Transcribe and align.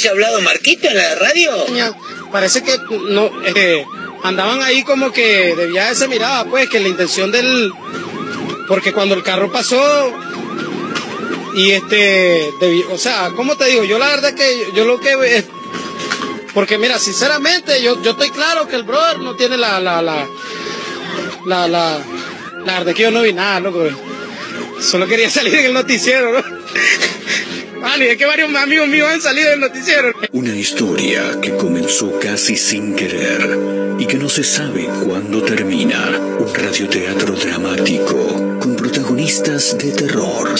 haya 0.00 0.10
hablado 0.12 0.40
Marquito 0.40 0.88
en 0.88 0.96
la 0.96 1.14
radio? 1.16 1.52
Parece 2.32 2.62
que 2.62 2.76
no 3.10 3.30
eh, 3.54 3.84
andaban 4.22 4.62
ahí 4.62 4.82
como 4.82 5.12
que 5.12 5.54
de 5.54 5.66
viaje 5.66 5.94
se 5.94 6.08
miraba, 6.08 6.48
pues, 6.48 6.68
que 6.68 6.80
la 6.80 6.88
intención 6.88 7.30
del. 7.30 7.72
Porque 8.66 8.92
cuando 8.92 9.14
el 9.14 9.22
carro 9.22 9.52
pasó. 9.52 10.12
Y 11.54 11.72
este. 11.72 12.50
o 12.90 12.98
sea, 12.98 13.30
¿cómo 13.36 13.56
te 13.56 13.66
digo? 13.66 13.84
Yo 13.84 13.98
la 13.98 14.08
verdad 14.08 14.34
que 14.34 14.68
yo 14.74 14.84
lo 14.84 15.00
que. 15.00 15.12
eh, 15.12 15.44
porque 16.54 16.78
mira, 16.78 16.98
sinceramente, 16.98 17.82
yo, 17.82 18.00
yo 18.02 18.12
estoy 18.12 18.30
claro 18.30 18.66
que 18.66 18.76
el 18.76 18.84
brother 18.84 19.18
no 19.18 19.34
tiene 19.34 19.56
la. 19.56 19.80
La, 19.80 20.00
la, 20.00 20.26
la, 21.46 21.68
la, 21.68 21.98
la 22.64 22.78
verdad 22.78 22.94
que 22.94 23.02
yo 23.02 23.10
no 23.10 23.22
vi 23.22 23.32
nada, 23.32 23.60
loco. 23.60 23.84
Solo 24.80 25.06
quería 25.06 25.28
salir 25.30 25.54
en 25.56 25.66
el 25.66 25.74
noticiero, 25.74 26.32
¿no? 26.32 26.60
Vale, 27.80 28.12
es 28.12 28.18
que 28.18 28.26
varios 28.26 28.54
amigos 28.54 28.88
míos 28.88 29.08
han 29.10 29.22
salido 29.22 29.50
del 29.50 29.60
noticiero. 29.60 30.12
Una 30.32 30.54
historia 30.54 31.40
que 31.40 31.56
comenzó 31.56 32.18
casi 32.20 32.56
sin 32.56 32.94
querer 32.94 33.96
y 33.98 34.06
que 34.06 34.16
no 34.18 34.28
se 34.28 34.44
sabe 34.44 34.88
cuándo 35.04 35.42
termina. 35.42 36.10
Un 36.38 36.54
radioteatro 36.54 37.34
dramático 37.34 38.58
con 38.60 38.76
protagonistas 38.76 39.78
de 39.78 39.92
terror. 39.92 40.50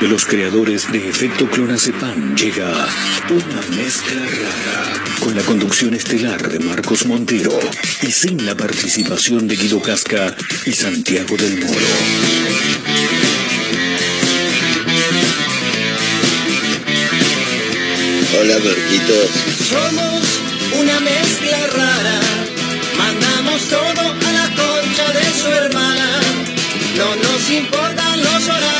De 0.00 0.08
los 0.08 0.24
creadores 0.24 0.90
de 0.90 1.10
Efecto 1.10 1.46
Clonazepam 1.46 2.34
llega 2.34 2.88
una 3.28 3.76
mezcla 3.76 4.22
rara 4.22 5.04
con 5.20 5.36
la 5.36 5.42
conducción 5.42 5.92
estelar 5.92 6.48
de 6.48 6.58
Marcos 6.58 7.04
Montero 7.04 7.52
y 8.00 8.10
sin 8.10 8.46
la 8.46 8.54
participación 8.54 9.46
de 9.46 9.56
Guido 9.56 9.82
Casca 9.82 10.34
y 10.64 10.72
Santiago 10.72 11.36
del 11.36 11.58
Moro. 11.62 11.86
Hola, 18.40 18.56
Marquitos. 18.64 19.30
Somos 19.68 20.22
una 20.80 20.98
mezcla 21.00 21.66
rara, 21.76 22.20
mandamos 22.96 23.62
todo 23.68 24.00
a 24.12 24.32
la 24.32 24.48
concha 24.56 25.12
de 25.12 25.40
su 25.42 25.48
hermana. 25.48 26.20
No 26.96 27.16
nos 27.16 27.50
importan 27.50 28.22
los 28.22 28.48
horarios 28.48 28.79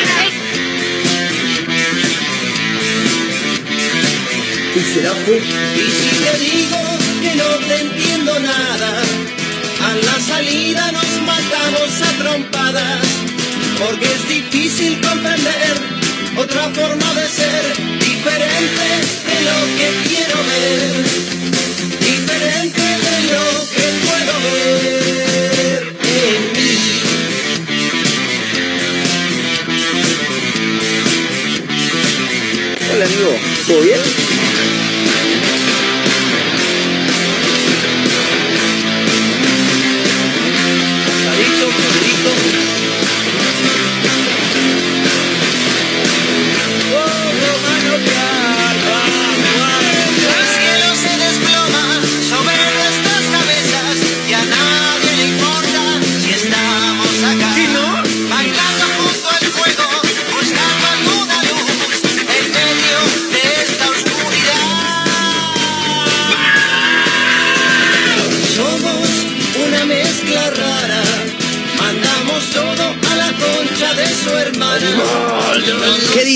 será 4.93 5.13
pues? 5.25 5.43
Y 5.43 5.45
si 5.99 6.09
te 6.23 6.33
digo 6.39 6.79
que 7.21 7.35
no 7.35 7.49
te 7.67 7.75
entiendo 7.81 8.39
nada, 8.39 8.91
a 9.87 9.95
la 9.95 10.19
salida 10.19 10.91
nos 10.91 11.21
matamos 11.21 12.01
a 12.01 12.11
trompadas, 12.17 13.05
porque 13.79 14.05
es 14.05 14.27
difícil 14.27 14.99
comprender 15.01 15.75
otra 16.37 16.69
forma 16.71 17.13
de 17.13 17.27
ser, 17.27 17.63
diferente 17.99 18.87
de 19.29 19.37
lo 19.47 19.57
que 19.77 19.87
quiero 20.09 20.37
ver, 20.51 20.91
diferente 21.99 22.81
de 23.05 23.17
lo 23.31 23.45
que 23.75 23.85
puedo 24.05 24.33
ver 24.45 25.81
en 26.03 26.41
mí. 26.53 26.73
Hola, 32.93 33.05
amigo. 33.05 33.31
¿Todo 33.67 33.81
bien? 33.83 34.20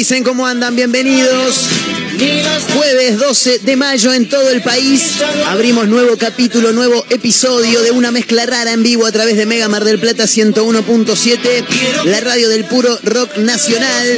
Dicen? 0.06 0.24
¿Cómo 0.24 0.46
andan? 0.46 0.76
Bienvenidos. 0.76 2.05
Jueves 2.18 3.18
12 3.18 3.60
de 3.60 3.76
mayo 3.76 4.14
en 4.14 4.30
todo 4.30 4.50
el 4.50 4.62
país. 4.62 5.16
Abrimos 5.48 5.88
nuevo 5.90 6.16
capítulo, 6.16 6.72
nuevo 6.72 7.06
episodio 7.10 7.82
de 7.82 7.92
una 7.92 8.10
mezcla 8.12 8.46
rara 8.46 8.72
en 8.72 8.84
vivo 8.84 9.06
a 9.06 9.12
través 9.12 9.36
de 9.36 9.46
Mega 9.46 9.68
Mar 9.68 9.84
del 9.84 10.00
Plata 10.00 10.24
101.7, 10.24 12.06
la 12.06 12.22
radio 12.22 12.48
del 12.48 12.64
puro 12.66 12.98
rock 13.04 13.36
nacional. 13.38 14.18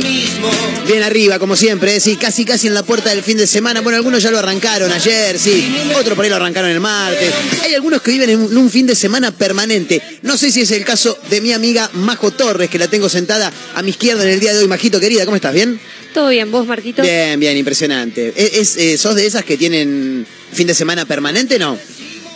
Bien 0.85 1.01
arriba, 1.01 1.39
como 1.39 1.55
siempre, 1.55 1.95
¿eh? 1.95 1.99
sí, 1.99 2.17
casi 2.17 2.45
casi 2.45 2.67
en 2.67 2.75
la 2.75 2.83
puerta 2.83 3.09
del 3.09 3.23
fin 3.23 3.37
de 3.37 3.47
semana. 3.47 3.81
Bueno, 3.81 3.97
algunos 3.97 4.21
ya 4.21 4.29
lo 4.29 4.37
arrancaron 4.37 4.91
ayer, 4.91 5.39
sí, 5.39 5.75
otros 5.97 6.15
por 6.15 6.23
ahí 6.23 6.29
lo 6.29 6.35
arrancaron 6.35 6.69
el 6.69 6.79
martes. 6.79 7.33
Hay 7.63 7.73
algunos 7.73 8.03
que 8.03 8.11
viven 8.11 8.29
en 8.29 8.57
un 8.57 8.69
fin 8.69 8.85
de 8.85 8.95
semana 8.95 9.31
permanente. 9.31 10.03
No 10.21 10.37
sé 10.37 10.51
si 10.51 10.61
es 10.61 10.69
el 10.69 10.85
caso 10.85 11.17
de 11.31 11.41
mi 11.41 11.51
amiga 11.51 11.89
Majo 11.93 12.29
Torres, 12.29 12.69
que 12.69 12.77
la 12.77 12.87
tengo 12.87 13.09
sentada 13.09 13.51
a 13.73 13.81
mi 13.81 13.89
izquierda 13.89 14.23
en 14.23 14.29
el 14.29 14.39
día 14.39 14.53
de 14.53 14.59
hoy. 14.59 14.67
Majito, 14.67 14.99
querida, 14.99 15.25
¿cómo 15.25 15.35
estás? 15.35 15.53
¿Bien? 15.53 15.79
¿Todo 16.17 16.29
bien? 16.29 16.49
¿Vos, 16.49 16.65
Marquito? 16.65 17.03
Bien, 17.03 17.39
bien, 17.39 17.55
impresionante. 17.57 18.33
¿Es, 18.35 18.53
es, 18.55 18.77
eh, 18.77 18.97
¿Sos 18.97 19.13
de 19.13 19.27
esas 19.27 19.45
que 19.45 19.55
tienen 19.55 20.25
fin 20.51 20.65
de 20.65 20.73
semana 20.73 21.05
permanente? 21.05 21.59
No. 21.59 21.77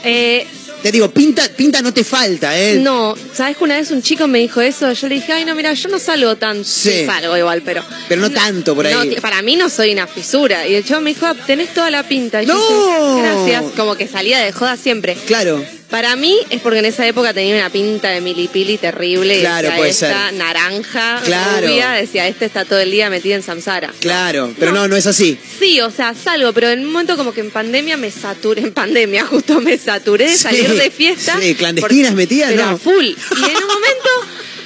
Eh, 0.03 0.45
Te 0.83 0.91
digo, 0.91 1.09
pinta, 1.09 1.49
pinta 1.57 1.81
no 1.81 1.91
te 1.91 2.03
falta, 2.03 2.55
¿eh? 2.59 2.75
no, 2.75 3.15
¿sabes 3.33 3.57
que 3.57 3.63
una 3.63 3.77
vez 3.77 3.89
un 3.89 4.03
chico 4.03 4.27
me 4.27 4.37
dijo 4.37 4.61
eso? 4.61 4.93
Yo 4.93 5.07
le 5.07 5.15
dije, 5.15 5.33
ay, 5.33 5.45
no, 5.45 5.55
mira, 5.55 5.73
yo 5.73 5.89
no 5.89 5.97
salgo 5.97 6.35
tanto. 6.35 6.63
Sí. 6.63 7.07
Salgo 7.07 7.35
igual, 7.35 7.63
pero. 7.63 7.83
Pero 8.07 8.21
no 8.21 8.29
tanto 8.29 8.75
por 8.75 8.85
ahí. 8.85 8.93
No, 8.93 9.19
para 9.19 9.41
mí 9.41 9.55
no 9.55 9.67
soy 9.67 9.93
una 9.93 10.05
fisura. 10.05 10.67
Y 10.67 10.75
el 10.75 10.83
chico 10.85 11.01
me 11.01 11.15
dijo, 11.15 11.25
"Ah, 11.25 11.35
tenés 11.47 11.73
toda 11.73 11.89
la 11.89 12.03
pinta. 12.07 12.43
Y 12.43 12.45
yo 12.45 12.53
¡No! 12.53 13.15
dije, 13.15 13.27
Gracias. 13.27 13.63
Como 13.75 13.95
que 13.95 14.07
salía 14.07 14.39
de 14.41 14.51
joda 14.51 14.77
siempre. 14.77 15.15
Claro. 15.25 15.63
Para 15.91 16.15
mí 16.15 16.37
es 16.49 16.61
porque 16.61 16.79
en 16.79 16.85
esa 16.85 17.05
época 17.05 17.33
tenía 17.33 17.53
una 17.57 17.69
pinta 17.69 18.09
de 18.09 18.21
milipili 18.21 18.77
terrible. 18.77 19.41
Claro, 19.41 19.63
decía, 19.67 19.77
puede 19.77 19.89
esta 19.91 20.25
ser. 20.29 20.33
naranja, 20.35 21.21
Claro. 21.25 21.67
rubia, 21.67 21.91
decía, 21.91 22.27
este 22.27 22.45
está 22.45 22.63
todo 22.65 22.79
el 22.79 22.89
día 22.91 23.09
metido 23.09 23.35
en 23.35 23.43
Samsara. 23.43 23.91
Claro, 23.99 24.53
pero 24.57 24.71
no, 24.71 24.87
no 24.87 24.95
es 24.95 25.05
así. 25.05 25.37
Sí, 25.59 25.81
o 25.81 25.91
sea, 25.91 26.13
salgo, 26.15 26.53
pero 26.53 26.69
en 26.69 26.79
un 26.79 26.91
momento 26.93 27.17
como 27.17 27.33
que 27.33 27.41
en 27.41 27.51
pandemia 27.51 27.97
me 27.97 28.09
saturé, 28.09 28.61
en 28.63 28.71
pandemia 28.73 29.25
justo 29.25 29.59
me 29.59 29.77
saturé 29.77 30.27
de 30.29 30.37
Sí, 30.37 30.43
salir 30.43 30.69
de 30.73 30.89
fiesta. 30.91 31.37
sí, 31.41 31.55
clandestinas 31.55 32.13
metidas, 32.13 32.55
¿no? 32.55 32.77
full. 32.77 33.03
Y 33.05 33.09
en 33.43 33.57
un 33.57 33.67
momento 33.67 34.09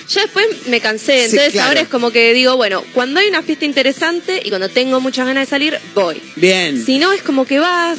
ya 0.08 0.22
después 0.22 0.46
me 0.68 0.80
cansé. 0.80 1.18
Sí, 1.22 1.24
Entonces 1.32 1.54
claro. 1.54 1.70
ahora 1.70 1.82
es 1.82 1.88
como 1.88 2.12
que 2.12 2.32
digo, 2.36 2.56
bueno, 2.56 2.84
cuando 2.94 3.20
hay 3.20 3.28
una 3.30 3.42
fiesta 3.42 3.66
interesante 3.66 4.40
y 4.46 4.50
cuando 4.50 4.70
tengo 4.70 5.02
muchas 5.02 5.26
ganas 5.26 5.48
de 5.48 5.50
salir, 5.50 5.80
voy. 5.96 6.22
Bien. 6.36 6.86
Si 6.86 7.00
no, 7.00 7.12
es 7.12 7.24
como 7.24 7.48
que 7.48 7.58
vas, 7.58 7.98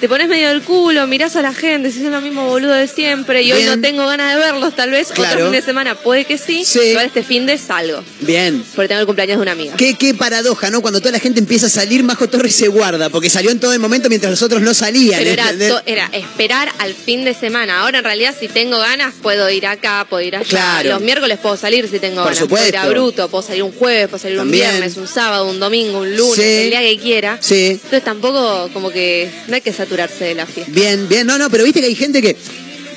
te 0.00 0.08
pones 0.08 0.28
medio 0.28 0.48
del 0.48 0.62
culo, 0.62 1.06
mirás 1.06 1.36
a 1.36 1.42
la 1.42 1.54
gente, 1.54 1.90
si 1.90 2.04
es 2.04 2.10
lo 2.10 2.20
mismo 2.20 2.46
boludo 2.46 2.72
de 2.72 2.86
siempre 2.86 3.42
y 3.42 3.52
hoy 3.52 3.64
no 3.64 3.80
tengo 3.80 4.06
ganas 4.06 4.34
de 4.34 4.40
verlos, 4.40 4.74
tal 4.76 4.90
vez 4.90 5.08
Claro. 5.08 5.34
otro 5.34 5.44
fin 5.46 5.52
de 5.52 5.62
semana 5.62 5.94
puede 5.94 6.24
que 6.24 6.38
sí, 6.38 6.64
Sí. 6.64 6.80
pero 6.94 7.00
este 7.00 7.22
fin 7.22 7.46
de 7.46 7.56
salgo. 7.58 8.02
Bien. 8.20 8.62
Porque 8.74 8.88
tengo 8.88 9.00
el 9.00 9.06
cumpleaños 9.06 9.36
de 9.38 9.42
una 9.42 9.52
amiga. 9.52 9.76
Qué, 9.76 9.94
qué 9.94 10.14
paradoja, 10.14 10.70
¿no? 10.70 10.80
Cuando 10.82 11.00
toda 11.00 11.12
la 11.12 11.18
gente 11.20 11.40
empieza 11.40 11.66
a 11.66 11.70
salir, 11.70 12.02
Majo 12.02 12.28
Torres 12.28 12.54
se 12.54 12.68
guarda, 12.68 13.08
porque 13.10 13.30
salió 13.30 13.50
en 13.50 13.58
todo 13.60 13.72
el 13.72 13.78
momento 13.78 14.08
mientras 14.08 14.30
los 14.30 14.42
otros 14.42 14.60
no 14.62 14.74
salían. 14.74 15.18
Pero 15.18 15.30
era, 15.32 15.42
¿entendés? 15.44 15.70
to- 15.70 15.82
era 15.86 16.06
esperar 16.12 16.70
al 16.78 16.94
fin 16.94 17.24
de 17.24 17.34
semana. 17.34 17.80
Ahora 17.80 17.98
en 17.98 18.04
realidad 18.04 18.34
si 18.38 18.48
tengo 18.48 18.78
ganas 18.78 19.14
puedo 19.22 19.48
ir 19.50 19.66
acá, 19.66 20.06
puedo 20.08 20.22
ir 20.22 20.36
allá. 20.36 20.48
Claro. 20.48 20.90
Los 20.90 21.00
miércoles 21.00 21.38
puedo 21.40 21.56
salir 21.56 21.88
si 21.88 21.98
tengo 21.98 22.22
Por 22.22 22.32
ganas. 22.34 22.48
Puedo 22.48 22.66
ir 22.68 22.76
a 22.76 22.82
supuesto. 22.82 22.90
Bruto, 23.02 23.28
puedo 23.28 23.42
salir 23.42 23.62
un 23.62 23.72
jueves, 23.72 24.08
puedo 24.08 24.22
salir 24.22 24.36
También. 24.38 24.66
un 24.66 24.70
viernes, 24.72 24.96
un 24.96 25.08
sábado, 25.08 25.46
un 25.48 25.58
domingo, 25.58 25.98
un 26.00 26.16
lunes, 26.16 26.36
Sí. 26.36 26.42
el 26.64 26.70
día 26.70 26.80
que 26.80 26.98
quiera. 26.98 27.38
Sí. 27.40 27.66
Entonces 27.72 28.04
tampoco 28.04 28.68
como 28.72 28.90
que 28.90 29.30
no 29.48 29.54
hay 29.54 29.60
que 29.60 29.72
saturarse 29.86 30.24
de 30.24 30.34
la 30.34 30.46
fiesta. 30.46 30.72
Bien, 30.74 31.08
bien, 31.08 31.26
no, 31.26 31.38
no, 31.38 31.48
pero 31.50 31.64
viste 31.64 31.80
que 31.80 31.86
hay 31.86 31.94
gente 31.94 32.20
que, 32.20 32.36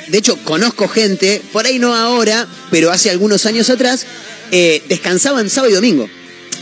de 0.07 0.17
hecho, 0.17 0.37
conozco 0.43 0.87
gente, 0.87 1.41
por 1.53 1.65
ahí 1.65 1.79
no 1.79 1.95
ahora, 1.95 2.47
pero 2.71 2.91
hace 2.91 3.09
algunos 3.09 3.45
años 3.45 3.69
atrás, 3.69 4.05
eh, 4.51 4.81
descansaban 4.89 5.49
sábado 5.49 5.71
y 5.71 5.75
domingo. 5.75 6.09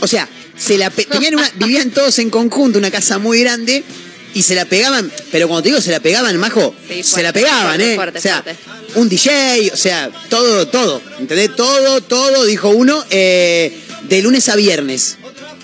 O 0.00 0.06
sea, 0.06 0.28
se 0.56 0.76
la 0.78 0.90
pe- 0.90 1.04
tenían 1.06 1.34
una, 1.36 1.50
vivían 1.56 1.90
todos 1.90 2.18
en 2.18 2.30
conjunto, 2.30 2.78
una 2.78 2.90
casa 2.90 3.18
muy 3.18 3.40
grande, 3.40 3.82
y 4.34 4.42
se 4.42 4.54
la 4.54 4.66
pegaban, 4.66 5.10
pero 5.32 5.48
cuando 5.48 5.62
te 5.62 5.70
digo 5.70 5.80
se 5.80 5.90
la 5.90 6.00
pegaban, 6.00 6.36
majo, 6.36 6.74
Sí, 6.86 7.02
se 7.02 7.22
la 7.22 7.32
pegaban, 7.32 7.76
fuerte, 7.80 7.92
¿eh? 7.92 7.96
fuerte, 7.96 8.18
o 8.18 8.22
sea, 8.22 8.44
un 8.96 9.08
DJ, 9.08 9.70
o 9.72 9.76
sea, 9.76 10.10
todo, 10.28 10.68
todo, 10.68 11.00
¿entendés? 11.18 11.56
Todo, 11.56 12.02
todo, 12.02 12.44
dijo 12.44 12.68
uno, 12.68 13.02
eh, 13.10 13.72
de 14.02 14.22
lunes 14.22 14.48
a 14.50 14.56
viernes. 14.56 15.16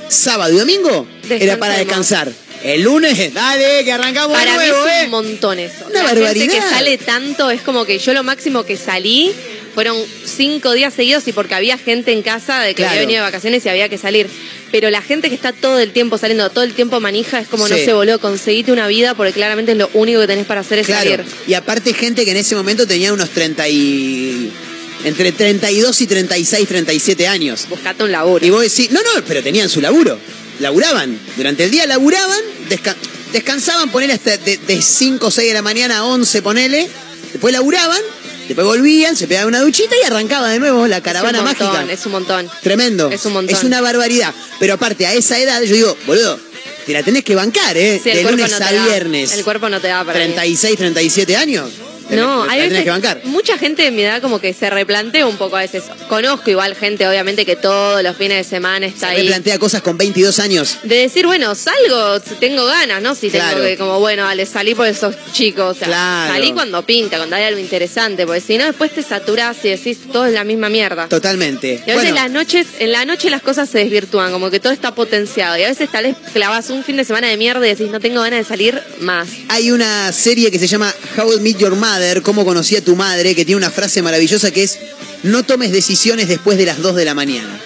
Sábado 0.09 0.53
y 0.55 0.59
domingo 0.59 1.07
era 1.29 1.59
para 1.59 1.77
descansar. 1.79 2.33
El 2.65 2.83
lunes, 2.83 3.33
dale, 3.35 3.85
que 3.85 3.93
arrancamos 3.93 4.37
de 4.39 4.45
Para 4.45 4.59
mí 4.59 4.67
nuevo, 4.69 4.87
es 4.87 4.93
¿eh? 4.95 5.05
un 5.05 5.11
montón 5.11 5.59
eso. 5.59 5.85
Una 5.87 6.03
la 6.03 6.09
gente 6.09 6.21
barbaridad. 6.23 6.55
que 6.55 6.61
sale 6.63 6.99
tanto 6.99 7.51
es 7.51 7.61
como 7.61 7.85
que 7.85 7.99
yo 7.99 8.13
lo 8.15 8.23
máximo 8.25 8.65
que 8.65 8.77
salí 8.79 9.33
fueron 9.75 9.97
cinco 10.25 10.73
días 10.73 10.95
seguidos 10.95 11.27
y 11.29 11.33
porque 11.33 11.55
había 11.55 11.77
gente 11.77 12.13
en 12.13 12.23
casa 12.23 12.61
de 12.63 12.69
que 12.71 12.77
Claro. 12.77 12.91
había 12.93 13.01
venido 13.03 13.19
de 13.23 13.23
vacaciones 13.31 13.65
y 13.67 13.69
había 13.69 13.89
que 13.89 13.99
salir. 13.99 14.29
Pero 14.73 14.89
la 14.91 15.03
gente 15.03 15.29
que 15.29 15.35
está 15.35 15.53
todo 15.53 15.79
el 15.79 15.93
tiempo 15.93 16.17
saliendo, 16.17 16.49
todo 16.51 16.65
el 16.65 16.73
tiempo 16.75 17.01
manija, 17.01 17.39
es 17.39 17.49
como 17.49 17.69
no 17.69 17.77
Sí. 17.77 17.85
se 17.85 17.93
voló, 17.93 18.19
conseguite 18.19 18.73
una 18.73 18.87
vida 18.89 19.15
porque 19.15 19.33
claramente 19.33 19.73
es 19.73 19.79
lo 19.79 19.91
único 19.93 20.21
que 20.21 20.27
tenés 20.27 20.47
para 20.47 20.63
hacer 20.63 20.79
es 20.79 20.87
Claro. 20.87 21.11
salir. 21.11 21.25
Y 21.47 21.55
aparte 21.55 21.93
gente 21.93 22.25
que 22.25 22.31
en 22.31 22.39
ese 22.39 22.55
momento 22.57 22.87
tenía 22.87 23.13
unos 23.13 23.29
30 23.31 23.69
y... 23.69 24.51
Entre 25.05 25.33
32 25.33 26.01
y 26.01 26.07
36, 26.07 26.67
37 26.67 27.27
años. 27.29 27.67
Buscate 27.69 28.05
un 28.05 28.11
laburo. 28.13 28.47
Y 28.47 28.49
vos 28.49 28.63
decís, 28.63 28.91
no, 28.91 29.01
no, 29.03 29.23
pero 29.29 29.43
tenían 29.43 29.69
su 29.69 29.83
laburo. 29.83 30.19
Laburaban. 30.61 31.19
Durante 31.37 31.65
el 31.65 31.71
día 31.71 31.85
laburaban, 31.87 32.41
desca- 32.69 32.97
descansaban, 33.33 33.91
ponele 33.91 34.13
hasta 34.15 34.37
de, 34.37 34.57
de 34.59 34.83
5 34.83 35.27
o 35.27 35.31
6 35.31 35.49
de 35.49 35.55
la 35.55 35.63
mañana 35.63 35.99
a 35.99 36.05
11, 36.05 36.43
ponele. 36.43 36.89
Después 37.33 37.53
laburaban, 37.53 38.01
después 38.47 38.67
volvían, 38.67 39.17
se 39.17 39.27
pegaban 39.27 39.49
una 39.49 39.61
duchita 39.61 39.95
y 40.01 40.07
arrancaba 40.07 40.49
de 40.51 40.59
nuevo 40.61 40.87
la 40.87 41.01
caravana 41.03 41.39
es 41.39 41.43
un 41.43 41.47
montón, 41.49 41.67
mágica. 41.69 41.93
Es 41.93 42.07
un 42.07 42.13
montón. 42.13 42.51
Tremendo. 42.63 43.11
Es 43.11 43.25
un 43.27 43.33
montón. 43.33 43.57
Es 43.57 43.65
una 43.65 43.81
barbaridad. 43.81 44.33
Pero 44.61 44.75
aparte, 44.75 45.07
a 45.07 45.13
esa 45.15 45.39
edad, 45.39 45.61
yo 45.63 45.75
digo, 45.75 45.97
boludo, 46.07 46.39
te 46.87 46.93
la 46.93 47.03
tenés 47.03 47.25
que 47.25 47.35
bancar, 47.35 47.77
¿eh? 47.77 48.01
Sí, 48.03 48.11
de 48.11 48.23
lunes 48.23 48.51
no 48.51 48.57
a 48.57 48.61
da. 48.73 48.85
viernes. 48.87 49.33
El 49.33 49.43
cuerpo 49.43 49.69
no 49.69 49.81
te 49.81 49.89
da 49.89 50.05
para 50.05 50.19
mí. 50.19 50.27
36, 50.27 50.77
37 50.77 51.37
años. 51.37 51.71
No, 52.11 52.43
hay 52.45 52.63
veces, 52.69 52.85
que 52.85 52.91
bancar. 52.91 53.21
mucha 53.25 53.57
gente 53.59 53.83
de 53.83 53.91
mi 53.91 54.03
edad 54.03 54.21
como 54.21 54.41
que 54.41 54.53
se 54.53 54.69
replantea 54.71 55.27
un 55.27 55.37
poco 55.37 55.57
a 55.57 55.61
veces. 55.61 55.85
Conozco 56.09 56.51
igual 56.51 56.75
gente, 56.75 57.07
obviamente, 57.09 57.45
que 57.47 57.57
todos 57.57 58.03
los 58.03 58.17
fines 58.17 58.39
de 58.39 58.45
semana 58.45 58.87
está 58.87 59.09
Se 59.09 59.15
ahí. 59.15 59.23
replantea 59.23 59.59
cosas 59.59 59.83
con 59.83 59.97
22 59.97 60.39
años. 60.39 60.79
De 60.83 60.97
decir, 60.97 61.27
bueno, 61.27 61.55
salgo 61.55 62.21
tengo 62.41 62.65
ganas, 62.67 63.01
¿no? 63.03 63.15
Si 63.15 63.31
Claro. 63.31 63.57
tengo 63.57 63.69
que, 63.69 63.77
como, 63.79 64.01
bueno, 64.01 64.25
dale, 64.25 64.47
salí 64.47 64.75
por 64.75 64.87
esos 64.87 65.15
chicos. 65.33 65.77
O 65.77 65.79
sea, 65.79 65.89
Claro. 65.89 66.33
salí 66.35 66.53
cuando 66.53 66.83
pinta, 66.85 67.17
cuando 67.17 67.37
hay 67.37 67.45
algo 67.45 67.59
interesante, 67.61 68.27
porque 68.27 68.41
si 68.41 68.59
no, 68.59 68.65
después 68.65 68.93
te 68.93 69.03
saturás 69.03 69.57
y 69.65 69.71
decís, 69.71 69.99
todo 70.13 70.27
es 70.27 70.33
la 70.33 70.45
misma 70.45 70.69
mierda. 70.69 71.09
Totalmente. 71.09 71.83
Y 71.87 71.91
a 71.91 71.95
veces 71.97 72.11
Bueno, 72.11 72.15
las 72.17 72.31
noches, 72.31 72.67
en 72.79 72.93
la 72.93 73.05
noche 73.05 73.31
las 73.31 73.43
cosas 73.43 73.69
se 73.69 73.79
desvirtúan, 73.79 74.31
como 74.33 74.51
que 74.51 74.61
todo 74.61 74.73
está 74.73 74.95
potenciado. 74.95 75.57
Y 75.59 75.63
a 75.63 75.69
veces 75.69 75.91
tal 75.91 76.05
vez 76.05 76.17
clavas 76.33 76.71
un 76.71 76.85
fin 76.85 76.97
de 76.97 77.05
semana 77.05 77.29
de 77.29 77.37
mierda 77.37 77.67
y 77.67 77.71
decís, 77.71 77.91
no 77.91 78.01
tengo 78.01 78.21
ganas 78.21 78.41
de 78.41 78.45
salir 78.45 78.81
más. 79.01 79.29
hay 79.49 79.71
una 79.71 80.13
serie 80.13 80.51
que 80.51 80.59
se 80.59 80.67
llama 80.67 80.93
How 81.17 81.35
I 81.35 81.41
Meet 81.41 81.59
Your 81.59 81.75
Mother, 81.75 81.94
cómo 82.23 82.45
conocí 82.45 82.77
a 82.77 82.85
tu 82.85 82.97
madre, 82.97 83.35
que 83.35 83.45
tiene 83.45 83.57
una 83.59 83.71
frase 83.71 84.03
maravillosa 84.03 84.51
que 84.51 84.63
es, 84.63 84.79
no 85.23 85.43
tomes 85.45 85.71
decisiones 85.73 86.29
después 86.29 86.59
de 86.59 86.67
las 86.67 86.79
2 86.81 86.97
de 86.97 87.05
la 87.05 87.15
mañana. 87.15 87.61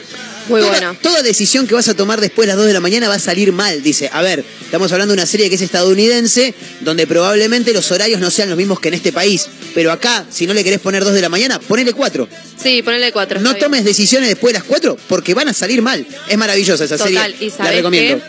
Muy 0.48 0.60
toda, 0.62 0.72
bueno. 0.72 0.96
Toda 1.02 1.22
decisión 1.22 1.66
que 1.66 1.75
vas 1.75 1.88
a 1.88 1.94
tomar 1.94 2.20
después 2.22 2.46
de 2.46 2.52
las 2.52 2.56
2 2.56 2.66
de 2.66 2.72
la 2.72 2.80
mañana 2.80 3.06
va 3.08 3.16
a 3.16 3.19
salir 3.19 3.52
mal, 3.52 3.82
dice. 3.82 4.08
A 4.12 4.22
ver, 4.22 4.42
estamos 4.64 4.90
hablando 4.92 5.12
de 5.12 5.19
una 5.20 5.26
serie 5.26 5.48
que 5.50 5.56
es 5.56 5.60
estadounidense, 5.60 6.54
donde 6.80 7.06
probablemente 7.06 7.72
los 7.75 7.90
horarios 7.92 8.19
no 8.20 8.30
sean 8.30 8.48
los 8.48 8.56
mismos 8.56 8.80
que 8.80 8.88
en 8.88 8.94
este 8.94 9.12
país. 9.12 9.46
Pero 9.75 9.92
acá, 9.92 10.25
si 10.30 10.46
no 10.46 10.54
le 10.54 10.64
querés 10.64 10.80
poner 10.80 11.04
2 11.04 11.12
de 11.12 11.20
la 11.20 11.28
mañana, 11.28 11.58
ponele 11.60 11.92
4. 11.92 12.26
Sí, 12.62 12.82
ponele 12.82 13.12
cuatro. 13.12 13.40
No 13.40 13.50
está 13.50 13.58
bien. 13.58 13.64
tomes 13.70 13.84
decisiones 13.84 14.28
después 14.30 14.54
de 14.54 14.60
las 14.60 14.66
4 14.69 14.96
porque 15.08 15.34
van 15.34 15.48
a 15.48 15.52
salir 15.52 15.82
mal. 15.82 16.06
Es 16.28 16.38
maravillosa 16.38 16.84
esa 16.84 16.96
Total, 16.96 17.32
serie. 17.32 17.36
y 17.46 17.62
la 17.62 17.70
recomiendo. 17.70 18.25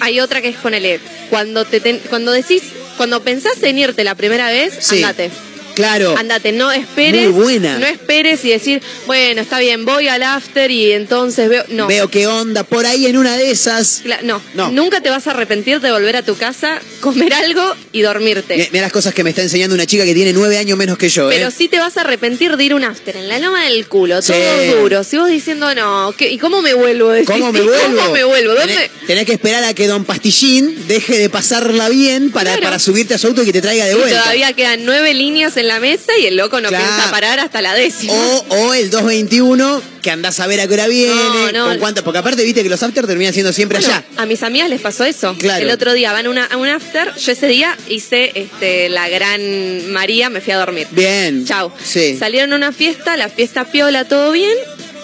hay 0.00 0.20
otra 0.20 0.40
que 0.40 0.48
es 0.50 0.56
ponele, 0.56 1.00
cuando 1.30 1.64
te 1.64 1.80
ten- 1.80 2.00
cuando 2.08 2.30
decís, 2.30 2.62
cuando 2.98 3.22
pensás 3.22 3.62
en 3.62 3.78
irte 3.78 4.04
la 4.04 4.14
primera 4.14 4.50
vez, 4.50 4.74
Sí. 4.80 4.96
andate. 4.96 5.30
Claro. 5.78 6.16
Andate, 6.18 6.50
no 6.50 6.72
esperes. 6.72 7.30
Muy 7.30 7.42
buena. 7.42 7.78
No 7.78 7.86
esperes 7.86 8.44
y 8.44 8.48
decir, 8.50 8.82
bueno, 9.06 9.40
está 9.42 9.60
bien, 9.60 9.84
voy 9.84 10.08
al 10.08 10.24
after 10.24 10.70
y 10.72 10.90
entonces 10.90 11.48
veo. 11.48 11.64
No. 11.68 11.86
Veo 11.86 12.10
qué 12.10 12.26
onda. 12.26 12.64
Por 12.64 12.84
ahí 12.84 13.06
en 13.06 13.16
una 13.16 13.36
de 13.36 13.52
esas. 13.52 14.02
Cla- 14.04 14.22
no. 14.22 14.42
No. 14.54 14.70
nunca 14.72 15.00
te 15.00 15.08
vas 15.08 15.28
a 15.28 15.30
arrepentir 15.30 15.80
de 15.80 15.92
volver 15.92 16.16
a 16.16 16.22
tu 16.22 16.36
casa, 16.36 16.80
comer 17.00 17.32
algo 17.32 17.62
y 17.92 18.00
dormirte. 18.02 18.68
Mira 18.72 18.82
las 18.86 18.92
cosas 18.92 19.14
que 19.14 19.22
me 19.22 19.30
está 19.30 19.42
enseñando 19.42 19.76
una 19.76 19.86
chica 19.86 20.04
que 20.04 20.14
tiene 20.14 20.32
nueve 20.32 20.58
años 20.58 20.76
menos 20.76 20.98
que 20.98 21.08
yo. 21.08 21.30
¿eh? 21.30 21.34
Pero 21.36 21.50
sí 21.52 21.68
te 21.68 21.78
vas 21.78 21.96
a 21.96 22.00
arrepentir 22.00 22.56
de 22.56 22.64
ir 22.64 22.72
a 22.72 22.76
un 22.76 22.82
after 22.82 23.16
en 23.16 23.28
la 23.28 23.38
loma 23.38 23.64
del 23.64 23.86
culo, 23.86 24.20
Sí. 24.20 24.32
todo 24.32 24.80
duro. 24.80 25.04
Si 25.04 25.16
vos 25.16 25.28
diciendo 25.30 25.72
no, 25.76 26.12
¿qué- 26.18 26.28
¿y 26.30 26.38
cómo 26.38 26.60
me 26.60 26.74
vuelvo? 26.74 27.10
Decís, 27.10 27.28
¿Cómo 27.30 27.52
me 27.52 27.60
"¿Y 27.60 27.62
vuelvo? 27.62 27.96
¿Cómo 28.00 28.10
me 28.12 28.24
vuelvo? 28.24 28.54
¿Dónde? 28.54 28.74
Tenés, 28.74 28.90
tenés 29.06 29.26
que 29.26 29.32
esperar 29.34 29.62
a 29.62 29.74
que 29.74 29.86
Don 29.86 30.04
Pastillín 30.04 30.88
deje 30.88 31.18
de 31.18 31.30
pasarla 31.30 31.88
bien 31.88 32.30
para, 32.32 32.50
Claro. 32.52 32.62
para 32.64 32.78
subirte 32.80 33.14
a 33.14 33.18
su 33.18 33.28
auto 33.28 33.42
y 33.42 33.46
que 33.46 33.52
te 33.52 33.62
traiga 33.62 33.84
de 33.84 33.92
Y 33.92 33.94
vuelta. 33.94 34.20
todavía 34.22 34.52
quedan 34.54 34.84
nueve 34.84 35.14
líneas 35.14 35.56
en 35.56 35.67
la 35.68 35.78
mesa 35.80 36.12
y 36.20 36.26
el 36.26 36.36
loco 36.36 36.60
no 36.60 36.68
Claro. 36.68 36.84
piensa 36.84 37.10
parar 37.10 37.38
hasta 37.40 37.60
la 37.62 37.74
décima. 37.74 38.12
O, 38.14 38.44
o 38.48 38.74
el 38.74 38.90
221, 38.90 39.80
que 40.02 40.10
andás 40.10 40.40
a 40.40 40.46
ver 40.46 40.60
a 40.60 40.66
qué 40.66 40.74
hora 40.74 40.86
viene, 40.88 41.14
No, 41.14 41.52
no. 41.52 41.66
con 41.68 41.78
cuánto. 41.78 42.02
Porque 42.04 42.18
aparte 42.18 42.42
viste 42.44 42.62
que 42.62 42.68
los 42.68 42.82
after 42.82 43.06
terminan 43.06 43.32
siendo 43.32 43.52
siempre 43.52 43.78
Bueno, 43.78 43.94
allá. 43.94 44.04
a 44.22 44.26
mis 44.26 44.42
amigas 44.42 44.68
les 44.70 44.80
pasó 44.80 45.04
eso. 45.04 45.36
Claro. 45.38 45.64
El 45.64 45.70
otro 45.70 45.92
día 45.92 46.12
van 46.12 46.26
a, 46.26 46.30
una- 46.30 46.44
a 46.46 46.56
un 46.56 46.68
after, 46.68 47.14
yo 47.16 47.32
ese 47.32 47.46
día 47.46 47.76
hice 47.88 48.32
este, 48.34 48.88
la 48.88 49.08
gran 49.08 49.90
María, 49.92 50.30
me 50.30 50.40
fui 50.40 50.52
a 50.52 50.58
dormir. 50.58 50.86
Bien. 50.90 51.46
Chau. 51.46 51.70
Sí. 51.84 52.16
Salieron 52.18 52.52
a 52.52 52.56
una 52.56 52.72
fiesta, 52.72 53.16
la 53.16 53.28
fiesta 53.28 53.64
piola, 53.64 54.04
todo 54.06 54.32
bien. 54.32 54.54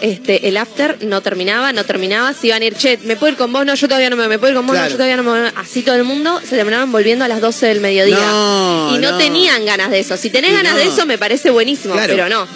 Este, 0.04 0.48
el 0.48 0.56
after 0.58 0.98
no 1.02 1.22
terminaba, 1.22 1.72
no 1.72 1.84
terminaba. 1.84 2.34
Se 2.34 2.48
iban 2.48 2.60
a 2.60 2.66
ir, 2.66 2.74
che, 2.74 2.98
¿me 3.04 3.16
puedo 3.16 3.32
ir 3.32 3.38
con 3.38 3.52
vos? 3.52 3.64
No, 3.64 3.74
yo 3.74 3.88
todavía 3.88 4.10
no 4.10 4.16
me, 4.16 4.28
¿me 4.28 4.38
puedo 4.38 4.50
ir 4.52 4.56
con 4.56 4.66
vos? 4.66 4.74
Claro. 4.74 4.84
No, 4.86 4.90
yo 4.90 4.96
todavía 4.96 5.16
no 5.16 5.22
me. 5.22 5.48
Así 5.56 5.82
todo 5.82 5.94
el 5.94 6.04
mundo 6.04 6.40
se 6.42 6.56
terminaban 6.56 6.92
volviendo 6.92 7.24
a 7.24 7.28
las 7.28 7.40
12 7.40 7.66
del 7.66 7.80
mediodía. 7.80 8.16
No, 8.18 8.92
y 8.94 8.98
no, 8.98 9.12
no. 9.12 9.18
tenían 9.18 9.64
ganas 9.64 9.90
de 9.90 10.00
eso. 10.00 10.16
Si 10.18 10.28
tenés 10.28 10.50
Y 10.50 10.54
ganas 10.54 10.72
no. 10.74 10.78
de 10.80 10.84
eso, 10.88 11.06
me 11.06 11.16
parece 11.16 11.48
buenísimo, 11.50 11.94
Claro. 11.94 12.12
pero 12.14 12.28
no. 12.28 12.46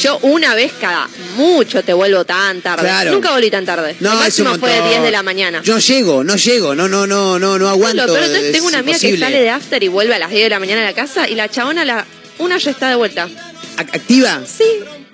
Yo 0.00 0.18
una 0.22 0.54
vez 0.54 0.72
cada 0.80 1.08
mucho 1.36 1.82
te 1.84 1.92
vuelvo 1.92 2.24
tan 2.24 2.60
tarde. 2.62 2.82
Claro. 2.84 3.12
Nunca 3.12 3.30
volví 3.32 3.50
tan 3.50 3.64
tarde. 3.64 3.96
No, 4.00 4.12
el 4.12 4.18
máximo 4.18 4.54
fue 4.58 4.70
de 4.70 4.76
montón. 4.76 4.90
10 4.90 5.02
de 5.02 5.10
la 5.10 5.22
mañana. 5.22 5.62
Yo 5.62 5.78
llego, 5.78 6.22
no 6.24 6.36
llego, 6.36 6.74
no, 6.74 6.88
no, 6.88 7.06
no, 7.06 7.38
no, 7.38 7.58
no 7.58 7.68
aguanto. 7.68 8.04
Peor, 8.06 8.18
entonces 8.18 8.44
es 8.44 8.52
tengo 8.52 8.66
una 8.68 8.78
amiga 8.78 8.96
imposible. 8.96 9.18
que 9.18 9.24
sale 9.32 9.40
de 9.40 9.50
after 9.50 9.82
y 9.82 9.88
vuelve 9.88 10.14
a 10.14 10.18
las 10.20 10.30
10 10.30 10.44
de 10.44 10.50
la 10.50 10.58
mañana 10.60 10.82
a 10.82 10.84
la 10.84 10.94
casa 10.94 11.28
y 11.28 11.34
la 11.34 11.48
chabona 11.48 11.84
la 11.84 12.04
una 12.38 12.58
ya 12.58 12.70
está 12.72 12.88
de 12.88 12.96
vuelta. 12.96 13.28
¿Ac- 13.76 13.94
¿Activa? 13.94 14.42
Sí. 14.46 14.64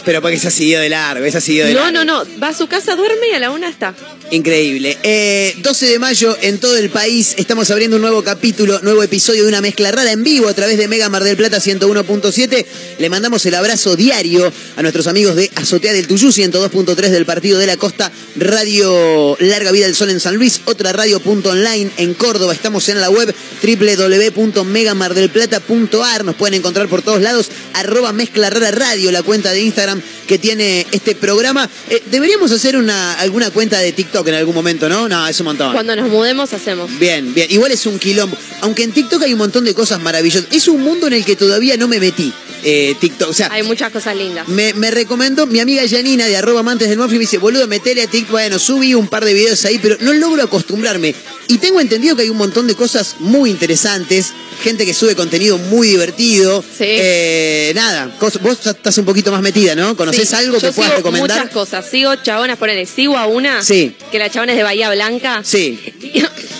Pero 0.05 0.23
porque 0.23 0.39
se 0.39 0.49
ha 0.49 0.51
seguido 0.51 0.81
de 0.81 0.89
largo, 0.89 1.25
esa 1.27 1.41
seguido 1.41 1.67
de 1.67 1.75
No, 1.75 1.81
largo. 1.91 2.05
no, 2.05 2.25
no. 2.25 2.41
Va 2.43 2.49
a 2.49 2.55
su 2.55 2.67
casa, 2.69 2.97
duerme 2.97 3.29
y 3.31 3.35
a 3.35 3.39
la 3.39 3.51
una 3.51 3.69
está. 3.69 3.95
Increíble. 4.31 4.97
Eh, 5.03 5.55
12 5.59 5.87
de 5.87 5.99
mayo 5.99 6.37
en 6.41 6.59
todo 6.59 6.77
el 6.79 6.89
país 6.89 7.35
estamos 7.37 7.71
abriendo 7.71 7.97
un 7.97 8.03
nuevo 8.03 8.23
capítulo, 8.23 8.79
nuevo 8.83 9.03
episodio 9.03 9.43
de 9.43 9.49
una 9.49 9.61
mezcla 9.61 9.91
rara 9.91 10.11
en 10.13 10.23
vivo 10.25 10.49
a 10.49 10.55
través 10.55 10.79
de 10.79 10.89
Mega 10.89 11.09
Mar 11.11 11.23
del 11.25 11.37
Plata 11.37 11.59
101.7. 11.59 12.65
Le 12.99 13.11
mandamos 13.11 13.45
el 13.47 13.55
abrazo 13.55 13.95
diario 13.97 14.51
a 14.77 14.83
nuestros 14.83 15.07
amigos 15.07 15.37
de 15.37 15.51
Azotea 15.57 15.93
del 15.93 16.07
Tuyú 16.07 16.29
102.3 16.29 16.95
del 17.09 17.27
Partido 17.27 17.59
de 17.59 17.67
la 17.67 17.77
Costa, 17.77 18.11
Radio 18.37 19.37
Larga 19.41 19.73
Vida 19.73 19.85
del 19.87 19.95
Sol 19.97 20.11
en 20.11 20.21
San 20.21 20.37
Luis, 20.37 20.61
otra 20.65 20.93
radio.online 20.93 21.91
en 21.99 22.15
Córdoba. 22.15 22.53
Estamos 22.55 22.89
en 22.89 23.01
la 23.01 23.11
web 23.11 23.35
www.megamardelplata.ar. 23.63 26.25
Nos 26.25 26.37
pueden 26.37 26.55
encontrar 26.55 26.89
por 26.89 27.03
todos 27.03 27.21
lados. 27.21 27.51
Arroba 27.75 28.13
Mezcla 28.13 28.49
Rara 28.51 28.71
Radio, 28.71 29.11
la 29.11 29.23
cuenta 29.23 29.51
de 29.53 29.61
Instagram 29.61 29.90
que 30.27 30.39
tiene 30.39 30.87
este 30.93 31.15
programa. 31.15 31.69
Eh, 31.89 32.03
deberíamos 32.11 32.51
hacer 32.53 32.77
una, 32.77 33.15
alguna 33.15 33.51
cuenta 33.51 33.79
de 33.79 33.93
TikTok 33.93 34.27
en 34.29 34.35
algún 34.35 34.55
momento, 34.55 34.89
¿no? 34.89 35.09
No, 35.09 35.27
es 35.27 35.39
un 35.41 35.47
montón. 35.47 35.73
Cuando 35.73 35.97
nos 35.97 36.09
mudemos 36.09 36.53
hacemos. 36.53 36.91
Bien, 36.99 37.33
bien. 37.35 37.51
Igual 37.51 37.73
es 37.73 37.87
un 37.87 37.99
quilombo. 37.99 38.37
Aunque 38.61 38.83
en 38.83 38.93
TikTok 38.93 39.23
hay 39.23 39.33
un 39.33 39.39
montón 39.39 39.65
de 39.65 39.75
cosas 39.75 40.01
maravillosas. 40.01 40.49
Es 40.53 40.69
un 40.69 40.83
mundo 40.83 41.07
en 41.07 41.15
el 41.15 41.25
que 41.25 41.37
todavía 41.37 41.77
no 41.77 41.89
me 41.89 42.01
metí. 42.01 42.33
Eh, 42.65 42.95
TikTok. 43.01 43.29
O 43.31 43.33
sea, 43.33 43.49
Hay 43.53 43.63
muchas 43.63 43.91
cosas 43.93 44.17
lindas. 44.17 44.47
me, 44.49 44.73
me 44.75 44.91
recomendó 44.91 45.47
mi 45.47 45.61
amiga 45.61 45.83
Janina 45.89 46.27
de 46.27 46.37
arroba 46.37 46.61
amantes 46.61 46.89
del 46.89 46.99
muffin. 46.99 47.15
Me 47.19 47.21
dice, 47.21 47.39
boludo, 47.39 47.67
metele 47.67 48.03
a 48.03 48.07
TikTok. 48.07 48.31
Bueno, 48.33 48.59
subí 48.59 48.95
un 48.95 49.09
par 49.09 49.25
de 49.25 49.35
videos 49.35 49.65
ahí, 49.65 49.79
pero 49.83 49.97
no 50.01 50.13
logro 50.13 50.43
acostumbrarme. 50.43 51.15
Y 51.49 51.59
tengo 51.59 51.81
entendido 51.81 52.15
que 52.17 52.23
hay 52.23 52.31
un 52.31 52.37
montón 52.37 52.67
de 52.67 52.75
cosas 52.75 53.17
muy 53.19 53.51
interesantes. 53.51 54.33
Gente 54.63 54.85
que 54.85 54.93
sube 54.95 55.17
contenido 55.17 55.57
muy 55.59 55.89
divertido. 55.89 56.63
Sí. 56.63 56.85
Eh, 56.87 57.73
nada, 57.75 58.15
vos 58.43 58.59
estás 58.67 58.99
un 58.99 59.05
poquito 59.07 59.33
más 59.33 59.41
metida, 59.43 59.75
¿no? 59.75 59.97
¿Conoces 59.97 60.29
Sí, 60.29 60.35
algo 60.37 60.59
yo 60.59 60.69
que 60.69 60.73
puedas 60.75 60.91
sigo 60.93 60.97
recomendar? 60.99 61.39
Muchas 61.39 61.53
cosas. 61.55 61.87
Sigo 61.91 62.15
chabonas, 62.17 62.59
ponele. 62.59 62.85
Sigo 62.87 63.17
a 63.17 63.27
una. 63.27 63.63
Sí. 63.65 63.97
Que 64.13 64.19
la 64.19 64.31
chabona 64.31 64.53
es 64.53 64.59
de 64.59 64.65
Bahía 64.65 64.91
Blanca. 64.91 65.41
Sí. 65.45 65.81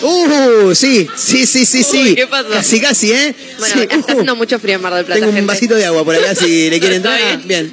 Uh, 0.03 0.73
sí, 0.75 1.07
sí, 1.15 1.45
sí, 1.45 1.65
sí, 1.65 1.83
sí. 1.83 1.97
Uy, 2.01 2.15
¿qué 2.15 2.27
pasó? 2.27 2.49
Casi, 2.49 2.79
casi, 2.81 3.11
¿eh? 3.11 3.35
Bueno, 3.59 3.75
Sí, 3.75 3.81
está 3.81 3.97
uh. 3.97 4.03
haciendo 4.07 4.35
mucho 4.35 4.59
frío 4.59 4.75
en 4.75 4.81
Mar 4.81 4.93
del 4.93 5.05
Plata. 5.05 5.19
Tengo 5.19 5.29
un 5.29 5.35
gente. 5.35 5.47
vasito 5.53 5.75
de 5.75 5.85
agua 5.85 6.03
por 6.03 6.15
acá 6.15 6.33
si 6.35 6.69
le 6.69 6.79
quieren 6.79 6.97
entrar. 6.97 7.19
Ah, 7.21 7.39
bien. 7.43 7.71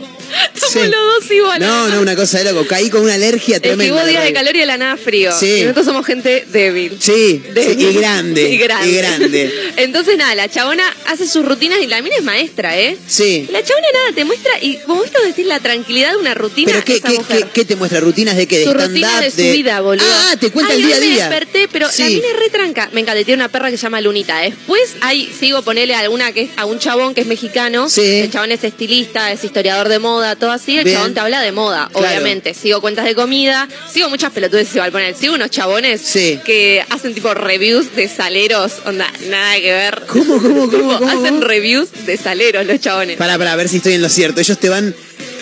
Sí. 0.55 0.81
los 0.81 0.91
dos 0.91 1.31
iguales. 1.31 1.67
No, 1.67 1.89
no, 1.89 2.01
una 2.01 2.15
cosa 2.17 2.39
de 2.39 2.53
loco. 2.53 2.67
Caí 2.69 2.91
con 2.91 3.03
una 3.03 3.15
alergia 3.15 3.57
Es 3.57 3.63
que 3.63 3.69
tremenda. 3.69 3.95
vos 3.95 4.07
días 4.07 4.25
de 4.25 4.33
calor 4.33 4.55
y 4.55 4.59
de 4.61 4.67
la 4.67 4.77
nada 4.77 4.97
frío. 4.97 5.33
Sí. 5.39 5.47
Y 5.61 5.63
nosotros 5.63 5.87
somos 5.87 6.05
gente 6.07 6.47
débil. 6.51 6.97
Sí, 7.01 7.43
Débil. 7.55 7.79
sí, 7.79 7.87
y 7.87 7.95
grande. 7.95 8.43
Y 8.51 8.57
grande. 8.59 8.89
Y 8.91 8.95
grande. 8.97 9.55
Entonces, 9.77 10.17
nada, 10.19 10.35
la 10.35 10.49
chabona 10.49 10.85
hace 11.07 11.27
sus 11.27 11.45
rutinas 11.45 11.79
y 11.83 11.87
la 11.87 12.03
mina 12.03 12.17
es 12.17 12.23
maestra, 12.25 12.79
¿eh? 12.79 12.97
Sí. 13.07 13.49
La 13.51 13.63
chabona 13.63 13.87
nada, 13.95 14.13
te 14.15 14.25
muestra, 14.25 14.53
y 14.61 14.77
como 14.79 15.05
esto 15.05 15.21
decir 15.23 15.47
la 15.47 15.61
tranquilidad 15.61 16.11
de 16.13 16.17
una 16.19 16.35
rutina, 16.35 16.73
¿Pero 16.73 16.85
qué, 16.85 16.97
esa 16.97 17.09
qué, 17.09 17.15
mujer. 17.15 17.45
qué, 17.45 17.51
qué 17.53 17.65
te 17.65 17.77
muestra? 17.77 18.01
¿Rutinas 18.01 18.37
de 18.37 18.47
qué? 18.47 18.59
¿De 18.59 18.65
su 18.65 18.71
stand-up? 18.71 18.89
rutina 18.91 19.21
de 19.21 19.31
su 19.31 19.37
vida, 19.43 19.81
boludo. 19.81 20.05
Ah, 20.09 20.37
te 20.39 20.51
cuenta 20.51 20.73
Ay, 20.73 20.81
el 20.83 20.87
día 20.87 20.97
a 20.97 20.99
hoy 20.99 21.05
me 21.07 21.13
día. 21.15 21.29
desperté, 21.29 21.69
pero 21.73 21.87
la 21.99 22.07
mina 22.07 22.27
es 22.29 22.39
re 22.39 22.51
tranca. 22.51 22.91
Me 22.93 23.01
encanta, 23.01 23.25
tiene 23.25 23.43
una 23.43 23.49
perra 23.51 23.71
que 23.71 23.77
se 23.77 23.83
llama 23.85 24.01
Lunita. 24.01 24.39
Después 24.41 24.97
ahí 25.01 25.33
sigo 25.39 25.63
ponerle 25.63 25.95
alguna 25.95 26.33
que 26.33 26.43
es 26.43 26.51
a 26.57 26.65
un 26.67 26.79
chabón 26.79 27.15
que 27.15 27.23
es 27.23 27.27
mexicano. 27.27 27.89
Sí. 27.89 28.03
El 28.03 28.31
chabón 28.31 28.53
es 28.53 28.65
estilista, 28.65 29.33
es 29.33 29.43
historiador 29.45 29.89
de 29.89 29.99
moda, 29.99 30.18
todo 30.37 30.51
así. 30.53 30.79
El 30.79 30.85
Bien. 30.85 30.97
chabón 30.97 31.15
te 31.15 31.21
habla 31.21 31.41
de 31.41 31.53
moda, 31.53 31.89
Claro. 31.93 32.07
obviamente. 32.09 32.55
Sigo 32.55 32.81
cuentas 32.81 33.05
de 33.05 33.15
comida, 33.15 33.69
sigo 33.93 34.09
muchas 34.11 34.33
pelotudes 34.33 34.75
igual 34.75 34.93
poner. 34.93 35.15
Sigo 35.15 35.35
unos 35.35 35.51
chabones 35.51 36.01
Sí. 36.01 36.39
que 36.45 36.85
hacen 36.91 37.15
tipo 37.15 37.33
reviews 37.35 37.95
de 37.97 38.09
saleros. 38.09 38.73
Onda, 38.87 39.07
nada 39.29 39.55
que 39.57 39.73
ver. 39.73 40.03
¿Cómo, 40.09 40.41
cómo, 40.41 40.71
cómo, 40.71 40.93
Hacen 41.09 41.37
cómo? 41.37 41.41
reviews 41.43 41.89
de 42.07 42.17
saleros 42.17 42.67
los 42.67 42.81
chabones. 42.81 43.17
Para, 43.17 43.39
para 43.39 43.55
ver 43.57 43.69
si 43.69 43.79
estoy 43.79 43.95
en 43.95 44.03
lo 44.03 44.09
cierto. 44.09 44.41
Ellos 44.41 44.59
te 44.59 44.69
van. 44.69 44.95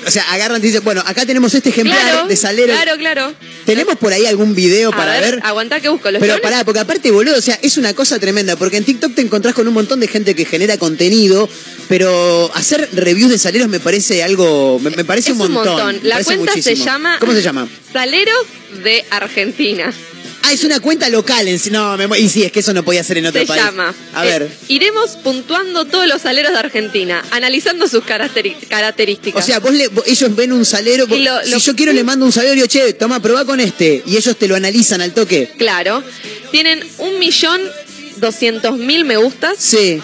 O 0.06 0.10
sea, 0.10 0.22
agarran 0.32 0.60
y 0.62 0.66
dicen, 0.66 0.84
bueno, 0.84 1.02
acá 1.04 1.26
tenemos 1.26 1.52
este 1.52 1.70
ejemplar 1.70 1.98
Claro, 2.00 2.28
de 2.28 2.36
salero. 2.36 2.72
claro, 2.72 2.96
claro. 2.96 3.34
¿Tenemos 3.64 3.96
por 3.96 4.12
ahí 4.12 4.24
algún 4.26 4.54
video 4.54 4.90
A 4.92 4.96
para 4.96 5.18
ver, 5.20 5.34
ver? 5.36 5.40
aguantá 5.44 5.80
que 5.80 5.88
busco. 5.88 6.10
Los 6.12 6.20
Pero 6.20 6.34
chabones- 6.34 6.42
pará, 6.42 6.64
porque 6.64 6.78
aparte, 6.80 7.10
boludo, 7.10 7.36
o 7.36 7.40
sea, 7.40 7.58
es 7.60 7.76
una 7.76 7.92
cosa 7.92 8.18
tremenda, 8.20 8.54
porque 8.56 8.76
en 8.76 8.84
TikTok 8.84 9.14
te 9.16 9.22
encontrás 9.22 9.54
con 9.54 9.66
un 9.66 9.74
montón 9.74 9.98
de 9.98 10.06
gente 10.06 10.34
que 10.36 10.44
genera 10.44 10.78
contenido, 10.78 11.48
pero 11.88 12.50
hacer 12.54 12.88
reviews 12.92 13.30
de 13.30 13.38
saleros 13.38 13.68
me 13.68 13.80
parece 13.80 14.22
algo, 14.22 14.78
me, 14.78 14.90
me 14.90 15.04
parece 15.04 15.30
Es 15.32 15.36
un 15.38 15.50
montón. 15.52 15.96
me 16.02 16.08
La 16.08 16.14
parece 16.16 16.36
cuenta 16.36 16.62
se 16.62 16.76
llama. 16.76 17.16
¿Cómo 17.18 17.32
se 17.32 17.42
llama? 17.42 17.68
Saleros 17.92 18.46
de 18.84 19.04
Argentina. 19.10 19.92
Ah, 20.48 20.52
es 20.52 20.62
una 20.64 20.80
cuenta 20.80 21.08
local 21.08 21.48
en. 21.48 21.60
No, 21.72 21.96
me 21.96 22.18
y 22.20 22.28
sí, 22.28 22.44
es 22.44 22.52
que 22.52 22.60
eso 22.60 22.72
no 22.72 22.84
podía 22.84 23.02
ser 23.02 23.18
en 23.18 23.26
otro 23.26 23.40
Se 23.40 23.46
país. 23.46 23.62
llama. 23.62 23.94
A 24.14 24.24
eh, 24.24 24.28
ver. 24.38 24.50
iremos 24.68 25.10
puntuando 25.22 25.84
todos 25.86 26.06
los 26.06 26.22
saleros 26.22 26.52
de 26.52 26.58
Argentina, 26.58 27.24
analizando 27.32 27.88
sus 27.88 28.04
características. 28.04 29.42
O 29.42 29.46
sea, 29.46 29.58
vos 29.58 29.72
le- 29.72 29.90
ellos 30.06 30.36
ven 30.36 30.52
un 30.52 30.64
salero. 30.64 31.06
vos- 31.06 31.18
Y 31.18 31.22
lo- 31.22 31.42
si 31.42 31.58
yo 31.58 31.74
quiero, 31.74 31.92
le 31.92 32.04
mando 32.04 32.24
un 32.26 32.32
salero 32.32 32.52
y 32.52 32.56
digo, 32.56 32.68
che, 32.68 32.92
toma, 32.92 33.20
probá 33.20 33.44
con 33.44 33.58
este. 33.60 34.02
Y 34.06 34.16
ellos 34.16 34.36
te 34.36 34.46
lo 34.48 34.54
analizan 34.56 35.00
al 35.00 35.12
toque. 35.12 35.52
claro. 35.58 36.02
Tienen 36.52 36.82
un 36.98 37.18
millón 37.18 37.60
doscientos 38.18 38.78
mil 38.78 39.04
me 39.04 39.16
gustas, 39.16 39.56
Sí, 39.58 40.00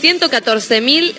114 0.00 0.80
mil 0.80 1.14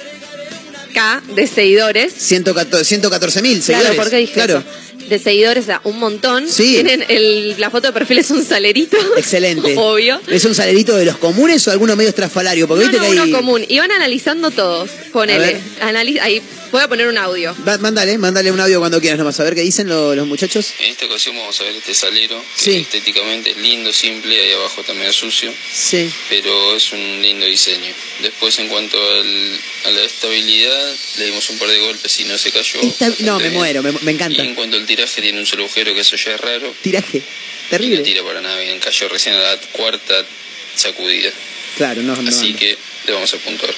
K 0.94 1.22
de 1.36 1.46
seguidores. 1.48 2.14
114 2.18 3.42
mil 3.42 3.62
Claro, 3.62 3.64
seguidores. 3.84 3.96
¿por 3.98 4.10
qué 4.10 4.18
dije 4.18 4.34
Claro. 4.34 4.58
eso? 4.60 4.91
De 5.12 5.20
seguidores, 5.20 5.64
o 5.64 5.68
sea, 5.68 5.82
un 5.84 6.00
montón. 6.00 6.48
Sí. 6.50 6.74
Tienen 6.76 7.04
el, 7.10 7.56
la 7.60 7.70
foto 7.70 7.88
de 7.88 7.92
perfil 7.94 8.20
es 8.20 8.32
un 8.32 8.46
salerito. 8.46 8.96
Excelente. 9.18 9.74
Obvio. 9.78 10.22
¿Es 10.30 10.46
un 10.46 10.56
salerito 10.56 10.96
de 10.96 11.04
los 11.04 11.18
comunes 11.18 11.68
o 11.68 11.72
alguno 11.72 11.98
medio 11.98 12.10
estrafalario? 12.12 12.66
Porque 12.66 12.86
No, 12.86 12.90
viste 12.92 13.06
no, 13.06 13.12
que 13.14 13.20
hay. 13.20 13.28
uno 13.30 13.38
común. 13.38 13.66
Y 13.68 13.78
van 13.80 13.92
analizando 13.92 14.52
todos. 14.52 14.90
Ponele. 15.12 15.40
ver. 15.46 15.62
Anali- 15.82 16.18
ahí, 16.22 16.42
voy 16.72 16.82
a 16.82 16.88
poner 16.88 17.10
un 17.10 17.18
audio. 17.18 17.54
Va- 17.68 17.78
mándale, 17.80 18.18
mándale 18.18 18.54
un 18.54 18.60
audio 18.62 18.80
cuando 18.80 19.02
quieras 19.02 19.20
nomás. 19.20 19.38
A 19.42 19.44
ver 19.44 19.54
qué 19.54 19.62
dicen 19.64 19.90
lo- 19.90 20.16
los 20.16 20.26
muchachos. 20.26 20.68
En 20.80 20.92
esta 20.92 21.06
ocasión 21.08 21.36
vamos 21.36 21.60
a 21.60 21.64
ver 21.66 21.76
este 21.76 21.94
salero, 21.94 22.42
que 22.56 22.64
Sí. 22.64 22.76
estéticamente 22.78 23.52
es 23.52 23.58
lindo, 23.58 23.92
simple, 23.92 24.42
ahí 24.42 24.54
abajo 24.54 24.82
también 24.84 25.10
es 25.10 25.16
sucio, 25.18 25.54
Sí. 25.76 26.10
pero 26.30 26.74
es 26.78 26.90
un 26.94 27.22
lindo 27.22 27.46
diseño. 27.46 27.94
Después 28.22 28.58
en 28.60 28.70
cuanto 28.70 28.98
al- 28.98 29.60
a 29.84 29.92
la 29.92 30.02
estabilidad, 30.04 30.96
le 31.18 31.26
dimos 31.26 31.50
un 31.50 31.58
par 31.58 31.68
de 31.68 31.80
golpes 31.80 32.18
y 32.20 32.24
no 32.24 32.38
se 32.38 32.52
cayó. 32.52 32.80
Esta- 32.82 33.10
no, 33.20 33.38
me 33.38 33.44
bien. 33.50 33.54
muero, 33.56 33.84
me, 33.84 33.92
me 33.92 34.12
encanta. 34.12 34.42
Y 34.42 34.46
en 34.48 34.56
cuanto 34.56 34.78
al 34.78 34.86
tiraje, 35.02 35.22
tiene 35.22 35.40
un 35.40 35.46
solo 35.46 35.64
agujero, 35.64 35.94
que 35.94 36.02
eso 36.02 36.16
ya 36.16 36.36
es 36.36 36.42
raro. 36.42 36.74
Tiraje. 36.82 37.18
Y 37.18 37.22
no 37.22 37.70
Terrible. 37.70 38.02
tira 38.04 38.24
para 38.24 38.42
nada 38.42 38.60
bien, 38.60 38.80
cayó 38.80 39.08
recién 39.10 39.36
a 39.36 39.40
la 39.40 39.58
cuarta 39.72 40.26
sacudida. 40.76 41.32
Claro, 41.78 42.02
no, 42.04 42.16
no. 42.16 42.30
Así 42.30 42.54
que 42.54 42.78
le 43.08 43.14
vamos 43.14 43.34
a 43.34 43.38
puntuar. 43.38 43.74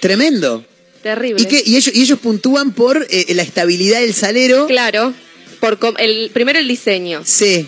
Tremendo. 0.00 0.64
Terrible. 1.02 1.42
¿Y, 1.42 1.46
qué? 1.46 1.62
y, 1.64 1.76
ellos, 1.76 1.94
y 1.94 2.02
ellos 2.02 2.18
puntúan 2.18 2.72
por 2.72 3.06
eh, 3.10 3.26
la 3.34 3.42
estabilidad 3.42 4.00
del 4.00 4.14
salero. 4.14 4.66
Claro. 4.66 5.14
Por 5.60 5.78
com- 5.78 5.94
el, 5.98 6.30
primero 6.32 6.58
el 6.58 6.68
diseño. 6.68 7.22
Sí. 7.24 7.66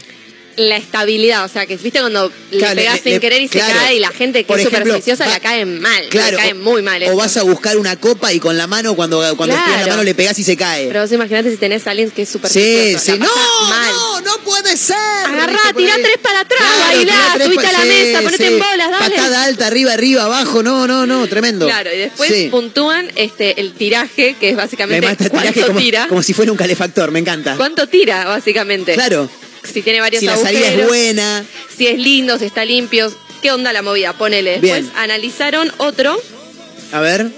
La 0.56 0.76
estabilidad. 0.76 1.44
O 1.44 1.48
sea, 1.48 1.64
que 1.66 1.76
viste 1.76 2.00
cuando 2.00 2.30
Claro, 2.50 2.74
le 2.74 2.82
pegas 2.82 2.94
le- 2.96 3.02
sin 3.02 3.12
le- 3.12 3.20
querer 3.20 3.40
y 3.42 3.48
claro. 3.48 3.72
se 3.72 3.78
cae 3.78 3.94
y 3.94 3.98
la 4.00 4.10
gente 4.10 4.40
que 4.40 4.48
Por 4.48 4.58
es 4.58 4.64
supersticiosa 4.64 5.26
la 5.26 5.40
cae 5.40 5.64
mal. 5.64 6.08
Claro. 6.10 6.36
La 6.36 6.42
cae 6.42 6.54
muy 6.54 6.82
mal. 6.82 7.02
O 7.04 7.16
vas 7.16 7.36
a 7.36 7.42
buscar 7.44 7.76
una 7.78 7.96
copa 7.96 8.32
y 8.32 8.40
con 8.40 8.58
la 8.58 8.66
mano, 8.66 8.94
cuando, 8.94 9.18
cuando 9.36 9.54
Claro. 9.56 9.80
la 9.82 9.86
mano 9.86 10.02
le 10.02 10.14
pegás 10.14 10.38
y 10.38 10.44
se 10.44 10.56
cae. 10.56 10.88
Pero 10.88 11.00
vos 11.02 11.12
imaginate 11.12 11.50
si 11.50 11.56
tenés 11.56 11.86
a 11.86 11.92
alguien 11.92 12.10
que 12.10 12.22
es 12.22 12.28
sí, 12.28 12.32
supersticioso. 12.34 13.04
sí. 13.04 13.10
la 13.12 13.16
No, 13.18 13.68
mal. 13.68 13.92
no, 13.92 14.20
no 14.22 14.38
puede 14.44 14.76
ser. 14.76 14.96
Agarrá, 15.26 15.58
tirá 15.76 15.94
tres 15.94 16.18
para 16.22 16.40
atrás, 16.40 16.60
bailá, 16.88 17.14
subite 17.44 17.66
a 17.66 17.72
la 17.72 17.82
sí, 17.82 17.88
mesa, 17.88 18.20
ponete 18.22 18.46
sí. 18.48 18.52
en 18.52 18.58
bolas, 18.58 18.90
dale. 18.90 19.14
Patada 19.16 19.44
alta, 19.44 19.66
arriba, 19.68 19.92
arriba, 19.92 20.24
abajo. 20.24 20.62
No, 20.62 20.86
no, 20.86 21.06
no, 21.06 21.26
tremendo. 21.28 21.66
Claro, 21.66 21.90
y 21.94 21.98
después 21.98 22.30
Sí. 22.30 22.48
puntúan 22.50 23.10
este 23.16 23.60
el 23.60 23.72
tiraje, 23.72 24.36
que 24.38 24.50
es 24.50 24.56
Me 24.56 24.62
básicamente 24.62 25.00
cuánto 25.30 25.66
como, 25.66 25.78
tira. 25.80 26.06
como 26.08 26.22
si 26.22 26.34
fuera 26.34 26.50
un 26.52 26.58
calefactor, 26.58 27.10
me 27.12 27.20
encanta. 27.20 27.56
¿Cuánto 27.56 27.86
tira, 27.86 28.24
básicamente? 28.24 28.94
Claro. 28.94 29.30
Si 29.72 29.82
tiene 29.82 30.00
varios 30.00 30.20
Si 30.20 30.26
la 30.26 30.36
salida 30.36 30.60
es 30.60 30.66
agujeros, 30.68 30.88
buena. 30.88 31.44
si 31.76 31.86
es 31.86 31.98
lindo, 31.98 32.38
si 32.38 32.46
está 32.46 32.64
limpio. 32.64 33.14
¿Qué 33.42 33.52
onda 33.52 33.72
la 33.72 33.82
movida? 33.82 34.12
Ponele. 34.14 34.52
Después 34.60 34.82
Bien. 34.82 34.92
analizaron 34.96 35.72
otro. 35.78 36.20
A 36.92 37.00
ver. 37.00 37.28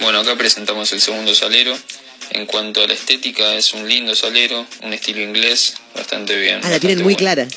Bueno, 0.00 0.20
acá 0.20 0.36
presentamos 0.36 0.92
el 0.92 1.00
segundo 1.00 1.34
salero. 1.34 1.76
En 2.30 2.46
cuanto 2.46 2.82
a 2.82 2.86
la 2.86 2.94
estética, 2.94 3.54
es 3.54 3.72
un 3.74 3.88
lindo 3.88 4.14
salero, 4.14 4.66
un 4.82 4.92
estilo 4.92 5.20
inglés, 5.20 5.74
bastante 5.94 6.36
bien. 6.36 6.60
Ah, 6.64 6.70
la 6.70 6.80
tienen 6.80 6.98
muy 6.98 7.14
bueno. 7.14 7.18
clara. 7.18 7.48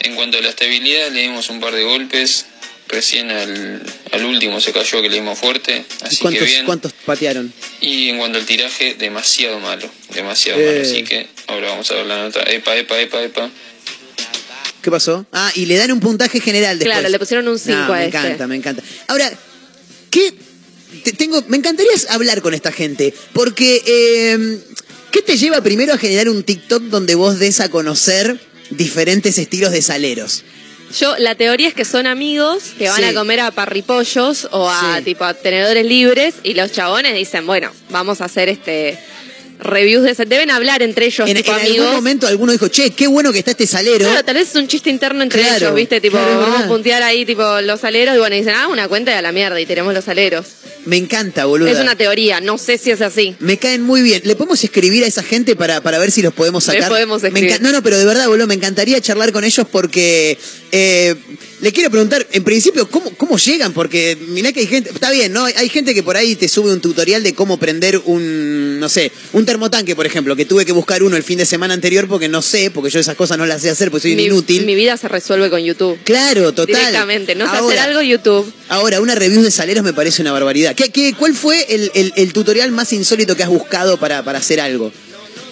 En 0.00 0.14
cuanto 0.14 0.38
a 0.38 0.40
la 0.40 0.48
estabilidad, 0.48 1.10
le 1.10 1.20
dimos 1.22 1.50
un 1.50 1.60
par 1.60 1.74
de 1.74 1.82
golpes. 1.84 2.46
Recién 2.90 3.30
al, 3.30 3.80
al 4.10 4.24
último 4.24 4.60
se 4.60 4.72
cayó 4.72 5.00
que 5.00 5.08
le 5.08 5.14
dimos 5.16 5.38
fuerte, 5.38 5.84
¿Y 6.02 6.04
así 6.04 6.16
que 6.16 6.22
cuántos, 6.22 6.44
bien. 6.46 6.66
cuántos 6.66 6.92
patearon? 7.06 7.52
Y 7.80 8.08
en 8.08 8.18
cuanto 8.18 8.38
al 8.38 8.46
tiraje, 8.46 8.94
demasiado 8.98 9.60
malo, 9.60 9.88
demasiado 10.12 10.58
Eh. 10.60 10.66
malo. 10.66 10.80
Así 10.82 11.04
que 11.04 11.28
ahora 11.46 11.70
vamos 11.70 11.88
a 11.90 11.94
ver 11.94 12.06
la 12.06 12.18
nota. 12.24 12.42
Epa, 12.42 12.76
epa, 12.76 12.98
epa, 13.00 13.22
epa. 13.22 13.50
¿Qué 14.82 14.90
pasó? 14.90 15.24
Ah, 15.32 15.52
y 15.54 15.66
le 15.66 15.76
dan 15.76 15.92
un 15.92 16.00
puntaje 16.00 16.40
general 16.40 16.78
después. 16.78 16.96
Claro, 16.96 17.08
le 17.10 17.18
pusieron 17.18 17.46
un 17.46 17.58
cinco 17.58 17.78
No, 17.78 17.92
a 17.92 17.98
me 17.98 18.06
este. 18.06 18.16
encanta, 18.18 18.46
me 18.48 18.56
encanta. 18.56 18.82
Ahora, 19.08 19.30
¿qué 20.10 20.34
te- 21.04 21.12
tengo? 21.12 21.44
Me 21.48 21.58
encantaría 21.58 21.92
hablar 22.08 22.40
con 22.42 22.54
esta 22.54 22.72
gente, 22.72 23.14
porque 23.34 23.82
eh, 23.86 24.58
¿qué 25.12 25.22
te 25.22 25.36
lleva 25.36 25.60
primero 25.62 25.92
a 25.92 25.98
generar 25.98 26.28
un 26.28 26.42
TikTok 26.42 26.84
donde 26.84 27.14
vos 27.14 27.38
des 27.38 27.60
a 27.60 27.68
conocer 27.70 28.40
diferentes 28.70 29.38
estilos 29.38 29.70
de 29.70 29.82
saleros? 29.82 30.44
Yo, 30.98 31.16
la 31.18 31.34
teoría 31.36 31.68
es 31.68 31.74
que 31.74 31.84
son 31.84 32.06
amigos 32.06 32.72
que 32.78 32.88
van 32.88 32.96
Sí. 32.98 33.04
a 33.04 33.14
comer 33.14 33.40
a 33.40 33.50
parripollos 33.52 34.48
o 34.50 34.68
a 34.68 34.96
Sí. 34.98 35.04
tipo 35.04 35.24
a 35.24 35.34
tenedores 35.34 35.86
libres 35.86 36.34
y 36.42 36.54
los 36.54 36.72
chabones 36.72 37.14
dicen, 37.14 37.46
bueno, 37.46 37.70
vamos 37.90 38.20
a 38.20 38.24
hacer 38.24 38.48
este 38.48 38.98
reviews 39.60 40.02
de 40.04 40.10
ese. 40.12 40.24
Deben 40.26 40.50
hablar 40.50 40.82
entre 40.82 41.06
ellos, 41.06 41.28
En, 41.28 41.36
tipo 41.36 41.52
en 41.52 41.58
amigos. 41.60 41.78
algún 41.80 41.94
momento 41.96 42.26
alguno 42.26 42.52
dijo, 42.52 42.68
che, 42.68 42.90
qué 42.90 43.06
bueno 43.06 43.32
que 43.32 43.38
está 43.40 43.52
este 43.52 43.66
salero. 43.66 43.98
Claro, 44.06 44.24
tal 44.24 44.34
vez 44.34 44.48
es 44.50 44.54
un 44.56 44.66
chiste 44.68 44.90
interno 44.90 45.22
entre 45.22 45.40
Claro, 45.42 45.56
ellos, 45.56 45.74
¿viste? 45.74 46.00
Tipo, 46.00 46.16
claro, 46.18 46.40
vamos 46.40 46.60
a 46.62 46.66
puntear 46.68 47.02
ahí, 47.02 47.24
tipo, 47.24 47.42
los 47.62 47.84
aleros 47.84 48.14
y 48.14 48.18
bueno, 48.18 48.36
dicen, 48.36 48.54
ah, 48.56 48.68
una 48.68 48.88
cuenta 48.88 49.14
de 49.14 49.22
la 49.22 49.32
mierda 49.32 49.60
y 49.60 49.66
tenemos 49.66 49.92
los 49.94 50.08
aleros. 50.08 50.46
Me 50.86 50.96
encanta, 50.96 51.44
boludo. 51.44 51.68
Es 51.68 51.78
una 51.78 51.94
teoría, 51.94 52.40
no 52.40 52.56
sé 52.56 52.78
si 52.78 52.90
es 52.90 53.02
así. 53.02 53.36
Me 53.38 53.58
caen 53.58 53.82
muy 53.82 54.00
bien. 54.00 54.22
¿Le 54.24 54.34
podemos 54.34 54.64
escribir 54.64 55.04
a 55.04 55.06
esa 55.06 55.22
gente 55.22 55.54
para, 55.54 55.82
para 55.82 55.98
ver 55.98 56.10
si 56.10 56.22
los 56.22 56.32
podemos 56.32 56.66
Les 56.66 56.76
sacar? 56.76 56.88
podemos 56.90 57.20
Me 57.22 57.28
escribir. 57.28 57.60
No, 57.60 57.70
no, 57.70 57.82
pero 57.82 57.98
de 57.98 58.06
verdad, 58.06 58.26
boludo, 58.28 58.46
me 58.46 58.54
encantaría 58.54 58.98
charlar 59.00 59.30
con 59.30 59.44
ellos 59.44 59.66
porque 59.70 60.38
eh, 60.72 61.14
le 61.60 61.72
quiero 61.72 61.90
preguntar, 61.90 62.26
en 62.32 62.44
principio, 62.44 62.88
¿cómo, 62.88 63.10
¿cómo 63.16 63.36
llegan? 63.36 63.74
Porque 63.74 64.16
mirá 64.28 64.52
que 64.54 64.60
hay 64.60 64.66
gente, 64.66 64.88
está 64.90 65.10
bien, 65.10 65.32
¿no? 65.34 65.44
Hay- 65.44 65.54
Hay 65.58 65.68
gente 65.68 65.92
que 65.94 66.02
por 66.02 66.16
ahí 66.16 66.34
te 66.34 66.48
sube 66.48 66.72
un 66.72 66.80
tutorial 66.80 67.22
de 67.22 67.34
cómo 67.34 67.58
prender 67.58 68.00
un, 68.06 68.80
no 68.80 68.88
sé, 68.88 69.12
un 69.34 69.44
termotanque, 69.50 69.94
por 69.96 70.06
ejemplo, 70.06 70.34
que 70.36 70.44
tuve 70.44 70.64
que 70.64 70.72
buscar 70.72 71.02
uno 71.02 71.16
el 71.16 71.22
fin 71.22 71.38
de 71.38 71.44
semana 71.46 71.74
anterior 71.74 72.06
porque 72.08 72.28
no 72.28 72.40
sé, 72.42 72.70
porque 72.70 72.90
yo 72.90 72.98
esas 73.00 73.16
cosas 73.16 73.36
no 73.38 73.46
las 73.46 73.62
sé 73.62 73.70
hacer 73.70 73.90
porque 73.90 74.02
soy 74.02 74.10
un 74.12 74.16
Mi, 74.18 74.24
inútil. 74.24 74.64
mi 74.66 74.74
vida 74.74 74.96
se 74.96 75.08
resuelve 75.08 75.50
con 75.50 75.60
YouTube. 75.60 75.98
Claro, 76.04 76.52
total. 76.52 76.74
Directamente, 76.76 77.34
no 77.34 77.50
sé 77.50 77.56
hacer 77.58 77.78
algo 77.80 78.00
YouTube. 78.02 78.52
Ahora, 78.68 79.00
una 79.00 79.14
review 79.14 79.42
de 79.42 79.50
saleros 79.50 79.84
me 79.84 79.92
parece 79.92 80.22
una 80.22 80.32
barbaridad. 80.32 80.74
¿Qué, 80.74 80.90
qué, 80.90 81.14
cuál 81.18 81.34
fue 81.34 81.66
el, 81.68 81.90
el- 81.94 82.12
el 82.16 82.32
tutorial 82.32 82.70
más 82.72 82.92
insólito 82.92 83.36
que 83.36 83.42
has 83.42 83.48
buscado 83.48 83.98
para, 83.98 84.22
para 84.22 84.38
hacer 84.38 84.60
algo? 84.60 84.92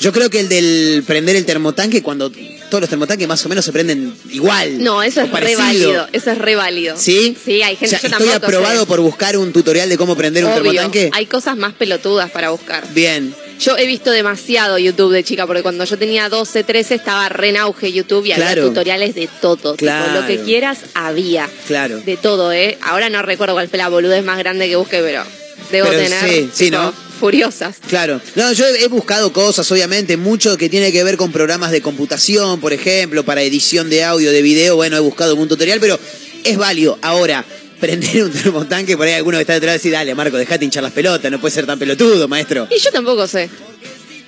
Yo 0.01 0.13
creo 0.13 0.31
que 0.31 0.39
el 0.39 0.49
del 0.49 1.03
prender 1.05 1.35
el 1.35 1.45
termotanque, 1.45 2.03
cuando 2.05 2.31
todos 2.31 2.81
los 2.83 2.89
termotanques 2.89 3.27
más 3.27 3.45
o 3.45 3.49
menos 3.49 3.65
se 3.65 3.73
prenden 3.73 4.15
igual. 4.31 4.81
No, 4.85 5.03
eso 5.03 5.23
es 5.23 5.31
re 5.33 5.57
válido. 5.57 6.07
Eso 6.13 6.31
es 6.31 6.39
re 6.39 6.55
válido. 6.55 6.97
¿Sí? 6.97 7.37
Sí, 7.45 7.63
hay 7.63 7.75
gente, 7.75 7.97
O 7.97 7.99
sea, 7.99 8.09
yo 8.09 8.17
estoy 8.17 8.29
aprobado 8.31 8.81
sé. 8.83 8.87
por 8.87 9.01
buscar 9.01 9.37
un 9.37 9.53
tutorial 9.53 9.89
de 9.89 9.97
cómo 9.99 10.17
prender 10.17 10.45
un 10.45 10.53
Obvio, 10.53 10.63
termotanque. 10.63 11.11
hay 11.13 11.27
cosas 11.27 11.57
más 11.57 11.73
pelotudas 11.75 12.31
para 12.31 12.51
buscar. 12.51 12.87
Bien. 12.95 13.35
Yo 13.61 13.77
he 13.77 13.87
visto 13.87 14.11
demasiado 14.13 14.79
YouTube 14.79 15.13
de 15.13 15.25
chica, 15.25 15.47
porque 15.47 15.63
cuando 15.63 15.85
yo 15.85 15.99
tenía 15.99 16.29
12, 16.29 16.63
13 16.65 16.95
estaba 16.95 17.29
re 17.29 17.49
en 17.49 17.57
auge 17.57 17.93
YouTube 17.93 18.25
y 18.27 18.33
Claro. 18.33 18.51
había 18.63 18.63
tutoriales 18.63 19.15
de 19.15 19.29
todo. 19.41 19.57
tipo, 19.75 19.77
Claro. 19.77 20.21
lo 20.21 20.27
que 20.27 20.39
quieras 20.39 20.79
había. 20.95 21.49
Claro. 21.67 21.99
De 22.01 22.17
todo, 22.17 22.53
¿eh? 22.53 22.79
Ahora 22.83 23.11
no 23.11 23.21
recuerdo 23.23 23.55
cuál 23.55 23.69
fue 23.69 23.79
la 23.79 23.89
boludez 23.89 24.25
más 24.25 24.39
grande 24.39 24.69
que 24.69 24.77
busqué, 24.77 25.01
pero 25.01 25.25
debo 25.73 25.89
Pero 25.89 26.01
tener 26.01 26.21
sí, 26.31 26.51
sí, 26.55 26.65
tipo, 26.67 26.77
¿no? 26.79 26.93
furiosas. 27.19 27.77
Claro. 27.89 28.21
No, 28.37 28.53
yo 28.53 28.65
he 28.65 28.85
he 28.85 28.89
buscado 28.89 29.33
cosas, 29.33 29.71
obviamente, 29.73 30.17
mucho 30.17 30.57
que 30.57 30.69
tiene 30.69 30.93
que 30.93 31.03
ver 31.03 31.17
con 31.17 31.33
programas 31.33 31.73
de 31.73 31.83
computación, 31.83 32.61
por 32.61 32.73
ejemplo, 32.73 33.25
para 33.25 33.43
edición 33.43 33.91
de 33.91 34.05
audio, 34.05 34.31
de 34.31 34.41
video. 34.41 34.77
Bueno, 34.77 34.97
he 34.97 35.01
buscado 35.01 35.31
algún 35.33 35.49
tutorial, 35.49 35.81
pero 35.81 35.99
es 36.45 36.57
válido. 36.57 36.97
Ahora, 37.03 37.45
prender 37.81 38.25
un 38.25 38.33
termotanque, 38.33 38.97
por 38.97 39.07
ahí 39.07 39.15
alguno 39.15 39.39
que 39.39 39.43
está 39.43 39.55
detrás 39.55 39.75
y 39.75 39.79
decir, 39.79 39.93
dale, 39.93 40.15
Marco, 40.15 40.37
dejate 40.37 40.65
hinchar 40.65 40.83
las 40.83 40.93
pelotas, 40.93 41.31
no 41.31 41.41
puede 41.41 41.55
ser 41.55 41.67
tan 41.67 41.79
pelotudo, 41.79 42.29
maestro. 42.29 42.69
Y 42.71 42.79
yo 42.81 42.91
tampoco 42.91 43.27
sé. 43.27 43.49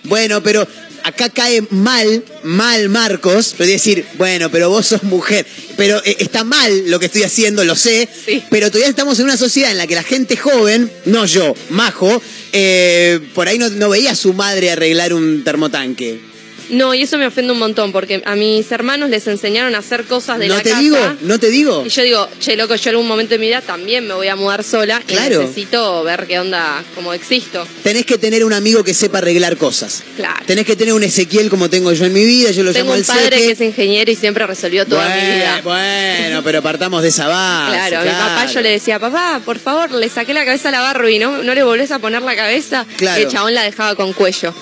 Bueno, 0.04 0.42
pero 0.42 0.66
acá 1.04 1.28
cae 1.28 1.62
mal, 1.70 2.24
mal 2.42 2.88
Marcos, 2.88 3.54
pero 3.56 3.70
decir, 3.70 4.04
bueno, 4.16 4.50
pero 4.50 4.70
vos 4.70 4.86
sos 4.86 5.02
mujer, 5.02 5.46
pero 5.76 6.02
eh, 6.04 6.16
está 6.20 6.42
mal 6.44 6.90
lo 6.90 6.98
que 6.98 7.06
estoy 7.06 7.22
haciendo, 7.22 7.64
lo 7.64 7.74
sé, 7.76 8.08
Sí. 8.24 8.42
pero 8.50 8.68
todavía 8.70 8.88
estamos 8.88 9.18
en 9.18 9.26
una 9.26 9.36
sociedad 9.36 9.70
en 9.70 9.78
la 9.78 9.86
que 9.86 9.94
la 9.94 10.02
gente 10.02 10.36
joven, 10.36 10.90
no 11.04 11.26
yo, 11.26 11.54
majo, 11.68 12.22
eh, 12.52 13.20
por 13.34 13.48
ahí 13.48 13.58
no, 13.58 13.68
no 13.68 13.90
veía 13.90 14.12
a 14.12 14.16
su 14.16 14.32
madre 14.32 14.70
arreglar 14.70 15.12
un 15.12 15.44
termotanque. 15.44 16.29
No, 16.70 16.94
y 16.94 17.02
eso 17.02 17.18
me 17.18 17.26
ofende 17.26 17.52
un 17.52 17.58
montón, 17.58 17.92
porque 17.92 18.22
a 18.24 18.34
mis 18.36 18.70
hermanos 18.72 19.10
les 19.10 19.26
enseñaron 19.26 19.74
a 19.74 19.78
hacer 19.78 20.04
cosas 20.04 20.38
de 20.38 20.48
no 20.48 20.56
la 20.56 20.62
te 20.62 20.70
casa. 20.70 20.80
digo, 20.82 20.98
no 21.22 21.38
te 21.38 21.48
digo. 21.50 21.82
Y 21.84 21.88
yo 21.88 22.02
digo, 22.02 22.28
che, 22.40 22.56
loco, 22.56 22.74
yo 22.76 22.90
en 22.90 22.94
algún 22.96 23.08
momento 23.08 23.34
de 23.34 23.38
mi 23.38 23.46
vida 23.48 23.60
también 23.60 24.06
me 24.06 24.14
voy 24.14 24.28
a 24.28 24.36
mudar 24.36 24.62
sola 24.64 25.02
Claro. 25.06 25.34
y 25.42 25.44
necesito 25.46 26.02
ver 26.04 26.26
qué 26.26 26.38
onda, 26.38 26.82
cómo 26.94 27.12
existo. 27.12 27.66
Tenés 27.82 28.06
que 28.06 28.18
tener 28.18 28.44
un 28.44 28.52
amigo 28.52 28.84
que 28.84 28.94
sepa 28.94 29.18
arreglar 29.18 29.56
cosas. 29.56 30.02
Claro. 30.16 30.40
Tenés 30.46 30.64
que 30.64 30.76
tener 30.76 30.94
un 30.94 31.02
Ezequiel 31.02 31.50
como 31.50 31.68
tengo 31.68 31.92
yo 31.92 32.04
en 32.04 32.12
mi 32.12 32.24
vida, 32.24 32.50
yo 32.52 32.62
lo 32.62 32.72
Tengo 32.72 32.84
llamo 32.86 32.92
un 32.92 32.98
el 33.00 33.04
padre 33.04 33.22
Seque. 33.30 33.42
que 33.46 33.50
es 33.52 33.60
ingeniero 33.60 34.10
y 34.10 34.14
siempre 34.16 34.46
resolvió 34.46 34.86
toda 34.86 35.04
bueno, 35.06 35.22
mi 35.28 35.34
vida. 35.36 35.60
Bueno, 35.64 36.42
pero 36.44 36.62
partamos 36.62 37.02
de 37.02 37.08
esa 37.08 37.26
base. 37.28 37.72
Claro, 37.76 37.98
a 37.98 38.04
mi 38.04 38.10
papá 38.10 38.46
yo 38.46 38.60
le 38.60 38.70
decía, 38.70 38.98
papá, 38.98 39.40
por 39.44 39.58
favor, 39.58 39.90
le 39.92 40.08
saqué 40.08 40.32
la 40.34 40.44
cabeza 40.44 40.68
a 40.68 40.72
la 40.72 40.80
Barbie, 40.80 41.18
¿no? 41.18 41.42
¿No 41.42 41.54
le 41.54 41.62
volvés 41.62 41.90
a 41.90 41.98
poner 41.98 42.22
la 42.22 42.36
cabeza? 42.36 42.86
Claro. 42.96 43.20
Y 43.20 43.24
el 43.24 43.30
chabón 43.30 43.54
la 43.54 43.62
dejaba 43.62 43.94
con 43.96 44.12
cuello. 44.12 44.54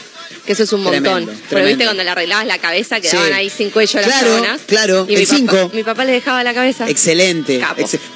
Que 0.48 0.54
eso 0.54 0.62
es 0.62 0.72
un 0.72 0.82
montón. 0.82 1.26
Tremendo, 1.50 1.66
viste 1.68 1.84
cuando 1.84 2.02
le 2.04 2.08
arreglabas 2.08 2.46
la 2.46 2.56
cabeza 2.56 3.02
quedaban 3.02 3.26
Sí. 3.28 3.32
ahí 3.34 3.50
sin 3.50 3.68
cuello 3.68 4.00
las 4.00 4.06
Claro, 4.08 4.26
chabonas. 4.28 4.60
claro, 4.66 5.06
Y 5.06 5.12
el 5.12 5.20
mi 5.20 5.26
papá- 5.26 5.36
cinco. 5.36 5.70
Mi 5.74 5.84
papá 5.84 6.04
le 6.06 6.12
dejaba 6.12 6.42
la 6.42 6.54
cabeza. 6.54 6.88
Excelente. 6.88 7.60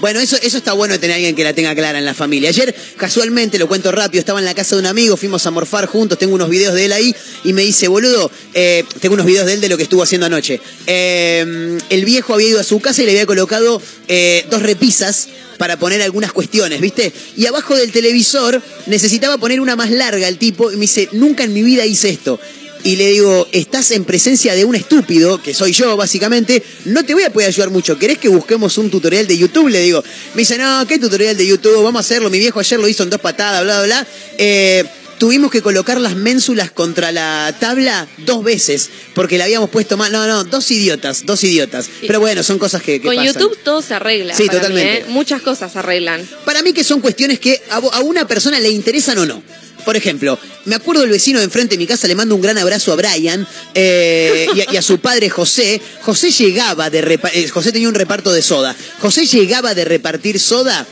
Bueno, 0.00 0.18
eso, 0.18 0.38
eso 0.40 0.56
está 0.56 0.72
bueno 0.72 0.94
de 0.94 0.98
tener 0.98 1.12
a 1.12 1.16
alguien 1.16 1.36
que 1.36 1.44
la 1.44 1.52
tenga 1.52 1.74
clara 1.74 1.98
en 1.98 2.06
la 2.06 2.14
familia. 2.14 2.48
Ayer, 2.48 2.74
casualmente, 2.96 3.58
lo 3.58 3.68
cuento 3.68 3.92
rápido, 3.92 4.20
estaba 4.20 4.38
en 4.38 4.46
la 4.46 4.54
casa 4.54 4.76
de 4.76 4.80
un 4.80 4.86
amigo, 4.86 5.18
fuimos 5.18 5.44
a 5.44 5.50
morfar 5.50 5.84
juntos, 5.84 6.16
tengo 6.16 6.34
unos 6.34 6.48
videos 6.48 6.72
de 6.72 6.86
él 6.86 6.92
ahí, 6.94 7.14
y 7.44 7.52
me 7.52 7.60
dice, 7.60 7.86
boludo, 7.88 8.30
eh, 8.54 8.84
tengo 9.02 9.12
unos 9.12 9.26
videos 9.26 9.44
de 9.44 9.52
él 9.52 9.60
de 9.60 9.68
lo 9.68 9.76
que 9.76 9.82
estuvo 9.82 10.02
haciendo 10.02 10.26
anoche. 10.26 10.58
Eh, 10.86 11.76
el 11.90 12.04
viejo 12.06 12.32
había 12.32 12.48
ido 12.48 12.60
a 12.60 12.64
su 12.64 12.80
casa 12.80 13.02
y 13.02 13.04
le 13.04 13.10
había 13.12 13.26
colocado 13.26 13.82
eh, 14.08 14.46
dos 14.50 14.62
repisas 14.62 15.28
para 15.58 15.78
poner 15.78 16.02
algunas 16.02 16.32
cuestiones, 16.32 16.80
¿viste? 16.80 17.12
Y 17.36 17.46
abajo 17.46 17.76
del 17.76 17.92
televisor 17.92 18.60
necesitaba 18.86 19.38
poner 19.38 19.60
una 19.60 19.76
más 19.76 19.90
larga 19.90 20.28
el 20.28 20.38
tipo, 20.38 20.70
y 20.70 20.76
me 20.76 20.82
dice, 20.82 21.08
nunca 21.12 21.44
en 21.44 21.52
mi 21.52 21.62
vida 21.62 21.86
hice 21.86 22.10
esto. 22.10 22.38
Y 22.84 22.96
le 22.96 23.10
digo, 23.10 23.46
estás 23.52 23.92
en 23.92 24.04
presencia 24.04 24.54
de 24.54 24.64
un 24.64 24.74
estúpido, 24.74 25.40
que 25.40 25.54
soy 25.54 25.72
yo 25.72 25.96
básicamente, 25.96 26.62
no 26.86 27.04
te 27.04 27.14
voy 27.14 27.22
a 27.22 27.32
poder 27.32 27.48
ayudar 27.48 27.70
mucho. 27.70 27.96
¿Querés 27.96 28.18
que 28.18 28.28
busquemos 28.28 28.76
un 28.76 28.90
tutorial 28.90 29.26
de 29.26 29.38
YouTube? 29.38 29.68
Le 29.68 29.80
digo, 29.80 30.02
me 30.34 30.40
dice, 30.40 30.58
no, 30.58 30.84
¿qué 30.88 30.98
tutorial 30.98 31.36
de 31.36 31.46
YouTube? 31.46 31.76
Vamos 31.76 31.96
a 31.96 32.00
hacerlo. 32.00 32.28
Mi 32.28 32.40
viejo 32.40 32.58
ayer 32.58 32.80
lo 32.80 32.88
hizo 32.88 33.04
en 33.04 33.10
dos 33.10 33.20
patadas, 33.20 33.62
bla, 33.62 33.84
bla, 33.84 33.86
bla. 33.86 34.06
Eh, 34.36 34.84
tuvimos 35.22 35.52
que 35.52 35.62
colocar 35.62 36.00
las 36.00 36.16
ménsulas 36.16 36.72
contra 36.72 37.12
la 37.12 37.54
tabla 37.60 38.08
dos 38.26 38.42
veces, 38.42 38.90
porque 39.14 39.38
la 39.38 39.44
habíamos 39.44 39.70
puesto 39.70 39.96
mal. 39.96 40.10
No, 40.10 40.26
no, 40.26 40.42
dos 40.42 40.68
idiotas, 40.72 41.24
dos 41.24 41.44
idiotas. 41.44 41.88
Pero 42.04 42.18
bueno, 42.18 42.42
son 42.42 42.58
cosas 42.58 42.82
que, 42.82 43.00
que 43.00 43.06
Con 43.06 43.14
pasan. 43.14 43.32
YouTube 43.32 43.56
todo 43.62 43.82
se 43.82 43.94
arregla. 43.94 44.34
Sí, 44.34 44.46
para 44.46 44.58
mí, 44.58 44.60
totalmente. 44.62 44.98
¿eh? 45.02 45.04
Muchas 45.10 45.40
cosas 45.40 45.70
se 45.72 45.78
arreglan. 45.78 46.28
Para 46.44 46.60
mí 46.62 46.72
que 46.72 46.82
son 46.82 47.00
cuestiones 47.00 47.38
que 47.38 47.62
a, 47.70 47.78
una 48.00 48.26
persona 48.26 48.58
le 48.58 48.70
interesan 48.70 49.16
o 49.18 49.24
no. 49.24 49.40
Por 49.84 49.96
ejemplo, 49.96 50.36
me 50.64 50.74
acuerdo 50.74 51.04
el 51.04 51.10
vecino 51.10 51.38
de 51.38 51.44
enfrente 51.44 51.74
de 51.76 51.78
mi 51.78 51.86
casa, 51.86 52.08
le 52.08 52.16
mando 52.16 52.34
un 52.34 52.40
gran 52.42 52.58
abrazo 52.58 52.92
a 52.92 52.96
Brian 52.96 53.46
eh, 53.74 54.48
y, 54.56 54.60
a, 54.62 54.72
y 54.72 54.76
a 54.76 54.82
su 54.82 54.98
padre 54.98 55.30
José. 55.30 55.80
José 56.00 56.32
llegaba 56.32 56.90
de 56.90 57.00
repa- 57.00 57.30
eh, 57.32 57.46
José 57.48 57.70
tenía 57.70 57.88
un 57.88 57.94
reparto 57.94 58.32
de 58.32 58.42
soda. 58.42 58.74
José 58.98 59.24
llegaba 59.26 59.72
de 59.76 59.84
repartir 59.84 60.40
soda, 60.40 60.84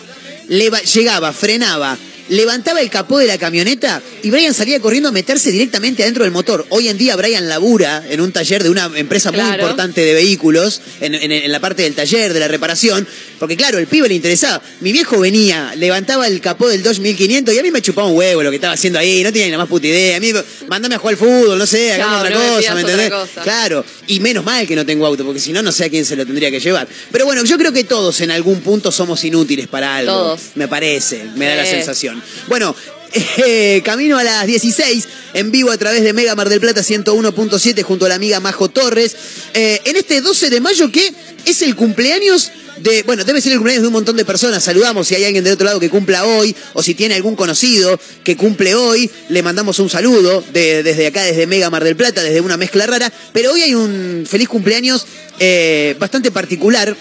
leva- 0.49 0.83
llegaba, 0.83 1.33
frenaba, 1.33 1.99
levantaba 2.31 2.81
el 2.81 2.89
capó 2.91 3.19
de 3.19 3.27
la 3.27 3.37
camioneta 3.39 4.01
y 4.23 4.31
Brian 4.31 4.55
salía 4.55 4.81
corriendo 4.81 5.09
a 5.09 5.13
meterse 5.13 5.51
directamente 5.51 6.03
adentro 6.03 6.25
del 6.25 6.33
motor. 6.33 6.65
Hoy 6.71 6.89
en 6.89 6.97
día 6.97 7.17
Brian 7.17 7.49
labura 7.49 8.03
en 8.09 8.21
un 8.21 8.33
taller 8.33 8.63
de 8.63 8.71
una 8.71 8.91
empresa 8.95 9.31
muy 9.31 9.41
Claro. 9.41 9.63
importante 9.63 10.01
de 10.05 10.15
vehículos, 10.15 10.81
en, 11.01 11.15
en- 11.15 11.33
en 11.33 11.53
la 11.53 11.61
parte 11.61 11.83
del 11.83 11.95
taller, 11.95 12.33
de 12.33 12.41
la 12.41 12.49
reparación, 12.49 13.07
porque 13.41 13.57
claro, 13.57 13.79
el 13.79 13.87
pibe 13.87 14.07
le 14.07 14.15
interesaba. 14.15 14.61
Mi 14.81 14.93
viejo 14.93 15.19
venía, 15.19 15.75
levantaba 15.75 16.27
el 16.27 16.43
capó 16.43 16.69
del 16.69 16.83
Dodge 16.83 17.01
1500 17.01 17.55
y 17.55 17.59
a 17.59 17.63
mí 17.63 17.71
me 17.71 17.81
chupaba 17.81 18.07
un 18.07 18.15
huevo 18.15 18.43
lo 18.43 18.51
que 18.51 18.57
estaba 18.57 18.75
haciendo 18.75 18.99
ahí, 18.99 19.23
no 19.23 19.33
tenía 19.33 19.47
ni 19.47 19.53
la 19.53 19.57
más 19.59 19.67
puta 19.67 19.87
idea. 19.87 20.19
A 20.19 20.21
mí, 20.21 20.31
mándame 20.69 20.97
a 20.97 20.99
jugar 20.99 21.15
al 21.15 21.19
fútbol, 21.19 21.59
no 21.59 21.67
sé, 21.67 21.95
hagamos 21.95 22.21
Claro, 22.21 22.37
otra 22.37 22.49
no 22.49 22.57
cosa, 22.57 22.75
¿me 22.75 22.81
entendés? 22.83 23.11
cosa. 23.11 23.43
Claro, 23.43 23.85
y 24.09 24.21
menos 24.21 24.45
mal 24.45 24.67
que 24.67 24.77
no 24.77 24.85
tengo 24.85 25.07
auto, 25.07 25.25
porque 25.25 25.41
si 25.41 25.55
no, 25.55 25.63
no 25.63 25.73
sé 25.73 25.87
a 25.87 25.89
quién 25.89 26.05
se 26.05 26.17
lo 26.17 26.27
tendría 26.27 26.51
que 26.51 26.61
llevar. 26.61 26.87
Pero 27.11 27.25
bueno, 27.25 27.43
yo 27.43 27.57
creo 27.57 27.73
que 27.73 27.85
todos 27.85 28.21
en 28.21 28.31
algún 28.31 28.61
punto 28.61 28.93
somos 28.93 29.25
inútiles 29.25 29.69
para 29.69 29.97
algo. 29.97 30.13
Todos. 30.13 30.41
Me 30.55 30.69
parece, 30.69 31.25
me 31.35 31.47
da 31.47 31.57
la 31.57 31.65
sensación. 31.65 32.23
Bueno, 32.47 32.77
eh, 33.47 33.81
camino 33.85 34.19
a 34.19 34.25
las 34.25 34.47
16, 34.47 35.09
en 35.35 35.51
vivo 35.51 35.71
a 35.71 35.79
través 35.79 36.03
de 36.03 36.13
Mega 36.13 36.35
Mar 36.35 36.49
del 36.49 36.61
Plata 36.61 36.83
101.7 36.83 37.83
junto 37.83 38.07
a 38.07 38.09
la 38.09 38.17
amiga 38.17 38.41
Majo 38.41 38.69
Torres. 38.69 39.17
Eh, 39.55 39.81
en 39.85 39.97
este 39.97 40.21
12 40.21 40.51
de 40.51 40.61
mayo 40.61 40.93
que 40.93 41.13
es 41.45 41.63
el 41.63 41.75
cumpleaños 41.75 42.53
de, 42.83 43.03
bueno, 43.05 43.25
debe 43.25 43.41
ser 43.41 43.53
el 43.53 43.59
cumpleaños 43.59 43.83
de 43.83 43.89
un 43.89 43.93
montón 43.95 44.17
de 44.17 44.25
personas. 44.25 44.63
Saludamos 44.65 45.07
si 45.09 45.15
hay 45.15 45.25
alguien 45.25 45.45
del 45.45 45.55
otro 45.55 45.67
lado 45.67 45.81
que 45.81 45.91
cumpla 45.91 46.25
hoy 46.25 46.55
o 46.75 46.83
si 46.83 46.95
tiene 46.95 47.15
algún 47.15 47.37
conocido 47.37 47.99
que 48.25 48.37
cumple 48.37 48.75
hoy, 48.75 49.11
le 49.29 49.43
mandamos 49.43 49.79
un 49.79 49.91
saludo 49.91 50.43
de- 50.53 50.83
desde 50.83 51.07
acá, 51.07 51.23
desde 51.25 51.47
Mega 51.47 51.71
Mar 51.71 51.85
del 51.85 51.97
Plata, 51.97 52.23
desde 52.23 52.41
una 52.41 52.57
mezcla 52.57 52.87
rara. 52.87 53.13
Pero 53.33 53.53
hoy 53.53 53.63
hay 53.63 53.75
un 53.75 54.25
feliz 54.29 54.49
cumpleaños 54.49 55.07
eh, 55.39 55.95
bastante 55.99 56.31
particular 56.31 56.97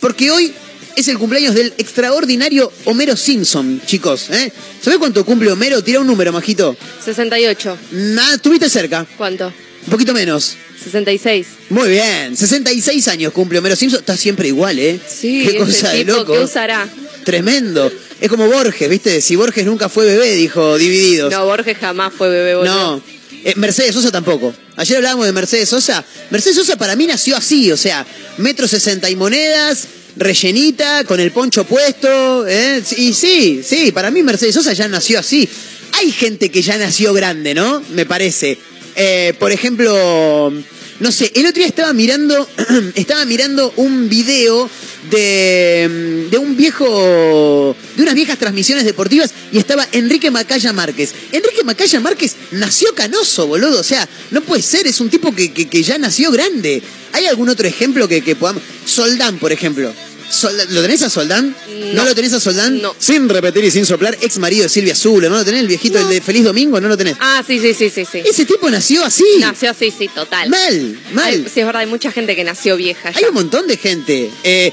porque 0.00 0.30
hoy 0.30 0.52
es 0.96 1.08
el 1.08 1.18
cumpleaños 1.18 1.54
del 1.54 1.74
extraordinario 1.78 2.70
Homero 2.84 3.16
Simpson, 3.16 3.80
chicos. 3.84 4.30
¿eh? 4.30 4.52
¿Sabés 4.80 4.98
cuánto 4.98 5.24
cumple 5.24 5.50
Homero? 5.50 5.82
Tira 5.82 6.00
un 6.00 6.06
número, 6.06 6.32
majito. 6.32 6.76
68. 7.04 7.78
Nada, 7.92 8.34
estuviste 8.36 8.68
cerca. 8.70 9.04
¿Cuánto? 9.16 9.52
Un 9.86 9.90
poquito 9.90 10.12
menos. 10.14 10.56
66. 10.82 11.46
Muy 11.70 11.88
bien. 11.90 12.36
66 12.36 13.08
años 13.08 13.32
cumple 13.32 13.58
Homero 13.58 13.76
Simpson. 13.76 14.00
Está 14.00 14.16
siempre 14.16 14.48
igual, 14.48 14.78
¿eh? 14.78 14.98
Sí, 15.06 15.42
Qué 15.42 15.56
ese 15.56 15.58
cosa 15.58 15.90
de 15.90 16.04
loco. 16.04 16.32
que 16.32 16.38
usará. 16.40 16.88
Tremendo. 17.24 17.90
Es 18.20 18.28
como 18.28 18.46
Borges, 18.46 18.88
¿viste? 18.88 19.20
Si 19.20 19.36
Borges 19.36 19.64
nunca 19.66 19.88
fue 19.88 20.06
bebé, 20.06 20.34
dijo 20.34 20.78
Divididos. 20.78 21.30
No, 21.32 21.44
Borges 21.46 21.76
jamás 21.78 22.12
fue 22.16 22.28
bebé, 22.28 22.54
boludo. 22.54 22.74
No. 22.96 23.02
Eh, 23.44 23.52
Mercedes 23.56 23.94
Sosa 23.94 24.10
tampoco. 24.10 24.54
Ayer 24.76 24.96
hablábamos 24.96 25.26
de 25.26 25.32
Mercedes 25.32 25.68
Sosa. 25.68 26.04
Mercedes 26.30 26.56
Sosa 26.56 26.76
para 26.76 26.96
mí 26.96 27.06
nació 27.06 27.36
así, 27.36 27.70
o 27.70 27.76
sea, 27.76 28.06
metro 28.38 28.66
sesenta 28.66 29.10
y 29.10 29.16
monedas, 29.16 29.86
rellenita, 30.16 31.04
con 31.04 31.20
el 31.20 31.30
poncho 31.30 31.64
puesto. 31.64 32.46
¿eh? 32.46 32.82
Y 32.96 33.12
sí, 33.12 33.62
sí, 33.62 33.92
para 33.92 34.10
mí 34.10 34.22
Mercedes 34.22 34.54
Sosa 34.54 34.72
ya 34.72 34.88
nació 34.88 35.18
así. 35.18 35.46
Hay 35.92 36.10
gente 36.10 36.50
que 36.50 36.62
ya 36.62 36.76
nació 36.78 37.12
grande, 37.12 37.54
¿no? 37.54 37.82
Me 37.90 38.06
parece. 38.06 38.58
Eh, 38.96 39.34
por 39.38 39.50
ejemplo, 39.52 40.52
no 41.00 41.12
sé, 41.12 41.32
el 41.34 41.46
otro 41.46 41.58
día 41.58 41.66
estaba 41.66 41.92
mirando, 41.92 42.48
estaba 42.94 43.24
mirando 43.24 43.72
un 43.76 44.08
video 44.08 44.70
de, 45.10 46.26
de 46.30 46.38
un 46.38 46.56
viejo, 46.56 47.76
de 47.96 48.02
unas 48.02 48.14
viejas 48.14 48.38
transmisiones 48.38 48.84
deportivas 48.84 49.32
y 49.52 49.58
estaba 49.58 49.86
Enrique 49.92 50.30
Macaya 50.30 50.72
Márquez. 50.72 51.12
Enrique 51.32 51.64
Macaya 51.64 52.00
Márquez 52.00 52.36
nació 52.52 52.94
canoso, 52.94 53.46
boludo. 53.46 53.80
O 53.80 53.84
sea, 53.84 54.08
no 54.30 54.40
puede 54.42 54.62
ser, 54.62 54.86
es 54.86 55.00
un 55.00 55.10
tipo 55.10 55.34
que, 55.34 55.52
que- 55.52 55.68
que 55.68 55.82
ya 55.82 55.98
nació 55.98 56.30
grande. 56.30 56.82
¿Hay 57.12 57.26
algún 57.26 57.48
otro 57.48 57.66
ejemplo 57.66 58.08
que, 58.08 58.22
que 58.22 58.34
podamos? 58.36 58.62
Soldán, 58.86 59.38
por 59.38 59.52
ejemplo. 59.52 59.92
¿Lo 60.70 60.82
tenés 60.82 61.02
a 61.02 61.10
Soldán? 61.10 61.54
No. 61.92 62.04
lo 62.04 62.14
tenés 62.14 62.32
a 62.32 62.40
Soldán? 62.40 62.80
No. 62.80 62.94
Sin 62.98 63.28
repetir 63.28 63.64
y 63.64 63.70
sin 63.70 63.86
soplar, 63.86 64.16
ex 64.20 64.38
marido 64.38 64.64
de 64.64 64.68
Silvia 64.68 64.94
Zulo. 64.96 65.28
¿No 65.28 65.36
lo 65.36 65.44
tenés? 65.44 65.60
El 65.60 65.68
viejito, 65.68 65.98
el 65.98 66.08
de 66.08 66.20
Feliz 66.20 66.44
Domingo, 66.44 66.80
¿no 66.80 66.88
lo 66.88 66.96
tenés? 66.96 67.16
Ah, 67.20 67.42
sí, 67.46 67.58
sí, 67.60 67.74
sí, 67.74 67.90
sí, 67.90 68.04
sí. 68.10 68.22
Ese 68.24 68.44
tipo 68.44 68.68
nació 68.70 69.04
así. 69.04 69.24
Nació 69.38 69.70
así, 69.70 69.92
sí, 69.96 70.08
total. 70.08 70.48
Mal, 70.48 70.98
mal. 71.12 71.44
Sí, 71.52 71.60
es 71.60 71.66
verdad, 71.66 71.82
hay 71.82 71.86
mucha 71.86 72.10
gente 72.10 72.34
que 72.34 72.42
nació 72.44 72.76
vieja 72.76 73.10
ya. 73.10 73.18
Hay 73.18 73.24
un 73.24 73.34
montón 73.34 73.66
de 73.66 73.76
gente. 73.76 74.30
Eh, 74.42 74.72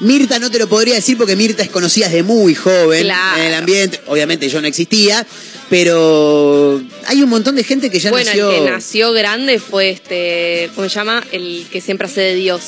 Mirta 0.00 0.38
no 0.38 0.50
te 0.50 0.58
lo 0.58 0.68
podría 0.68 0.94
decir 0.94 1.16
porque 1.16 1.34
Mirta 1.36 1.62
es 1.62 1.70
conocida 1.70 2.06
desde 2.06 2.22
muy 2.22 2.54
joven 2.54 3.02
Claro. 3.04 3.40
en 3.40 3.46
el 3.48 3.54
ambiente. 3.54 4.00
Obviamente 4.06 4.48
yo 4.48 4.60
no 4.60 4.66
existía, 4.68 5.26
pero 5.70 6.82
hay 7.06 7.22
un 7.22 7.28
montón 7.28 7.56
de 7.56 7.64
gente 7.64 7.90
que 7.90 7.98
ya 7.98 8.10
bueno, 8.10 8.26
nació. 8.26 8.50
el 8.52 8.64
que 8.64 8.70
nació 8.70 9.12
grande 9.12 9.58
fue 9.58 9.90
este, 9.90 10.70
¿cómo 10.74 10.88
se 10.88 10.94
llama? 10.94 11.24
El 11.32 11.66
que 11.70 11.80
siempre 11.80 12.06
hace 12.06 12.20
de 12.20 12.34
Dios, 12.34 12.62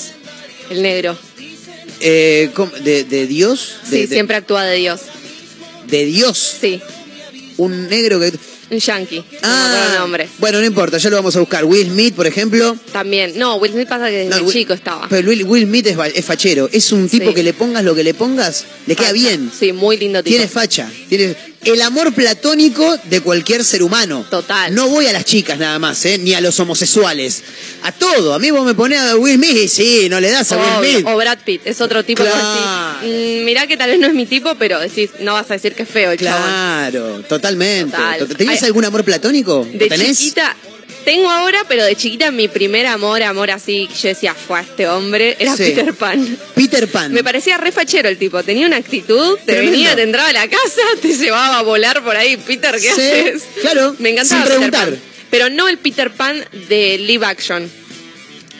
el 0.70 0.82
negro. 0.82 1.16
Eh, 2.00 2.50
de, 2.82 3.04
de 3.04 3.26
Dios. 3.26 3.76
De, 3.84 3.90
Sí, 3.90 4.06
de- 4.06 4.14
siempre 4.14 4.36
actúa 4.36 4.64
de 4.64 4.76
Dios. 4.76 5.00
de 5.86 6.04
Dios. 6.06 6.56
Sí. 6.60 6.80
Un 7.56 7.88
negro 7.88 8.20
que. 8.20 8.32
Un 8.72 8.78
yankee. 8.78 9.24
Ah, 9.42 9.96
nombre. 9.98 10.28
Bueno, 10.38 10.60
no 10.60 10.64
importa, 10.66 10.96
ya 10.98 11.10
lo 11.10 11.16
vamos 11.16 11.34
a 11.34 11.40
buscar. 11.40 11.64
Will 11.64 11.88
Smith, 11.90 12.14
por 12.14 12.26
ejemplo. 12.28 12.76
También. 12.92 13.36
No, 13.36 13.56
Will 13.56 13.72
Smith 13.72 13.88
pasa 13.88 14.06
que 14.06 14.12
desde 14.18 14.30
No, 14.30 14.44
Will- 14.46 14.52
chico 14.52 14.72
estaba. 14.74 15.08
Pero 15.08 15.28
Will, 15.28 15.42
Will 15.42 15.64
Smith 15.66 15.88
es, 15.88 15.96
es 16.14 16.24
fachero. 16.24 16.70
Es 16.72 16.92
un 16.92 17.08
tipo 17.08 17.30
Sí. 17.30 17.34
que 17.34 17.42
le 17.42 17.52
pongas 17.52 17.82
lo 17.82 17.96
que 17.96 18.04
le 18.04 18.14
pongas, 18.14 18.64
le 18.86 18.94
queda 18.94 19.10
bien. 19.10 19.50
Sí, 19.58 19.72
muy 19.72 19.96
lindo 19.96 20.22
tipo. 20.22 20.30
Tiene 20.36 20.46
facha. 20.48 20.88
Tiene 21.08 21.34
el 21.64 21.82
amor 21.82 22.12
platónico 22.14 22.96
de 23.04 23.20
cualquier 23.20 23.64
ser 23.64 23.82
humano. 23.82 24.24
Total. 24.30 24.74
No 24.74 24.88
voy 24.88 25.06
a 25.06 25.12
las 25.12 25.24
chicas 25.24 25.58
nada 25.58 25.78
más, 25.78 26.04
¿eh? 26.06 26.16
ni 26.18 26.32
a 26.34 26.40
los 26.40 26.58
homosexuales. 26.60 27.42
A 27.82 27.92
todo. 27.92 28.34
A 28.34 28.38
mí 28.38 28.50
vos 28.50 28.64
me 28.64 28.74
ponés 28.74 28.98
a 29.00 29.16
Will 29.16 29.36
Smith 29.36 29.56
y 29.56 29.68
sí, 29.68 30.08
no 30.10 30.20
le 30.20 30.30
das 30.30 30.50
a 30.52 30.56
Will. 30.80 30.90
Smith. 30.96 31.06
O 31.06 31.16
Brad 31.16 31.38
Pitt, 31.44 31.62
es 31.66 31.80
otro 31.80 32.02
tipo 32.04 32.22
Claro. 32.22 32.38
que 33.02 33.06
decís, 33.08 33.40
mm, 33.42 33.44
mirá 33.44 33.66
que 33.66 33.76
tal 33.76 33.90
vez 33.90 33.98
no 33.98 34.06
es 34.06 34.14
mi 34.14 34.26
tipo, 34.26 34.54
pero 34.56 34.80
decís, 34.80 35.10
no 35.20 35.34
vas 35.34 35.50
a 35.50 35.54
decir 35.54 35.74
que 35.74 35.82
es 35.82 35.88
feo 35.88 36.10
el 36.12 36.18
chabón. 36.18 36.42
Claro, 36.42 37.20
totalmente. 37.28 37.96
Total. 37.96 38.36
¿Tenías 38.36 38.62
Ay- 38.62 38.66
algún 38.66 38.84
amor 38.86 39.04
platónico? 39.04 39.66
¿Lo 39.70 39.78
De 39.78 39.88
tenés? 39.88 40.18
chiquita, 40.18 40.56
tengo 41.10 41.28
ahora, 41.30 41.64
pero 41.68 41.84
de 41.84 41.96
chiquita 41.96 42.30
mi 42.30 42.46
primer 42.48 42.86
amor, 42.86 43.22
amor 43.22 43.50
así, 43.50 43.88
yo 44.00 44.08
decía, 44.10 44.34
fue 44.34 44.58
a 44.60 44.62
este 44.62 44.86
hombre, 44.88 45.36
era 45.40 45.56
Sí. 45.56 45.64
Peter 45.64 45.92
Pan. 45.94 46.38
Peter 46.54 46.86
Pan. 46.88 47.12
Me 47.12 47.24
parecía 47.24 47.56
re 47.58 47.72
fachero 47.72 48.08
el 48.08 48.16
tipo, 48.16 48.42
tenía 48.44 48.66
una 48.66 48.76
actitud, 48.76 49.36
te 49.38 49.44
Tremendo. 49.52 49.72
venía, 49.72 49.96
te 49.96 50.02
entraba 50.02 50.28
a 50.28 50.32
la 50.32 50.48
casa, 50.48 50.82
te 51.02 51.08
llevaba 51.16 51.58
a 51.58 51.62
volar 51.62 52.02
por 52.04 52.16
ahí, 52.16 52.36
Peter, 52.36 52.72
¿qué 52.74 52.80
Sí, 52.80 52.88
haces? 52.90 53.42
claro, 53.60 53.96
Me 53.98 54.10
encantaba 54.10 54.42
sin 54.42 54.44
Peter 54.44 54.58
preguntar. 54.58 54.88
Pan. 54.90 55.00
Pero 55.30 55.48
no 55.50 55.68
el 55.68 55.78
Peter 55.78 56.10
Pan 56.12 56.44
de 56.68 56.98
live 56.98 57.24
action. 57.26 57.70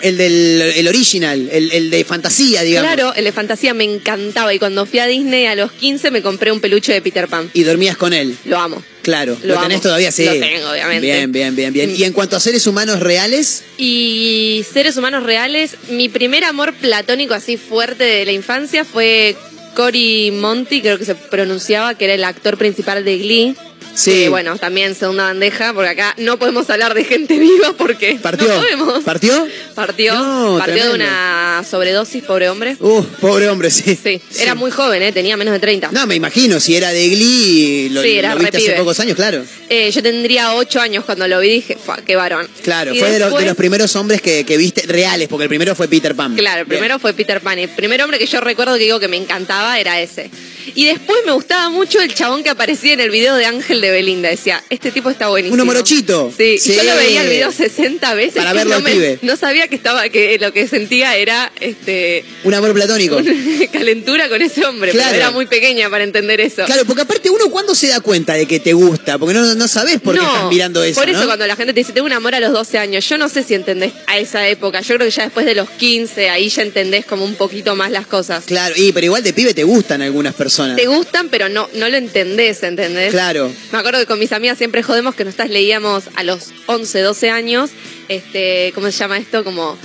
El 0.02 0.16
del 0.16 0.60
el 0.76 0.88
original, 0.88 1.48
el, 1.50 1.70
el 1.72 1.90
de 1.90 2.04
fantasía, 2.04 2.62
digamos. 2.62 2.92
Claro, 2.92 3.14
el 3.14 3.24
de 3.24 3.32
fantasía 3.32 3.74
me 3.74 3.84
encantaba 3.84 4.52
y 4.54 4.58
cuando 4.58 4.86
fui 4.86 4.98
a 4.98 5.06
Disney 5.06 5.46
a 5.46 5.54
los 5.54 5.72
15 5.72 6.10
me 6.10 6.22
compré 6.22 6.52
un 6.52 6.60
peluche 6.60 6.92
de 6.92 7.00
Peter 7.02 7.28
Pan. 7.28 7.50
Y 7.54 7.62
dormías 7.62 7.96
con 7.96 8.12
él. 8.12 8.36
Lo 8.44 8.58
amo. 8.58 8.82
Claro. 9.02 9.36
Lo 9.42 9.54
¿Lo, 9.54 9.60
tenés 9.62 9.76
amo. 9.76 9.82
todavía? 9.82 10.12
Sí. 10.12 10.24
Lo 10.24 10.32
tengo, 10.32 10.70
obviamente. 10.70 11.06
Bien, 11.06 11.32
bien, 11.32 11.56
bien, 11.56 11.72
bien. 11.72 11.94
Y 11.96 12.04
en 12.04 12.12
cuanto 12.12 12.36
a 12.36 12.40
seres 12.40 12.66
humanos 12.66 13.00
reales, 13.00 13.62
Y 13.78 14.64
seres 14.72 14.96
humanos 14.96 15.22
reales, 15.24 15.76
mi 15.88 16.08
primer 16.08 16.44
amor 16.44 16.74
platónico 16.74 17.34
así 17.34 17.56
fuerte 17.56 18.04
de 18.04 18.24
la 18.26 18.32
infancia 18.32 18.84
fue 18.84 19.36
Cory 19.74 20.30
Monty, 20.32 20.82
creo 20.82 20.98
que 20.98 21.04
se 21.04 21.14
pronunciaba, 21.14 21.94
que 21.94 22.04
era 22.06 22.14
el 22.14 22.24
actor 22.24 22.58
principal 22.58 23.04
de 23.04 23.18
Glee. 23.18 23.54
Sí. 23.94 24.12
Que, 24.12 24.28
bueno, 24.28 24.56
también 24.56 24.94
segunda 24.94 25.24
bandeja, 25.24 25.74
porque 25.74 25.90
acá 25.90 26.14
no 26.18 26.38
podemos 26.38 26.68
hablar 26.70 26.94
de 26.94 27.04
gente 27.04 27.38
viva 27.38 27.72
porque 27.76 28.18
partió. 28.22 28.48
no 28.48 28.60
podemos. 28.60 29.04
¿Partió? 29.04 29.46
Partió, 29.74 30.14
No, 30.14 30.56
partió 30.58 30.84
de 30.88 30.94
una 30.94 31.62
sobredosis, 31.68 32.22
pobre 32.22 32.48
hombre. 32.48 32.76
Uh, 32.80 33.02
pobre 33.20 33.48
hombre, 33.48 33.70
sí. 33.70 33.98
Sí, 34.02 34.20
era 34.38 34.54
muy 34.54 34.70
joven, 34.70 35.02
¿eh? 35.02 35.12
tenía 35.12 35.36
menos 35.36 35.52
de 35.52 35.60
30. 35.60 35.90
No, 35.92 36.06
me 36.06 36.14
imagino, 36.14 36.60
si 36.60 36.76
era 36.76 36.90
de 36.92 37.08
Glee, 37.08 37.88
lo, 37.90 38.02
Sí, 38.02 38.16
era 38.18 38.34
lo 38.34 38.40
viste 38.40 38.56
hace 38.58 38.72
pocos 38.72 38.98
años, 39.00 39.16
claro. 39.16 39.44
Eh, 39.68 39.90
yo 39.90 40.02
tendría 40.02 40.54
8 40.54 40.80
años 40.80 41.04
cuando 41.04 41.26
lo 41.28 41.38
vi 41.40 41.48
y 41.48 41.52
dije, 41.54 41.76
"Fua, 41.84 41.98
qué 42.06 42.16
varón. 42.16 42.48
Claro, 42.62 42.94
Y 42.94 42.98
fue 43.00 43.10
de 43.10 43.18
los, 43.18 43.28
de 43.28 43.30
después- 43.34 43.46
los 43.46 43.56
primeros 43.56 43.96
hombres 43.96 44.22
que, 44.22 44.44
que 44.44 44.56
viste 44.56 44.82
reales, 44.86 45.28
porque 45.28 45.44
el 45.44 45.48
primero 45.48 45.74
fue 45.74 45.88
Peter 45.88 46.14
Pan. 46.14 46.36
Claro, 46.36 46.60
el 46.62 46.66
Bien. 46.66 46.78
primero 46.80 46.98
fue 46.98 47.12
Peter 47.12 47.40
Pan. 47.40 47.58
El 47.58 47.68
primer 47.70 48.00
hombre 48.02 48.18
que 48.18 48.26
yo 48.26 48.40
recuerdo 48.40 48.74
que 48.74 48.84
digo 48.84 49.00
que 49.00 49.08
me 49.08 49.16
encantaba 49.16 49.78
era 49.78 50.00
ese. 50.00 50.30
Y 50.74 50.86
después 50.86 51.18
me 51.26 51.32
gustaba 51.32 51.68
mucho 51.70 52.00
el 52.00 52.12
chabón 52.14 52.42
que 52.42 52.50
aparecía 52.50 52.92
en 52.92 53.00
el 53.00 53.10
video 53.10 53.34
de 53.36 53.44
Ángel 53.46 53.80
de 53.80 53.90
Belinda. 53.90 54.28
Decía, 54.28 54.62
este 54.70 54.90
tipo 54.90 55.10
está 55.10 55.28
buenísimo. 55.28 55.54
Uno 55.54 55.64
morochito. 55.64 56.32
Sí, 56.36 56.58
Sí. 56.58 56.74
yo 56.74 56.82
lo 56.82 56.94
veía 56.96 57.22
el 57.22 57.28
video 57.28 57.52
60 57.52 58.14
veces. 58.14 58.34
Para 58.36 58.52
verlo 58.52 58.74
no, 58.76 58.80
me- 58.80 58.90
pibe. 58.92 59.18
no 59.22 59.36
sabía 59.36 59.68
que 59.68 59.74
estaba 59.76 60.08
que 60.08 60.38
lo 60.38 60.52
que 60.52 60.68
sentía 60.68 61.16
era 61.16 61.52
este 61.60 62.24
Un 62.44 62.54
amor 62.54 62.72
platónico. 62.74 63.18
calentura 63.72 64.28
con 64.28 64.42
ese 64.42 64.64
hombre. 64.64 64.90
Claro. 64.92 65.08
Pero 65.10 65.22
era 65.22 65.30
muy 65.30 65.46
pequeña 65.46 65.88
para 65.90 66.04
entender 66.04 66.40
eso. 66.40 66.64
Claro, 66.64 66.84
porque 66.84 67.02
aparte 67.02 67.30
uno 67.30 67.50
cuando 67.50 67.74
se 67.74 67.88
da 67.88 68.00
cuenta 68.00 68.34
de 68.34 68.46
que 68.46 68.60
te 68.60 68.72
gusta, 68.72 69.18
porque 69.18 69.34
no, 69.34 69.54
no 69.54 69.68
sabes 69.68 70.00
por 70.00 70.14
qué 70.14 70.20
estás 70.24 70.48
mirando 70.50 70.82
eso. 70.82 71.00
Por 71.00 71.08
eso 71.08 71.20
¿no? 71.20 71.26
cuando 71.26 71.46
la 71.46 71.56
gente 71.56 71.72
te 71.72 71.80
dice, 71.80 71.92
tengo 71.92 72.06
un 72.06 72.12
amor 72.12 72.34
a 72.34 72.40
los 72.40 72.52
12 72.52 72.78
años, 72.78 73.08
yo 73.08 73.18
no 73.18 73.28
sé 73.28 73.42
si 73.42 73.54
entendés 73.54 73.92
a 74.06 74.18
esa 74.18 74.46
época. 74.48 74.80
Yo 74.80 74.94
creo 74.96 75.06
que 75.08 75.10
ya 75.14 75.24
después 75.24 75.46
de 75.46 75.54
los 75.54 75.68
15, 75.70 76.30
ahí 76.30 76.48
ya 76.48 76.62
entendés 76.62 77.04
como 77.06 77.24
un 77.24 77.34
poquito 77.34 77.76
más 77.76 77.90
las 77.90 78.06
cosas. 78.06 78.44
Claro, 78.46 78.74
y 78.76 78.92
pero 78.92 79.06
igual 79.06 79.22
de 79.22 79.32
pibe 79.32 79.54
te 79.54 79.64
gustan 79.64 80.02
algunas 80.02 80.34
personas. 80.34 80.49
Te 80.76 80.86
gustan, 80.86 81.28
pero 81.28 81.48
no, 81.48 81.68
no 81.74 81.88
lo 81.88 81.96
entendés, 81.96 82.62
¿entendés? 82.62 83.10
Claro. 83.12 83.52
Me 83.72 83.78
acuerdo 83.78 83.98
que 84.00 84.06
con 84.06 84.18
mis 84.18 84.32
amigas 84.32 84.58
siempre 84.58 84.82
jodemos 84.82 85.14
que 85.14 85.24
nosotras 85.24 85.50
leíamos 85.50 86.04
a 86.16 86.22
los 86.24 86.48
11, 86.66 87.00
12 87.00 87.30
años, 87.30 87.70
este, 88.08 88.72
¿cómo 88.74 88.86
se 88.90 88.92
llama 88.98 89.18
esto? 89.18 89.44
Como 89.44 89.76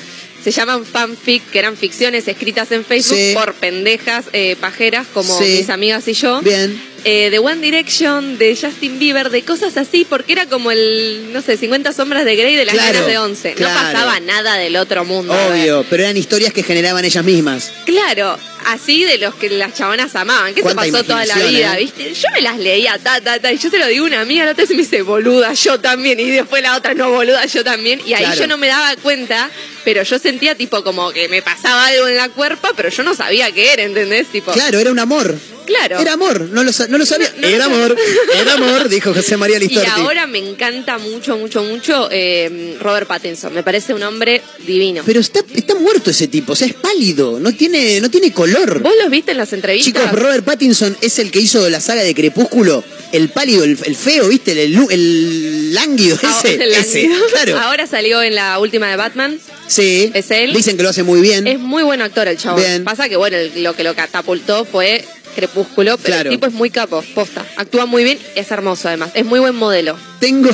se 0.44 0.52
llaman 0.52 0.86
fanfic, 0.86 1.50
que 1.52 1.60
eran 1.60 1.76
ficciones 1.76 2.28
escritas 2.28 2.72
en 2.72 2.86
Facebook 2.86 3.18
Sí. 3.18 3.34
por 3.34 3.54
pendejas 3.56 4.26
eh, 4.34 4.56
pajeras 4.60 5.08
como 5.14 5.38
Sí. 5.40 5.58
mis 5.60 5.70
amigas 5.70 6.08
y 6.08 6.14
yo. 6.14 6.42
Bien. 6.42 6.80
Eh, 7.08 7.30
de 7.30 7.38
One 7.38 7.62
Direction, 7.62 8.40
de 8.40 8.58
Justin 8.60 8.98
Bieber, 8.98 9.30
de 9.30 9.44
cosas 9.44 9.78
así, 9.78 10.08
porque 10.10 10.34
era 10.34 10.48
como 10.48 10.72
el, 10.72 11.30
no 11.32 11.44
sé, 11.44 11.56
50 11.56 11.94
sombras 11.94 12.26
de 12.26 12.36
Grey 12.36 12.56
de 12.56 12.66
las 12.66 12.74
Claro, 12.74 12.94
nenas 12.94 13.08
de 13.08 13.18
11. 13.20 13.54
claro. 13.54 13.74
No 13.76 13.80
pasaba 13.80 14.20
nada 14.22 14.56
del 14.56 14.76
otro 14.76 15.06
mundo. 15.06 15.32
Obvio, 15.52 15.86
pero 15.88 16.02
eran 16.02 16.18
historias 16.18 16.52
que 16.52 16.64
generaban 16.64 17.06
ellas 17.06 17.24
mismas. 17.24 17.72
Claro, 17.86 18.40
así 18.66 19.04
de 19.04 19.20
los 19.20 19.36
que 19.36 19.52
las 19.52 19.76
chabonas 19.76 20.16
amaban, 20.16 20.54
eso 20.54 20.64
Cuánta 20.64 20.82
pasó 20.82 21.04
toda 21.04 21.28
la 21.28 21.36
vida, 21.38 21.76
¿eh? 21.78 21.82
¿viste? 21.84 22.12
Yo 22.16 22.28
me 22.34 22.42
las 22.42 22.58
leía, 22.58 22.98
ta, 22.98 23.22
ta, 23.22 23.38
ta, 23.40 23.54
y 23.54 23.60
yo 23.60 23.70
se 23.70 23.78
lo 23.78 23.86
digo 23.86 24.06
a 24.06 24.08
una 24.08 24.22
amiga, 24.22 24.44
la 24.46 24.54
otra 24.54 24.64
vez 24.64 24.72
me 24.72 24.78
dice, 24.78 25.04
boluda, 25.04 25.54
yo 25.54 25.80
también, 25.80 26.20
y 26.20 26.32
después 26.32 26.64
la 26.64 26.76
otra, 26.76 26.96
no, 26.96 27.12
boluda, 27.12 27.46
yo 27.46 27.64
también, 27.64 28.02
y 28.04 28.14
ahí 28.16 28.24
Claro. 28.26 28.40
yo 28.42 28.48
no 28.48 28.58
me 28.58 28.66
daba 28.66 28.96
cuenta, 28.96 29.52
pero 29.84 30.02
yo 30.02 30.18
sentía 30.18 30.56
tipo 30.56 30.84
como 30.84 31.12
que 31.12 31.30
me 31.30 31.44
pasaba 31.44 31.86
algo 31.86 32.08
en 32.08 32.16
la 32.18 32.30
cuerpa, 32.30 32.72
pero 32.76 32.90
yo 32.90 33.04
no 33.04 33.14
sabía 33.14 33.52
qué 33.52 33.74
era, 33.74 33.84
¿entendés? 33.84 34.26
Tipo, 34.30 34.54
Claro, 34.54 34.80
era 34.80 34.90
un 34.90 34.98
amor. 34.98 35.36
Claro. 35.66 36.00
Era 36.00 36.14
amor, 36.14 36.42
no 36.52 36.64
lo, 36.64 36.72
sa- 36.72 36.88
no 36.88 36.98
lo 36.98 37.06
sabía. 37.06 37.32
No, 37.38 37.48
era 37.48 37.66
amor, 37.66 37.96
era 38.42 38.54
amor, 38.54 38.90
dijo 38.90 39.14
José 39.14 39.38
María 39.38 39.58
Y 39.58 39.62
Listorti. 39.68 39.90
ahora 39.90 40.28
me 40.28 40.40
encanta 40.40 40.98
mucho, 40.98 41.38
mucho, 41.38 41.64
mucho 41.64 42.08
eh, 42.12 42.78
Robert 42.80 43.08
Pattinson. 43.08 43.54
Me 43.54 43.64
parece 43.64 43.94
un 43.94 44.04
hombre 44.04 44.42
divino. 44.66 45.04
Pero 45.06 45.20
está, 45.20 45.42
está 45.54 45.76
muerto 45.76 46.12
ese 46.12 46.28
tipo, 46.28 46.54
o 46.54 46.56
sea, 46.56 46.68
es 46.68 46.74
pálido, 46.74 47.40
no 47.40 47.52
tiene, 47.54 48.00
no 48.02 48.10
tiene 48.10 48.32
color. 48.32 48.82
¿Vos 48.82 48.94
los 49.02 49.10
viste 49.10 49.32
en 49.32 49.38
las 49.38 49.52
entrevistas? 49.54 49.94
Chicos, 50.04 50.12
Robert 50.20 50.44
Pattinson 50.46 50.96
es 51.02 51.20
el 51.20 51.32
que 51.32 51.40
hizo 51.40 51.70
la 51.70 51.80
saga 51.82 52.04
de 52.04 52.14
Crepúsculo, 52.16 52.84
el 53.12 53.30
pálido, 53.30 53.64
el, 53.64 53.78
el 53.84 53.96
feo, 53.96 54.28
¿viste? 54.28 54.52
El, 54.52 54.60
el, 54.76 54.88
el 54.92 55.74
lánguido, 55.74 56.18
Ah, 56.24 56.42
ese, 56.44 56.56
el 56.56 56.72
ese. 56.74 57.10
Claro. 57.32 57.60
Ahora 57.60 57.88
salió 57.88 58.22
en 58.22 58.36
la 58.36 58.60
última 58.60 58.90
de 58.90 58.96
Batman. 58.96 59.40
Sí. 59.68 60.12
¿Es 60.14 60.30
él? 60.32 60.54
Dicen 60.54 60.78
que 60.78 60.84
lo 60.84 60.90
hace 60.90 61.04
muy 61.04 61.22
bien. 61.22 61.48
Es 61.48 61.60
muy 61.60 61.84
buen 61.84 62.02
actor 62.02 62.28
el. 62.28 62.38
Bien. 62.56 62.84
Pasa 62.84 63.10
que, 63.10 63.16
bueno, 63.16 63.38
lo 63.58 63.74
que 63.76 63.84
lo 63.84 63.96
catapultó 63.96 64.66
fue 64.66 65.04
Crepúsculo, 65.36 65.98
pero 65.98 66.06
Claro. 66.16 66.30
el 66.32 66.36
tipo 66.38 66.48
es 66.48 66.54
muy 66.54 66.70
capo, 66.70 67.04
posta. 67.14 67.46
Actúa 67.58 67.86
muy 67.86 68.04
bien, 68.04 68.18
es 68.36 68.50
hermoso 68.52 68.88
además. 68.88 69.12
Es 69.14 69.26
muy 69.26 69.40
buen 69.40 69.56
modelo. 69.56 69.98
Tengo, 70.20 70.50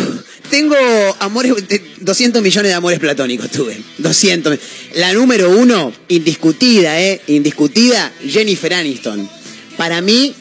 tengo 0.49 0.75
amores, 1.19 1.67
de- 1.67 1.81
200 1.99 2.41
millones 2.41 2.69
de 2.71 2.73
amores 2.75 2.99
platónicos 2.99 3.49
tuve. 3.49 3.79
200. 3.99 4.57
La 4.95 5.13
número 5.13 5.49
uno, 5.51 5.93
indiscutida, 6.07 6.99
¿eh? 6.99 7.21
Indiscutida, 7.27 8.11
Jennifer 8.27 8.73
Aniston. 8.73 9.29
Para 9.77 10.01
mí, 10.01 10.33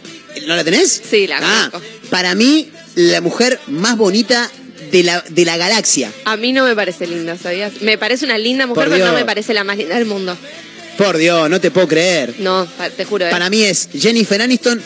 ¿no 0.46 0.56
la 0.56 0.64
tenés? 0.64 1.00
Sí, 1.08 1.26
la 1.26 1.38
Ah. 1.40 1.70
Para 2.10 2.34
mí, 2.34 2.68
la 2.96 3.20
mujer 3.20 3.60
más 3.68 3.96
bonita 3.96 4.50
de 4.90 5.04
la, 5.04 5.22
de 5.28 5.44
la 5.44 5.56
galaxia. 5.56 6.10
A 6.24 6.36
mí 6.36 6.52
no 6.52 6.64
me 6.64 6.74
parece 6.74 7.06
linda, 7.06 7.36
¿sabías? 7.38 7.80
Me 7.80 7.96
parece 7.96 8.24
una 8.24 8.38
linda 8.38 8.66
mujer, 8.66 8.88
pero 8.90 9.06
no 9.06 9.12
me 9.12 9.24
parece 9.24 9.54
la 9.54 9.62
más 9.62 9.76
linda 9.76 9.94
del 9.96 10.06
mundo. 10.06 10.36
Por 10.98 11.16
Dios, 11.16 11.48
no 11.48 11.60
te 11.60 11.70
puedo 11.70 11.88
creer. 11.88 12.34
No, 12.38 12.66
te 12.96 13.04
juro. 13.04 13.26
¿eh? 13.26 13.30
Para 13.30 13.48
mí 13.50 13.62
es 13.62 13.88
Jennifer 13.94 14.40
Aniston 14.42 14.80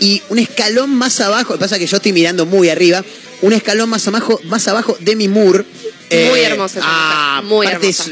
y 0.00 0.20
un 0.30 0.38
escalón 0.38 0.90
más 0.94 1.20
abajo, 1.20 1.52
lo 1.52 1.58
que 1.58 1.64
pasa 1.64 1.76
es 1.76 1.80
que 1.80 1.86
yo 1.86 1.96
estoy 1.96 2.12
mirando 2.12 2.46
muy 2.46 2.68
arriba, 2.70 3.04
un 3.42 3.52
escalón 3.52 3.88
más 3.90 4.06
abajo, 4.08 4.40
más 4.44 4.66
abajo 4.68 4.96
Demi 5.00 5.28
Moore. 5.28 5.64
Muy 6.10 6.40
hermosa 6.40 6.78
esa 6.80 6.88
ah, 6.90 7.42
muy 7.44 7.68
hermosa. 7.68 8.06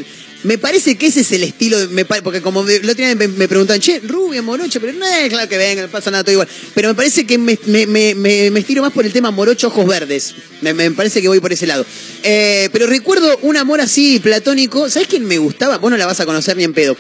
me 0.44 0.56
parece 0.56 0.96
que 0.96 1.08
ese 1.08 1.22
es 1.22 1.32
el 1.32 1.42
estilo, 1.42 1.76
de- 1.80 1.88
me 1.88 2.04
pa- 2.04 2.22
porque 2.22 2.40
como 2.40 2.62
me, 2.62 2.76
otra 2.76 2.94
vez 2.94 3.16
me, 3.16 3.26
me 3.26 3.48
preguntan, 3.48 3.80
che, 3.80 3.98
rubia, 4.00 4.40
morocha, 4.40 4.78
pero 4.78 4.92
no 4.92 5.04
es 5.04 5.28
claro 5.30 5.48
que 5.48 5.58
venga, 5.58 5.82
no 5.82 5.88
pasa 5.88 6.12
nada, 6.12 6.22
todo 6.22 6.32
igual. 6.34 6.48
Pero 6.74 6.90
me 6.90 6.94
parece 6.94 7.26
que 7.26 7.38
me, 7.38 7.58
me, 7.66 7.86
me, 7.88 8.14
me- 8.14 8.50
me 8.52 8.60
estiro 8.60 8.82
más 8.82 8.92
por 8.92 9.04
el 9.04 9.12
tema 9.12 9.32
morocho, 9.32 9.66
ojos 9.66 9.84
verdes. 9.86 10.34
Me, 10.60 10.74
me 10.74 10.90
parece 10.92 11.20
que 11.20 11.26
voy 11.26 11.40
por 11.40 11.52
ese 11.52 11.66
lado. 11.66 11.84
Eh, 12.22 12.68
pero 12.72 12.86
recuerdo 12.86 13.36
un 13.42 13.56
amor 13.56 13.80
así 13.80 14.20
platónico, 14.20 14.88
¿sabes 14.88 15.08
quién 15.08 15.24
me 15.24 15.38
gustaba? 15.38 15.78
Vos 15.78 15.90
no 15.90 15.96
la 15.96 16.06
vas 16.06 16.20
a 16.20 16.26
conocer 16.26 16.56
ni 16.56 16.62
en 16.62 16.74
pedo. 16.74 16.96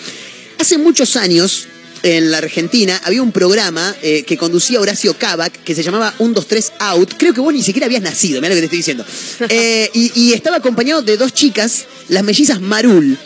Hace 0.58 0.76
muchos 0.76 1.16
años, 1.16 1.68
en 2.02 2.30
la 2.30 2.38
Argentina, 2.38 3.00
había 3.04 3.22
un 3.22 3.30
programa 3.30 3.94
eh, 4.02 4.24
que 4.24 4.36
conducía 4.36 4.80
Horacio 4.80 5.14
Cabac 5.16 5.52
que 5.62 5.74
se 5.74 5.82
llamaba 5.84 6.12
1, 6.18 6.34
2, 6.34 6.46
3 6.46 6.72
Out. 6.80 7.14
Creo 7.16 7.32
que 7.32 7.40
vos 7.40 7.52
ni 7.52 7.62
siquiera 7.62 7.86
habías 7.86 8.02
nacido, 8.02 8.40
mira 8.40 8.54
lo 8.54 8.60
que 8.60 8.68
te 8.68 8.76
estoy 8.76 8.78
diciendo. 8.78 9.04
Eh, 9.50 9.88
y, 9.94 10.12
y 10.14 10.32
estaba 10.32 10.56
acompañado 10.56 11.00
de 11.00 11.16
dos 11.16 11.32
chicas, 11.32 11.86
las 12.08 12.22
mellizas 12.22 12.60
Marul. 12.60 13.16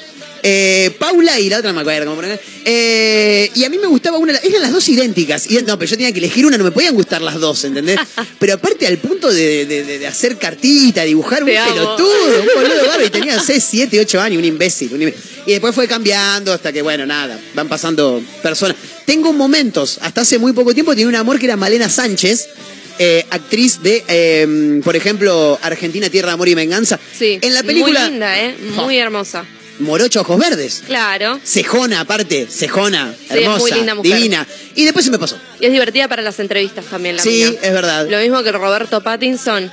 Eh, 0.42 0.90
Paula 0.98 1.38
y 1.38 1.48
la 1.48 1.58
otra 1.58 1.70
no 1.70 1.76
me 1.76 1.80
acuerdo 1.82 2.14
cómo. 2.16 2.26
Eh, 2.64 3.50
y 3.54 3.64
a 3.64 3.68
mí 3.68 3.78
me 3.78 3.86
gustaba 3.86 4.18
una, 4.18 4.36
eran 4.38 4.62
las 4.62 4.72
dos 4.72 4.88
idénticas. 4.88 5.50
Y, 5.50 5.54
no, 5.62 5.78
pero 5.78 5.90
yo 5.90 5.96
tenía 5.96 6.12
que 6.12 6.18
elegir 6.18 6.44
una, 6.46 6.58
no 6.58 6.64
me 6.64 6.70
podían 6.72 6.94
gustar 6.94 7.22
las 7.22 7.38
dos, 7.40 7.64
¿entendés? 7.64 7.98
Pero 8.38 8.54
aparte 8.54 8.86
al 8.86 8.98
punto 8.98 9.32
de, 9.32 9.66
de- 9.66 9.84
de- 9.84 9.98
de 10.00 10.06
hacer 10.06 10.36
cartita, 10.38 11.02
dibujar 11.04 11.42
un 11.44 11.50
Te 11.50 11.58
amo. 11.58 11.72
pelotudo, 11.74 12.40
un 12.40 12.46
boludo 12.54 12.76
bárbaro, 12.86 13.04
y 13.06 13.10
tenía 13.10 13.38
6, 13.40 13.64
7, 13.70 14.00
8 14.00 14.20
años, 14.20 14.38
un 14.38 14.44
imbécil, 14.44 14.92
un 14.92 15.02
imbécil. 15.02 15.22
Y 15.46 15.52
después 15.52 15.74
fue 15.74 15.86
cambiando 15.88 16.52
hasta 16.52 16.72
que, 16.72 16.82
bueno, 16.82 17.06
nada, 17.06 17.38
van 17.54 17.68
pasando 17.68 18.20
personas. 18.42 18.76
Tengo 19.04 19.32
momentos, 19.32 19.98
hasta 20.02 20.22
hace 20.22 20.38
muy 20.38 20.52
poco 20.52 20.72
tiempo 20.74 20.92
tenía 20.92 21.08
un 21.08 21.16
amor 21.16 21.38
que 21.38 21.46
era 21.46 21.56
Malena 21.56 21.88
Sánchez, 21.88 22.48
eh, 22.98 23.24
actriz 23.30 23.80
de, 23.82 24.04
eh, 24.08 24.80
por 24.84 24.94
ejemplo, 24.96 25.58
Argentina, 25.62 26.08
Tierra, 26.10 26.32
Amor 26.32 26.48
y 26.48 26.54
Venganza. 26.54 26.98
Sí. 27.18 27.38
En 27.40 27.54
la 27.54 27.62
película. 27.62 28.00
Muy 28.02 28.10
linda, 28.10 28.40
¿eh? 28.40 28.54
Muy 28.76 28.96
hermosa. 28.98 29.44
Morocho 29.82 30.20
Ojos 30.22 30.38
Verdes. 30.38 30.82
Claro. 30.86 31.40
Cejona, 31.44 32.00
aparte, 32.00 32.46
cejona, 32.50 33.14
Sí, 33.18 33.24
es 33.28 33.36
hermosa, 33.36 33.58
muy 33.60 33.70
linda 33.72 33.94
mujer. 33.94 34.14
divina. 34.16 34.46
Y 34.74 34.84
después 34.84 35.04
se 35.04 35.10
me 35.10 35.18
pasó. 35.18 35.38
Y 35.60 35.66
es 35.66 35.72
divertida 35.72 36.08
para 36.08 36.22
las 36.22 36.38
entrevistas 36.40 36.84
también, 36.86 37.16
la 37.16 37.22
Sí, 37.22 37.42
es 37.42 37.72
verdad. 37.72 38.06
Lo 38.08 38.18
mismo 38.18 38.42
que 38.42 38.52
Roberto 38.52 39.02
Pattinson. 39.02 39.70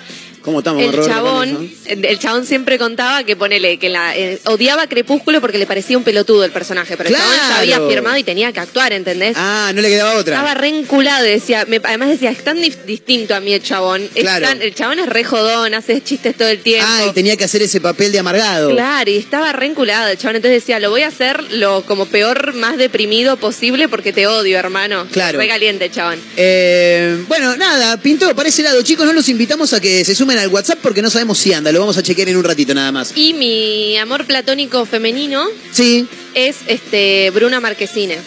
¿Cómo 0.50 0.60
estamos, 0.62 0.82
El 0.82 0.92
Roberto 0.94 1.14
chabón, 1.14 1.72
el 1.86 2.18
chabón 2.18 2.44
siempre 2.44 2.80
contaba 2.80 3.24
que 3.24 3.36
ponele, 3.36 3.78
que 3.78 3.88
la, 3.90 4.18
eh, 4.18 4.40
odiaba 4.46 4.88
Crepúsculo 4.88 5.42
porque 5.42 5.60
le 5.60 5.68
parecía 5.68 5.96
un 5.96 6.04
pelotudo 6.04 6.44
el 6.44 6.50
personaje, 6.52 6.98
pero 6.98 7.10
el 7.10 7.16
chabón 7.16 7.36
ya 7.36 7.60
había 7.60 7.80
firmado 7.88 8.18
y 8.18 8.24
tenía 8.24 8.52
que 8.52 8.60
actuar, 8.60 8.92
¿entendés? 8.94 9.36
Ah, 9.38 9.72
no 9.76 9.82
le 9.84 9.90
quedaba 9.90 10.16
otra. 10.16 10.34
Estaba 10.38 10.56
re 10.56 10.70
enculado 10.70 11.24
decía, 11.24 11.66
me- 11.68 11.80
además 11.84 12.10
decía, 12.10 12.32
es 12.32 12.44
tan 12.44 12.58
distinto 12.60 13.36
a 13.36 13.40
mí 13.42 13.54
el 13.54 13.62
chabón. 13.62 14.10
Claro. 14.16 14.48
tan- 14.48 14.62
el 14.64 14.74
chabón 14.74 14.98
es 14.98 15.06
re 15.08 15.24
jodón, 15.24 15.76
hace 15.76 16.02
chistes 16.02 16.36
todo 16.36 16.48
el 16.48 16.60
tiempo. 16.62 16.88
Ah, 16.90 17.06
y 17.08 17.14
tenía 17.14 17.38
que 17.38 17.44
hacer 17.44 17.62
ese 17.62 17.80
papel 17.80 18.12
de 18.12 18.18
amargado. 18.18 18.72
Claro, 18.72 19.12
y 19.12 19.18
estaba 19.18 19.52
re 19.52 19.68
enculado 19.68 20.10
el 20.10 20.18
chabón. 20.18 20.38
Entonces 20.38 20.64
decía, 20.64 20.80
lo 20.80 20.90
voy 20.90 21.04
a 21.04 21.10
hacer 21.10 21.44
lo 21.52 21.84
como 21.86 22.08
peor, 22.08 22.56
más 22.56 22.78
deprimido 22.78 23.38
posible 23.38 23.88
porque 23.88 24.14
te 24.14 24.26
odio, 24.26 24.58
hermano. 24.58 25.06
Claro. 25.12 25.38
Re 25.38 25.48
caliente 25.48 25.92
chabón. 25.92 26.20
Eh, 26.38 27.24
bueno, 27.28 27.56
nada, 27.56 27.98
pintó 27.98 28.36
para 28.36 28.50
ese 28.50 28.64
lado. 28.64 28.82
Chicos, 28.82 29.06
no 29.06 29.14
los 29.14 29.30
invitamos 29.30 29.74
a 29.74 29.80
que 29.80 30.04
se 30.04 30.16
sumen 30.16 30.39
al 30.40 30.50
WhatsApp 30.50 30.80
porque 30.82 31.02
no 31.02 31.10
sabemos 31.10 31.38
si 31.38 31.54
anda. 31.54 31.72
Lo 31.72 31.80
vamos 31.80 31.98
a 31.98 32.04
chequear 32.04 32.30
en 32.30 32.38
un 32.38 32.44
ratito 32.44 32.74
nada 32.74 32.92
más. 32.92 33.12
Y 33.16 33.34
mi 33.34 33.98
amor 33.98 34.26
platónico 34.26 34.86
femenino 34.86 35.46
Sí, 35.72 36.08
es 36.34 36.58
este 36.68 37.30
Bruna 37.32 37.60
Marquesine. 37.60 38.18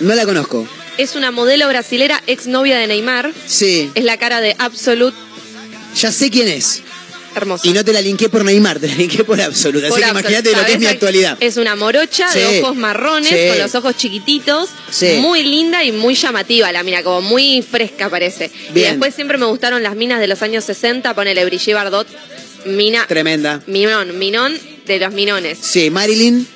no 0.00 0.14
la 0.14 0.24
conozco. 0.24 0.66
Es 0.98 1.14
una 1.14 1.30
modelo 1.30 1.68
brasilera, 1.68 2.22
exnovia 2.26 2.78
de 2.78 2.86
Neymar. 2.86 3.32
Sí, 3.46 3.90
Es 3.94 4.04
la 4.04 4.16
cara 4.16 4.40
de 4.40 4.56
Absolute 4.58 5.16
ya 5.94 6.12
sé 6.12 6.30
quién 6.30 6.48
es. 6.48 6.82
Hermosa. 7.36 7.66
Y 7.66 7.72
no 7.72 7.84
te 7.84 7.92
la 7.92 8.00
linké 8.00 8.28
por 8.28 8.44
Neymar, 8.44 8.78
te 8.78 8.88
la 8.88 8.94
linké 8.94 9.24
por 9.24 9.40
Absoluta. 9.40 9.88
Así 9.88 10.00
que 10.00 10.08
imagínate 10.08 10.52
lo 10.52 10.64
que 10.64 10.72
es 10.72 10.78
mi 10.78 10.86
actualidad. 10.86 11.36
Es 11.40 11.56
una 11.56 11.76
morocha 11.76 12.28
Sí. 12.32 12.38
de 12.38 12.60
ojos 12.60 12.76
marrones, 12.76 13.30
Sí. 13.30 13.48
con 13.48 13.58
los 13.58 13.74
ojos 13.74 13.96
chiquititos, 13.96 14.68
Sí. 14.90 15.18
muy 15.20 15.42
linda 15.42 15.84
y 15.84 15.92
muy 15.92 16.14
llamativa 16.14 16.70
la 16.72 16.82
mina, 16.82 17.02
como 17.02 17.20
muy 17.22 17.62
fresca 17.62 18.08
parece. 18.10 18.50
Y 18.70 18.72
Bien. 18.72 18.90
después 18.92 19.14
siempre 19.14 19.38
me 19.38 19.46
gustaron 19.46 19.82
las 19.82 19.94
minas 19.96 20.20
de 20.20 20.26
los 20.26 20.42
años 20.42 20.64
60, 20.64 21.14
ponele 21.14 21.44
Brigitte 21.44 21.74
Bardot, 21.74 22.06
mina, 22.66 23.06
Tremenda. 23.06 23.62
minón, 23.66 24.18
minón 24.18 24.58
de 24.86 24.98
los 24.98 25.12
minones. 25.12 25.58
Sí, 25.60 25.90
Marilyn, 25.90 26.46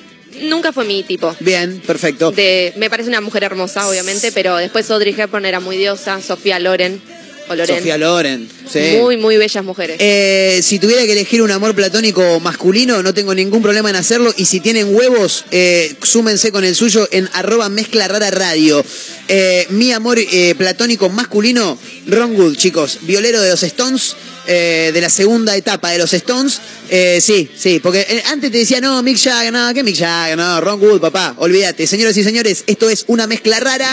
Nunca 0.43 0.71
fue 0.71 0.85
mi 0.85 1.03
tipo. 1.03 1.35
bien, 1.41 1.81
perfecto. 1.85 2.31
De, 2.31 2.73
me 2.77 2.89
parece 2.89 3.09
una 3.09 3.19
mujer 3.21 3.43
hermosa, 3.43 3.87
obviamente, 3.89 4.31
pero 4.31 4.55
después 4.57 4.89
Audrey 4.89 5.13
Hepburn 5.17 5.45
era 5.45 5.59
muy 5.59 5.75
diosa, 5.77 6.21
Sofía 6.21 6.57
Loren, 6.59 7.01
o 7.49 7.55
Loren. 7.55 7.77
Sofía 7.77 7.97
Loren, 7.97 8.49
sí. 8.71 8.97
Muy, 8.99 9.17
muy 9.17 9.37
bellas 9.37 9.63
mujeres. 9.63 9.97
Eh, 9.99 10.59
si 10.63 10.79
tuviera 10.79 11.03
que 11.05 11.11
elegir 11.11 11.41
un 11.41 11.51
amor 11.51 11.75
platónico 11.75 12.39
masculino, 12.39 13.03
no 13.03 13.13
tengo 13.13 13.33
ningún 13.35 13.61
problema 13.61 13.89
en 13.89 13.95
hacerlo. 13.95 14.33
Y 14.37 14.45
si 14.45 14.59
tienen 14.59 14.93
huevos, 14.93 15.45
eh, 15.51 15.95
súmense 16.03 16.51
con 16.51 16.63
el 16.63 16.75
suyo 16.75 17.07
en 17.11 17.29
arroba 17.33 17.69
mezcla 17.69 18.07
rara 18.07 18.31
radio. 18.31 18.83
Eh, 19.27 19.67
mi 19.69 19.91
amor 19.91 20.19
eh, 20.19 20.55
platónico 20.57 21.09
masculino, 21.09 21.77
Ron 22.07 22.35
Wood, 22.35 22.55
chicos. 22.55 22.99
Violero 23.01 23.41
de 23.41 23.49
los 23.49 23.63
Stones, 23.63 24.15
eh, 24.47 24.91
de 24.93 25.01
la 25.01 25.09
segunda 25.09 25.55
etapa 25.55 25.91
de 25.91 25.97
los 25.97 26.13
Stones. 26.13 26.59
Eh, 26.89 27.19
sí, 27.21 27.49
sí, 27.55 27.79
porque 27.79 28.23
antes 28.25 28.51
te 28.51 28.57
decía, 28.57 28.81
no, 28.81 29.01
Mick 29.03 29.17
Jagger, 29.17 29.53
no, 29.53 29.73
¿qué 29.73 29.83
Mick 29.83 29.97
Jagger? 29.97 30.37
No, 30.37 30.59
Ron 30.61 30.81
Wood, 30.81 30.99
papá, 30.99 31.35
olvídate. 31.37 31.87
Señoras 31.87 32.17
y 32.17 32.23
señores, 32.23 32.63
esto 32.67 32.89
es 32.89 33.05
una 33.07 33.27
mezcla 33.27 33.59
rara. 33.59 33.89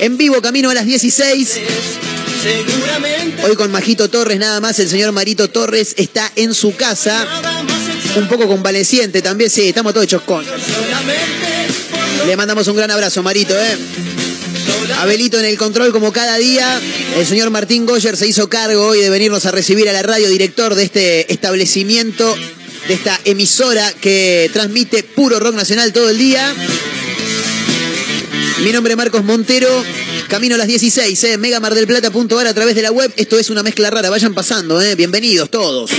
En 0.00 0.16
vivo, 0.16 0.40
camino 0.40 0.70
a 0.70 0.74
las 0.74 0.86
16. 0.86 2.15
Seguramente 2.46 3.44
Hoy 3.44 3.56
con 3.56 3.70
Majito 3.70 4.08
Torres 4.08 4.38
nada 4.38 4.60
más, 4.60 4.78
el 4.78 4.88
señor 4.88 5.12
Marito 5.12 5.48
Torres 5.48 5.94
está 5.96 6.32
en 6.36 6.54
su 6.54 6.74
casa, 6.76 7.26
un 8.16 8.28
poco 8.28 8.46
convaleciente 8.46 9.22
también, 9.22 9.50
sí, 9.50 9.68
estamos 9.68 9.92
todos 9.92 10.04
hechos 10.04 10.22
con. 10.22 10.44
Le 12.26 12.36
mandamos 12.36 12.66
un 12.68 12.76
gran 12.76 12.90
abrazo, 12.90 13.22
Marito, 13.22 13.54
¿eh? 13.54 13.76
Abelito 14.98 15.38
en 15.38 15.44
el 15.44 15.58
control 15.58 15.92
como 15.92 16.12
cada 16.12 16.36
día. 16.38 16.80
El 17.16 17.26
señor 17.26 17.50
Martín 17.50 17.86
Goyer 17.86 18.16
se 18.16 18.26
hizo 18.26 18.48
cargo 18.48 18.86
hoy 18.86 19.00
de 19.00 19.10
venirnos 19.10 19.46
a 19.46 19.50
recibir 19.50 19.88
a 19.88 19.92
la 19.92 20.02
radio, 20.02 20.28
director 20.28 20.74
de 20.74 20.84
este 20.84 21.32
establecimiento, 21.32 22.34
de 22.88 22.94
esta 22.94 23.20
emisora 23.24 23.92
que 24.00 24.50
transmite 24.52 25.02
puro 25.02 25.38
rock 25.38 25.54
nacional 25.54 25.92
todo 25.92 26.10
el 26.10 26.18
día. 26.18 26.54
Mi 28.64 28.72
nombre 28.72 28.92
es 28.92 28.96
Marcos 28.96 29.22
Montero. 29.22 29.68
Camino 30.28 30.54
a 30.54 30.58
las 30.58 30.66
16, 30.66 31.24
eh, 31.24 31.38
megamardelplata.ar 31.38 32.46
a 32.46 32.54
través 32.54 32.74
de 32.74 32.82
la 32.82 32.90
web. 32.90 33.12
Esto 33.16 33.38
es 33.38 33.50
una 33.50 33.62
mezcla 33.62 33.90
rara. 33.90 34.08
Vayan 34.08 34.34
pasando, 34.34 34.80
eh. 34.80 34.94
Bienvenidos 34.94 35.50
todos. 35.50 35.90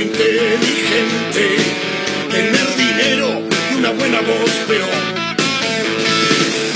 Inteligente, 0.00 1.56
tener 2.30 2.76
dinero 2.76 3.42
y 3.72 3.74
una 3.76 3.90
buena 3.90 4.20
voz, 4.20 4.50
pero 4.66 4.86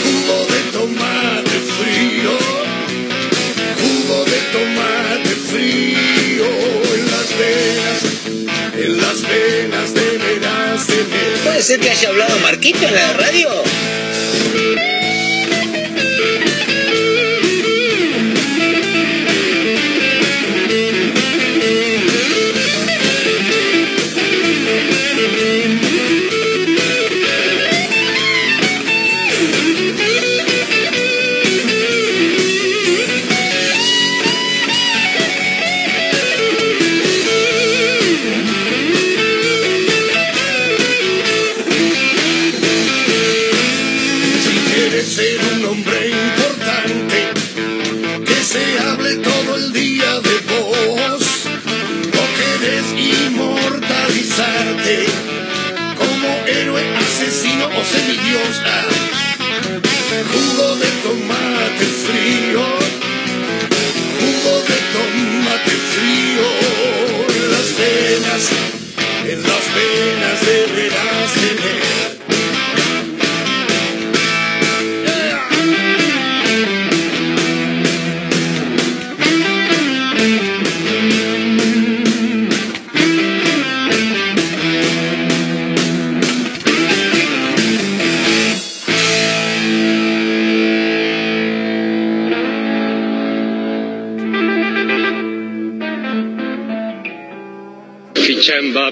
jugo 0.03 0.47
de 0.47 0.61
tomate 0.73 1.59
frío, 1.79 2.33
jugo 3.81 4.25
de 4.25 4.39
tomate 4.53 5.35
frío 5.51 6.47
en 6.95 7.11
las 7.11 7.29
venas, 7.39 7.99
en 8.75 8.97
las 8.99 9.23
venas 9.23 9.95
deberás 9.95 10.87
tener. 10.87 11.39
¿Puede 11.45 11.63
ser 11.63 11.81
que 11.81 11.91
haya 11.91 12.09
hablado 12.09 12.39
Marquito 12.41 12.87
en 12.87 12.95
la 12.95 13.13
radio? 13.15 13.49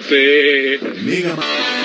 Ficha 0.09 1.76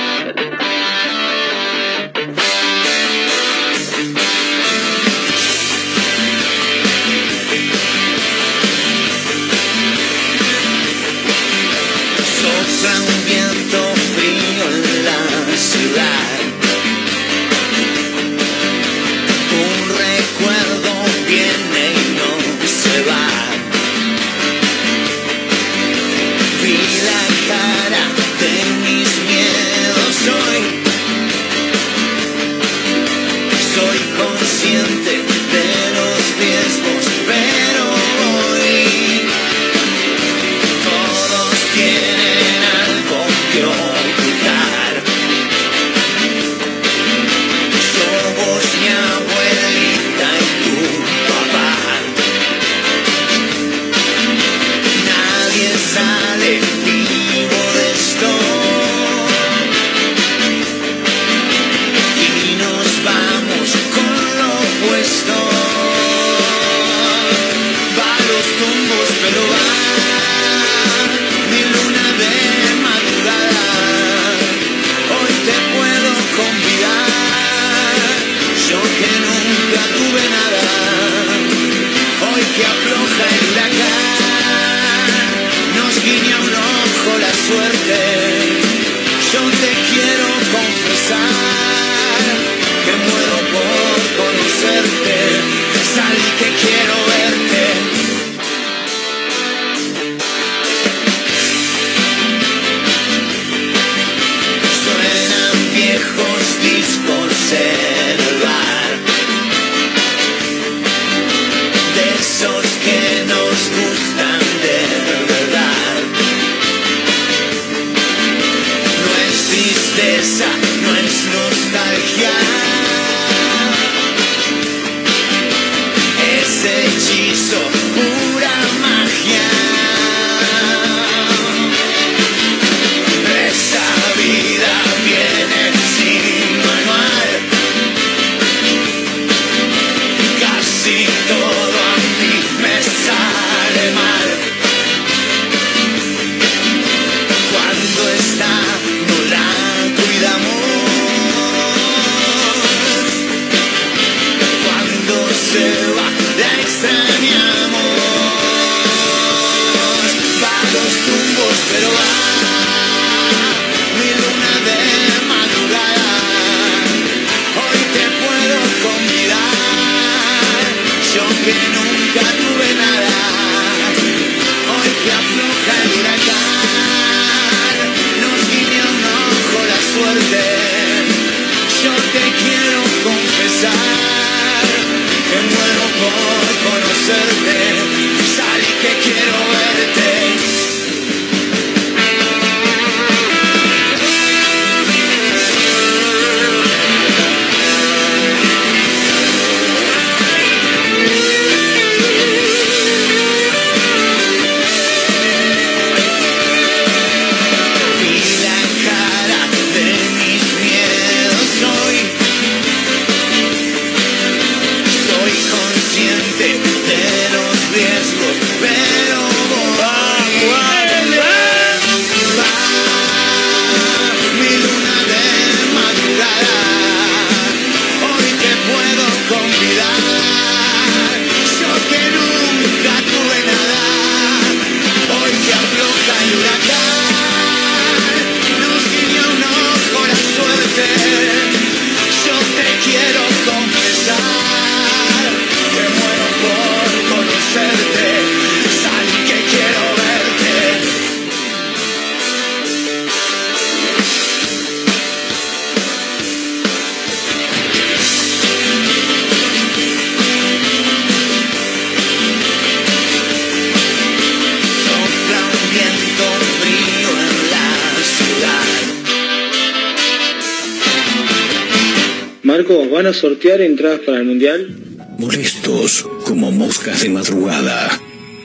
sortear 273.14 273.62
entradas 273.62 274.02
para 274.02 274.20
el 274.20 274.26
Mundial? 274.26 274.76
Molestos 275.18 276.06
como 276.26 276.52
moscas 276.52 277.02
de 277.04 277.10
madrugada, 277.10 278.02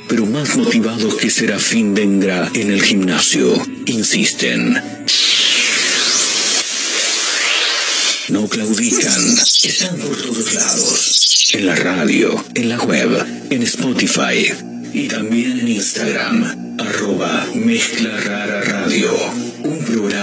pero 0.08 0.26
más 0.26 0.56
motivados 0.56 1.16
que 1.16 1.30
Serafín 1.30 1.94
Dengra 1.94 2.50
en 2.54 2.70
el 2.70 2.82
gimnasio, 2.82 3.54
insisten. 3.86 4.74
No 8.28 8.48
claudican, 8.48 9.22
están 9.62 9.96
por 9.98 10.16
todos 10.16 10.54
lados. 10.54 11.50
En 11.52 11.66
la 11.66 11.76
radio, 11.76 12.44
en 12.54 12.68
la 12.68 12.78
web, 12.78 13.24
en 13.50 13.62
Spotify 13.62 14.52
y 14.92 15.06
también 15.06 15.60
en 15.60 15.68
Instagram. 15.68 16.76
Arroba 16.80 17.46
Mezcla 17.54 18.20
Rara 18.20 18.62
Radio. 18.62 19.45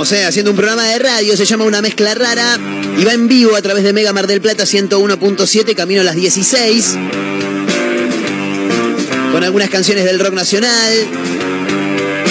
Vamos, 0.00 0.12
eh, 0.12 0.24
haciendo 0.24 0.52
un 0.52 0.56
programa 0.56 0.88
de 0.88 0.98
radio, 0.98 1.36
se 1.36 1.44
llama 1.44 1.66
Una 1.66 1.82
Mezcla 1.82 2.14
Rara 2.14 2.58
y 2.98 3.04
va 3.04 3.12
en 3.12 3.28
vivo 3.28 3.54
a 3.54 3.60
través 3.60 3.84
de 3.84 3.92
Mega 3.92 4.14
Mar 4.14 4.26
del 4.26 4.40
Plata 4.40 4.64
101.7, 4.64 5.74
camino 5.74 6.00
a 6.00 6.04
las 6.04 6.16
16. 6.16 6.96
Con 9.30 9.44
algunas 9.44 9.68
canciones 9.68 10.06
del 10.06 10.18
rock 10.18 10.32
nacional. 10.32 10.94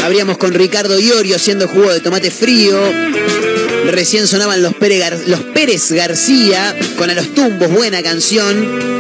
Abríamos 0.04 0.40
con 0.40 0.56
Ricardo 0.56 1.00
Iorio 1.00 1.36
haciendo 1.36 1.68
jugo 1.68 1.94
de 1.94 2.00
tomate 2.00 2.32
frío. 2.32 2.82
Recién 3.92 4.26
sonaban 4.26 4.64
los 4.64 4.74
Pérez, 4.74 5.28
los 5.28 5.42
Pérez 5.42 5.92
García 5.92 6.76
con 6.98 7.12
A 7.12 7.14
los 7.14 7.36
Tumbos, 7.36 7.70
buena 7.70 8.02
canción. 8.02 8.99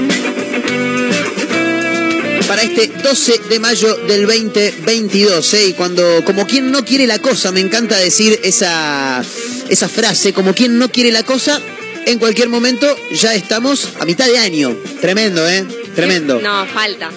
Para 2.60 2.72
este 2.74 2.88
12 3.01 3.41
de 3.49 3.57
mayo 3.60 3.95
del 4.05 4.26
2022, 4.26 5.53
¿eh? 5.53 5.68
y 5.70 5.74
cuando, 5.74 6.26
como 6.26 6.45
quien 6.45 6.72
no 6.72 6.84
quiere 6.84 7.07
la 7.07 7.18
cosa, 7.20 7.53
me 7.53 7.62
encanta 7.62 7.97
decir 7.97 8.38
esa, 8.43 9.24
esa 9.70 9.88
frase, 9.88 10.34
como 10.34 10.53
quien 10.53 10.78
no 10.78 10.91
quiere 10.91 11.14
la 11.14 11.24
cosa, 11.24 11.62
en 12.05 12.20
cualquier 12.20 12.49
momento 12.49 12.86
ya 13.14 13.34
estamos 13.34 13.88
a 14.01 14.03
mitad 14.03 14.26
de 14.28 14.39
año. 14.39 14.76
Tremendo, 14.99 15.47
¿eh? 15.47 15.66
Tremendo. 15.95 16.41
No, 16.41 16.66
falta. 16.66 17.10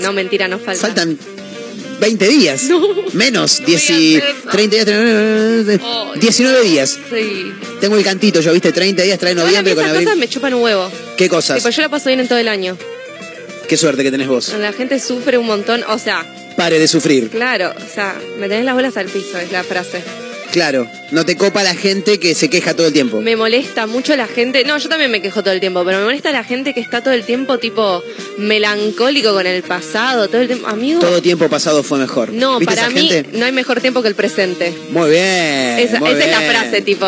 No, 0.00 0.12
mentira, 0.12 0.48
no 0.48 0.58
falta. 0.58 0.80
Faltan 0.80 1.16
20 2.00 2.28
días. 2.28 2.62
Menos. 3.12 3.62
10 3.64 3.90
y- 3.90 4.16
Voy 4.18 4.20
a 4.20 4.24
hacer 4.30 4.36
eso. 4.40 4.48
30 4.50 4.76
días. 4.76 5.64
30, 5.64 5.84
Ay, 6.14 6.20
19 6.20 6.62
días. 6.64 6.98
Sí. 7.08 7.52
Tengo 7.80 7.96
el 7.96 8.02
cantito, 8.02 8.40
yo, 8.40 8.52
¿viste? 8.52 8.72
30 8.72 9.04
días 9.04 9.18
trae 9.20 9.36
noviembre 9.36 9.76
con 9.76 9.84
esas 9.84 9.92
abril. 9.94 10.06
cosas 10.08 10.18
me 10.18 10.28
chupan 10.28 10.54
un 10.54 10.62
huevo. 10.64 10.90
¿Qué 11.16 11.28
cosas? 11.28 11.58
Tipo, 11.58 11.68
yo 11.70 11.82
la 11.82 11.88
paso 11.88 12.08
bien 12.08 12.18
en 12.18 12.26
todo 12.26 12.38
el 12.40 12.48
año. 12.48 12.76
Qué 13.68 13.76
suerte 13.76 14.02
que 14.02 14.10
tenés 14.10 14.28
vos. 14.28 14.52
La 14.58 14.72
gente 14.72 14.98
sufre 14.98 15.38
un 15.38 15.46
montón. 15.46 15.84
O 15.88 15.98
sea, 15.98 16.24
Pare 16.56 16.78
de 16.78 16.88
sufrir. 16.88 17.28
claro, 17.30 17.72
o 17.76 17.94
sea, 17.94 18.16
me 18.38 18.48
tenés 18.48 18.64
las 18.64 18.74
bolas 18.74 18.96
al 18.96 19.06
piso, 19.06 19.38
es 19.38 19.52
la 19.52 19.62
frase. 19.62 20.02
Claro. 20.50 20.88
No 21.10 21.26
te 21.26 21.36
copa 21.36 21.62
la 21.62 21.74
gente 21.74 22.18
que 22.18 22.34
se 22.34 22.48
queja 22.48 22.74
todo 22.74 22.86
el 22.86 22.92
tiempo. 22.94 23.20
Me 23.20 23.36
molesta 23.36 23.86
mucho 23.86 24.16
la 24.16 24.26
gente. 24.26 24.64
No, 24.64 24.78
yo 24.78 24.88
también 24.88 25.10
me 25.10 25.20
quejo 25.20 25.42
todo 25.42 25.52
el 25.52 25.60
tiempo, 25.60 25.84
pero 25.84 25.98
me 25.98 26.04
molesta 26.04 26.32
la 26.32 26.42
gente 26.42 26.72
que 26.72 26.80
está 26.80 27.02
todo 27.02 27.12
el 27.12 27.24
tiempo, 27.24 27.58
tipo, 27.58 28.02
melancólico 28.38 29.32
con 29.34 29.46
el 29.46 29.62
pasado, 29.62 30.28
todo 30.28 30.40
el 30.40 30.46
tiempo. 30.48 30.66
Amigo. 30.66 31.00
Todo 31.00 31.20
tiempo 31.20 31.48
pasado 31.48 31.82
fue 31.82 31.98
mejor. 31.98 32.32
No, 32.32 32.58
¿Viste 32.58 32.74
para 32.74 32.88
mí 32.90 33.08
gente? 33.08 33.38
no 33.38 33.44
hay 33.44 33.52
mejor 33.52 33.80
tiempo 33.82 34.00
que 34.02 34.08
el 34.08 34.14
presente. 34.14 34.74
Muy 34.90 35.10
bien. 35.10 35.78
Esa, 35.78 36.00
muy 36.00 36.10
esa 36.10 36.24
es 36.24 36.30
la 36.30 36.40
frase, 36.40 36.80
tipo. 36.82 37.06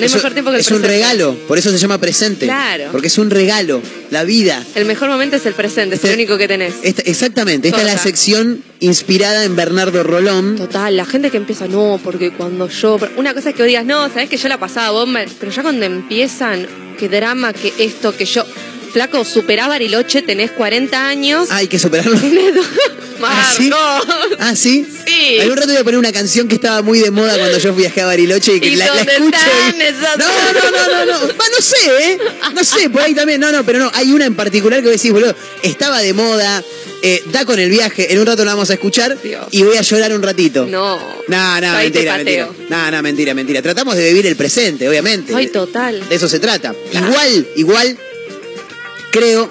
No 0.00 0.04
hay 0.04 0.06
Eso- 0.06 0.16
mejor 0.16 0.32
tiempo 0.32 0.50
que 0.50 0.56
el 0.56 0.60
es 0.60 0.66
presente. 0.66 0.86
un 0.88 0.92
regalo, 0.94 1.34
por 1.46 1.58
eso 1.58 1.70
se 1.70 1.78
llama 1.78 1.98
presente. 1.98 2.46
Claro. 2.46 2.88
Porque 2.92 3.06
es 3.08 3.18
un 3.18 3.30
regalo, 3.30 3.80
la 4.10 4.24
vida. 4.24 4.64
El 4.74 4.84
mejor 4.86 5.08
momento 5.10 5.36
es 5.36 5.46
el 5.46 5.54
presente, 5.54 5.96
es 5.96 6.04
el 6.04 6.14
único 6.14 6.36
que 6.38 6.48
tenés. 6.48 6.74
Esta- 6.82 7.02
exactamente, 7.02 7.68
esta 7.68 7.80
es 7.80 7.86
la 7.86 7.98
sección 7.98 8.62
inspirada 8.80 9.44
en 9.44 9.56
Bernardo 9.56 10.02
Rolón. 10.02 10.56
Total, 10.56 10.96
la 10.96 11.04
gente 11.04 11.30
que 11.30 11.36
empieza, 11.36 11.68
no, 11.68 12.00
porque 12.02 12.30
cuando 12.32 12.68
yo. 12.68 12.98
Una 13.16 13.34
cosa 13.34 13.50
es 13.50 13.54
que 13.54 13.62
vos 13.62 13.68
digas, 13.68 13.84
no, 13.84 14.08
sabes 14.08 14.28
que 14.28 14.36
yo 14.36 14.48
la 14.48 14.58
pasaba 14.58 14.90
bomba, 14.90 15.20
pero 15.38 15.52
ya 15.52 15.62
cuando 15.62 15.84
empiezan, 15.86 16.66
qué 16.98 17.08
drama, 17.08 17.52
que 17.52 17.72
esto, 17.78 18.16
que 18.16 18.24
yo. 18.24 18.44
Flaco, 18.92 19.24
superá 19.24 19.68
Bariloche, 19.68 20.22
tenés 20.22 20.50
40 20.50 21.06
años. 21.06 21.48
Ah, 21.50 21.56
hay 21.56 21.68
que 21.68 21.78
superarlo. 21.78 22.16
¿Ah, 23.22 23.54
sí? 23.56 23.70
Ah, 24.38 24.56
sí. 24.56 24.86
Sí. 25.06 25.38
Algún 25.40 25.56
rato 25.56 25.68
voy 25.68 25.76
a 25.76 25.84
poner 25.84 25.98
una 25.98 26.12
canción 26.12 26.48
que 26.48 26.54
estaba 26.54 26.80
muy 26.82 27.00
de 27.00 27.10
moda 27.10 27.36
cuando 27.38 27.58
yo 27.58 27.74
viajé 27.74 28.00
a 28.00 28.06
Bariloche 28.06 28.54
y 28.56 28.60
que 28.60 28.68
¿Y 28.68 28.76
la, 28.76 28.86
la 28.86 28.94
dónde 28.96 29.12
escucho. 29.12 29.38
y- 29.78 29.82
esas- 29.82 30.18
No, 30.18 30.26
no, 30.26 30.70
no, 30.70 31.04
no, 31.04 31.12
no. 31.20 31.26
No 31.28 31.60
sé, 31.60 32.12
¿eh? 32.12 32.18
No 32.54 32.64
sé, 32.64 32.88
por 32.88 33.02
ahí 33.02 33.14
también. 33.14 33.40
No, 33.40 33.52
no, 33.52 33.64
pero 33.64 33.78
no. 33.78 33.90
Hay 33.94 34.10
una 34.12 34.24
en 34.24 34.34
particular 34.34 34.80
que 34.80 34.86
vos 34.88 34.96
decís, 34.96 35.12
boludo, 35.12 35.34
estaba 35.62 36.00
de 36.00 36.14
moda, 36.14 36.64
eh, 37.02 37.22
da 37.26 37.44
con 37.44 37.58
el 37.58 37.68
viaje. 37.68 38.10
En 38.12 38.18
un 38.20 38.26
rato 38.26 38.42
la 38.44 38.52
vamos 38.54 38.70
a 38.70 38.74
escuchar 38.74 39.20
Dios. 39.20 39.46
y 39.50 39.62
voy 39.64 39.76
a 39.76 39.82
llorar 39.82 40.12
un 40.14 40.22
ratito. 40.22 40.64
No. 40.66 40.98
No, 41.28 41.60
no, 41.60 41.72
Ahí 41.72 41.90
te 41.90 41.98
mentira, 41.98 42.16
mentira. 42.16 42.46
pateo. 42.46 42.66
No, 42.70 42.90
no, 42.90 43.02
mentira, 43.02 43.34
mentira. 43.34 43.60
Tratamos 43.62 43.96
de 43.96 44.08
vivir 44.08 44.26
el 44.26 44.36
presente, 44.36 44.88
obviamente. 44.88 45.34
Ay, 45.34 45.48
total. 45.48 46.08
De 46.08 46.14
eso 46.14 46.26
se 46.28 46.38
trata. 46.40 46.74
Igual, 46.92 47.46
igual, 47.56 47.98
creo 49.10 49.50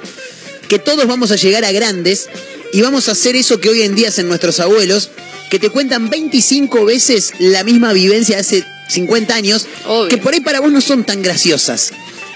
que 0.67 0.79
todos 0.79 1.07
vamos 1.07 1.31
a 1.31 1.35
llegar 1.35 1.65
a 1.65 1.71
grandes 1.71 2.29
y 2.73 2.81
vamos 2.81 3.09
a 3.09 3.13
hacer 3.13 3.35
eso 3.35 3.59
que 3.59 3.69
hoy 3.69 3.81
en 3.81 3.95
día 3.95 4.09
hacen 4.09 4.27
nuestros 4.27 4.59
abuelos, 4.59 5.09
que 5.49 5.57
te 5.59 5.69
cuentan 5.69 6.09
25 6.09 6.85
veces 6.85 7.33
la 7.39 7.63
misma 7.63 7.91
vivencia 7.93 8.35
de 8.35 8.41
hace 8.41 8.63
50 8.89 9.33
años, 9.35 9.65
Obvio. 9.85 10.07
que 10.09 10.17
por 10.17 10.33
ahí 10.33 10.39
para 10.41 10.59
vos 10.59 10.71
no 10.71 10.81
son 10.81 11.03
tan 11.03 11.21
graciosas. 11.21 11.91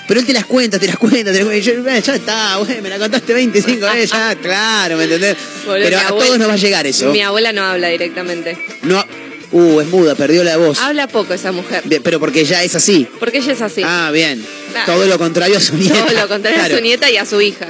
Pero 0.07 0.19
él 0.19 0.25
te 0.25 0.33
las 0.33 0.45
cuenta, 0.45 0.79
te 0.79 0.87
las 0.87 0.97
cuenta, 0.97 1.31
te 1.31 1.37
las 1.39 1.45
cuenta. 1.45 1.65
yo, 1.65 1.87
"Eh, 1.87 2.01
ya 2.05 2.15
está, 2.15 2.57
güey, 2.57 2.81
me 2.81 2.89
la 2.89 2.99
contaste 2.99 3.33
25 3.33 3.85
veces, 3.85 4.09
ya, 4.11 4.35
claro, 4.35 4.97
¿me 4.97 5.05
entendés? 5.05 5.37
Boludo, 5.65 5.83
Pero 5.85 5.97
a 5.97 6.07
abuela- 6.07 6.25
todos 6.25 6.39
nos 6.39 6.49
va 6.49 6.53
a 6.53 6.57
llegar 6.57 6.85
eso. 6.87 7.11
Mi 7.11 7.21
abuela 7.21 7.53
no 7.53 7.63
habla 7.63 7.87
directamente. 7.87 8.57
No, 8.81 9.05
uh, 9.53 9.79
es 9.81 9.87
muda, 9.87 10.15
perdió 10.15 10.43
la 10.43 10.57
voz. 10.57 10.79
Habla 10.79 11.07
poco 11.07 11.33
esa 11.33 11.51
mujer. 11.51 11.81
Bien, 11.85 12.01
pero 12.03 12.19
porque 12.19 12.43
ya 12.45 12.63
es 12.63 12.75
así. 12.75 13.07
Porque 13.19 13.37
ella 13.37 13.53
es 13.53 13.61
así. 13.61 13.81
Ah, 13.85 14.11
bien. 14.13 14.45
Claro. 14.71 14.93
Todo 14.93 15.05
lo 15.07 15.17
contrario 15.17 15.57
a 15.57 15.61
su 15.61 15.75
nieta. 15.77 16.05
Todo 16.05 16.13
lo 16.21 16.27
contrario 16.27 16.59
Claro. 16.59 16.73
a 16.75 16.77
su 16.77 16.83
nieta 16.83 17.09
y 17.11 17.17
a 17.17 17.25
su 17.25 17.39
hija. 17.41 17.67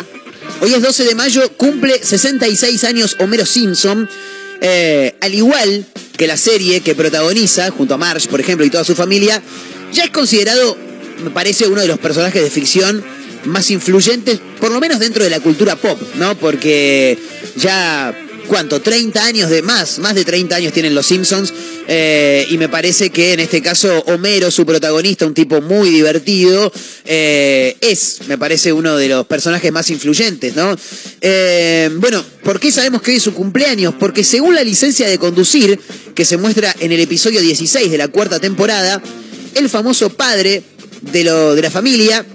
Hoy 0.62 0.74
es 0.74 0.82
12 0.82 1.04
de 1.04 1.16
mayo, 1.16 1.50
cumple 1.58 2.00
66 2.04 2.84
años 2.86 3.16
Homero 3.20 3.46
Simpson. 3.46 4.10
Eh, 4.62 5.16
al 5.22 5.34
igual 5.34 5.86
que 6.18 6.26
la 6.28 6.38
serie 6.38 6.82
que 6.82 6.96
protagoniza, 6.96 7.70
junto 7.72 7.96
a 7.96 7.98
Marge, 7.98 8.28
por 8.30 8.40
ejemplo, 8.40 8.66
y 8.66 8.70
toda 8.70 8.84
su 8.84 8.96
familia, 8.96 9.42
ya 9.92 10.04
es 10.06 10.10
considerado, 10.12 10.78
me 11.24 11.32
parece, 11.32 11.68
uno 11.68 11.82
de 11.82 11.88
los 11.88 12.00
personajes 12.00 12.42
de 12.42 12.50
ficción 12.50 13.04
más 13.46 13.70
influyentes, 13.72 14.40
por 14.60 14.72
lo 14.72 14.80
menos 14.80 15.00
dentro 15.00 15.24
de 15.24 15.30
la 15.30 15.42
cultura 15.42 15.76
pop, 15.76 16.00
¿no? 16.16 16.36
Porque 16.38 17.18
ya, 17.58 18.16
¿cuánto? 18.48 18.82
30 18.82 19.24
años 19.24 19.50
de 19.50 19.62
más, 19.62 20.00
más 20.00 20.16
de 20.16 20.26
30 20.26 20.56
años 20.56 20.74
tienen 20.74 20.96
los 20.96 21.06
Simpsons, 21.06 21.54
eh, 21.88 22.46
y 22.50 22.58
me 22.58 22.70
parece 22.70 23.10
que 23.10 23.34
en 23.34 23.40
este 23.40 23.62
caso 23.62 24.04
Homero, 24.08 24.52
su 24.52 24.66
protagonista, 24.66 25.26
un 25.26 25.34
tipo 25.34 25.62
muy 25.62 25.90
divertido, 25.90 26.72
eh, 27.06 27.76
es, 27.82 28.20
me 28.28 28.38
parece, 28.38 28.72
uno 28.74 28.96
de 28.96 29.08
los 29.10 29.26
personajes 29.28 29.72
más 29.72 29.90
influyentes, 29.90 30.56
¿no? 30.56 30.76
Eh, 31.22 31.90
bueno, 31.98 32.24
¿por 32.44 32.60
qué 32.60 32.72
sabemos 32.72 33.02
que 33.02 33.16
es 33.16 33.24
su 33.24 33.34
cumpleaños? 33.34 33.96
Porque 34.00 34.24
según 34.24 34.56
la 34.56 34.64
licencia 34.64 35.08
de 35.08 35.18
conducir, 35.18 35.80
que 36.16 36.26
se 36.26 36.38
muestra 36.38 36.76
en 36.80 36.92
el 36.92 37.00
episodio 37.00 37.42
16 37.42 37.92
de 37.92 37.98
la 37.98 38.08
cuarta 38.08 38.40
temporada, 38.40 39.02
el 39.56 39.70
famoso 39.70 40.10
padre 40.10 40.64
de, 41.02 41.24
lo, 41.24 41.56
de 41.56 41.62
la 41.62 41.72
familia 41.72 42.26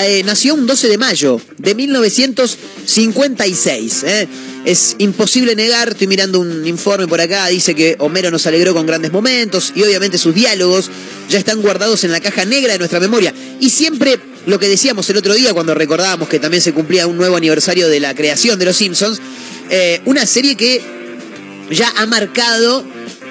eh, 0.00 0.22
nació 0.24 0.54
un 0.54 0.66
12 0.66 0.88
de 0.88 0.96
mayo 0.98 1.40
de 1.58 1.74
1956. 1.74 4.04
¿eh? 4.04 4.28
Es 4.64 4.96
imposible 4.98 5.56
negar, 5.56 5.90
estoy 5.90 6.06
mirando 6.06 6.40
un 6.40 6.66
informe 6.66 7.06
por 7.08 7.20
acá, 7.20 7.48
dice 7.48 7.74
que 7.74 7.96
Homero 7.98 8.30
nos 8.30 8.46
alegró 8.46 8.72
con 8.74 8.86
grandes 8.86 9.12
momentos 9.12 9.72
y 9.74 9.82
obviamente 9.82 10.16
sus 10.18 10.34
diálogos 10.34 10.90
ya 11.28 11.38
están 11.38 11.60
guardados 11.62 12.04
en 12.04 12.12
la 12.12 12.20
caja 12.20 12.44
negra 12.44 12.72
de 12.72 12.78
nuestra 12.78 13.00
memoria. 13.00 13.34
Y 13.60 13.70
siempre 13.70 14.18
lo 14.46 14.58
que 14.58 14.68
decíamos 14.68 15.08
el 15.10 15.16
otro 15.16 15.34
día 15.34 15.52
cuando 15.52 15.74
recordábamos 15.74 16.28
que 16.28 16.40
también 16.40 16.62
se 16.62 16.72
cumplía 16.72 17.06
un 17.06 17.16
nuevo 17.16 17.36
aniversario 17.36 17.88
de 17.88 18.00
la 18.00 18.14
creación 18.14 18.58
de 18.58 18.64
Los 18.64 18.76
Simpsons, 18.76 19.20
eh, 19.70 20.00
una 20.04 20.26
serie 20.26 20.56
que 20.56 20.80
ya 21.70 21.92
ha 21.96 22.06
marcado 22.06 22.84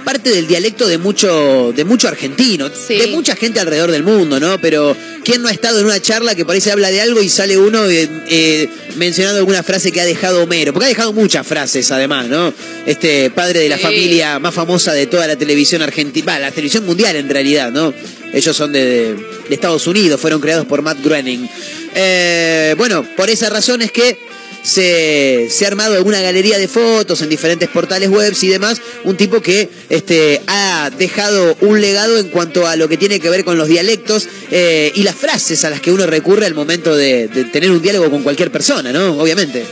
parte 0.04 0.30
del 0.30 0.48
dialecto 0.48 0.88
de 0.88 0.98
mucho, 0.98 1.74
de 1.76 1.84
mucho 1.86 2.08
argentino, 2.08 2.70
Sí. 2.70 2.96
de 2.98 3.08
mucha 3.08 3.36
gente 3.36 3.60
alrededor 3.60 3.92
del 3.92 4.04
mundo, 4.04 4.40
¿no? 4.40 4.60
Pero 4.60 4.96
¿quién 5.24 5.42
no 5.42 5.48
ha 5.48 5.52
estado 5.52 5.80
en 5.80 5.86
una 5.86 6.02
charla 6.02 6.36
que 6.36 6.46
por 6.46 6.56
ahí 6.56 6.62
se 6.62 6.72
habla 6.72 6.90
de 6.92 7.02
algo 7.02 7.22
y 7.22 7.30
sale 7.30 7.58
uno 7.58 7.90
eh, 7.90 8.10
eh, 8.28 8.70
mencionando 8.98 9.40
alguna 9.40 9.64
frase 9.64 9.92
que 9.92 10.02
ha 10.02 10.06
dejado 10.06 10.44
Homero? 10.44 10.74
Porque 10.74 10.86
ha 10.86 10.90
dejado 10.90 11.14
muchas 11.14 11.46
frases 11.48 11.90
además, 11.92 12.28
¿no? 12.28 12.54
Este 12.86 13.30
padre 13.32 13.60
de 13.62 13.70
la 13.70 13.78
Sí. 13.78 13.84
familia 13.84 14.40
más 14.40 14.54
famosa 14.54 14.94
de 14.94 15.08
toda 15.08 15.28
la 15.28 15.36
televisión 15.36 15.82
argentina, 15.82 16.40
la 16.40 16.52
televisión 16.52 16.86
mundial 16.86 17.16
en 17.16 17.30
realidad, 17.30 17.72
¿no? 17.72 17.94
Ellos 18.34 18.56
son 18.56 18.72
de, 18.72 18.86
de- 18.86 19.14
de 19.50 19.56
Estados 19.56 19.86
Unidos, 19.88 20.20
fueron 20.22 20.40
creados 20.40 20.66
por 20.66 20.82
Matt 20.82 21.04
Groening. 21.04 21.48
Eh, 21.96 22.74
bueno, 22.78 23.06
por 23.18 23.30
esa 23.30 23.50
razón 23.50 23.82
es 23.82 23.92
que 23.92 24.18
se, 24.64 25.48
se 25.50 25.66
ha 25.66 25.68
armado 25.70 25.96
alguna 25.96 26.22
galería 26.22 26.58
de 26.58 26.68
fotos 26.68 27.22
en 27.22 27.30
diferentes 27.30 27.70
portales 27.70 28.10
web 28.10 28.34
y 28.42 28.48
demás, 28.48 28.82
un 29.04 29.18
tipo 29.18 29.42
que 29.42 29.70
este, 29.90 30.42
ha 30.48 30.90
dejado 30.98 31.56
un 31.62 31.82
legado 31.82 32.18
en 32.20 32.30
cuanto 32.30 32.68
a 32.68 32.76
lo 32.76 32.88
que 32.88 32.98
tiene 32.98 33.20
que 33.20 33.30
ver 33.30 33.44
con 33.44 33.58
los 33.58 33.68
dialectos 33.68 34.28
eh, 34.52 34.92
y 34.96 35.04
las 35.04 35.16
frases 35.16 35.64
a 35.66 35.70
las 35.70 35.82
que 35.82 35.92
uno 35.92 36.06
recurre 36.06 36.46
al 36.46 36.54
momento 36.54 36.96
de, 36.96 37.28
de 37.28 37.46
tener 37.46 37.72
un 37.72 37.82
diálogo 37.82 38.10
con 38.10 38.24
cualquier 38.24 38.52
persona, 38.52 38.92
¿no? 38.92 39.20
Obviamente. 39.20 39.64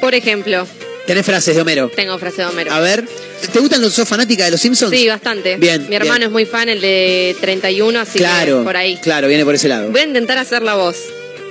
Por 0.00 0.14
ejemplo, 0.14 0.66
Tenés 1.06 1.26
frases 1.26 1.54
de 1.56 1.60
Homero. 1.62 1.90
tengo 1.94 2.16
frase 2.18 2.42
de 2.42 2.46
Homero. 2.46 2.72
A 2.72 2.78
ver, 2.80 3.04
¿te 3.52 3.58
gustan 3.58 3.82
los 3.82 3.92
sos 3.92 4.08
fanática 4.08 4.44
de 4.44 4.52
los 4.52 4.60
Simpsons? 4.60 4.90
Sí, 4.96 5.08
bastante. 5.08 5.56
Bien, 5.56 5.86
Mi 5.88 5.96
hermano 5.96 6.14
bien. 6.18 6.22
es 6.28 6.30
muy 6.30 6.44
fan, 6.46 6.68
el 6.68 6.80
de 6.80 7.36
31, 7.40 7.98
así 8.00 8.18
Claro, 8.20 8.58
que 8.60 8.64
por 8.64 8.76
ahí. 8.76 8.96
claro, 9.02 9.26
viene 9.26 9.44
por 9.44 9.54
ese 9.56 9.68
lado. 9.68 9.90
Voy 9.90 10.00
a 10.00 10.04
intentar 10.04 10.38
hacer 10.38 10.62
la 10.62 10.76
voz. 10.76 10.96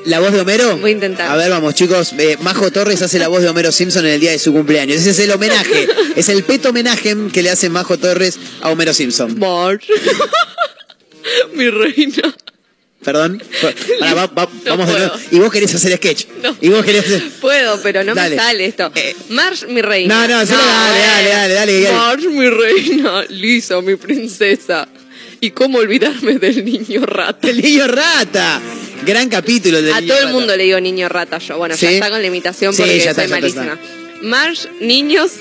¿La 0.06 0.20
voz 0.20 0.32
de 0.34 0.42
Homero? 0.42 0.78
Voy 0.78 0.92
a 0.92 0.94
intentar. 0.94 1.30
A 1.32 1.36
ver, 1.36 1.50
vamos, 1.52 1.76
chicos. 1.76 2.14
Eh, 2.18 2.38
Majo 2.42 2.72
Torres 2.72 3.02
hace 3.02 3.20
la 3.20 3.28
voz 3.28 3.42
de 3.44 3.50
Homero 3.50 3.72
Simpson 3.72 4.06
en 4.06 4.14
el 4.14 4.20
día 4.20 4.32
de 4.32 4.40
su 4.40 4.52
cumpleaños. 4.52 4.98
Ese 4.98 5.12
es 5.12 5.20
el 5.20 5.32
homenaje. 5.32 5.88
es 6.16 6.30
el 6.30 6.44
peto 6.44 6.70
homenaje 6.70 7.16
que 7.32 7.44
le 7.44 7.50
hace 7.52 7.70
Majo 7.70 7.98
Torres 7.98 8.40
a 8.62 8.70
Homero 8.72 8.94
Simpson. 8.94 9.38
Marge. 9.38 9.88
Mi 11.54 11.70
reina. 11.70 12.36
Perdón. 13.04 13.42
Pará, 14.00 14.14
va- 14.14 14.28
va- 14.28 14.50
No 14.66 14.78
vamos 14.78 14.88
de 14.88 14.94
nuevo. 15.00 15.14
Y 15.32 15.40
vos 15.40 15.52
querés 15.52 15.74
hacer 15.74 15.96
sketch. 15.98 16.26
No. 16.44 16.56
Y 16.62 16.70
vos 16.70 16.84
querés 16.86 17.06
hacer... 17.06 17.24
Puedo, 17.42 17.82
pero 17.82 18.04
no 18.04 18.14
Dale. 18.14 18.36
me 18.36 18.42
sale 18.42 18.66
esto. 18.66 18.92
Eh, 18.96 19.16
Marge, 19.30 19.66
mi 19.68 19.82
reina. 19.82 20.28
No, 20.28 20.40
no, 20.40 20.46
solo 20.46 20.60
dale, 20.64 21.00
dale, 21.00 21.30
dale, 21.30 21.54
dale, 21.54 21.82
dale. 21.82 21.96
Marge, 21.98 22.30
mi 22.30 22.48
reina. 22.50 23.24
Lisa, 23.30 23.82
mi 23.82 23.96
princesa. 23.96 24.88
¿Y 25.44 25.52
cómo 25.52 25.80
olvidarme 25.80 26.38
del 26.38 26.64
niño 26.64 27.06
rata? 27.06 27.50
El 27.50 27.62
niño 27.62 27.88
rata. 27.88 28.62
Gran 29.06 29.28
capítulo 29.30 29.82
del 29.82 29.92
A 29.92 30.00
niño 30.00 30.14
todo 30.14 30.20
el 30.20 30.26
rata. 30.28 30.38
mundo 30.38 30.56
le 30.56 30.64
digo 30.66 30.80
niño 30.80 31.10
rata 31.10 31.40
yo. 31.40 31.58
Bueno, 31.58 31.76
¿Sí? 31.76 31.86
ya 31.88 31.92
está 31.94 32.10
con 32.12 32.22
la 32.22 32.28
imitación 32.28 32.74
Sí, 32.74 32.82
porque 32.84 33.00
ya 33.00 33.10
está, 33.10 33.24
soy 33.28 33.42
ya 33.42 33.48
está, 33.48 33.62
malísima. 33.64 33.80
Marge, 34.22 34.70
niños, 34.82 35.32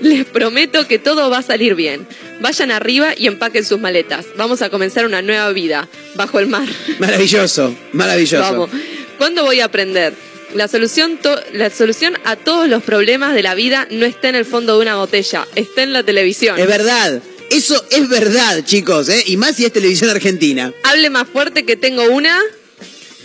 les 0.00 0.24
prometo 0.24 0.86
que 0.86 1.00
todo 1.00 1.28
va 1.30 1.38
a 1.38 1.42
salir 1.42 1.74
bien. 1.74 2.06
Vayan 2.40 2.70
arriba 2.70 3.12
y 3.16 3.26
empaquen 3.26 3.64
sus 3.64 3.80
maletas. 3.80 4.26
Vamos 4.36 4.62
a 4.62 4.70
comenzar 4.70 5.04
una 5.04 5.20
nueva 5.20 5.50
vida 5.50 5.88
bajo 6.14 6.38
el 6.38 6.46
mar. 6.46 6.68
Maravilloso, 7.00 7.74
maravilloso. 7.92 8.42
Vamos. 8.52 8.70
¿Cuándo 9.18 9.42
voy 9.44 9.58
a 9.60 9.64
aprender? 9.64 10.14
La 10.54 10.68
solución, 10.68 11.16
to- 11.18 11.40
la 11.52 11.70
solución 11.70 12.16
a 12.24 12.36
todos 12.36 12.68
los 12.68 12.82
problemas 12.84 13.34
de 13.34 13.42
la 13.42 13.54
vida 13.54 13.86
no 13.90 14.06
está 14.06 14.28
en 14.28 14.34
el 14.36 14.44
fondo 14.44 14.76
de 14.76 14.82
una 14.82 14.96
botella, 14.96 15.46
está 15.56 15.82
en 15.82 15.92
la 15.92 16.02
televisión. 16.04 16.58
Es 16.58 16.66
verdad. 16.66 17.20
Eso 17.50 17.84
es 17.90 18.08
verdad, 18.08 18.64
chicos, 18.64 19.08
¿eh? 19.08 19.22
Y 19.26 19.36
más 19.36 19.56
si 19.56 19.64
es 19.64 19.72
televisión 19.72 20.08
argentina. 20.10 20.72
Hable 20.84 21.10
más 21.10 21.28
fuerte 21.28 21.64
que 21.64 21.76
tengo 21.76 22.04
una. 22.04 22.38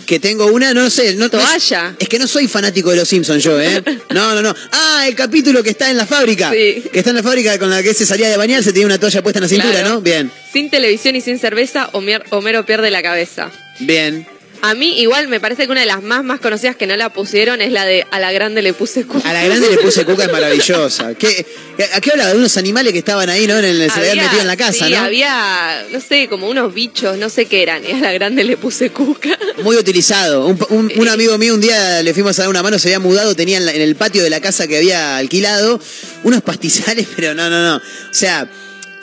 Que 0.05 0.19
tengo 0.19 0.45
una, 0.47 0.71
no 0.73 0.89
sé, 0.91 1.15
no 1.15 1.30
Toalla. 1.32 1.95
Es 1.97 2.07
que 2.09 2.19
no 2.19 2.28
soy 2.28 2.47
fanático 2.47 2.91
de 2.91 2.97
los 2.97 3.07
Simpsons 3.07 3.43
yo, 3.43 3.59
¿eh? 3.59 3.84
No, 4.11 4.36
no, 4.36 4.41
no. 4.43 4.55
Ah, 4.71 5.05
el 5.07 5.15
capítulo 5.15 5.63
que 5.63 5.71
está 5.71 5.89
en 5.89 5.97
la 5.97 6.05
fábrica. 6.05 6.51
Sí. 6.51 6.84
Que 6.93 6.99
está 6.99 7.09
en 7.09 7.15
la 7.15 7.23
fábrica 7.23 7.57
con 7.57 7.69
la 7.71 7.82
que 7.82 7.93
se 7.95 8.05
salía 8.05 8.30
de 8.30 8.38
bañar, 8.38 8.63
se 8.63 8.71
tenía 8.71 8.86
una 8.86 8.99
toalla 8.99 9.23
puesta 9.23 9.39
en 9.39 9.43
la 9.43 9.49
cintura, 9.49 9.71
Claro. 9.80 9.89
¿no? 9.95 10.01
Bien, 10.01 10.32
Sin 10.53 10.69
televisión 10.69 11.15
y 11.15 11.21
sin 11.21 11.39
cerveza, 11.39 11.89
Homer- 11.93 12.23
Homero 12.30 12.65
pierde 12.67 12.91
la 12.91 13.01
cabeza. 13.01 13.51
bien. 13.80 14.28
A 14.61 14.73
mí 14.73 14.99
igual 14.99 15.27
me 15.27 15.39
parece 15.39 15.65
que 15.65 15.71
una 15.71 15.81
de 15.81 15.85
las 15.85 16.01
más 16.01 16.23
más 16.23 16.39
conocidas 16.39 16.75
que 16.75 16.87
no 16.87 16.95
la 16.95 17.09
pusieron 17.09 17.61
es 17.61 17.71
la 17.71 17.85
de 17.85 18.05
a 18.09 18.19
la 18.19 18.31
grande 18.31 18.61
le 18.61 18.73
puse 18.73 19.05
cuca. 19.05 19.29
A 19.29 19.33
la 19.33 19.43
grande 19.43 19.69
le 19.69 19.77
puse 19.77 20.05
cuca, 20.05 20.25
es 20.25 20.31
maravillosa. 20.31 21.13
¿Qué, 21.13 21.45
¿A 21.93 22.01
qué 22.01 22.11
hablaba? 22.11 22.31
De 22.31 22.37
unos 22.37 22.57
animales 22.57 22.91
que 22.93 22.99
estaban 22.99 23.29
ahí, 23.29 23.45
¿no? 23.47 23.57
En 23.59 23.65
el, 23.65 23.91
se 23.91 23.99
habían 23.99 24.17
metido 24.17 24.41
en 24.41 24.47
la 24.47 24.57
casa, 24.57 24.85
sí, 24.87 24.91
¿no? 24.91 24.97
había, 24.99 25.85
no 25.91 25.99
sé, 26.01 26.27
como 26.27 26.47
unos 26.49 26.73
bichos, 26.73 27.17
no 27.17 27.29
sé 27.29 27.45
qué 27.45 27.61
eran. 27.63 27.83
Y 27.85 27.91
a 27.91 27.99
la 27.99 28.11
grande 28.13 28.43
le 28.43 28.57
puse 28.57 28.89
cuca. 28.89 29.37
Muy 29.63 29.75
utilizado. 29.75 30.45
Un, 30.47 30.57
un- 30.69 30.91
un 30.95 31.07
amigo 31.09 31.37
mío 31.37 31.53
un 31.53 31.61
día 31.61 32.01
le 32.01 32.13
fuimos 32.13 32.37
a 32.39 32.43
dar 32.43 32.49
una 32.49 32.63
mano, 32.63 32.79
se 32.79 32.87
había 32.89 32.99
mudado, 32.99 33.35
tenía 33.35 33.57
en, 33.57 33.65
la- 33.65 33.73
en 33.73 33.81
el 33.81 33.95
patio 33.95 34.23
de 34.23 34.29
la 34.29 34.39
casa 34.41 34.67
que 34.67 34.77
había 34.77 35.17
alquilado 35.17 35.79
unos 36.23 36.41
pastizales, 36.41 37.07
pero 37.15 37.33
no, 37.35 37.49
no, 37.49 37.61
no. 37.63 37.75
O 37.77 38.13
sea, 38.13 38.49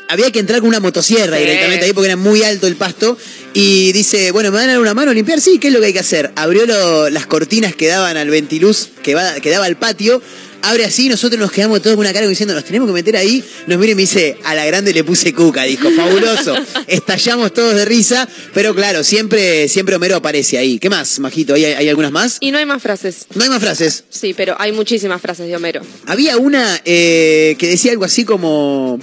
había 0.09 0.31
que 0.31 0.41
entrar 0.41 0.61
con 0.61 0.69
una 0.69 0.81
motosierra 0.81 1.37
Sí. 1.37 1.45
directamente 1.45 1.87
ahí 1.87 1.93
porque 1.93 2.09
era 2.09 2.17
muy 2.17 2.43
alto 2.43 2.67
el 2.67 2.77
pasto. 2.77 3.17
Y 3.55 3.93
dice, 3.93 4.31
bueno, 4.31 4.51
¿me 4.51 4.57
van 4.59 4.69
a 4.71 4.73
dar 4.73 4.81
una 4.81 4.95
mano 4.95 5.11
a 5.11 5.15
limpiar? 5.15 5.41
Sí, 5.41 5.59
¿qué 5.59 5.69
es 5.69 5.75
lo 5.75 5.81
que 5.81 5.87
hay 5.87 5.93
que 5.93 5.99
hacer? 5.99 6.33
Abrió 6.37 6.65
lo- 6.67 7.11
las 7.11 7.27
cortinas 7.27 7.75
que 7.77 7.87
daban 7.87 8.17
al 8.17 8.31
ventiluz, 8.31 8.89
que, 9.03 9.15
va, 9.15 9.35
que 9.41 9.51
daba 9.51 9.67
al 9.67 9.77
patio. 9.77 10.23
Abre 10.65 10.85
así, 10.85 11.09
nosotros 11.09 11.41
nos 11.41 11.51
quedamos 11.51 11.83
todos 11.83 11.97
con 11.97 12.07
una 12.07 12.13
cara 12.15 12.27
diciendo, 12.27 12.55
nos 12.55 12.65
tenemos 12.65 12.87
que 12.89 12.95
meter 12.95 13.17
ahí. 13.17 13.45
Nos 13.67 13.79
mira 13.79 13.93
y 13.93 13.95
me 13.97 14.03
dice, 14.03 14.39
a 14.45 14.55
la 14.55 14.65
grande 14.65 14.95
le 14.95 15.03
puse 15.05 15.35
cuca, 15.35 15.65
dijo, 15.65 15.91
fabuloso. 15.91 16.55
Estallamos 16.87 17.53
todos 17.53 17.75
de 17.75 17.85
risa, 17.85 18.27
pero 18.55 18.73
claro, 18.75 19.03
siempre, 19.05 19.69
siempre 19.69 19.97
Homero 19.97 20.17
aparece 20.17 20.57
ahí. 20.59 20.79
¿Qué 20.79 20.89
más, 20.89 21.19
Majito? 21.19 21.53
¿Hay, 21.55 21.65
hay 21.65 21.89
algunas 21.89 22.13
más? 22.13 22.39
Y 22.41 22.53
no 22.53 22.59
hay 22.59 22.65
más 22.65 22.81
frases. 22.81 23.27
No 23.35 23.43
hay 23.43 23.51
más 23.51 23.61
frases. 23.61 24.05
Sí, 24.09 24.35
pero 24.35 24.55
hay 24.59 24.71
muchísimas 24.73 25.21
frases 25.21 25.49
de 25.49 25.57
Homero. 25.57 25.83
Había 26.07 26.37
una 26.39 26.81
eh, 26.85 27.57
que 27.59 27.67
decía 27.69 27.91
algo 27.93 28.05
así 28.05 28.25
como. 28.25 28.99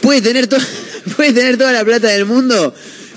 Puede 0.00 0.22
tener, 0.22 0.46
to- 0.46 0.56
puede 1.16 1.32
tener 1.34 1.58
toda 1.58 1.72
la 1.72 1.84
plata 1.84 2.08
del 2.08 2.24
mundo, 2.24 2.74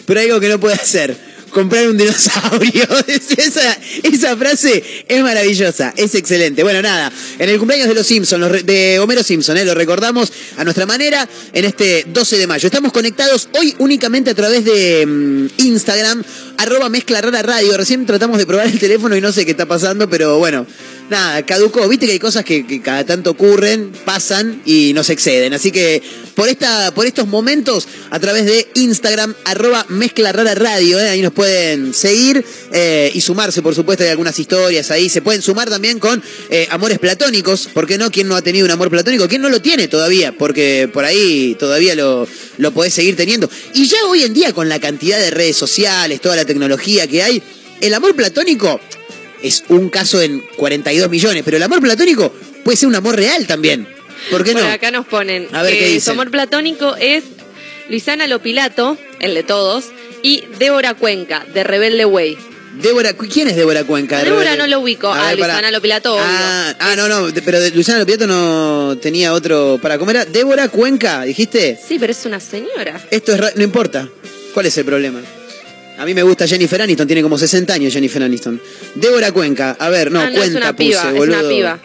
pero 0.09 0.21
algo 0.21 0.39
que 0.39 0.49
no 0.49 0.59
puede 0.59 0.73
hacer. 0.73 1.15
Comprar 1.51 1.87
un 1.87 1.95
dinosaurio. 1.95 2.83
esa, 3.37 3.77
esa 4.01 4.35
frase 4.37 4.83
es 5.07 5.21
maravillosa, 5.21 5.93
es 5.95 6.15
excelente. 6.15 6.63
Bueno, 6.63 6.81
nada, 6.81 7.11
en 7.37 7.47
el 7.47 7.59
cumpleaños 7.59 7.87
de 7.87 7.93
los 7.93 8.07
Simpsons, 8.07 8.65
de 8.65 8.97
Homero 8.99 9.21
Simpson, 9.21 9.57
eh, 9.57 9.65
lo 9.65 9.75
recordamos 9.75 10.31
a 10.57 10.63
nuestra 10.63 10.87
manera 10.87 11.29
en 11.53 11.65
este 11.65 12.05
12 12.07 12.37
de 12.39 12.47
mayo. 12.47 12.65
Estamos 12.65 12.91
conectados 12.91 13.49
hoy 13.59 13.75
únicamente 13.77 14.31
a 14.31 14.35
través 14.35 14.65
de 14.65 15.05
mm, 15.05 15.47
Instagram, 15.57 16.23
arroba 16.57 16.89
mezcla 16.89 17.21
rara 17.21 17.43
radio. 17.43 17.77
Recién 17.77 18.07
tratamos 18.07 18.39
de 18.39 18.47
probar 18.47 18.65
el 18.65 18.79
teléfono 18.79 19.15
y 19.15 19.21
no 19.21 19.31
sé 19.31 19.45
qué 19.45 19.51
está 19.51 19.67
pasando, 19.67 20.09
pero 20.09 20.39
bueno, 20.39 20.65
nada, 21.09 21.45
caducó. 21.45 21.87
Viste 21.87 22.05
que 22.05 22.13
hay 22.13 22.19
cosas 22.19 22.43
que, 22.43 22.81
cada 22.81 23.05
tanto 23.05 23.31
ocurren, 23.31 23.91
pasan 24.05 24.61
y 24.65 24.93
nos 24.93 25.09
exceden. 25.09 25.53
Así 25.53 25.71
que 25.71 26.01
por 26.35 26.49
esta, 26.49 26.93
por 26.93 27.05
estos 27.05 27.27
momentos, 27.27 27.87
a 28.09 28.19
través 28.19 28.45
de 28.45 28.67
Instagram, 28.75 29.35
arroba 29.45 29.85
mezcla 29.89 30.31
radio, 30.31 30.99
eh, 30.99 31.09
ahí 31.09 31.21
nos 31.21 31.33
pueden 31.33 31.93
seguir 31.93 32.43
eh, 32.71 33.11
y 33.13 33.21
sumarse, 33.21 33.61
por 33.61 33.75
supuesto, 33.75 34.03
hay 34.03 34.09
algunas 34.09 34.37
historias 34.39 34.91
ahí. 34.91 35.09
Se 35.09 35.21
pueden 35.21 35.41
sumar 35.41 35.69
también 35.69 35.99
con 35.99 36.21
eh, 36.49 36.67
amores 36.69 36.99
platónicos. 36.99 37.67
¿Por 37.73 37.87
qué 37.87 37.97
no? 37.97 38.11
¿Quién 38.11 38.27
no 38.27 38.35
ha 38.35 38.41
tenido 38.41 38.65
un 38.65 38.71
amor 38.71 38.89
platónico? 38.89 39.27
¿Quién 39.27 39.41
no 39.41 39.49
lo 39.49 39.61
tiene 39.61 39.87
todavía? 39.87 40.31
Porque 40.31 40.89
por 40.91 41.05
ahí 41.05 41.55
todavía 41.59 41.95
lo, 41.95 42.27
lo 42.57 42.71
podés 42.71 42.93
seguir 42.93 43.15
teniendo. 43.15 43.49
Y 43.73 43.87
ya 43.87 43.97
hoy 44.07 44.23
en 44.23 44.33
día, 44.33 44.53
con 44.53 44.69
la 44.69 44.79
cantidad 44.79 45.19
de 45.19 45.31
redes 45.31 45.57
sociales, 45.57 46.21
toda 46.21 46.35
la 46.35 46.45
tecnología 46.45 47.07
que 47.07 47.23
hay, 47.23 47.41
el 47.81 47.93
amor 47.93 48.15
platónico 48.15 48.79
es 49.43 49.63
un 49.69 49.89
caso 49.89 50.21
en 50.21 50.41
42 50.57 51.09
millones, 51.09 51.43
pero 51.43 51.57
el 51.57 51.63
amor 51.63 51.81
platónico 51.81 52.33
puede 52.63 52.77
ser 52.77 52.87
un 52.89 52.95
amor 52.95 53.15
real 53.15 53.47
también. 53.47 53.87
¿Por 54.29 54.43
qué 54.43 54.53
no? 54.53 54.59
Por 54.61 54.69
acá 54.69 54.91
nos 54.91 55.05
ponen 55.07 55.47
A 55.53 55.63
ver, 55.63 55.73
¿qué 55.73 55.93
que 55.93 56.01
su 56.01 56.11
amor 56.11 56.29
platónico 56.29 56.95
es 56.97 57.23
Luisana 57.89 58.27
Lopilato, 58.27 58.97
el 59.19 59.33
de 59.33 59.43
todos, 59.43 59.85
y 60.21 60.43
Débora 60.59 60.93
Cuenca, 60.93 61.45
de 61.53 61.63
Rebelde 61.63 62.05
Way. 62.05 62.37
Débora, 62.81 63.13
¿quién 63.13 63.47
es 63.47 63.55
Débora 63.55 63.83
Cuenca? 63.83 64.23
Débora 64.23 64.55
no 64.55 64.67
lo 64.67 64.79
ubico, 64.81 65.07
a 65.07 65.29
ver, 65.29 65.37
Luisana 65.39 65.55
pará. 65.55 65.71
Lopilato. 65.71 66.15
Ah, 66.19 66.75
ah, 66.79 66.95
no, 66.95 67.07
no, 67.07 67.33
pero 67.43 67.59
de 67.59 67.71
Luisana 67.71 67.99
Lopilato 67.99 68.27
no 68.27 68.95
tenía 69.01 69.33
otro. 69.33 69.79
¿Para 69.81 69.97
comer? 69.97 70.27
Débora 70.27 70.69
Cuenca, 70.69 71.23
dijiste. 71.23 71.79
Sí, 71.85 71.97
pero 71.97 72.11
es 72.11 72.25
una 72.25 72.39
señora. 72.39 73.01
Esto 73.09 73.33
es. 73.33 73.39
ra- 73.39 73.51
No 73.55 73.63
importa. 73.63 74.07
¿Cuál 74.53 74.67
es 74.67 74.77
el 74.77 74.85
problema? 74.85 75.19
A 75.99 76.05
mí 76.05 76.13
me 76.13 76.23
gusta 76.23 76.47
Jennifer 76.47 76.81
Aniston, 76.81 77.05
tiene 77.07 77.21
como 77.21 77.37
60 77.37 77.73
años 77.73 77.91
Jennifer 77.93 78.23
Aniston. 78.23 78.59
Débora 78.95 79.31
Cuenca, 79.31 79.75
a 79.77 79.89
ver, 79.89 80.11
no, 80.11 80.21
Ah, 80.21 80.25
no, 80.25 80.31
es 80.31 80.37
cuenta 80.37 80.57
una 80.59 80.73
puse, 80.75 80.89
piba, 80.89 81.09
es 81.09 81.13
boludo. 81.17 81.39
una 81.39 81.49
piba. 81.49 81.79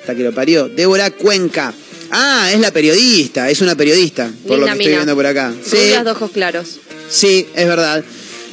Hasta 0.00 0.14
que 0.14 0.22
lo 0.22 0.32
parió. 0.32 0.68
Débora 0.68 1.10
Cuenca. 1.10 1.72
Ah, 2.10 2.50
es 2.52 2.60
la 2.60 2.70
periodista, 2.72 3.48
es 3.50 3.60
una 3.60 3.74
periodista, 3.74 4.30
por 4.46 4.58
lo 4.58 4.64
que 4.66 4.72
estoy 4.72 4.88
viendo 4.88 5.14
por 5.14 5.26
acá. 5.26 5.52
Sí, 5.64 5.76
de 5.76 6.10
ojos 6.10 6.30
claros. 6.32 6.78
sí, 7.10 7.46
es 7.54 7.66
verdad. 7.66 8.02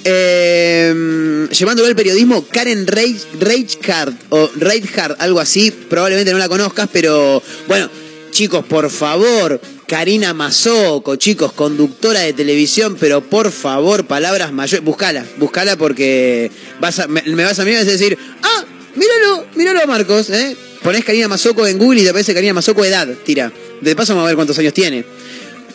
Eh, 0.03 1.47
llevándolo 1.57 1.87
al 1.87 1.95
periodismo, 1.95 2.45
Karen 2.51 2.85
Reich- 2.87 3.25
Reichhardt 3.39 4.15
o 4.29 4.49
Reichardt, 4.55 5.21
algo 5.21 5.39
así, 5.39 5.71
probablemente 5.71 6.31
no 6.31 6.37
la 6.37 6.47
conozcas, 6.47 6.87
pero 6.91 7.41
bueno, 7.67 7.89
chicos, 8.31 8.63
por 8.65 8.89
favor, 8.89 9.59
Karina 9.89 10.35
Mazoco, 10.35 11.15
chicos, 11.15 11.51
conductora 11.51 12.19
de 12.21 12.31
televisión, 12.33 12.95
pero 12.99 13.21
por 13.21 13.51
favor, 13.51 14.05
palabras 14.05 14.53
mayores, 14.53 14.85
buscala, 14.85 15.25
buscala 15.37 15.75
porque 15.77 16.51
vas 16.79 16.99
a- 16.99 17.07
me, 17.07 17.23
me 17.23 17.43
vas 17.43 17.57
a 17.57 17.65
mí 17.65 17.71
y 17.71 17.73
vas 17.73 17.87
a 17.87 17.91
decir, 17.91 18.15
ah, 18.43 18.65
míralo, 18.95 19.45
míralo 19.55 19.87
Marcos, 19.87 20.29
¿eh? 20.29 20.55
Ponés 20.83 21.03
Karina 21.03 21.27
Mazoco 21.27 21.65
en 21.65 21.79
Google 21.79 22.01
y 22.01 22.03
te 22.03 22.09
aparece 22.11 22.35
Karina 22.35 22.53
Mazoco 22.53 22.85
edad, 22.85 23.07
tira. 23.25 23.51
De 23.81 23.95
paso 23.95 24.13
vamos 24.13 24.25
a 24.25 24.27
ver 24.27 24.35
cuántos 24.35 24.59
años 24.59 24.73
tiene. 24.75 25.03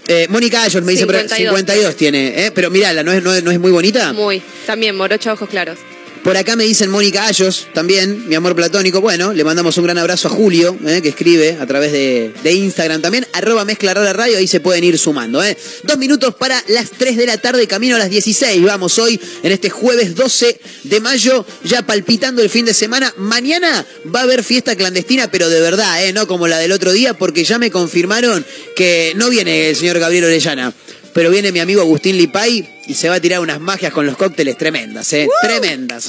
Eh, 0.06 0.26
Mónica 0.30 0.62
Ayos 0.62 0.84
me 0.84 0.92
dice, 0.92 1.06
pero 1.06 1.18
52. 1.18 1.56
52 1.58 1.96
tiene, 1.96 2.46
¿eh? 2.46 2.52
Pero 2.54 2.70
mirala, 2.70 3.02
¿no 3.02 3.10
es, 3.10 3.20
no, 3.22 3.38
no 3.40 3.50
es 3.50 3.58
muy 3.58 3.72
bonita? 3.72 4.12
Muy. 4.12 4.40
También, 4.64 4.94
morocha, 4.94 5.32
ojos 5.32 5.48
claros. 5.48 5.78
Por 6.24 6.38
acá 6.38 6.56
me 6.56 6.64
dicen 6.64 6.90
Mónica 6.90 7.26
Ayos, 7.26 7.68
también, 7.74 8.26
mi 8.26 8.34
amor 8.34 8.56
platónico. 8.56 9.02
Bueno, 9.02 9.34
le 9.34 9.44
mandamos 9.44 9.76
un 9.76 9.84
gran 9.84 9.98
abrazo 9.98 10.28
a 10.28 10.30
Julio, 10.30 10.74
eh, 10.86 11.02
que 11.02 11.10
escribe 11.10 11.58
a 11.60 11.66
través 11.66 11.92
de, 11.92 12.32
de 12.42 12.52
Instagram 12.54 13.02
también, 13.02 13.26
arroba 13.34 13.66
mezcla 13.66 13.92
rara 13.92 14.14
radio, 14.14 14.38
ahí 14.38 14.46
se 14.46 14.60
pueden 14.60 14.84
ir 14.84 14.98
sumando. 14.98 15.44
Eh. 15.44 15.54
Dos 15.82 15.98
minutos 15.98 16.34
para 16.34 16.64
las 16.68 16.92
3 16.92 17.18
de 17.18 17.26
la 17.26 17.36
tarde, 17.36 17.66
camino 17.66 17.96
a 17.96 17.98
las 17.98 18.08
16. 18.08 18.62
Vamos 18.62 18.98
hoy, 18.98 19.20
en 19.42 19.52
este 19.52 19.68
jueves 19.68 20.14
12 20.14 20.58
de 20.84 21.00
mayo, 21.00 21.44
ya 21.62 21.82
palpitando 21.82 22.40
el 22.40 22.48
fin 22.48 22.64
de 22.64 22.72
semana. 22.72 23.12
Mañana 23.18 23.84
va 24.12 24.20
a 24.20 24.22
haber 24.22 24.42
fiesta 24.42 24.76
clandestina, 24.76 25.30
pero 25.30 25.50
de 25.50 25.60
verdad, 25.60 26.06
eh, 26.06 26.14
no 26.14 26.26
como 26.26 26.48
la 26.48 26.56
del 26.56 26.72
otro 26.72 26.92
día, 26.92 27.12
porque 27.12 27.44
ya 27.44 27.58
me 27.58 27.70
confirmaron 27.70 28.46
que 28.76 29.12
no 29.16 29.28
viene 29.28 29.68
el 29.68 29.76
señor 29.76 29.98
Gabriel 29.98 30.24
Orellana. 30.24 30.72
Pero 31.14 31.30
viene 31.30 31.52
mi 31.52 31.60
amigo 31.60 31.80
Agustín 31.80 32.18
Lipay 32.18 32.68
y 32.88 32.94
se 32.94 33.08
va 33.08 33.14
a 33.14 33.20
tirar 33.20 33.38
unas 33.38 33.60
magias 33.60 33.92
con 33.92 34.04
los 34.04 34.16
cócteles 34.16 34.58
tremendas, 34.58 35.12
¿eh? 35.12 35.28
Tremendas, 35.42 36.06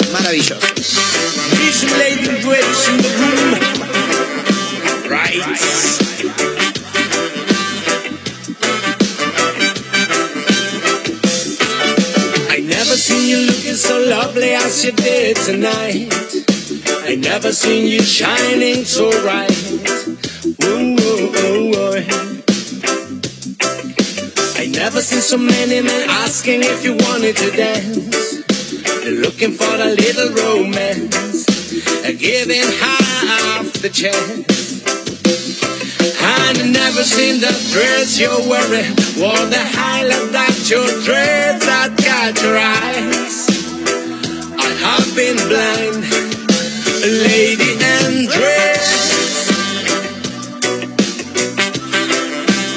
the 3.01 3.09
room. 3.19 3.53
Right. 5.07 5.43
I 12.49 12.59
never 12.61 12.97
seen 12.97 13.29
you 13.29 13.45
looking 13.45 13.75
so 13.75 13.99
lovely 13.99 14.55
as 14.55 14.83
you 14.83 14.91
did 14.91 15.37
tonight. 15.37 16.11
I 17.07 17.15
never 17.15 17.53
seen 17.53 17.87
you 17.87 18.01
shining 18.01 18.85
so 18.85 19.11
bright. 19.21 19.51
Ooh, 20.63 20.95
ooh, 20.99 21.75
ooh, 21.75 22.24
never 24.75 25.01
seen 25.01 25.21
so 25.21 25.37
many 25.37 25.81
men 25.81 26.09
asking 26.09 26.61
if 26.61 26.83
you 26.83 26.93
wanted 27.07 27.35
to 27.37 27.49
dance. 27.51 28.43
Looking 29.05 29.51
for 29.51 29.73
a 29.75 29.89
little 30.03 30.29
romance, 30.43 31.45
giving 32.19 32.67
half 32.83 33.71
the 33.81 33.89
chance. 33.89 34.83
And 36.21 36.57
I 36.57 36.67
never 36.67 37.03
seen 37.03 37.39
the 37.39 37.53
dress 37.71 38.19
you're 38.19 38.43
wearing, 38.49 38.91
or 39.21 39.39
the 39.53 39.63
highlight 39.79 40.31
that 40.33 40.55
your 40.69 40.87
dress 41.05 41.63
that 41.65 41.95
got 42.03 42.33
your 42.43 42.57
eyes. 42.57 43.47
I 44.57 44.69
have 44.85 45.07
been 45.15 45.37
blind, 45.47 46.03
lady 47.23 47.71
and 47.93 48.27
dress. 48.29 49.05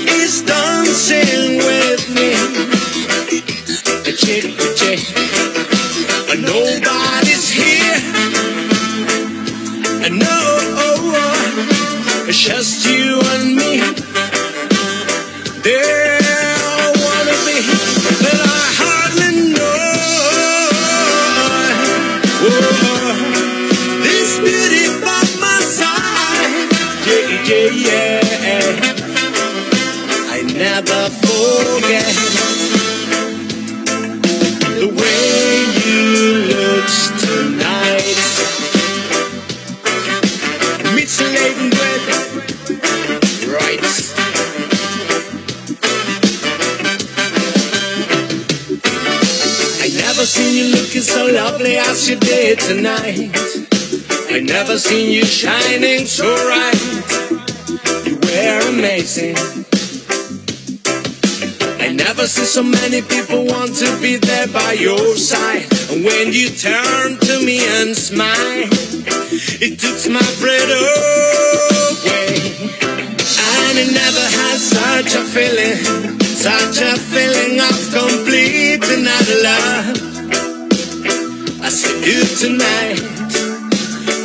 Is 0.06 0.42
dancing 0.42 1.47
chick. 4.18 4.44
But 6.26 6.40
nobody's 6.40 7.48
here. 7.50 8.00
And 10.04 10.18
no, 10.18 10.26
oh, 10.28 11.12
oh, 11.14 12.26
it's 12.28 12.38
just 12.38 12.84
you 12.86 13.20
and 13.22 13.56
me. 13.56 13.57
Lovely 51.32 51.76
as 51.76 52.08
you 52.08 52.16
did 52.16 52.58
tonight. 52.58 53.30
I 54.30 54.40
never 54.40 54.78
seen 54.78 55.10
you 55.10 55.24
shining 55.24 56.06
so 56.06 56.24
bright. 56.24 56.78
You 58.06 58.16
were 58.16 58.68
amazing. 58.68 59.36
I 61.80 61.92
never 61.92 62.26
see 62.26 62.44
so 62.44 62.62
many 62.62 63.02
people 63.02 63.44
want 63.46 63.74
to 63.76 64.00
be 64.00 64.16
there 64.16 64.48
by 64.48 64.72
your 64.72 65.16
side. 65.16 65.66
And 65.90 66.04
when 66.04 66.32
you 66.32 66.50
turn 66.50 67.18
to 67.18 67.44
me 67.44 67.60
and 67.80 67.96
smile, 67.96 68.68
it 69.60 69.78
took 69.80 69.98
my 70.12 70.28
breath 70.40 70.70
away. 70.82 71.28
And 73.68 73.78
I 73.78 73.86
never 73.92 74.26
had 74.38 74.58
such 74.58 75.14
a 75.14 75.24
feeling, 75.24 75.76
such 76.20 76.80
a 76.80 76.96
feeling 76.96 77.60
of 77.60 77.76
complete 77.92 78.84
and 78.84 79.08
utter 79.08 79.42
love. 79.42 80.07
I 82.00 82.04
see 82.04 82.12
you 82.12 82.24
tonight, 82.58 83.00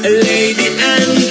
a 0.05 0.09
lady 0.09 0.67
undressed. 0.67 1.22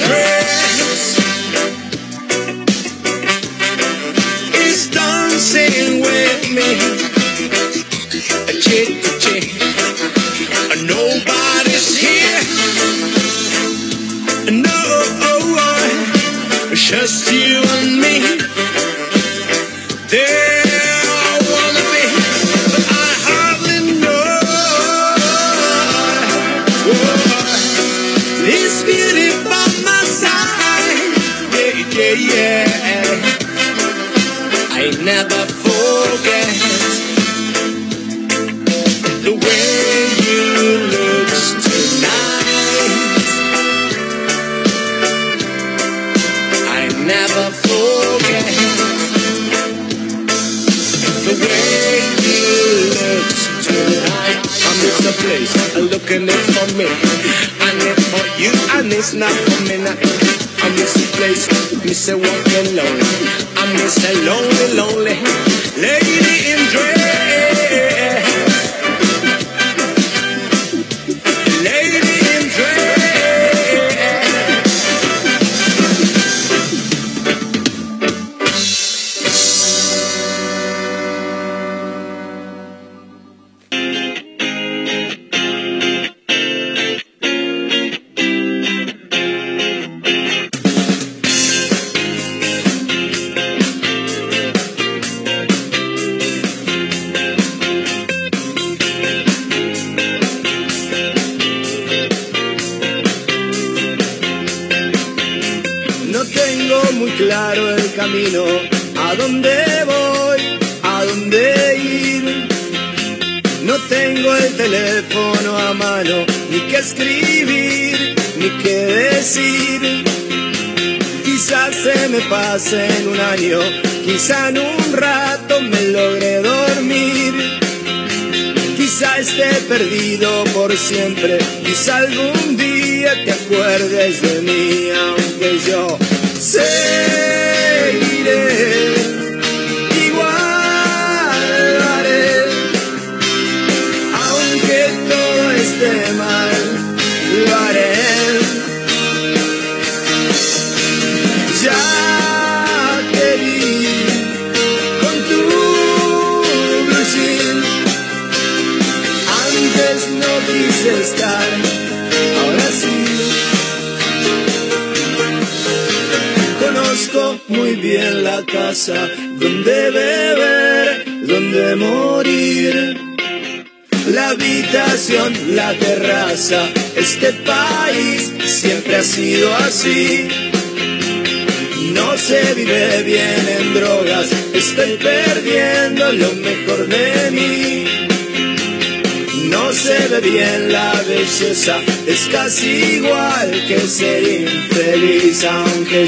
Miss 62.05 62.09
a 62.09 62.42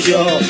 treasure. 0.00 0.43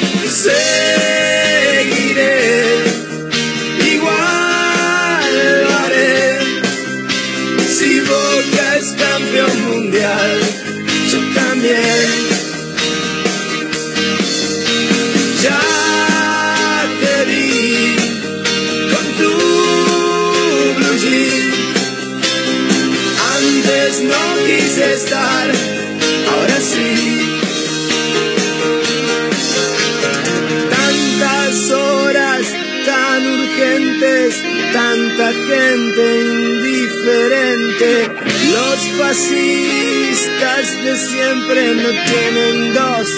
fascistas 39.07 40.66
de 40.82 40.96
siempre 40.96 41.74
no 41.74 41.90
tienen 41.90 42.72
dos 42.72 43.09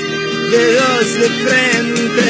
dedos 0.50 1.14
de 1.20 1.28
frente. 1.44 2.26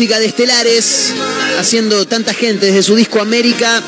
música 0.00 0.18
de 0.18 0.28
Estelares, 0.28 1.12
haciendo 1.58 2.06
tanta 2.06 2.32
gente 2.32 2.64
desde 2.64 2.82
su 2.82 2.96
disco 2.96 3.20
América. 3.20 3.82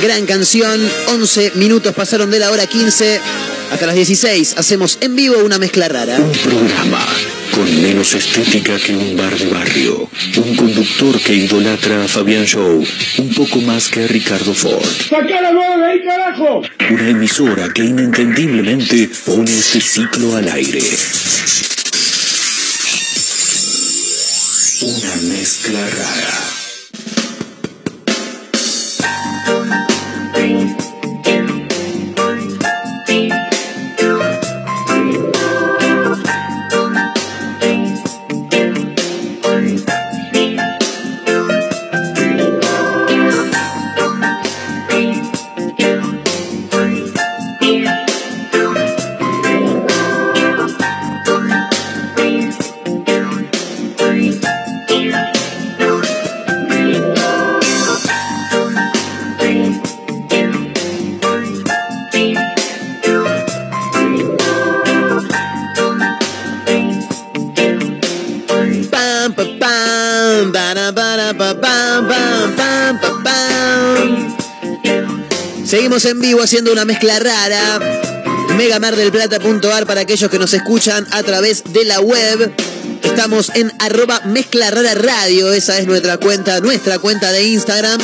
Gran 0.00 0.24
canción, 0.24 0.80
11 1.08 1.54
minutos 1.56 1.92
pasaron 1.92 2.30
de 2.30 2.38
la 2.38 2.52
hora 2.52 2.68
15 2.68 3.20
hasta 3.72 3.84
las 3.84 3.96
16. 3.96 4.54
Hacemos 4.58 4.98
en 5.00 5.16
vivo 5.16 5.38
una 5.38 5.58
mezcla 5.58 5.88
rara. 5.88 6.18
Un 6.18 6.30
programa 6.30 7.04
con 7.50 7.82
menos 7.82 8.14
estética 8.14 8.78
que 8.78 8.94
un 8.94 9.16
bar 9.16 9.36
de 9.36 9.48
barrio. 9.48 10.08
Un 10.36 10.54
conductor 10.54 11.20
que 11.20 11.34
idolatra 11.34 12.04
a 12.04 12.06
Fabián 12.06 12.44
Show, 12.44 12.86
un 13.18 13.34
poco 13.34 13.60
más 13.60 13.88
que 13.88 14.04
a 14.04 14.06
Ricardo 14.06 14.54
Ford. 14.54 14.86
¡Sacá 15.08 15.40
la 15.40 15.50
de 15.52 15.84
ahí, 15.84 16.04
carajo! 16.04 16.62
Una 16.92 17.08
emisora 17.08 17.72
que 17.74 17.82
inentendiblemente 17.82 19.10
pone 19.26 19.50
este 19.50 19.80
ciclo 19.80 20.36
al 20.36 20.48
aire. 20.48 20.80
mezcla 25.72 26.04
rara. 26.04 26.29
Seguimos 75.70 76.04
en 76.04 76.18
vivo 76.18 76.42
haciendo 76.42 76.72
una 76.72 76.84
mezcla 76.84 77.20
rara. 77.20 77.78
Megamardelplata.ar 78.56 79.86
para 79.86 80.00
aquellos 80.00 80.28
que 80.28 80.36
nos 80.36 80.52
escuchan 80.52 81.06
a 81.12 81.22
través 81.22 81.62
de 81.62 81.84
la 81.84 82.00
web. 82.00 82.52
Estamos 83.04 83.52
en 83.54 83.72
arroba 83.78 84.20
mezcla 84.24 84.68
rara 84.72 84.94
radio, 84.94 85.52
esa 85.52 85.78
es 85.78 85.86
nuestra 85.86 86.16
cuenta, 86.16 86.58
nuestra 86.58 86.98
cuenta 86.98 87.30
de 87.30 87.44
Instagram, 87.44 88.00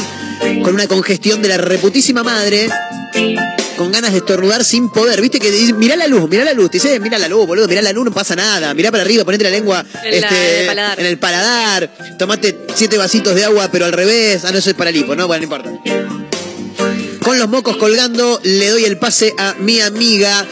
con 0.62 0.75
una 0.75 0.87
congestión 0.87 1.43
de 1.43 1.49
la 1.49 1.57
reputísima 1.57 2.23
madre, 2.23 2.69
con 3.77 3.91
ganas 3.91 4.12
de 4.12 4.19
estornudar 4.19 4.64
sin 4.64 4.89
poder. 4.89 5.21
Viste 5.21 5.41
que 5.41 5.51
dice, 5.51 5.73
mirá 5.73 5.97
la 5.97 6.07
luz, 6.07 6.31
mirá 6.31 6.45
la 6.45 6.53
luz, 6.53 6.71
dice, 6.71 6.95
eh, 6.95 7.01
mirá 7.01 7.19
la 7.19 7.27
luz, 7.27 7.49
boludo, 7.49 7.67
mirá 7.67 7.83
la 7.83 7.93
luz, 7.93 8.05
no 8.05 8.12
pasa 8.12 8.37
nada, 8.37 8.75
mirá 8.75 8.93
para 8.93 9.03
arriba, 9.03 9.25
ponete 9.25 9.43
la 9.43 9.51
lengua 9.51 9.85
en, 10.05 10.14
este, 10.14 10.61
el, 10.61 11.19
paladar. 11.19 11.91
en 11.99 12.17
tomate 12.17 12.57
siete 12.77 12.97
vasitos 12.97 13.35
de 13.35 13.45
agua, 13.45 13.69
pero 13.73 13.87
al 13.87 13.93
revés, 13.93 14.45
ah, 14.45 14.53
no, 14.53 14.59
eso 14.59 14.71
es 14.71 14.77
para 14.77 14.91
el 14.91 14.97
hipo, 14.97 15.17
no, 15.17 15.27
bueno, 15.27 15.45
no 15.49 15.57
importa. 15.57 16.07
Con 17.27 17.41
los 17.41 17.49
mocos 17.49 17.77
colgando, 17.77 18.41
le 18.45 18.68
doy 18.68 18.85
el 18.85 18.99
pase 18.99 19.35
a 19.37 19.55
mi 19.59 19.81
amiga 19.81 20.47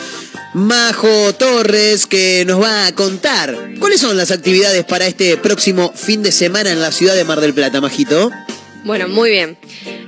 Majo 0.54 1.32
Torres, 1.34 2.04
que 2.04 2.42
nos 2.48 2.60
va 2.60 2.88
a 2.88 2.92
contar 2.96 3.56
cuáles 3.78 4.00
son 4.00 4.16
las 4.16 4.32
actividades 4.32 4.84
para 4.84 5.06
este 5.06 5.36
próximo 5.36 5.92
fin 5.94 6.24
de 6.24 6.32
semana 6.32 6.72
en 6.72 6.80
la 6.80 6.90
ciudad 6.90 7.14
de 7.14 7.22
Mar 7.22 7.40
del 7.40 7.54
Plata, 7.54 7.80
Majito. 7.80 8.32
Bueno, 8.82 9.06
muy 9.06 9.30
bien. 9.30 9.56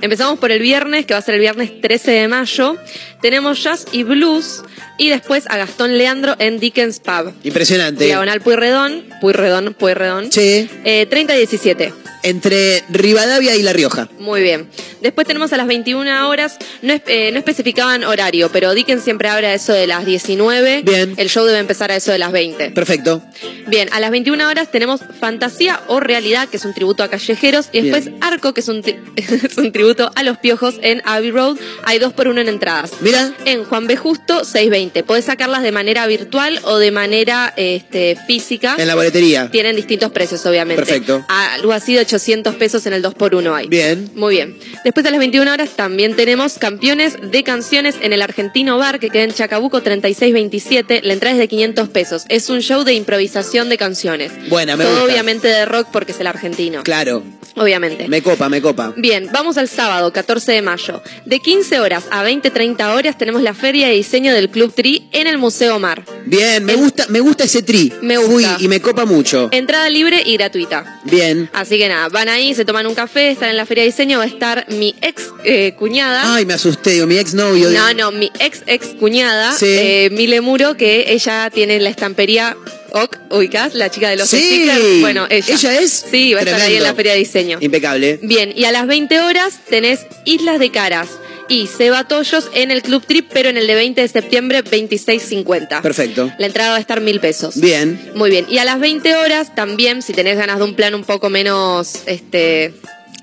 Empezamos 0.01 0.39
por 0.39 0.51
el 0.51 0.59
viernes, 0.59 1.05
que 1.05 1.13
va 1.13 1.19
a 1.19 1.23
ser 1.23 1.35
el 1.35 1.39
viernes 1.39 1.79
13 1.79 2.11
de 2.11 2.27
mayo. 2.27 2.75
Tenemos 3.21 3.63
jazz 3.63 3.85
y 3.93 4.03
blues. 4.03 4.61
Y 4.97 5.07
después 5.07 5.45
a 5.47 5.55
Gastón 5.55 5.97
Leandro 5.97 6.35
en 6.37 6.59
Dickens 6.59 6.99
Pub. 6.99 7.31
Impresionante. 7.45 8.03
Diagonal 8.03 8.41
Puyredón. 8.41 9.05
Puyredón, 9.21 9.73
Puyredón. 9.73 10.29
Che, 10.31 10.67
Eh, 10.83 11.05
30 11.09 11.33
y 11.35 11.37
17. 11.37 11.93
Entre 12.29 12.83
Rivadavia 12.89 13.55
y 13.55 13.63
La 13.63 13.73
Rioja. 13.73 14.09
Muy 14.19 14.41
bien. 14.41 14.69
Después 15.01 15.27
tenemos 15.27 15.53
a 15.53 15.57
las 15.57 15.67
21 15.67 16.27
horas, 16.29 16.57
no, 16.81 16.93
eh, 17.07 17.29
no 17.31 17.37
especificaban 17.39 18.03
horario, 18.03 18.49
pero 18.51 18.73
Dickens 18.73 19.03
siempre 19.03 19.29
abre 19.29 19.47
a 19.47 19.53
eso 19.53 19.71
de 19.73 19.87
las 19.87 20.05
19. 20.05 20.81
Bien. 20.83 21.13
El 21.17 21.29
show 21.29 21.45
debe 21.45 21.59
empezar 21.59 21.91
a 21.91 21.95
eso 21.95 22.11
de 22.11 22.17
las 22.17 22.31
20. 22.31 22.71
Perfecto. 22.71 23.21
Bien, 23.67 23.89
a 23.91 23.99
las 23.99 24.11
21 24.11 24.47
horas 24.47 24.71
tenemos 24.71 25.01
Fantasía 25.19 25.81
o 25.87 25.99
Realidad, 25.99 26.49
que 26.49 26.57
es 26.57 26.65
un 26.65 26.73
tributo 26.73 27.03
a 27.03 27.09
callejeros, 27.09 27.69
y 27.71 27.81
después 27.81 28.05
Bien. 28.05 28.17
Arco, 28.21 28.53
que 28.53 28.61
es 28.61 28.67
un, 28.67 28.81
tri- 28.83 28.97
es 29.15 29.57
un 29.57 29.71
tributo 29.71 30.11
a 30.15 30.23
los 30.23 30.37
piojos 30.39 30.75
en 30.81 31.01
Abbey 31.05 31.31
Road. 31.31 31.57
Hay 31.83 31.99
dos 31.99 32.13
por 32.13 32.27
uno 32.27 32.41
en 32.41 32.47
entradas. 32.49 32.91
Mira, 33.01 33.31
En 33.45 33.63
Juan 33.65 33.87
B. 33.87 33.95
Justo, 33.97 34.43
620. 34.43 35.03
Podés 35.03 35.25
sacarlas 35.25 35.63
de 35.63 35.71
manera 35.71 36.05
virtual 36.07 36.59
o 36.63 36.77
de 36.77 36.91
manera 36.91 37.53
este, 37.55 38.17
física. 38.27 38.75
en 38.77 38.87
la 38.87 38.95
boletería. 38.95 39.49
Tienen 39.51 39.75
distintos 39.75 40.11
precios, 40.11 40.45
obviamente. 40.45 40.83
Perfecto. 40.83 41.23
Algo 41.29 41.71
así 41.71 41.93
de 41.93 42.01
800 42.01 42.16
pesos 42.57 42.85
en 42.85 42.93
el 42.93 43.03
2x1 43.03 43.53
hay. 43.55 43.67
Bien. 43.67 44.09
Muy 44.15 44.35
bien. 44.35 44.57
Después 44.83 45.05
a 45.05 45.09
las 45.11 45.19
21 45.19 45.51
horas 45.51 45.69
también 45.75 46.15
tenemos 46.15 46.57
campeones 46.57 47.15
de 47.21 47.43
canciones 47.43 47.95
en 48.01 48.13
el 48.13 48.21
Argentino 48.21 48.77
Bar 48.77 48.99
que 48.99 49.09
queda 49.09 49.23
en 49.23 49.33
Chacabuco 49.33 49.81
3627. 49.81 51.01
La 51.03 51.13
entrada 51.13 51.33
es 51.35 51.39
de 51.39 51.47
500 51.47 51.89
pesos. 51.89 52.25
Es 52.29 52.49
un 52.49 52.61
show 52.61 52.83
de 52.83 52.93
improvisación 52.93 53.69
de 53.69 53.77
canciones. 53.77 54.31
Buena, 54.49 54.75
me 54.75 54.83
Todo 54.83 54.93
gusta. 54.99 55.05
obviamente 55.11 55.47
de 55.47 55.65
rock 55.65 55.87
porque 55.91 56.11
es 56.11 56.19
el 56.19 56.27
argentino. 56.27 56.83
Claro. 56.83 57.23
Obviamente. 57.55 58.07
Me 58.07 58.21
copa, 58.21 58.49
me 58.49 58.61
copa. 58.61 58.93
Bien, 58.97 59.29
vamos 59.33 59.57
al 59.57 59.67
sábado, 59.67 60.13
14 60.13 60.51
de 60.51 60.61
mayo. 60.61 61.01
De 61.25 61.39
15 61.39 61.79
horas 61.79 62.05
a 62.11 62.23
20-30 62.23 62.93
horas 62.95 63.17
tenemos 63.17 63.41
la 63.41 63.53
feria 63.55 63.87
de 63.87 63.93
diseño 63.93 64.31
del 64.33 64.49
Club 64.49 64.73
Tri 64.75 65.07
en 65.11 65.25
el 65.25 65.37
Museo 65.39 65.79
Mar. 65.79 66.03
Bien, 66.25 66.63
me 66.63 66.73
En- 66.73 66.79
gusta, 66.81 67.05
me 67.09 67.19
gusta 67.19 67.45
ese 67.45 67.63
tri. 67.63 67.91
Me 68.01 68.17
Fui 68.19 68.43
gusta. 68.43 68.57
y 68.59 68.67
me 68.67 68.79
copa 68.79 69.05
mucho. 69.05 69.49
Entrada 69.51 69.89
libre 69.89 70.21
y 70.23 70.37
gratuita. 70.37 70.99
Bien. 71.05 71.49
Así 71.53 71.77
que 71.79 71.87
nada, 71.87 72.06
van 72.11 72.29
ahí, 72.29 72.53
se 72.55 72.65
toman 72.65 72.85
un 72.87 72.95
café, 72.95 73.31
están 73.31 73.49
en 73.49 73.57
la 73.57 73.65
feria 73.65 73.83
de 73.83 73.89
diseño, 73.91 74.17
va 74.19 74.23
a 74.25 74.27
estar 74.27 74.65
mi 74.69 74.95
ex 75.01 75.23
eh, 75.43 75.73
cuñada. 75.77 76.35
Ay, 76.35 76.45
me 76.45 76.53
asusté, 76.53 76.91
digo, 76.91 77.07
mi 77.07 77.17
exnovio. 77.17 77.69
No, 77.71 77.93
no, 77.93 78.11
mi 78.11 78.31
ex 78.39 78.63
ex 78.67 78.87
cuñada, 78.99 79.53
Sí. 79.57 79.65
eh, 79.67 80.09
Mile 80.11 80.41
Muro, 80.41 80.75
que 80.77 81.05
ella 81.13 81.49
tiene 81.53 81.79
la 81.79 81.89
estampería 81.89 82.55
OC, 82.91 83.17
ubicás, 83.31 83.73
la 83.75 83.89
chica 83.91 84.09
de 84.09 84.15
los 84.17 84.29
Sí. 84.29 84.37
stickers. 84.37 85.01
Bueno, 85.01 85.27
ella. 85.29 85.53
¿Ella 85.55 85.79
es? 85.79 86.05
Sí, 86.09 86.33
va 86.33 86.39
a 86.39 86.43
estar 86.43 86.61
ahí 86.61 86.75
en 86.77 86.83
la 86.83 86.93
feria 86.95 87.11
de 87.13 87.19
diseño. 87.19 87.57
Impecable. 87.61 88.19
Bien, 88.23 88.53
y 88.55 88.63
a 88.65 88.71
las 88.71 88.87
20 88.87 89.19
horas 89.21 89.59
tenés 89.69 90.05
Islas 90.25 90.59
de 90.59 90.71
Caras 90.71 91.09
y 91.49 91.67
Seba 91.67 92.05
Toyos 92.07 92.49
en 92.53 92.71
el 92.71 92.81
Club 92.81 93.05
Trip, 93.05 93.29
pero 93.33 93.49
en 93.49 93.57
el 93.57 93.67
de 93.67 93.75
20 93.75 94.01
de 94.01 94.07
septiembre, 94.07 94.63
26.50. 94.63 95.81
Perfecto. 95.81 96.31
La 96.37 96.47
entrada 96.47 96.71
va 96.71 96.75
a 96.77 96.79
estar 96.79 97.01
mil 97.01 97.19
pesos. 97.19 97.59
Bien. 97.59 98.11
Muy 98.15 98.29
bien. 98.29 98.45
Y 98.49 98.57
a 98.57 98.65
las 98.65 98.79
20 98.79 99.15
horas 99.15 99.55
también, 99.55 100.01
si 100.01 100.13
tenés 100.13 100.37
ganas 100.37 100.57
de 100.59 100.63
un 100.65 100.75
plan 100.75 100.93
un 100.95 101.03
poco 101.03 101.29
menos, 101.29 102.01
este, 102.05 102.73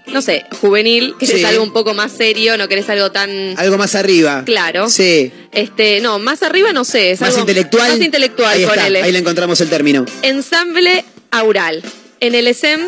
no 0.07 0.22
sé, 0.22 0.45
juvenil, 0.61 1.14
querés 1.18 1.39
Sí. 1.41 1.45
algo 1.45 1.62
un 1.62 1.72
poco 1.72 1.95
más 1.95 2.12
serio, 2.12 2.57
no 2.57 2.68
querés 2.68 2.89
algo 2.89 3.11
tan 3.12 3.31
Algo 3.59 3.77
más 3.79 3.95
arriba. 3.95 4.43
claro. 4.45 4.89
Sí. 4.89 5.31
Este, 5.53 6.01
no, 6.01 6.18
más 6.18 6.43
arriba 6.43 6.72
no 6.72 6.85
sé, 6.85 7.12
es 7.12 7.20
Más 7.20 7.31
algo 7.31 7.41
intelectual. 7.41 7.93
Más 7.93 8.01
intelectual, 8.01 8.55
Ahí 8.57 8.62
está, 8.64 8.85
ahí 8.85 9.12
le 9.12 9.18
encontramos 9.18 9.61
el 9.61 9.68
término. 9.68 10.05
Ensamble 10.22 11.05
Aural. 11.31 11.83
En 12.20 12.35
el 12.35 12.47
ESEM, 12.47 12.81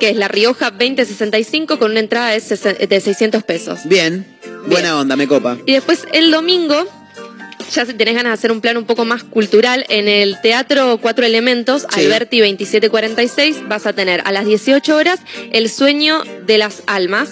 que 0.00 0.10
es 0.10 0.16
La 0.16 0.28
Rioja 0.28 0.70
2065, 0.70 1.78
con 1.78 1.92
una 1.92 2.00
entrada 2.00 2.30
de 2.32 3.00
600 3.00 3.42
pesos. 3.44 3.80
Bien. 3.84 4.26
Buena 4.66 4.98
onda, 4.98 5.16
me 5.16 5.26
copa. 5.26 5.58
Y 5.66 5.72
después 5.72 6.06
el 6.12 6.30
domingo, 6.30 6.86
ya 7.72 7.84
si 7.86 7.94
tenés 7.94 8.14
ganas 8.14 8.30
de 8.30 8.34
hacer 8.34 8.52
un 8.52 8.60
plan 8.60 8.76
un 8.76 8.84
poco 8.84 9.04
más 9.04 9.22
cultural, 9.24 9.84
en 9.88 10.08
el 10.08 10.40
Teatro 10.40 10.98
Cuatro 11.00 11.24
Elementos, 11.26 11.82
Sí. 11.92 12.00
Alberti 12.04 12.38
2746, 12.40 13.68
vas 13.68 13.86
a 13.86 13.92
tener 13.92 14.22
a 14.24 14.32
las 14.32 14.46
18 14.46 14.94
horas 14.96 15.20
El 15.52 15.68
Sueño 15.68 16.22
de 16.46 16.58
las 16.58 16.82
Almas. 16.86 17.30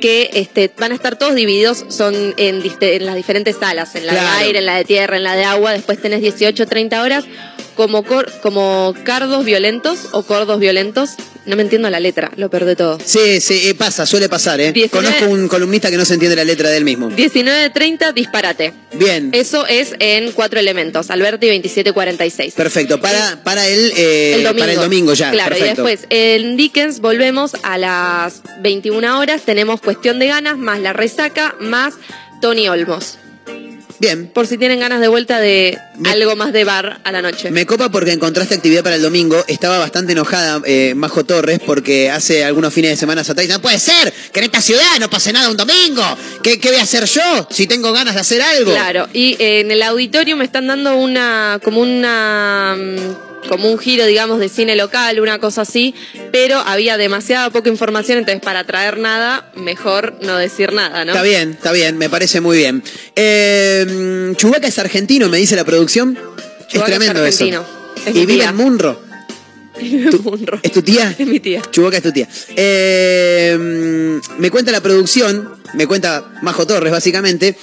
Que 0.00 0.30
este, 0.34 0.70
van 0.78 0.92
a 0.92 0.94
estar 0.94 1.16
todos 1.18 1.34
divididos, 1.34 1.84
son 1.88 2.34
en, 2.36 2.62
las 3.04 3.14
diferentes 3.16 3.56
salas, 3.56 3.94
en 3.96 4.06
la 4.06 4.12
Claro. 4.12 4.28
de 4.38 4.44
aire, 4.44 4.58
en 4.60 4.66
la 4.66 4.76
de 4.76 4.84
tierra, 4.84 5.16
en 5.16 5.24
la 5.24 5.34
de 5.34 5.44
agua. 5.44 5.72
Después 5.72 6.00
tenés 6.00 6.20
18, 6.20 6.66
30 6.66 7.02
horas 7.02 7.24
como, 7.76 8.02
cor- 8.04 8.30
como 8.42 8.94
cardos 9.04 9.44
violentos 9.44 10.08
o 10.12 10.22
cordos 10.22 10.58
violentos. 10.60 11.10
No 11.44 11.56
me 11.56 11.62
entiendo 11.62 11.90
la 11.90 11.98
letra, 11.98 12.30
lo 12.36 12.50
peor 12.50 12.64
de 12.66 12.76
todo. 12.76 12.98
Sí, 13.04 13.40
sí, 13.40 13.62
eh, 13.64 13.74
pasa, 13.74 14.06
suele 14.06 14.28
pasar, 14.28 14.60
¿eh? 14.60 14.70
19 14.70 14.90
Conozco 15.18 15.32
un 15.32 15.48
columnista 15.48 15.90
que 15.90 15.96
no 15.96 16.04
se 16.04 16.14
entiende 16.14 16.36
la 16.36 16.44
letra 16.44 16.68
del 16.70 16.84
mismo. 16.84 17.10
19.30, 17.10 18.12
disparate. 18.14 18.72
Bien. 18.92 19.30
Eso 19.32 19.66
es 19.66 19.94
en 19.98 20.30
cuatro 20.32 20.60
elementos, 20.60 21.10
Alberti 21.10 21.46
2746. 21.48 22.54
Perfecto. 22.54 23.00
Para, 23.00 23.42
para, 23.42 23.66
el, 23.66 23.92
eh, 23.96 24.34
El 24.36 24.44
domingo. 24.44 24.58
para 24.60 24.72
el 24.72 24.78
domingo 24.78 25.14
ya. 25.14 25.32
Claro, 25.32 25.56
Perfecto. 25.56 25.82
y 25.82 25.90
después 25.90 26.06
en 26.10 26.56
Dickens 26.56 27.00
volvemos 27.00 27.52
a 27.64 27.76
las 27.76 28.42
21 28.60 29.18
horas. 29.18 29.42
Tenemos 29.42 29.80
Cuestión 29.80 30.20
de 30.20 30.28
Ganas, 30.28 30.58
más 30.58 30.78
La 30.78 30.92
Resaca, 30.92 31.56
más 31.58 31.94
Tony 32.40 32.68
Olmos. 32.68 33.18
Bien. 34.02 34.26
Por 34.26 34.48
si 34.48 34.58
tienen 34.58 34.80
ganas 34.80 35.00
de 35.00 35.06
vuelta 35.06 35.38
de 35.38 35.78
Me- 35.96 36.10
algo 36.10 36.34
más 36.34 36.52
de 36.52 36.64
bar 36.64 36.98
a 37.04 37.12
la 37.12 37.22
noche. 37.22 37.52
Me 37.52 37.64
copa 37.66 37.88
porque 37.88 38.10
encontraste 38.10 38.52
actividad 38.56 38.82
para 38.82 38.96
el 38.96 39.02
domingo. 39.02 39.44
Estaba 39.46 39.78
bastante 39.78 40.10
enojada 40.10 40.60
eh, 40.66 40.92
Majo 40.96 41.24
Torres 41.24 41.60
porque 41.64 42.10
hace 42.10 42.44
algunos 42.44 42.74
fines 42.74 42.90
de 42.90 42.96
semana 42.96 43.20
atrás 43.20 43.46
no 43.48 43.62
puede 43.62 43.78
ser 43.78 44.12
que 44.32 44.40
en 44.40 44.44
esta 44.46 44.60
ciudad 44.60 44.98
no 44.98 45.08
pase 45.08 45.32
nada 45.32 45.48
un 45.48 45.56
domingo. 45.56 46.02
¿Qué, 46.42 46.58
qué 46.58 46.70
voy 46.70 46.78
a 46.78 46.82
hacer 46.82 47.04
yo 47.04 47.46
si 47.48 47.68
tengo 47.68 47.92
ganas 47.92 48.14
de 48.14 48.20
hacer 48.22 48.42
algo? 48.42 48.72
Claro, 48.72 49.08
y 49.12 49.36
eh, 49.38 49.60
en 49.60 49.70
el 49.70 49.80
auditorio 49.82 50.36
me 50.36 50.44
están 50.44 50.66
dando 50.66 50.96
una, 50.96 51.60
como 51.62 51.80
una, 51.80 52.76
mm, 52.76 53.31
como 53.48 53.70
un 53.70 53.78
giro, 53.78 54.06
digamos, 54.06 54.38
de 54.38 54.48
cine 54.48 54.76
local, 54.76 55.20
una 55.20 55.38
cosa 55.38 55.62
así, 55.62 55.94
pero 56.30 56.58
había 56.58 56.96
demasiada 56.96 57.50
poca 57.50 57.68
información, 57.68 58.18
entonces 58.18 58.42
para 58.42 58.64
traer 58.64 58.98
nada, 58.98 59.50
mejor 59.56 60.14
no 60.22 60.36
decir 60.36 60.72
nada, 60.72 61.04
¿no? 61.04 61.12
Está 61.12 61.22
bien, 61.22 61.50
está 61.50 61.72
bien, 61.72 61.98
me 61.98 62.08
parece 62.08 62.40
muy 62.40 62.56
bien. 62.56 62.82
Eh, 63.16 64.32
Chubaca 64.36 64.66
es 64.66 64.78
argentino, 64.78 65.28
me 65.28 65.38
dice 65.38 65.56
la 65.56 65.64
producción. 65.64 66.18
es 66.18 66.68
Chewbacca 66.68 66.92
es 66.92 66.98
tremendo 66.98 67.24
argentino. 67.24 67.66
eso. 67.96 68.10
Es 68.10 68.16
y 68.16 68.26
vive 68.26 68.44
en 68.44 68.56
Munro. 68.56 69.00
Munro. 70.22 70.60
¿Es 70.62 70.72
tu 70.72 70.82
tía? 70.82 71.14
Es 71.18 71.26
mi 71.26 71.40
tía. 71.40 71.62
Chubaca 71.70 71.96
es 71.96 72.02
tu 72.02 72.12
tía. 72.12 72.28
Eh, 72.56 74.20
me 74.38 74.50
cuenta 74.50 74.70
la 74.70 74.80
producción, 74.80 75.56
me 75.74 75.86
cuenta 75.86 76.24
Majo 76.42 76.66
Torres 76.66 76.92
básicamente, 76.92 77.56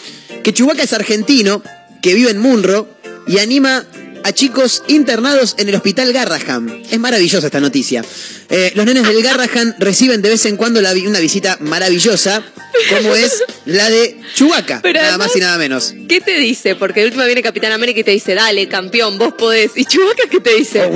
que 0.43 0.53
Chubaca 0.53 0.83
es 0.83 0.93
argentino, 0.93 1.61
que 2.01 2.13
vive 2.13 2.31
en 2.31 2.39
Munro 2.39 2.87
y 3.27 3.39
anima 3.39 3.85
a 4.23 4.31
chicos 4.33 4.83
internados 4.87 5.55
en 5.57 5.69
el 5.69 5.75
hospital 5.75 6.11
Garrahan. 6.13 6.83
Es 6.89 6.99
maravillosa 6.99 7.47
esta 7.47 7.59
noticia. 7.59 8.03
Eh, 8.49 8.71
los 8.75 8.85
nenes 8.85 9.07
del 9.07 9.21
Garrahan 9.23 9.75
reciben 9.79 10.21
de 10.21 10.29
vez 10.29 10.45
en 10.45 10.57
cuando 10.57 10.81
la 10.81 10.93
vi- 10.93 11.07
una 11.07 11.19
visita 11.19 11.57
maravillosa, 11.59 12.43
como 12.89 13.15
es 13.15 13.43
la 13.65 13.89
de 13.89 14.19
Chubaca, 14.35 14.81
nada 14.83 15.09
además- 15.09 15.27
más 15.27 15.35
y 15.35 15.39
nada 15.39 15.57
menos. 15.57 15.93
¿Qué 16.07 16.21
te 16.21 16.37
dice? 16.37 16.75
Porque 16.75 17.01
de 17.01 17.07
última 17.07 17.25
viene 17.25 17.41
Capitán 17.43 17.71
América 17.71 17.99
y 17.99 18.03
te 18.03 18.11
dice, 18.11 18.33
dale, 18.35 18.67
campeón, 18.67 19.17
vos 19.17 19.33
podés. 19.37 19.71
¿Y 19.75 19.85
Chewbacca 19.85 20.27
qué 20.29 20.39
te 20.39 20.55
dice? 20.55 20.89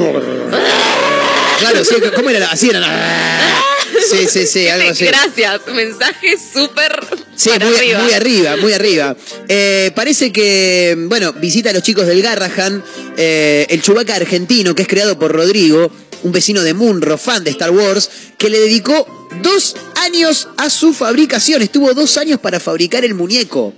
Claro, 1.60 1.86
sí, 1.86 1.96
¿cómo 2.16 2.30
era? 2.30 2.48
Así 2.52 2.70
era. 2.70 2.82
Sí, 4.10 4.28
sí, 4.30 4.48
sí, 4.48 4.68
algo 4.70 4.90
así. 4.90 5.06
Gracias, 5.06 5.62
mensaje 5.74 6.36
súper 6.38 7.00
Sí, 7.36 7.50
para 7.50 7.66
muy 7.66 7.76
arriba. 7.76 8.04
muy 8.04 8.14
arriba, 8.14 8.58
muy 8.58 8.74
arriba. 8.74 9.16
Eh, 9.48 9.92
parece 9.96 10.32
que, 10.32 10.96
bueno, 11.08 11.34
visita 11.34 11.72
a 11.72 11.74
los 11.74 11.84
chicos 11.84 12.06
del 12.08 12.22
Garrahan, 12.22 12.84
eh, 13.18 13.66
el 13.70 13.82
Chubaca 13.82 14.16
argentino, 14.16 14.76
que 14.76 14.84
es 14.84 14.88
creado 14.88 15.18
por 15.18 15.32
Rodrigo, 15.32 15.92
un 16.24 16.32
vecino 16.32 16.62
de 16.62 16.74
Munro, 16.74 17.18
fan 17.18 17.44
de 17.44 17.52
Star 17.52 17.72
Wars, 17.72 18.10
que 18.38 18.50
le 18.50 18.60
dedicó 18.60 19.28
dos 19.42 19.76
años 19.96 20.48
a 20.58 20.70
su 20.70 20.94
fabricación. 20.94 21.62
Estuvo 21.62 21.94
dos 21.94 22.18
años 22.18 22.40
para 22.40 22.60
fabricar 22.60 23.04
el 23.04 23.14
muñeco. 23.16 23.74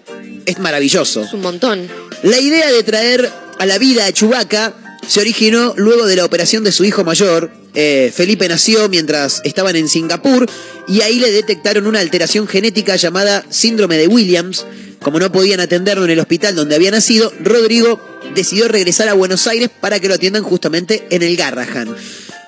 Es 0.46 0.60
maravilloso. 0.60 1.24
Es 1.24 1.34
un 1.34 1.42
montón. 1.42 1.88
La 2.24 2.40
idea 2.40 2.72
de 2.72 2.84
traer 2.84 3.32
a 3.58 3.66
la 3.66 3.78
vida 3.78 4.06
a 4.06 4.12
Chubaca 4.12 4.74
se 5.08 5.20
originó 5.20 5.74
luego 5.78 6.06
de 6.06 6.16
la 6.16 6.26
operación 6.26 6.64
de 6.64 6.72
su 6.72 6.84
hijo 6.84 7.04
mayor, 7.04 7.52
eh, 7.74 8.12
Felipe 8.14 8.48
nació 8.48 8.88
mientras 8.90 9.42
estaban 9.44 9.76
en 9.76 9.90
Singapur 9.90 10.48
y 10.88 11.02
ahí 11.02 11.20
le 11.20 11.32
detectaron 11.32 11.88
una 11.88 12.00
alteración 12.00 12.48
genética 12.48 12.96
llamada 12.96 13.44
síndrome 13.50 13.98
de 13.98 14.08
Williams. 14.08 14.66
Como 15.02 15.20
no 15.20 15.32
podían 15.32 15.60
atenderlo 15.60 16.06
en 16.06 16.12
el 16.12 16.20
hospital 16.20 16.56
donde 16.56 16.76
había 16.76 16.90
nacido, 16.90 17.32
Rodrigo 17.40 18.00
decidió 18.34 18.68
regresar 18.68 19.08
a 19.10 19.14
Buenos 19.14 19.46
Aires 19.46 19.70
para 19.80 20.00
que 20.00 20.08
lo 20.08 20.16
atiendan 20.16 20.44
justamente 20.44 21.06
en 21.10 21.22
el 21.22 21.36
Garrahan. 21.36 21.96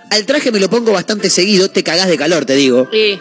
Al 0.09 0.25
traje 0.25 0.51
me 0.51 0.59
lo 0.59 0.69
pongo 0.69 0.93
bastante 0.93 1.29
seguido, 1.29 1.69
te 1.69 1.83
cagás 1.83 2.07
de 2.07 2.17
calor, 2.17 2.45
te 2.45 2.55
digo. 2.55 2.89
Sí. 2.91 3.19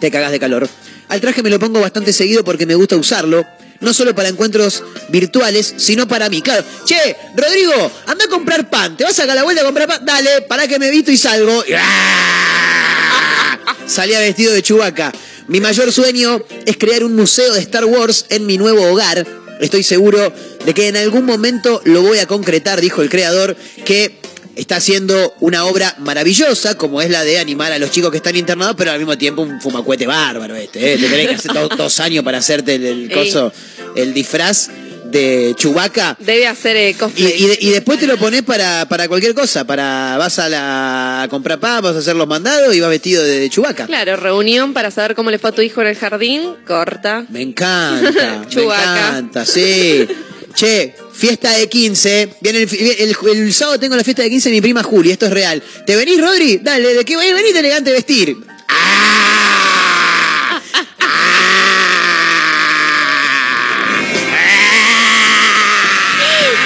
Te 0.00 0.10
cagás 0.10 0.32
de 0.32 0.40
calor. 0.40 0.68
Al 1.08 1.20
traje 1.20 1.42
me 1.42 1.50
lo 1.50 1.58
pongo 1.58 1.80
bastante 1.80 2.12
seguido 2.12 2.44
porque 2.44 2.66
me 2.66 2.74
gusta 2.74 2.96
usarlo. 2.96 3.46
No 3.80 3.92
solo 3.92 4.14
para 4.14 4.28
encuentros 4.28 4.82
virtuales, 5.08 5.74
sino 5.76 6.08
para 6.08 6.28
mí. 6.28 6.42
Claro, 6.42 6.64
che, 6.84 7.16
Rodrigo, 7.36 7.90
anda 8.06 8.24
a 8.24 8.28
comprar 8.28 8.70
pan. 8.70 8.96
¿Te 8.96 9.04
vas 9.04 9.12
a 9.14 9.22
sacar 9.22 9.36
la 9.36 9.42
vuelta 9.42 9.62
a 9.62 9.64
comprar 9.64 9.88
pan? 9.88 10.04
Dale, 10.04 10.42
para 10.42 10.66
que 10.68 10.78
me 10.78 10.90
visto 10.90 11.10
y 11.10 11.16
salgo. 11.16 11.64
¡ah! 11.76 13.58
Salía 13.86 14.18
vestido 14.20 14.52
de 14.52 14.62
chubaca. 14.62 15.12
Mi 15.46 15.60
mayor 15.60 15.92
sueño 15.92 16.42
es 16.64 16.76
crear 16.78 17.04
un 17.04 17.14
museo 17.14 17.52
de 17.52 17.60
Star 17.60 17.84
Wars 17.84 18.26
en 18.30 18.46
mi 18.46 18.56
nuevo 18.56 18.90
hogar. 18.90 19.26
Estoy 19.60 19.82
seguro 19.82 20.32
de 20.64 20.74
que 20.74 20.88
en 20.88 20.96
algún 20.96 21.26
momento 21.26 21.82
lo 21.84 22.02
voy 22.02 22.18
a 22.18 22.26
concretar, 22.26 22.80
dijo 22.80 23.02
el 23.02 23.10
creador, 23.10 23.56
que 23.84 24.18
está 24.56 24.76
haciendo 24.76 25.34
una 25.40 25.64
obra 25.66 25.94
maravillosa, 25.98 26.76
como 26.76 27.00
es 27.02 27.10
la 27.10 27.24
de 27.24 27.38
animar 27.38 27.72
a 27.72 27.78
los 27.78 27.90
chicos 27.90 28.10
que 28.10 28.18
están 28.18 28.36
internados, 28.36 28.74
pero 28.76 28.90
al 28.92 28.98
mismo 28.98 29.16
tiempo 29.18 29.42
un 29.42 29.60
fumacuete 29.60 30.06
bárbaro 30.06 30.54
este. 30.56 30.94
¿eh? 30.94 30.98
Te 30.98 31.08
tenés 31.08 31.28
que 31.28 31.34
hacer 31.34 31.52
do- 31.52 31.68
dos 31.68 32.00
años 32.00 32.24
para 32.24 32.38
hacerte 32.38 32.74
el, 32.76 33.10
coso, 33.12 33.52
el 33.96 34.12
disfraz 34.14 34.68
de 35.04 35.54
Chubaca. 35.56 36.16
Debe 36.18 36.46
hacer 36.48 36.76
eh, 36.76 36.90
Y, 36.90 36.94
cosplay. 36.94 37.32
y 37.36 37.46
de- 37.46 37.58
y 37.60 37.70
después 37.70 38.00
te 38.00 38.06
lo 38.06 38.16
pones 38.16 38.42
para, 38.42 38.86
para 38.88 39.06
cualquier 39.06 39.32
cosa, 39.34 39.64
para 39.64 40.16
vas 40.18 40.38
a, 40.40 40.48
la, 40.48 41.22
a 41.22 41.28
comprar 41.28 41.60
pan, 41.60 41.82
vas 41.82 41.94
a 41.94 41.98
hacer 42.00 42.16
los 42.16 42.26
mandados 42.26 42.74
y 42.74 42.80
vas 42.80 42.90
vestido 42.90 43.22
de, 43.22 43.38
de 43.40 43.48
Chubaca. 43.50 43.86
Claro, 43.86 44.16
reunión 44.16 44.72
para 44.72 44.90
saber 44.90 45.14
cómo 45.14 45.30
le 45.30 45.38
fue 45.38 45.50
a 45.50 45.52
tu 45.52 45.62
hijo 45.62 45.80
en 45.82 45.86
el 45.88 45.96
jardín, 45.96 46.42
corta. 46.66 47.26
Me 47.28 47.42
encanta, 47.42 48.44
me 48.56 48.62
encanta, 48.64 49.46
sí. 49.46 50.06
Che, 50.54 50.94
fiesta 51.12 51.50
de 51.50 51.68
15. 51.68 52.36
Viene 52.40 52.62
el, 52.62 52.68
fi- 52.68 52.78
el- 52.98 53.16
el 53.32 53.52
sábado 53.52 53.78
tengo 53.80 53.96
la 53.96 54.04
fiesta 54.04 54.22
de 54.22 54.30
15 54.30 54.48
de 54.50 54.54
mi 54.54 54.60
prima 54.60 54.82
Juli, 54.82 55.10
esto 55.10 55.26
es 55.26 55.32
real. 55.32 55.62
¿Te 55.86 55.96
venís, 55.96 56.20
Rodri? 56.20 56.58
Dale, 56.62 56.94
¿de 56.94 57.04
qué 57.04 57.16
venís? 57.16 57.52
De 57.52 57.58
elegante 57.60 57.90
vestir. 57.92 58.36
¡Ah! 58.68 60.60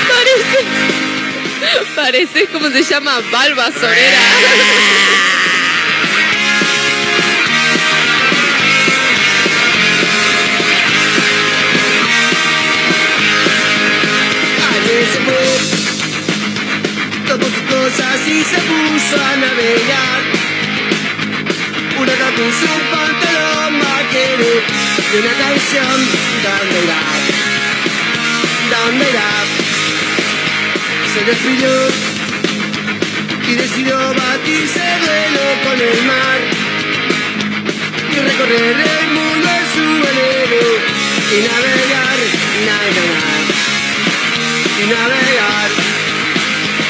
Parece. 0.09 0.59
Parece, 1.97 2.47
¿cómo 2.53 2.71
se 2.71 2.83
llama? 2.85 3.21
Balba 3.31 3.71
Sorera. 3.73 4.21
cosas 17.89 18.21
y 18.29 18.45
se 18.45 18.59
puso 18.69 19.17
a 19.17 19.37
navegar. 19.37 20.21
Una 22.01 22.13
tatu 22.13 22.43
en 22.43 22.53
su 22.61 22.73
pantalón 22.93 23.81
vaquero 23.81 24.51
y 25.11 25.17
una 25.17 25.35
canción 25.43 25.99
donde 26.45 26.79
irá. 29.09 29.29
Se 31.15 31.21
despidió 31.25 31.75
y 33.49 33.55
decidió 33.55 33.97
batirse 33.97 34.85
duelo 35.05 35.45
con 35.65 35.81
el 35.81 35.99
mar 36.05 36.39
y 38.13 38.19
recorrer 38.29 38.77
el 39.01 39.07
mundo 39.17 39.49
en 39.59 39.67
su 39.75 39.87
velero 40.05 40.65
y 41.35 41.39
navegar, 41.49 42.19
navegar 42.69 43.43
y 44.79 44.87
navegar 44.87 45.88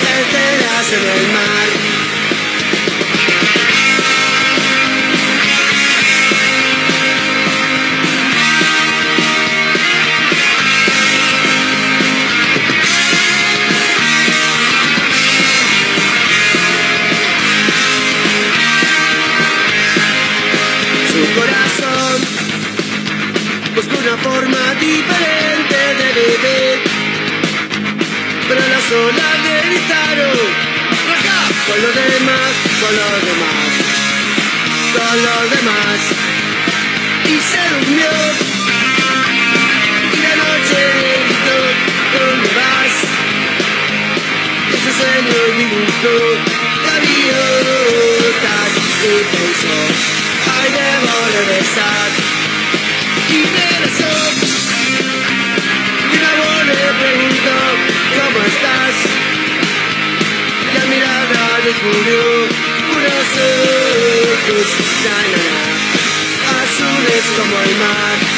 y 0.00 0.94
en 0.94 1.02
el 1.02 1.32
mar. 1.32 1.68
Su 21.12 21.22
corazón 21.34 22.18
busca 23.74 23.96
una 23.96 24.16
forma 24.18 24.74
diferente 24.74 25.76
de 25.98 26.08
vivir 26.20 26.98
pero 28.48 28.60
las 28.60 28.90
olas 28.90 29.42
le 29.44 29.47
gritaron 29.62 30.68
con 31.68 31.82
los 31.82 31.94
demás, 31.94 32.52
con 32.80 32.92
los 32.96 33.16
demás. 33.28 33.70
Con 34.94 35.16
los 35.22 35.44
demás. 35.50 36.00
Y 37.24 37.36
se 37.50 37.62
durmió. 37.74 38.12
Y 40.12 40.18
la 40.24 40.34
noche 40.36 40.78
gritó 41.28 41.58
¿dónde 42.14 42.50
vas? 42.56 42.94
ese 44.74 44.92
sueño 44.98 45.38
dibujó 45.58 46.16
gaviotas 46.86 48.70
y 49.02 49.14
pensó 49.32 49.78
ay 50.56 50.68
debo 50.78 51.14
regresar 51.38 52.08
y 53.28 53.38
regresó. 53.58 54.12
Y 56.12 56.16
la 56.16 56.32
voz 56.40 56.62
le 56.66 56.74
preguntó 57.00 57.56
¿cómo 58.16 58.38
estás? 58.46 59.27
La 60.78 60.86
mirada 60.86 61.58
descubrió 61.64 62.22
unos 62.96 63.28
ojos 64.46 64.66
azules 66.62 67.24
como 67.36 67.60
el 67.62 67.76
mar 67.78 68.37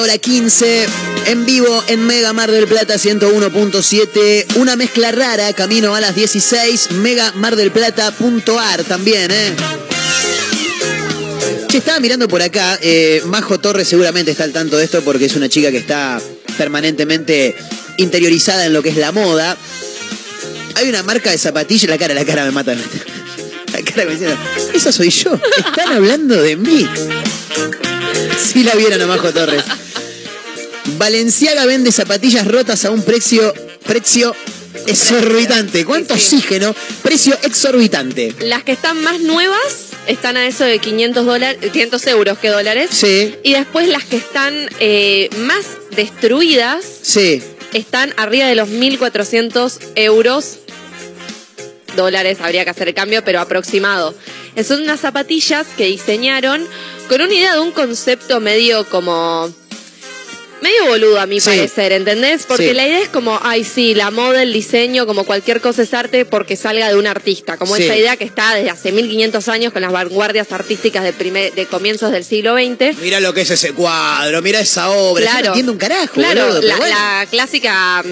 Hora 0.00 0.18
15. 0.18 0.86
En 1.26 1.44
vivo 1.46 1.84
en 1.88 2.06
Mega 2.06 2.32
Mar 2.32 2.50
del 2.50 2.66
Plata 2.66 2.94
101.7. 2.94 4.56
Una 4.56 4.76
mezcla 4.76 5.12
rara, 5.12 5.52
camino 5.52 5.94
a 5.94 6.00
las 6.00 6.14
16. 6.14 6.92
Mega 6.92 7.32
Mar 7.32 7.56
del 7.56 7.70
Plata.ar 7.70 8.84
también, 8.84 9.30
¿eh? 9.30 9.54
Che, 11.68 11.78
estaba 11.78 12.00
mirando 12.00 12.26
por 12.28 12.42
acá. 12.42 12.78
eh, 12.82 13.22
Majo 13.26 13.60
Torres 13.60 13.86
seguramente 13.88 14.30
está 14.32 14.44
al 14.44 14.52
tanto 14.52 14.76
de 14.76 14.84
esto 14.84 15.02
porque 15.02 15.26
es 15.26 15.36
una 15.36 15.48
chica 15.48 15.70
que 15.70 15.76
está 15.78 16.20
permanentemente 16.58 17.54
interiorizada 17.98 18.66
en 18.66 18.72
lo 18.72 18.82
que 18.82 18.88
es 18.88 18.96
la 18.96 19.12
moda. 19.12 19.56
Hay 20.74 20.88
una 20.88 21.02
marca 21.02 21.30
de 21.30 21.38
zapatillas. 21.38 21.88
La 21.90 21.98
cara, 21.98 22.14
la 22.14 22.24
cara 22.24 22.44
me 22.44 22.50
mata. 22.50 22.74
La 23.72 23.82
cara 23.82 24.04
me 24.04 24.16
dice, 24.16 24.26
esa 24.74 24.90
soy 24.90 25.10
yo. 25.10 25.38
Están 25.56 25.92
hablando 25.92 26.42
de 26.42 26.56
mí. 26.56 26.86
Si 28.36 28.64
la 28.64 28.74
vieron 28.74 29.00
a 29.00 29.06
Majo 29.06 29.32
Torres. 29.32 29.62
Valenciaga 31.00 31.64
vende 31.64 31.92
zapatillas 31.92 32.46
rotas 32.46 32.84
a 32.84 32.90
un 32.90 33.02
precio, 33.02 33.54
precio 33.86 34.36
exorbitante. 34.86 35.86
¿Cuánto 35.86 36.12
oxígeno? 36.12 36.74
Precio 37.02 37.38
exorbitante. 37.42 38.34
Las 38.40 38.64
que 38.64 38.72
están 38.72 39.02
más 39.02 39.18
nuevas 39.20 39.94
están 40.06 40.36
a 40.36 40.46
eso 40.46 40.64
de 40.64 40.78
500, 40.78 41.24
dólares, 41.24 41.58
500 41.72 42.06
euros 42.08 42.38
que 42.38 42.50
dólares. 42.50 42.90
Sí, 42.92 43.34
Y 43.42 43.54
después 43.54 43.88
las 43.88 44.04
que 44.04 44.16
están 44.16 44.52
eh, 44.78 45.30
más 45.38 45.64
destruidas 45.96 46.84
sí. 47.00 47.42
están 47.72 48.12
arriba 48.18 48.44
de 48.44 48.56
los 48.56 48.68
1.400 48.68 49.78
euros. 49.94 50.58
Dólares, 51.96 52.42
habría 52.42 52.64
que 52.64 52.70
hacer 52.70 52.88
el 52.88 52.94
cambio, 52.94 53.24
pero 53.24 53.40
aproximado. 53.40 54.14
Son 54.62 54.82
unas 54.82 55.00
zapatillas 55.00 55.66
que 55.78 55.86
diseñaron 55.86 56.62
con 57.08 57.22
una 57.22 57.32
idea 57.32 57.54
de 57.54 57.60
un 57.60 57.72
concepto 57.72 58.38
medio 58.38 58.84
como... 58.90 59.50
Medio 60.62 60.86
boludo 60.86 61.18
a 61.20 61.26
mi 61.26 61.40
Sí. 61.40 61.48
parecer, 61.50 61.92
¿entendés? 61.92 62.44
Porque 62.46 62.68
Sí. 62.68 62.74
la 62.74 62.86
idea 62.86 63.00
es 63.00 63.08
como, 63.08 63.38
ay 63.42 63.64
sí, 63.64 63.94
la 63.94 64.10
moda, 64.10 64.42
el 64.42 64.52
diseño, 64.52 65.06
como 65.06 65.24
cualquier 65.24 65.60
cosa 65.60 65.82
es 65.82 65.94
arte 65.94 66.24
porque 66.24 66.56
salga 66.56 66.88
de 66.88 66.96
un 66.96 67.06
artista. 67.06 67.56
Como 67.56 67.76
Sí. 67.76 67.84
esa 67.84 67.96
idea 67.96 68.16
que 68.16 68.24
está 68.24 68.54
desde 68.54 68.70
hace 68.70 68.92
1500 68.92 69.48
años 69.48 69.72
con 69.72 69.82
las 69.82 69.92
vanguardias 69.92 70.52
artísticas 70.52 71.02
de, 71.04 71.12
primer, 71.12 71.54
de 71.54 71.66
comienzos 71.66 72.12
del 72.12 72.24
siglo 72.24 72.54
XX. 72.56 72.96
Mira 73.00 73.20
lo 73.20 73.32
que 73.32 73.42
es 73.42 73.50
ese 73.50 73.72
cuadro, 73.72 74.42
mira 74.42 74.60
esa 74.60 74.90
obra. 74.90 75.24
Yo 75.26 75.40
no 75.42 75.46
entiendo 75.48 75.72
un 75.72 75.78
carajo, 75.78 76.12
Claro, 76.14 76.46
boludo, 76.46 76.62
la, 76.62 76.76
bueno. 76.76 76.94
la 76.94 77.26
clásica. 77.30 78.04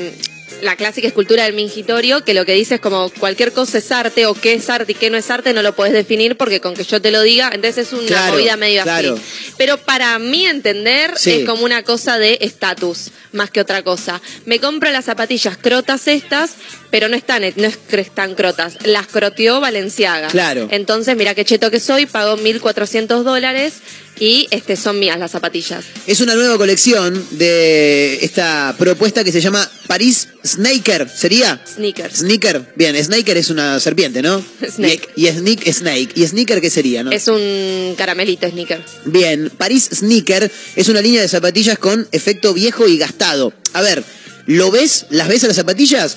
La 0.62 0.74
clásica 0.76 1.06
escultura 1.06 1.44
del 1.44 1.52
mingitorio, 1.54 2.24
que 2.24 2.34
lo 2.34 2.44
que 2.44 2.52
dice 2.52 2.76
es 2.76 2.80
como 2.80 3.10
cualquier 3.10 3.52
cosa 3.52 3.78
es 3.78 3.92
arte 3.92 4.26
o 4.26 4.34
qué 4.34 4.54
es 4.54 4.68
arte 4.68 4.92
y 4.92 4.94
qué 4.96 5.08
no 5.08 5.16
es 5.16 5.30
arte, 5.30 5.52
no 5.52 5.62
lo 5.62 5.74
puedes 5.74 5.92
definir 5.94 6.36
porque 6.36 6.60
con 6.60 6.74
que 6.74 6.82
yo 6.84 7.00
te 7.00 7.10
lo 7.12 7.22
diga, 7.22 7.50
entonces 7.52 7.86
es 7.86 7.92
una 7.92 8.06
Claro, 8.08 8.32
movida 8.32 8.56
medio 8.56 8.82
claro. 8.82 9.14
así. 9.14 9.52
Pero 9.56 9.78
para 9.78 10.18
mí 10.18 10.46
entender 10.46 11.12
Sí. 11.16 11.30
es 11.32 11.44
como 11.46 11.64
una 11.64 11.82
cosa 11.84 12.18
de 12.18 12.38
estatus, 12.40 13.10
más 13.32 13.50
que 13.50 13.60
otra 13.60 13.82
cosa. 13.82 14.20
Me 14.46 14.58
compro 14.58 14.90
las 14.90 15.04
zapatillas 15.04 15.56
crotas 15.56 16.08
estas, 16.08 16.54
pero 16.90 17.08
no 17.08 17.14
están, 17.16 17.42
no 17.56 17.68
están 17.96 18.34
crotas, 18.34 18.78
las 18.84 19.06
croteó 19.06 19.60
Valenciaga. 19.60 20.28
Claro. 20.28 20.66
Entonces, 20.72 21.16
mira 21.16 21.34
qué 21.34 21.44
cheto 21.44 21.70
que 21.70 21.78
soy, 21.80 22.06
pagó 22.06 22.36
1.400 22.36 23.22
dólares 23.22 23.74
y 24.20 24.48
este, 24.50 24.76
son 24.76 24.98
mías 24.98 25.18
las 25.18 25.30
zapatillas. 25.30 25.84
Es 26.06 26.20
una 26.20 26.34
nueva 26.34 26.56
colección 26.56 27.24
de 27.32 28.18
esta 28.22 28.74
propuesta 28.78 29.24
que 29.24 29.32
se 29.32 29.40
llama 29.40 29.68
París 29.86 30.28
Snaker. 30.44 31.08
¿Sería? 31.08 31.60
Sneakers. 31.66 32.18
Sneaker. 32.18 32.72
Bien, 32.76 32.96
Snaker 33.02 33.36
es 33.36 33.50
una 33.50 33.80
serpiente, 33.80 34.22
¿no? 34.22 34.42
Snake. 34.68 35.08
Y, 35.16 35.28
y 35.28 35.32
sneak, 35.32 35.72
Snake. 35.72 36.08
¿Y 36.14 36.26
Sneaker 36.26 36.60
qué 36.60 36.70
sería, 36.70 37.02
no? 37.02 37.10
Es 37.10 37.28
un 37.28 37.94
caramelito 37.96 38.48
sneaker. 38.48 38.82
Bien, 39.04 39.50
París 39.56 39.88
Sneaker 39.92 40.50
es 40.76 40.88
una 40.88 41.00
línea 41.00 41.22
de 41.22 41.28
zapatillas 41.28 41.78
con 41.78 42.06
efecto 42.12 42.54
viejo 42.54 42.86
y 42.88 42.98
gastado. 42.98 43.52
A 43.72 43.82
ver, 43.82 44.04
¿lo 44.46 44.70
ves? 44.70 45.06
¿Las 45.10 45.28
ves 45.28 45.44
a 45.44 45.48
las 45.48 45.56
zapatillas? 45.56 46.16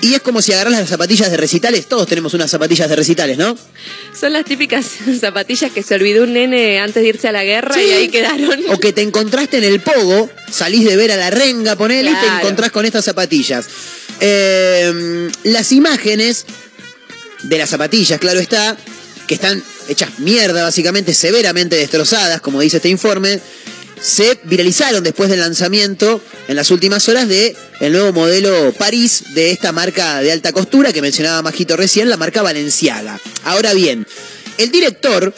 Y 0.00 0.14
es 0.14 0.20
como 0.20 0.40
si 0.40 0.52
agarras 0.52 0.72
las 0.74 0.88
zapatillas 0.88 1.30
de 1.30 1.36
recitales. 1.36 1.86
Todos 1.86 2.06
tenemos 2.06 2.32
unas 2.34 2.50
zapatillas 2.50 2.88
de 2.88 2.94
recitales, 2.96 3.36
¿no? 3.36 3.56
Son 4.18 4.32
las 4.32 4.44
típicas 4.44 4.86
zapatillas 5.20 5.72
que 5.72 5.82
se 5.82 5.94
olvidó 5.94 6.22
un 6.22 6.32
nene 6.34 6.78
antes 6.80 7.02
de 7.02 7.08
irse 7.08 7.28
a 7.28 7.32
la 7.32 7.42
guerra 7.44 7.74
Sí. 7.74 7.80
y 7.80 7.92
ahí 7.92 8.08
quedaron. 8.08 8.60
O 8.70 8.78
que 8.78 8.92
te 8.92 9.02
encontraste 9.02 9.58
en 9.58 9.64
el 9.64 9.80
pogo, 9.80 10.30
salís 10.50 10.84
de 10.84 10.96
ver 10.96 11.10
a 11.12 11.16
la 11.16 11.30
renga, 11.30 11.74
ponele, 11.76 12.10
y 12.10 12.14
te 12.14 12.26
encontrás 12.26 12.70
con 12.70 12.84
estas 12.86 13.04
zapatillas. 13.04 13.66
Eh, 14.20 15.28
las 15.44 15.72
imágenes 15.72 16.46
de 17.42 17.58
las 17.58 17.70
zapatillas, 17.70 18.18
claro 18.20 18.40
está, 18.40 18.76
que 19.26 19.34
están 19.34 19.62
hechas 19.88 20.18
mierda, 20.18 20.62
básicamente, 20.62 21.12
severamente 21.14 21.76
destrozadas, 21.76 22.40
como 22.40 22.60
dice 22.60 22.76
este 22.78 22.88
informe, 22.88 23.40
se 24.00 24.38
viralizaron 24.44 25.02
después 25.02 25.30
del 25.30 25.40
lanzamiento 25.40 26.20
en 26.46 26.56
las 26.56 26.70
últimas 26.70 27.08
horas 27.08 27.28
de 27.28 27.56
el 27.80 27.92
nuevo 27.92 28.12
modelo 28.12 28.72
París 28.78 29.34
de 29.34 29.50
esta 29.50 29.72
marca 29.72 30.20
de 30.20 30.32
alta 30.32 30.52
costura 30.52 30.92
que 30.92 31.02
mencionaba 31.02 31.42
Majito 31.42 31.76
recién, 31.76 32.08
la 32.08 32.16
marca 32.16 32.42
Valenciaga. 32.42 33.18
Ahora 33.44 33.74
bien, 33.74 34.06
el 34.56 34.70
director 34.70 35.34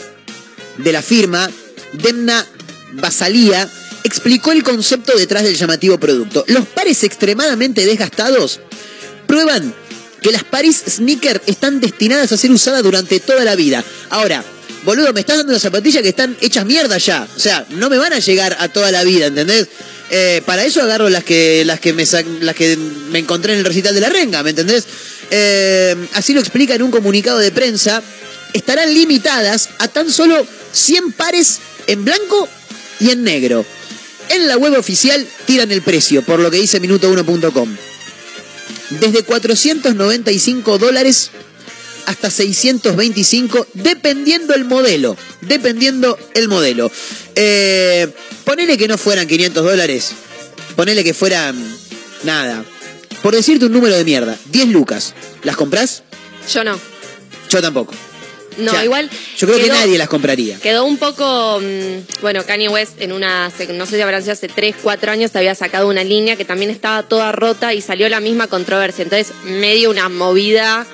de 0.78 0.93
la 0.93 1.03
firma, 1.03 1.51
Demna 1.93 2.47
Basalía, 2.93 3.69
explicó 4.05 4.53
el 4.53 4.62
concepto 4.62 5.16
detrás 5.16 5.43
del 5.45 5.57
llamativo 5.57 5.99
producto. 5.99 6.45
Los 6.49 6.66
pares 6.66 7.05
extremadamente 7.05 7.85
desgastados 7.85 8.61
prueban 9.27 9.74
que 10.23 10.32
las 10.32 10.45
Paris 10.45 10.82
Sneaker 10.89 11.41
están 11.47 11.81
destinadas 11.81 12.32
a 12.32 12.37
ser 12.37 12.51
usadas 12.51 12.82
durante 12.82 13.20
toda 13.20 13.45
la 13.45 13.57
vida. 13.57 13.82
Ahora, 14.11 14.45
boludo, 14.85 15.12
me 15.12 15.20
estás 15.20 15.39
dando 15.39 15.52
unas 15.52 15.62
zapatillas 15.62 16.02
que 16.02 16.11
están 16.11 16.36
hechas 16.40 16.65
mierda 16.65 16.98
ya. 16.98 17.27
O 17.36 17.39
sea, 17.39 17.66
no 17.70 17.90
me 17.90 17.98
van 17.98 18.12
a 18.12 18.19
llegar 18.19 18.57
a 18.59 18.69
toda 18.69 18.90
la 18.90 19.05
vida, 19.05 19.27
¿entendés? 19.27 19.69
Eh, 20.11 20.43
para 20.44 20.65
eso 20.65 20.82
agarro 20.82 21.09
las 21.09 21.23
que, 21.23 21.65
las 21.65 21.78
que, 21.81 21.93
me, 21.93 22.05
las 22.40 22.55
que 22.55 22.77
me 22.77 23.20
encontré 23.20 23.52
en 23.52 23.61
el 23.61 23.65
recital 23.65 23.94
de 23.94 24.01
la 24.01 24.09
renga, 24.09 24.43
¿me 24.43 24.51
entendés? 24.51 24.85
Eh, 25.31 25.94
así 26.15 26.35
lo 26.35 26.40
explica 26.40 26.74
en 26.74 26.82
un 26.82 26.90
comunicado 26.90 27.39
de 27.39 27.52
prensa. 27.52 28.02
Estarán 28.52 28.93
limitadas 28.93 29.70
a 29.78 29.86
tan 29.86 30.11
solo 30.11 30.44
100 30.73 31.12
pares 31.12 31.61
en 31.86 32.05
blanco 32.05 32.48
y 32.98 33.11
en 33.11 33.23
negro. 33.23 33.65
En 34.31 34.48
la 34.48 34.57
web 34.57 34.78
oficial 34.78 35.27
tiran 35.47 35.70
el 35.70 35.82
precio, 35.82 36.23
por 36.23 36.40
lo 36.40 36.51
que 36.51 36.59
dice 36.59 36.81
minuto1.com. 36.81 37.77
Desde 38.90 39.23
495 39.23 40.78
dólares 40.78 41.31
hasta 42.06 42.31
625, 42.31 43.66
dependiendo 43.74 44.55
el 44.55 44.64
modelo. 44.64 45.16
Dependiendo 45.40 46.18
el 46.35 46.48
modelo. 46.48 46.90
Eh, 47.35 48.09
ponele 48.44 48.77
que 48.77 48.89
no 48.89 48.98
fueran 48.98 49.27
500 49.27 49.64
dólares. 49.64 50.12
Ponele 50.77 51.05
que 51.05 51.14
fueran 51.14 51.56
nada. 52.24 52.64
Por 53.22 53.35
decirte 53.35 53.66
un 53.66 53.72
número 53.72 53.97
de 53.97 54.05
mierda, 54.05 54.36
10 54.51 54.68
lucas. 54.68 55.14
¿Las 55.43 55.56
comprás? 55.56 56.02
Yo 56.52 56.64
no. 56.64 56.78
Yo 57.48 57.60
tampoco. 57.60 57.94
No, 58.59 58.72
O 58.72 58.74
sea, 58.74 58.85
igual. 58.85 59.10
Yo 59.36 59.47
creo 59.47 59.59
que 59.59 59.68
nadie 59.68 59.97
las 59.97 60.09
compraría. 60.09 60.59
Quedó 60.59 60.85
un 60.85 60.98
poco, 60.98 61.60
mm, 61.60 62.20
bueno, 62.20 62.44
Kanye 62.44 62.68
West 62.68 63.01
en 63.01 63.12
una, 63.12 63.51
no 63.74 63.86
sé 63.86 63.97
si 63.97 64.01
habrán 64.02 64.22
sido 64.22 64.32
hace 64.32 64.48
3, 64.48 64.77
4 64.82 65.12
años, 65.12 65.35
había 65.35 65.55
sacado 65.55 65.89
una 65.89 66.05
línea 66.05 66.36
que 66.36 66.44
también 66.44 66.70
estaba 66.70 67.02
toda 67.02 67.32
rota 67.32 67.74
y 67.74 67.81
salió 67.81 68.09
la 68.09 68.20
misma 68.20 68.48
controversia. 68.48 69.02
Entonces, 69.02 69.35
medio 69.44 69.90
una 69.90 70.09
movida 70.09 70.86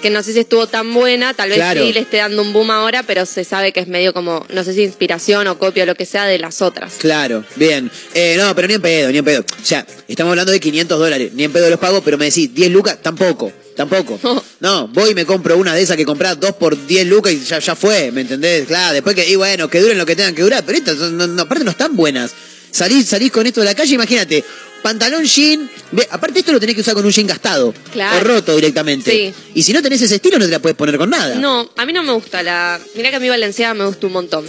que 0.00 0.10
no 0.10 0.22
sé 0.22 0.32
si 0.32 0.40
estuvo 0.40 0.66
tan 0.66 0.92
buena, 0.92 1.34
tal 1.34 1.48
vez 1.50 1.58
Claro. 1.58 1.84
sí 1.84 1.92
le 1.92 2.00
esté 2.00 2.18
dando 2.18 2.42
un 2.42 2.52
boom 2.52 2.70
ahora, 2.70 3.02
pero 3.02 3.26
se 3.26 3.44
sabe 3.44 3.72
que 3.72 3.80
es 3.80 3.88
medio 3.88 4.12
como, 4.12 4.44
no 4.48 4.64
sé 4.64 4.74
si 4.74 4.82
inspiración 4.82 5.46
o 5.46 5.58
copia 5.58 5.84
o 5.84 5.86
lo 5.86 5.94
que 5.94 6.06
sea 6.06 6.26
de 6.26 6.38
las 6.38 6.62
otras. 6.62 6.94
Claro, 6.98 7.44
bien. 7.56 7.90
Eh, 8.14 8.36
no, 8.38 8.54
pero 8.54 8.68
ni 8.68 8.74
en 8.74 8.82
pedo, 8.82 9.10
ni 9.12 9.18
en 9.18 9.24
pedo. 9.24 9.40
O 9.40 9.64
sea, 9.64 9.86
estamos 10.08 10.30
hablando 10.30 10.52
de 10.52 10.60
500 10.60 10.98
dólares. 10.98 11.30
Ni 11.34 11.44
en 11.44 11.52
pedo 11.52 11.68
los 11.70 11.78
pago, 11.78 12.00
pero 12.02 12.18
me 12.18 12.26
decís, 12.26 12.52
10 12.54 12.70
lucas, 12.70 12.98
tampoco. 13.02 13.52
Tampoco. 13.76 14.18
No, 14.60 14.88
voy 14.88 15.12
y 15.12 15.14
me 15.14 15.24
compro 15.24 15.56
una 15.56 15.74
de 15.74 15.80
esas 15.80 15.96
que 15.96 16.04
comprás 16.04 16.38
dos 16.38 16.52
por 16.52 16.76
10 16.86 17.06
lucas 17.06 17.32
y 17.32 17.42
ya, 17.42 17.60
ya 17.60 17.74
fue, 17.74 18.12
¿me 18.12 18.20
entendés? 18.20 18.66
Claro, 18.66 18.92
después 18.92 19.16
que, 19.16 19.26
y 19.26 19.36
bueno, 19.36 19.68
que 19.70 19.80
duren 19.80 19.96
lo 19.96 20.04
que 20.04 20.14
tengan 20.14 20.34
que 20.34 20.42
durar, 20.42 20.62
pero 20.66 20.76
estas, 20.76 20.96
no, 20.98 21.26
no, 21.26 21.42
aparte 21.42 21.64
no 21.64 21.70
están 21.70 21.96
buenas. 21.96 22.30
Salís, 22.70 23.06
salís 23.06 23.32
con 23.32 23.46
esto 23.46 23.60
de 23.60 23.66
la 23.66 23.74
calle, 23.74 23.94
imagínate, 23.94 24.44
pantalón 24.82 25.24
jean, 25.24 25.70
ve, 25.92 26.06
aparte 26.10 26.40
esto 26.40 26.52
lo 26.52 26.60
tenés 26.60 26.74
que 26.74 26.80
usar 26.82 26.94
con 26.94 27.04
un 27.04 27.10
jean 27.12 27.26
gastado 27.26 27.72
Claro. 27.92 28.16
o 28.16 28.20
roto 28.24 28.54
directamente. 28.56 29.10
Sí. 29.10 29.34
Y 29.54 29.62
si 29.62 29.72
no 29.72 29.82
tenés 29.82 30.00
ese 30.02 30.16
estilo 30.16 30.38
no 30.38 30.44
te 30.44 30.50
la 30.50 30.58
puedes 30.60 30.76
poner 30.76 30.96
con 30.98 31.10
nada. 31.10 31.34
No, 31.36 31.70
a 31.76 31.84
mí 31.86 31.92
no 31.92 32.02
me 32.02 32.12
gusta 32.12 32.42
la. 32.42 32.80
Mira 32.94 33.10
que 33.10 33.16
a 33.16 33.20
mí 33.20 33.28
Valenciaga 33.28 33.74
me 33.74 33.84
gustó 33.86 34.06
un 34.08 34.12
montón. 34.14 34.44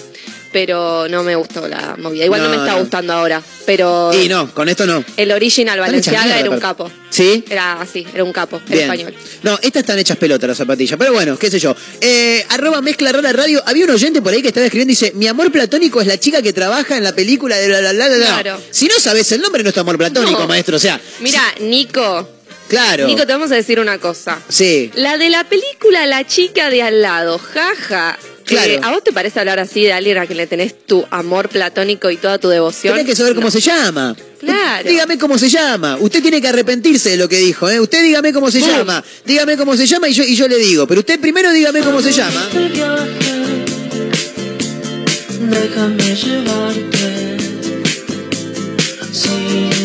Pero 0.51 1.07
no 1.09 1.23
me 1.23 1.35
gustó 1.35 1.65
la 1.67 1.95
movida. 1.97 2.25
Igual 2.25 2.41
no, 2.41 2.49
No, 2.49 2.55
me 2.55 2.57
está 2.61 2.73
no. 2.73 2.79
gustando 2.81 3.13
ahora. 3.13 3.41
Pero 3.65 4.11
Y 4.13 4.27
no, 4.27 4.53
con 4.53 4.67
esto 4.67 4.85
no. 4.85 5.03
el 5.15 5.31
original 5.31 5.79
Valenciaga 5.79 6.37
era 6.39 6.49
un 6.49 6.59
capo. 6.59 6.91
¿Sí? 7.09 7.43
Era 7.49 7.79
así, 7.81 8.05
era 8.13 8.23
un 8.23 8.31
capo, 8.33 8.57
en 8.57 8.65
Bien. 8.65 8.81
español. 8.83 9.13
No, 9.43 9.57
estas 9.61 9.81
están 9.81 9.99
hechas 9.99 10.17
pelotas 10.17 10.47
las 10.49 10.57
zapatillas. 10.57 10.97
Pero 10.99 11.13
bueno, 11.13 11.37
qué 11.37 11.49
sé 11.49 11.59
yo. 11.59 11.75
Eh, 12.01 12.45
arroba 12.49 12.81
mezcla 12.81 13.11
rara 13.11 13.31
radio. 13.33 13.61
Había 13.65 13.85
un 13.85 13.91
oyente 13.91 14.21
por 14.21 14.33
ahí 14.33 14.41
que 14.41 14.49
estaba 14.49 14.65
escribiendo 14.65 14.91
y 14.91 14.95
dice: 14.95 15.11
Mi 15.15 15.27
amor 15.27 15.51
platónico 15.51 16.01
es 16.01 16.07
la 16.07 16.17
chica 16.19 16.41
que 16.41 16.51
trabaja 16.53 16.97
en 16.97 17.03
la 17.03 17.13
película 17.15 17.55
de 17.57 17.67
bla 17.67 17.79
bla 17.79 17.91
bla. 17.93 18.07
bla". 18.09 18.17
Claro. 18.41 18.61
Si 18.71 18.87
no 18.87 18.95
sabes 18.99 19.31
el 19.31 19.41
nombre, 19.41 19.63
no 19.63 19.69
es 19.69 19.75
tu 19.75 19.81
amor 19.81 19.97
platónico, 19.97 20.39
No. 20.41 20.47
maestro. 20.47 20.75
O 20.77 20.79
sea, 20.79 20.99
Mira, 21.21 21.41
Nico. 21.61 22.29
claro. 22.67 23.07
Nico, 23.07 23.25
te 23.25 23.33
vamos 23.33 23.51
a 23.51 23.55
decir 23.55 23.79
una 23.79 23.97
cosa. 23.99 24.39
Sí. 24.49 24.91
La 24.95 25.17
de 25.17 25.29
la 25.29 25.43
película 25.45 26.05
La 26.05 26.25
chica 26.25 26.69
de 26.69 26.81
al 26.81 27.01
lado, 27.01 27.39
jaja. 27.39 28.17
Claro. 28.51 28.71
Eh, 28.73 28.79
¿A 28.83 28.91
vos 28.91 29.03
te 29.03 29.11
parece 29.11 29.39
hablar 29.39 29.59
así 29.59 29.81
de 29.83 29.93
alguien 29.93 30.17
a 30.17 30.25
quien 30.25 30.37
le 30.37 30.47
tenés 30.47 30.85
tu 30.85 31.05
amor 31.09 31.49
platónico 31.49 32.09
y 32.11 32.17
toda 32.17 32.37
tu 32.37 32.49
devoción? 32.49 32.93
Tenés 32.95 33.07
que 33.09 33.15
saber 33.15 33.33
cómo 33.35 33.47
No. 33.47 33.51
se 33.51 33.59
llama. 33.61 34.15
Claro. 34.39 34.89
Dígame 34.89 35.17
cómo 35.17 35.37
se 35.37 35.49
llama. 35.49 35.97
Usted 35.99 36.21
tiene 36.21 36.41
que 36.41 36.47
arrepentirse 36.47 37.11
de 37.11 37.17
lo 37.17 37.29
que 37.29 37.37
dijo, 37.37 37.69
¿eh? 37.69 37.79
Usted 37.79 38.03
dígame 38.03 38.33
cómo 38.33 38.49
se 38.51 38.59
Boom. 38.59 38.69
llama. 38.71 39.03
Dígame 39.25 39.57
cómo 39.57 39.75
se 39.77 39.85
llama 39.87 40.07
y 40.09 40.13
yo, 40.13 40.23
y 40.23 40.35
yo 40.35 40.47
le 40.47 40.57
digo. 40.57 40.87
Pero 40.87 41.01
usted 41.01 41.19
primero 41.19 41.51
dígame 41.51 41.81
cómo 41.81 42.01
se 42.01 42.11
llama. 42.11 42.47
Déjame 45.39 46.15
llevarte 46.15 47.37
sin 49.11 49.80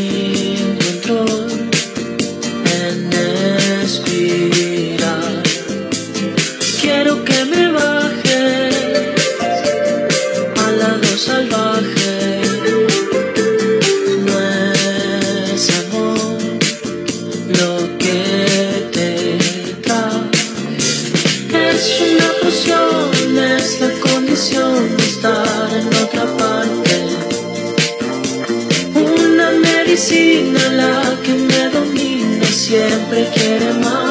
medicina 29.97 30.61
la 30.73 31.17
que 31.23 31.33
me 31.33 31.71
domina, 31.71 32.45
siempre 32.45 33.31
quiere 33.35 33.73
más. 33.73 34.06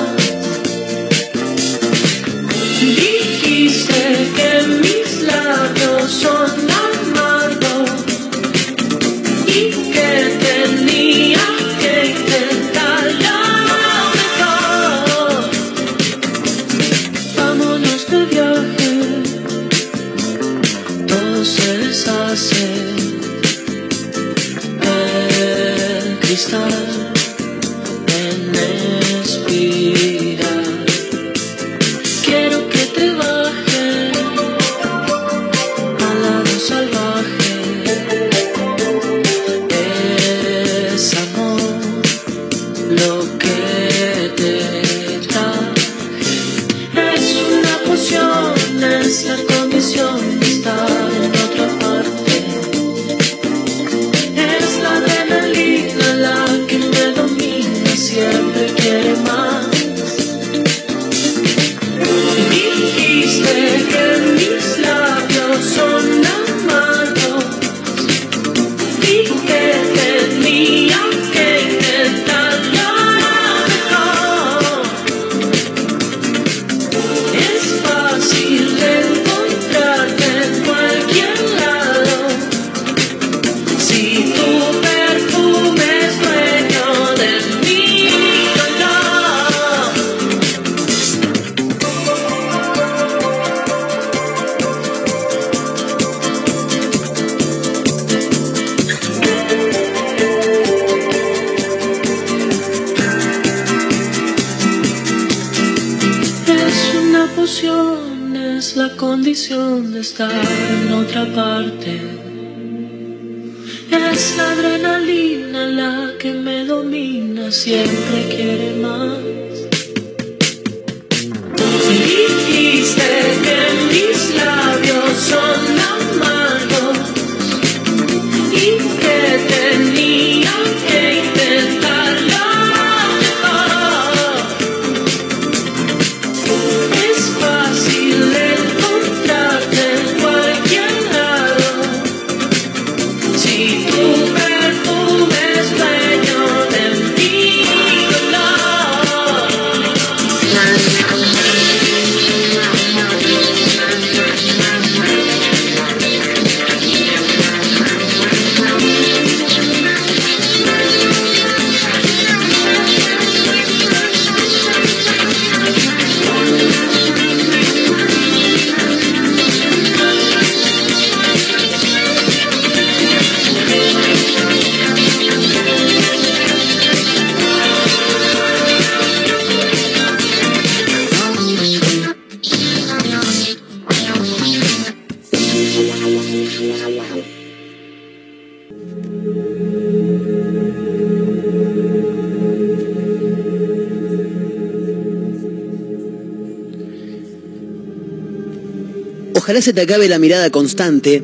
Se 199.65 199.73
te 199.73 199.81
acabe 199.81 200.07
la 200.07 200.19
mirada 200.19 200.51
constante, 200.51 201.23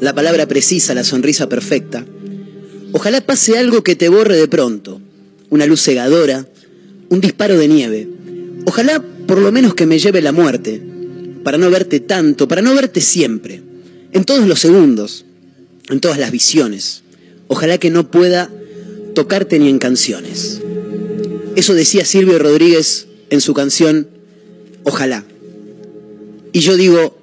la 0.00 0.14
palabra 0.14 0.46
precisa, 0.46 0.94
la 0.94 1.02
sonrisa 1.02 1.48
perfecta. 1.48 2.06
Ojalá 2.92 3.20
pase 3.20 3.58
algo 3.58 3.82
que 3.82 3.96
te 3.96 4.08
borre 4.08 4.36
de 4.36 4.46
pronto, 4.46 5.00
una 5.48 5.66
luz 5.66 5.82
cegadora, 5.82 6.46
un 7.08 7.20
disparo 7.20 7.58
de 7.58 7.66
nieve. 7.66 8.08
Ojalá 8.64 9.02
por 9.26 9.38
lo 9.38 9.50
menos 9.50 9.74
que 9.74 9.86
me 9.86 9.98
lleve 9.98 10.22
la 10.22 10.30
muerte, 10.30 10.80
para 11.42 11.58
no 11.58 11.68
verte 11.68 11.98
tanto, 11.98 12.46
para 12.46 12.62
no 12.62 12.76
verte 12.76 13.00
siempre, 13.00 13.60
en 14.12 14.22
todos 14.22 14.46
los 14.46 14.60
segundos, 14.60 15.24
en 15.88 15.98
todas 15.98 16.18
las 16.18 16.30
visiones. 16.30 17.02
Ojalá 17.48 17.78
que 17.78 17.90
no 17.90 18.08
pueda 18.08 18.52
tocarte 19.16 19.58
ni 19.58 19.68
en 19.68 19.80
canciones. 19.80 20.60
Eso 21.56 21.74
decía 21.74 22.04
Silvio 22.04 22.38
Rodríguez 22.38 23.08
en 23.30 23.40
su 23.40 23.52
canción 23.52 24.06
Ojalá. 24.84 25.24
Y 26.52 26.60
yo 26.60 26.76
digo, 26.76 27.19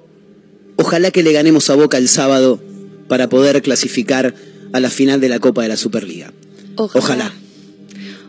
ojalá 0.78 1.10
que 1.10 1.22
le 1.22 1.32
ganemos 1.32 1.68
a 1.68 1.74
Boca 1.74 1.98
el 1.98 2.08
sábado 2.08 2.60
para 3.08 3.28
poder 3.28 3.60
clasificar 3.62 4.34
a 4.72 4.80
la 4.80 4.90
final 4.90 5.20
de 5.20 5.28
la 5.28 5.40
Copa 5.40 5.62
de 5.62 5.68
la 5.68 5.76
Superliga. 5.76 6.32
Ojalá. 6.76 7.04
Ojalá. 7.04 7.32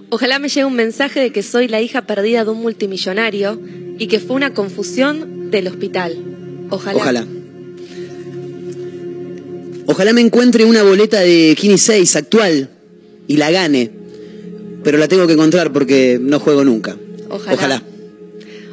Ojalá 0.09 0.39
me 0.39 0.49
llegue 0.49 0.65
un 0.65 0.75
mensaje 0.75 1.19
de 1.19 1.31
que 1.31 1.43
soy 1.43 1.67
la 1.67 1.81
hija 1.81 2.01
perdida 2.01 2.43
de 2.43 2.49
un 2.49 2.61
multimillonario 2.61 3.61
y 3.99 4.07
que 4.07 4.19
fue 4.19 4.35
una 4.35 4.53
confusión 4.53 5.51
del 5.51 5.67
hospital. 5.67 6.17
Ojalá. 6.71 6.97
Ojalá. 6.97 7.27
Ojalá 9.85 10.13
me 10.13 10.21
encuentre 10.21 10.65
una 10.65 10.81
boleta 10.83 11.19
de 11.19 11.55
Kini 11.57 11.77
6 11.77 12.15
actual 12.15 12.69
y 13.27 13.37
la 13.37 13.51
gane. 13.51 13.91
Pero 14.83 14.97
la 14.97 15.07
tengo 15.07 15.27
que 15.27 15.33
encontrar 15.33 15.71
porque 15.71 16.17
no 16.19 16.39
juego 16.39 16.63
nunca. 16.63 16.97
Ojalá. 17.29 17.53
Ojalá. 17.53 17.83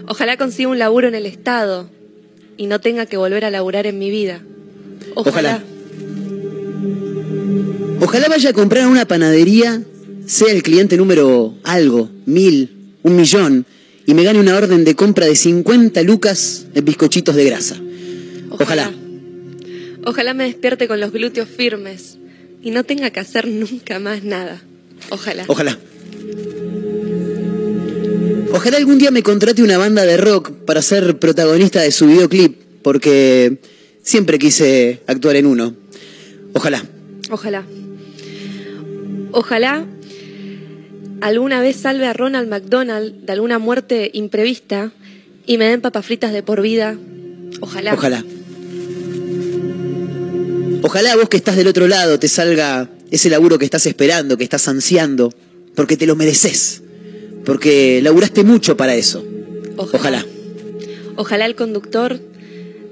Ojalá 0.08 0.36
consiga 0.38 0.70
un 0.70 0.78
laburo 0.78 1.08
en 1.08 1.14
el 1.14 1.26
Estado 1.26 1.90
y 2.56 2.66
no 2.66 2.80
tenga 2.80 3.06
que 3.06 3.16
volver 3.16 3.44
a 3.44 3.50
laburar 3.50 3.86
en 3.86 3.98
mi 3.98 4.10
vida. 4.10 4.40
Ojalá. 5.14 5.62
Ojalá. 5.62 5.64
Ojalá 8.00 8.28
vaya 8.28 8.50
a 8.50 8.52
comprar 8.52 8.86
una 8.86 9.06
panadería, 9.06 9.82
sea 10.26 10.52
el 10.52 10.62
cliente 10.62 10.96
número 10.96 11.54
algo, 11.64 12.10
mil, 12.26 12.70
un 13.02 13.16
millón, 13.16 13.66
y 14.06 14.14
me 14.14 14.22
gane 14.22 14.38
una 14.38 14.56
orden 14.56 14.84
de 14.84 14.94
compra 14.94 15.26
de 15.26 15.34
50 15.34 16.02
lucas 16.02 16.66
en 16.74 16.84
bizcochitos 16.84 17.34
de 17.34 17.44
grasa. 17.44 17.76
Ojalá. 18.50 18.92
Ojalá 20.04 20.34
me 20.34 20.44
despierte 20.44 20.86
con 20.86 21.00
los 21.00 21.10
glúteos 21.10 21.48
firmes 21.48 22.18
y 22.62 22.70
no 22.70 22.84
tenga 22.84 23.10
que 23.10 23.20
hacer 23.20 23.48
nunca 23.48 23.98
más 23.98 24.22
nada. 24.22 24.62
Ojalá. 25.10 25.44
Ojalá. 25.48 25.78
Ojalá 28.56 28.78
algún 28.78 28.96
día 28.96 29.10
me 29.10 29.22
contrate 29.22 29.62
una 29.62 29.76
banda 29.76 30.06
de 30.06 30.16
rock 30.16 30.50
para 30.50 30.80
ser 30.80 31.18
protagonista 31.18 31.82
de 31.82 31.92
su 31.92 32.06
videoclip, 32.06 32.58
porque 32.80 33.58
siempre 34.02 34.38
quise 34.38 35.02
actuar 35.06 35.36
en 35.36 35.44
uno. 35.44 35.76
Ojalá. 36.54 36.82
Ojalá. 37.28 37.66
Ojalá 39.32 39.84
alguna 41.20 41.60
vez 41.60 41.76
salve 41.76 42.06
a 42.06 42.14
Ronald 42.14 42.48
McDonald 42.48 43.26
de 43.26 43.32
alguna 43.34 43.58
muerte 43.58 44.10
imprevista 44.14 44.90
y 45.44 45.58
me 45.58 45.66
den 45.66 45.82
papas 45.82 46.06
fritas 46.06 46.32
de 46.32 46.42
por 46.42 46.62
vida. 46.62 46.96
Ojalá. 47.60 47.92
Ojalá. 47.92 48.24
Ojalá 50.80 51.14
vos 51.16 51.28
que 51.28 51.36
estás 51.36 51.56
del 51.56 51.68
otro 51.68 51.88
lado 51.88 52.18
te 52.18 52.28
salga 52.28 52.88
ese 53.10 53.28
laburo 53.28 53.58
que 53.58 53.66
estás 53.66 53.84
esperando, 53.84 54.38
que 54.38 54.44
estás 54.44 54.66
ansiando, 54.66 55.30
porque 55.74 55.98
te 55.98 56.06
lo 56.06 56.16
mereces. 56.16 56.80
Porque 57.46 58.00
laburaste 58.02 58.42
mucho 58.44 58.76
para 58.76 58.96
eso. 58.96 59.24
Ojalá. 59.76 60.26
Ojalá 61.16 61.46
el 61.46 61.54
conductor 61.54 62.20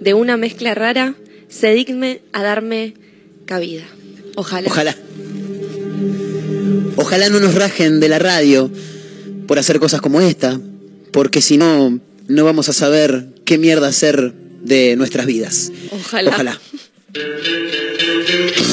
de 0.01 0.15
una 0.15 0.37
mezcla 0.37 0.75
rara 0.75 1.17
se 1.49 1.75
digne 1.75 2.23
a 2.33 2.43
darme 2.43 2.95
cabida. 3.45 3.85
Ojalá. 4.37 4.69
Ojalá. 4.69 4.97
Ojalá 6.97 7.29
no 7.29 7.41
nos 7.41 7.55
rajen 7.55 7.99
de 7.99 8.09
la 8.09 8.21
radio 8.21 8.71
por 9.49 9.59
hacer 9.59 9.81
cosas 9.81 10.01
como 10.01 10.21
esta, 10.21 10.61
porque 11.11 11.43
si 11.43 11.59
no, 11.59 12.01
no 12.29 12.45
vamos 12.45 12.69
a 12.69 12.73
saber 12.73 13.27
qué 13.45 13.59
mierda 13.59 13.89
hacer 13.89 14.33
de 14.63 14.95
nuestras 14.97 15.27
vidas. 15.27 15.73
Ojalá. 15.91 16.31
Ojalá. 16.31 16.61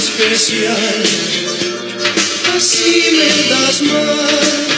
especial, 0.00 1.02
así 2.56 3.02
me 3.18 3.30
das 3.50 3.82
más. 3.82 4.70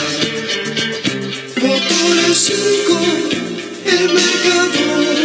Motor 1.61 2.35
5, 2.35 2.99
el 3.85 4.13
mercado 4.13 5.22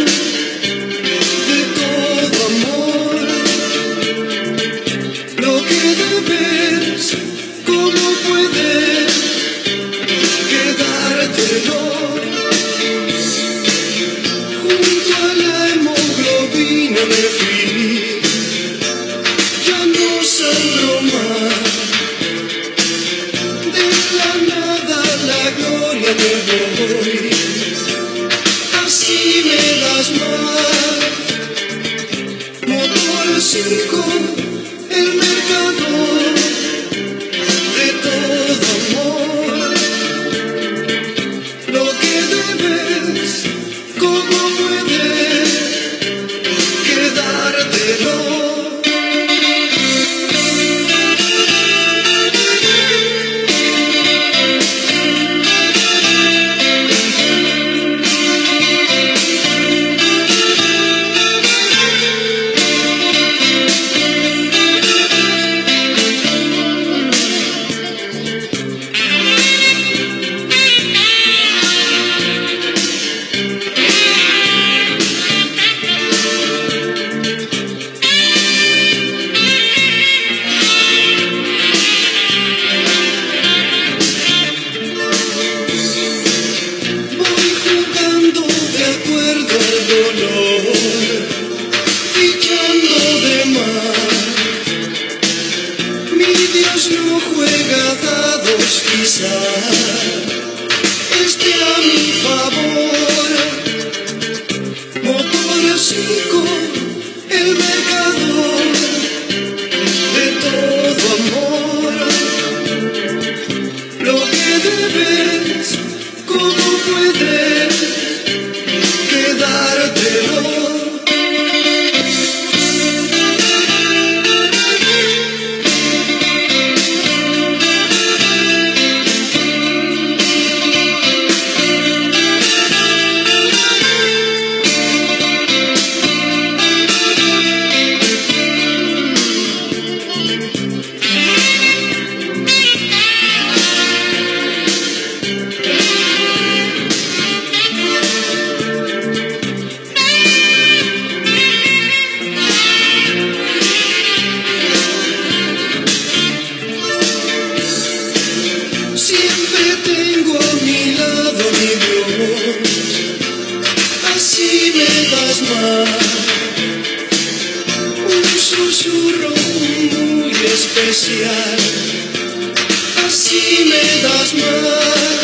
así 173.05 173.65
me 173.69 174.01
das 174.01 174.33
más. 174.33 175.19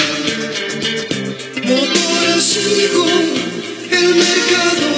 Motorcito, 1.64 3.06
el 3.90 4.16
mercado 4.16 4.95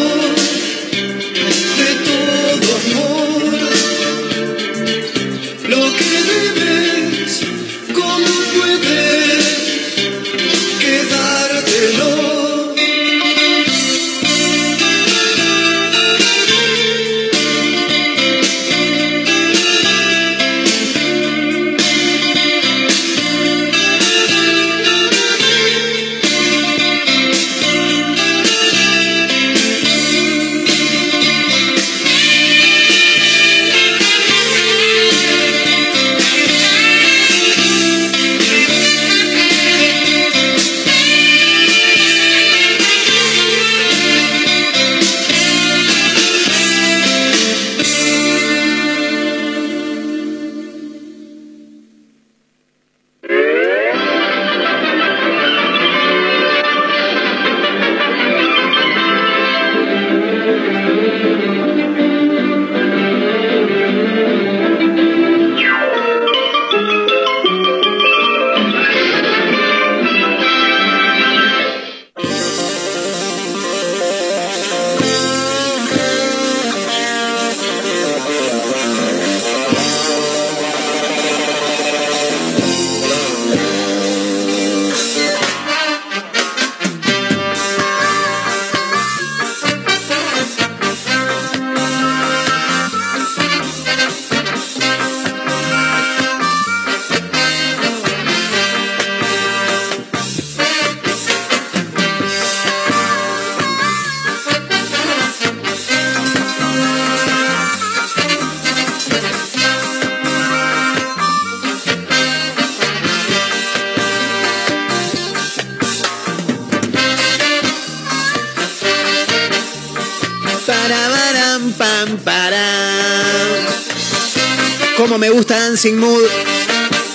Dancing 125.77 125.97
Mood. 125.97 126.23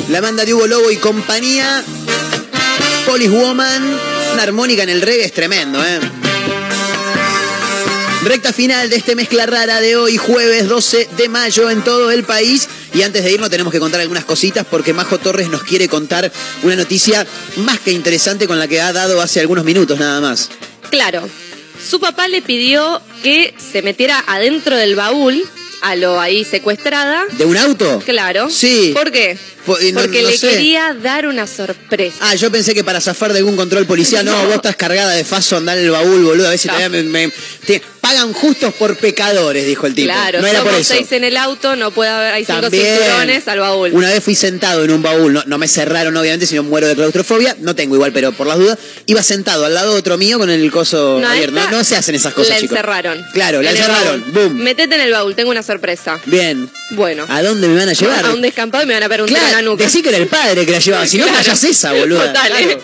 La 0.09 0.21
banda 0.21 0.45
de 0.45 0.55
Hugo 0.55 0.69
Lobo 0.69 0.89
y 0.93 0.97
compañía. 0.97 1.83
Police 3.05 3.29
Woman. 3.29 3.99
Una 4.35 4.43
armónica 4.45 4.85
en 4.85 4.89
el 4.89 5.03
reggae 5.03 5.25
es 5.25 5.33
tremendo, 5.33 5.85
¿eh? 5.85 5.99
Recta 8.23 8.53
final 8.53 8.89
de 8.89 8.95
este 8.95 9.17
mezcla 9.17 9.47
rara 9.47 9.81
de 9.81 9.97
hoy, 9.97 10.17
jueves 10.17 10.69
12 10.69 11.09
de 11.17 11.29
mayo 11.29 11.71
en 11.71 11.83
todo 11.83 12.13
el 12.13 12.23
país. 12.23 12.69
Y 12.95 13.03
antes 13.03 13.25
de 13.25 13.33
irnos 13.33 13.51
tenemos 13.51 13.73
que 13.73 13.81
contar 13.81 14.01
algunas 14.01 14.25
cositas 14.25 14.65
porque 14.65 14.93
Majo 14.93 15.19
Torres 15.19 15.49
nos 15.49 15.65
quiere 15.65 15.89
contar 15.89 16.31
una 16.63 16.77
noticia 16.77 17.27
más 17.57 17.81
que 17.81 17.91
interesante 17.91 18.47
con 18.47 18.61
la 18.61 18.69
que 18.69 18.81
ha 18.81 18.93
dado 18.93 19.21
hace 19.21 19.41
algunos 19.41 19.65
minutos 19.65 19.99
nada 19.99 20.21
más. 20.21 20.51
Claro. 20.89 21.29
Su 21.85 21.99
papá 21.99 22.29
le 22.29 22.43
pidió 22.43 23.03
que 23.25 23.57
se 23.59 23.83
metiera 23.83 24.23
adentro 24.29 24.77
del 24.77 24.95
baúl, 24.95 25.43
a 25.83 25.97
lo 25.97 26.21
ahí 26.21 26.45
secuestrada. 26.45 27.25
¿De 27.33 27.45
un 27.45 27.57
auto? 27.57 28.01
Claro. 28.07 28.49
Sí. 28.51 28.93
¿Por 28.95 29.11
qué? 29.13 29.37
Po- 29.67 29.77
no- 29.93 30.01
Porque 30.01 30.23
no 30.23 30.31
le 30.31 30.39
sé. 30.39 30.51
quería 30.51 30.95
dar 30.95 31.27
una 31.27 31.47
sorpresa. 31.47 32.17
Ah, 32.21 32.35
yo 32.35 32.51
pensé 32.51 32.75
que 32.75 32.83
para 32.85 33.01
zafar 33.01 33.33
de 33.33 33.39
algún 33.41 33.57
control 33.57 33.87
policial, 33.87 34.25
no, 34.25 34.33
vos 34.47 34.57
estás 34.57 34.77
cargada 34.77 35.13
de 35.13 35.25
faso, 35.25 35.57
andar 35.57 35.79
en 35.79 35.85
el 35.85 35.91
baúl, 35.91 36.23
boludo, 36.25 36.47
a 36.47 36.51
ver 36.51 36.59
si 36.59 36.69
No. 36.69 36.77
te, 36.77 36.89
me- 36.89 37.03
me- 37.05 37.33
te 37.67 37.83
pagan 38.13 38.33
justos 38.35 38.75
por 38.75 38.97
pecadores, 38.97 39.67
dijo 39.67 39.87
el 39.87 39.95
tipo. 39.95 40.13
Claro, 40.13 40.41
no 40.41 40.47
era 40.47 40.63
por 40.63 40.75
eso. 40.75 40.93
seis 40.95 41.11
en 41.13 41.25
el 41.25 41.37
auto, 41.37 41.77
no 41.77 41.91
puede 41.91 42.11
haber, 42.11 42.35
hay 42.35 42.45
cinco 42.45 42.61
También. 42.63 42.85
cinturones 42.99 43.49
al 43.49 43.59
baúl. 43.61 43.91
Una 43.93 44.11
vez 44.11 44.23
fui 44.23 44.35
sentado 44.35 44.85
en 44.85 44.91
un 44.91 45.03
baúl, 45.03 45.33
no, 45.33 45.43
no 45.47 45.59
me 45.59 45.67
cerraron 45.69 46.17
obviamente, 46.17 46.47
sino 46.47 46.63
muero 46.63 46.87
de 46.89 46.95
claustrofobia, 46.95 47.57
no 47.61 47.75
tengo 47.75 47.95
igual, 47.95 48.13
pero 48.13 48.33
por 48.33 48.47
las 48.47 48.59
dudas, 48.59 48.79
iba 49.07 49.23
sentado 49.23 49.65
al 49.65 49.75
lado 49.75 49.93
de 49.95 49.99
otro 49.99 50.19
mío 50.19 50.39
con 50.39 50.51
el 50.51 50.71
coso 50.71 51.19
No, 51.21 51.29
abierto. 51.29 51.55
No, 51.55 51.71
no 51.71 51.85
se 51.85 51.97
hacen 51.97 52.15
esas 52.15 52.35
cosas, 52.35 52.51
La 52.51 52.61
chicos. 52.61 52.77
encerraron. 52.77 53.25
Claro, 53.33 53.63
la 53.63 53.71
En 53.71 53.77
encerraron. 53.77 54.33
Boom. 54.33 54.55
Metete 54.59 54.95
en 54.95 55.01
el 55.01 55.13
baúl, 55.13 55.35
tengo 55.35 55.51
una 55.51 55.63
sorpresa. 55.63 56.21
Bien. 56.27 56.69
Bueno. 56.91 57.25
¿A 57.29 57.43
dónde 57.43 57.67
me 57.69 57.77
van 57.79 57.89
a 57.89 57.93
llevar? 57.95 58.25
A 58.27 58.33
un 58.33 58.43
descampado 58.43 58.85
y 58.85 58.87
me 58.87 58.95
van 58.95 59.03
a 59.05 59.09
tiro 59.09 59.27
en 59.27 59.33
la 59.33 59.39
Claro, 59.41 59.63
nuca. 59.71 59.85
decí 59.85 60.03
que 60.03 60.11
era 60.11 60.19
el 60.19 60.27
padre 60.27 60.67
que 60.67 60.73
la 60.73 60.79
llevaba, 60.79 61.07
si 61.07 61.19
no 61.19 61.27
Claro. 61.27 61.53
esa, 61.53 61.93
boluda. 61.93 62.27
Total, 62.33 62.53
¿eh? 62.53 62.65
Claro. 62.67 62.83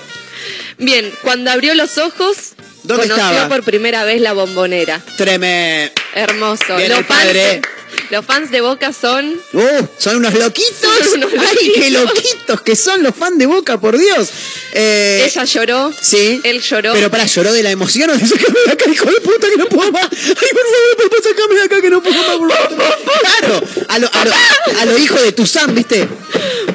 Bien, 0.78 1.12
cuando 1.22 1.50
abrió 1.50 1.74
los 1.74 1.98
ojos, 1.98 2.36
¿Dónde 2.82 3.08
conoció 3.08 3.30
estaba? 3.30 3.48
por 3.48 3.62
primera 3.64 4.04
vez 4.04 4.20
la 4.20 4.32
bombonera. 4.32 5.00
Tremendo. 5.16 5.92
Hermoso. 6.14 6.76
Bien, 6.76 6.90
los, 6.90 6.98
el 6.98 7.04
padre. 7.04 7.62
Los 8.10 8.24
fans 8.24 8.50
de 8.50 8.60
Boca 8.60 8.92
son 8.92 9.40
Uh, 9.52 9.86
son 9.98 10.16
unos 10.16 10.34
loquitos. 10.34 10.90
Son 11.10 11.24
unos 11.24 11.32
Ay, 11.32 11.72
qué 11.74 11.90
loquitos. 11.90 12.14
loquitos 12.24 12.60
que 12.62 12.76
son 12.76 13.02
los 13.02 13.14
fans 13.14 13.38
de 13.38 13.46
Boca, 13.46 13.78
por 13.78 13.96
Dios. 13.98 14.28
Eh, 14.72 15.24
Ella 15.26 15.44
lloró, 15.44 15.92
Sí. 16.00 16.40
él 16.44 16.60
lloró. 16.60 16.92
Pero 16.92 17.10
para, 17.10 17.24
lloró 17.26 17.52
de 17.52 17.62
la 17.62 17.70
emoción 17.70 18.10
o 18.10 18.16
de 18.16 18.26
sacarme 18.26 18.58
de 18.66 18.72
acá, 18.72 18.90
hijo 18.90 19.06
de 19.10 19.20
puta, 19.20 19.48
que 19.50 19.56
no 19.56 19.66
puedo 19.66 19.90
más. 19.92 20.08
Ay, 20.12 20.18
por 20.18 20.36
favor, 20.36 20.96
papá, 21.10 21.16
sacame 21.22 21.54
de 21.54 21.62
acá, 21.62 21.80
que 21.80 21.90
no 21.90 22.02
puedo 22.02 22.16
más. 22.16 22.36
por 22.36 22.52
favor. 22.52 22.98
Claro, 23.20 23.62
a 23.88 23.98
lo, 23.98 24.10
a 24.12 24.24
lo, 24.24 24.32
a 24.80 24.84
lo 24.84 24.98
hijo 24.98 25.20
de 25.20 25.32
Tuzán, 25.32 25.74
¿viste? 25.74 26.06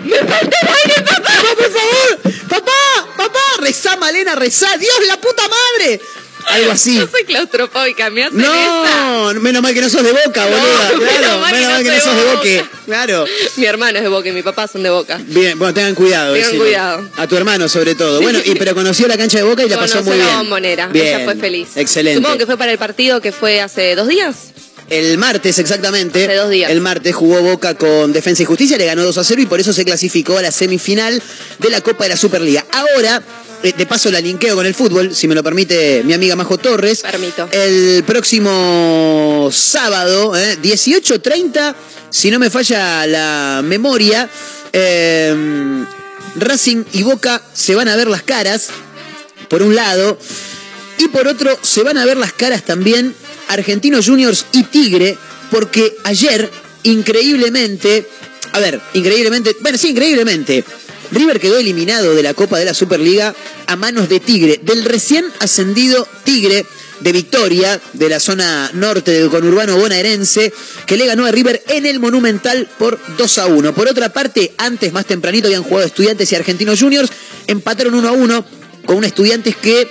¡Me 0.03 0.18
falta 0.18 0.57
el 0.61 0.68
aire, 0.68 1.02
papá! 1.03 1.23
Papá, 1.23 1.56
por 1.56 1.72
favor, 1.72 2.19
papá, 2.49 3.07
papá, 3.18 3.40
rezá, 3.60 3.95
Malena, 3.98 4.35
rezá. 4.35 4.77
Dios, 4.77 4.94
la 5.07 5.19
puta 5.19 5.44
madre. 5.48 6.02
Algo 6.47 6.71
así. 6.73 6.97
Yo 6.97 7.07
soy 7.07 7.23
claustrofóbica, 7.25 8.09
me 8.09 8.23
hacen 8.23 8.39
esa. 8.41 9.23
No, 9.33 9.33
menos 9.41 9.61
mal 9.61 9.73
que 9.73 9.81
no 9.81 9.89
sos 9.89 10.03
de 10.03 10.11
boca, 10.11 10.45
boluda. 10.45 10.89
menos 10.99 11.17
Claro, 11.19 11.39
mal 11.39 11.49
que 11.51 11.55
menos 11.55 11.69
no 11.69 11.73
mal 11.75 11.83
que 11.83 11.89
no 11.89 12.01
sos 12.01 12.15
de 12.15 12.23
Boca. 12.23 12.35
boca. 12.63 12.69
Claro. 12.85 13.25
Mi 13.57 13.65
hermano 13.65 13.97
es 13.97 14.03
de 14.03 14.09
boca 14.09 14.29
y 14.29 14.31
mi 14.31 14.41
papá 14.43 14.67
son 14.67 14.83
de 14.83 14.89
boca. 14.89 15.19
Bien, 15.25 15.57
bueno, 15.57 15.73
tengan 15.73 15.95
cuidado. 15.95 16.33
Tengan 16.33 16.57
cuidado. 16.57 17.09
A 17.17 17.27
tu 17.27 17.35
hermano, 17.37 17.69
sobre 17.69 17.95
todo. 17.95 18.21
Bueno, 18.21 18.39
y, 18.43 18.55
pero 18.55 18.73
conoció 18.75 19.07
la 19.07 19.17
cancha 19.17 19.37
de 19.37 19.43
Boca 19.43 19.63
y 19.63 19.69
la 19.69 19.77
pasó 19.77 20.03
muy 20.03 20.17
la 20.17 20.25
bien. 20.25 20.37
bombonera. 20.39 20.87
Bien. 20.87 21.07
Ella 21.07 21.25
fue 21.25 21.35
feliz. 21.35 21.69
Excelente. 21.75 22.17
Supongo 22.19 22.37
que 22.37 22.45
fue 22.45 22.57
para 22.57 22.71
el 22.71 22.77
partido 22.77 23.21
que 23.21 23.31
fue 23.31 23.61
hace 23.61 23.95
dos 23.95 24.07
días. 24.07 24.35
El 24.89 25.18
martes, 25.18 25.60
exactamente. 25.60 26.26
Hace 26.26 26.35
dos 26.35 26.49
días. 26.49 26.72
El 26.72 26.81
martes 26.81 27.15
jugó 27.15 27.41
Boca 27.41 27.76
con 27.76 28.14
Defensa 28.14 28.43
y 28.43 28.45
Justicia, 28.45 28.77
le 28.77 28.85
ganó 28.85 29.03
2 29.03 29.18
a 29.18 29.23
0 29.23 29.41
y 29.41 29.45
por 29.45 29.60
eso 29.60 29.73
se 29.73 29.85
clasificó 29.85 30.38
a 30.38 30.41
la 30.41 30.51
semifinal 30.51 31.22
de 31.60 31.69
la 31.69 31.81
Copa 31.81 32.03
de 32.03 32.11
la 32.11 32.18
Superliga. 32.18 32.65
Ahora, 32.72 33.22
eh, 33.64 33.73
de 33.76 33.85
paso 33.85 34.11
la 34.11 34.19
linkeo 34.19 34.55
con 34.55 34.65
el 34.65 34.76
fútbol, 34.76 35.15
si 35.15 35.27
me 35.27 35.35
lo 35.35 35.43
permite 35.43 36.03
mi 36.03 36.14
amiga 36.14 36.35
Majo 36.35 36.57
Torres. 36.57 37.01
Permito. 37.01 37.47
El 37.51 38.03
próximo 38.03 39.49
sábado, 39.51 40.35
eh, 40.35 40.57
18.30, 40.61 41.76
si 42.10 42.30
no 42.30 42.39
me 42.39 42.49
falla 42.49 43.07
la 43.07 43.61
memoria, 43.64 44.30
eh, 44.73 45.85
Racing 46.35 46.84
y 46.93 47.03
Boca 47.03 47.41
se 47.53 47.73
van 47.76 47.88
a 47.88 47.95
ver 47.95 48.07
las 48.07 48.23
caras, 48.23 48.68
por 49.47 49.61
un 49.61 49.76
lado, 49.76 50.18
y 50.97 51.07
por 51.07 51.27
otro 51.27 51.57
se 51.61 51.84
van 51.84 51.97
a 51.97 52.05
ver 52.05 52.18
las 52.18 52.34
caras 52.34 52.64
también 52.64 53.15
Argentinos 53.53 54.07
Juniors 54.07 54.45
y 54.51 54.63
Tigre, 54.63 55.17
porque 55.51 55.95
ayer, 56.03 56.49
increíblemente, 56.84 58.07
a 58.51 58.59
ver, 58.59 58.81
increíblemente, 58.93 59.55
bueno, 59.61 59.77
sí, 59.77 59.89
increíblemente, 59.89 60.63
River 61.11 61.39
quedó 61.39 61.57
eliminado 61.57 62.15
de 62.15 62.23
la 62.23 62.34
Copa 62.34 62.57
de 62.57 62.65
la 62.65 62.73
Superliga 62.73 63.35
a 63.67 63.75
manos 63.75 64.09
de 64.09 64.19
Tigre, 64.19 64.59
del 64.63 64.84
recién 64.85 65.25
ascendido 65.39 66.07
Tigre 66.23 66.65
de 67.01 67.11
Victoria, 67.11 67.80
de 67.93 68.09
la 68.09 68.19
zona 68.19 68.71
norte 68.73 69.11
del 69.11 69.30
conurbano 69.30 69.77
bonaerense, 69.77 70.53
que 70.85 70.97
le 70.97 71.05
ganó 71.05 71.25
a 71.25 71.31
River 71.31 71.61
en 71.67 71.85
el 71.85 71.99
Monumental 71.99 72.67
por 72.80 72.99
2 73.17 73.38
a 73.39 73.47
1. 73.47 73.75
Por 73.75 73.88
otra 73.88 74.11
parte, 74.11 74.53
antes, 74.57 74.93
más 74.93 75.05
tempranito, 75.05 75.47
habían 75.47 75.63
jugado 75.63 75.85
Estudiantes 75.85 76.31
y 76.31 76.35
Argentinos 76.35 76.80
Juniors, 76.80 77.11
empataron 77.47 77.93
1 77.93 78.07
a 78.07 78.11
1 78.13 78.45
con 78.85 78.97
un 78.97 79.03
Estudiantes 79.03 79.55
que 79.57 79.88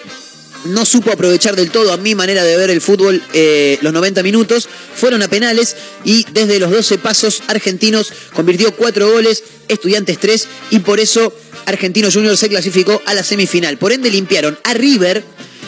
no 0.65 0.85
supo 0.87 1.13
aprovechar 1.13 1.57
del 1.57 1.71
todo, 1.71 1.93
a 1.93 1.97
mi 1.97 2.15
manera 2.15 2.45
de 2.45 2.57
ver 2.57 2.71
el 2.71 2.81
fútbol, 2.81 3.23
eh, 3.33 3.79
los 3.83 3.93
90 3.93 4.23
minutos. 4.23 4.69
Fueron 4.95 5.23
a 5.23 5.29
penales 5.29 5.77
y 6.05 6.25
desde 6.33 6.59
los 6.59 6.71
12 6.71 6.99
pasos 6.99 7.43
Argentinos 7.49 8.13
convirtió 8.33 8.75
4 8.75 9.11
goles, 9.11 9.43
Estudiantes 9.69 10.19
3 10.19 10.49
y 10.71 10.79
por 10.81 11.01
eso 11.01 11.35
Argentinos 11.67 12.15
Juniors 12.15 12.39
se 12.39 12.49
clasificó 12.49 13.01
a 13.07 13.15
la 13.15 13.23
semifinal. 13.23 13.79
Por 13.79 13.93
ende 13.93 14.11
limpiaron 14.11 14.59
a 14.65 14.75
River. 14.75 15.25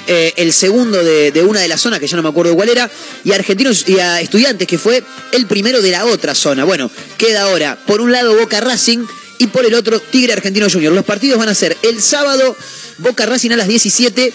eh, 0.06 0.34
el 0.36 0.52
segundo 0.52 1.02
de, 1.02 1.32
de 1.32 1.42
una 1.42 1.60
de 1.60 1.68
las 1.68 1.80
zonas, 1.80 1.98
que 1.98 2.06
ya 2.06 2.16
no 2.16 2.22
me 2.22 2.28
acuerdo 2.28 2.54
cuál 2.54 2.68
era, 2.68 2.90
y 3.24 3.32
a 3.32 3.36
Argentinos 3.36 3.88
y 3.88 3.98
a 3.98 4.20
Estudiantes, 4.20 4.68
que 4.68 4.76
fue 4.76 5.02
el 5.32 5.46
primero 5.46 5.80
de 5.80 5.92
la 5.92 6.04
otra 6.04 6.34
zona. 6.34 6.64
Bueno, 6.64 6.90
queda 7.16 7.44
ahora, 7.44 7.78
por 7.86 8.02
un 8.02 8.12
lado 8.12 8.36
Boca 8.36 8.60
Racing 8.60 9.06
y 9.38 9.46
por 9.46 9.64
el 9.64 9.72
otro 9.74 10.00
Tigre 10.00 10.34
Argentino 10.34 10.68
Junior. 10.70 10.92
Los 10.92 11.06
partidos 11.06 11.38
van 11.38 11.48
a 11.48 11.54
ser 11.54 11.76
el 11.82 12.02
sábado 12.02 12.54
Boca 12.98 13.26
Racing 13.26 13.52
a 13.52 13.56
las 13.56 13.66
17 13.66 14.32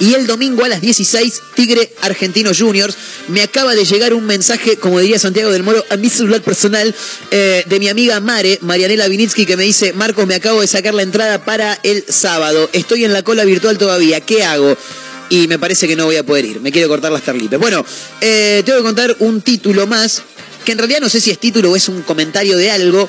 y 0.00 0.14
el 0.14 0.26
domingo 0.26 0.64
a 0.64 0.68
las 0.68 0.80
16, 0.80 1.42
Tigre 1.54 1.92
Argentinos 2.02 2.58
Juniors. 2.58 2.96
Me 3.28 3.42
acaba 3.42 3.74
de 3.74 3.84
llegar 3.84 4.14
un 4.14 4.24
mensaje, 4.24 4.76
como 4.76 5.00
diría 5.00 5.18
Santiago 5.18 5.52
del 5.52 5.62
Moro, 5.62 5.84
a 5.90 5.96
mi 5.96 6.10
celular 6.10 6.42
personal 6.42 6.94
eh, 7.30 7.64
de 7.66 7.78
mi 7.78 7.88
amiga 7.88 8.20
Mare, 8.20 8.58
Marianela 8.62 9.08
Vinitsky, 9.08 9.46
que 9.46 9.56
me 9.56 9.64
dice, 9.64 9.92
Marcos, 9.92 10.26
me 10.26 10.34
acabo 10.34 10.60
de 10.60 10.66
sacar 10.66 10.94
la 10.94 11.02
entrada 11.02 11.44
para 11.44 11.78
el 11.82 12.04
sábado. 12.08 12.68
Estoy 12.72 13.04
en 13.04 13.12
la 13.12 13.22
cola 13.22 13.44
virtual 13.44 13.78
todavía. 13.78 14.20
¿Qué 14.20 14.44
hago? 14.44 14.76
Y 15.30 15.46
me 15.48 15.58
parece 15.58 15.86
que 15.88 15.96
no 15.96 16.06
voy 16.06 16.16
a 16.16 16.26
poder 16.26 16.44
ir. 16.44 16.60
Me 16.60 16.72
quiero 16.72 16.88
cortar 16.88 17.12
las 17.12 17.22
tarlitas. 17.22 17.58
Bueno, 17.60 17.84
eh, 18.20 18.62
tengo 18.64 18.78
que 18.78 18.84
contar 18.84 19.16
un 19.20 19.42
título 19.42 19.86
más, 19.86 20.22
que 20.64 20.72
en 20.72 20.78
realidad 20.78 21.00
no 21.00 21.08
sé 21.08 21.20
si 21.20 21.30
es 21.30 21.38
título 21.38 21.70
o 21.70 21.76
es 21.76 21.88
un 21.88 22.02
comentario 22.02 22.56
de 22.56 22.70
algo. 22.70 23.08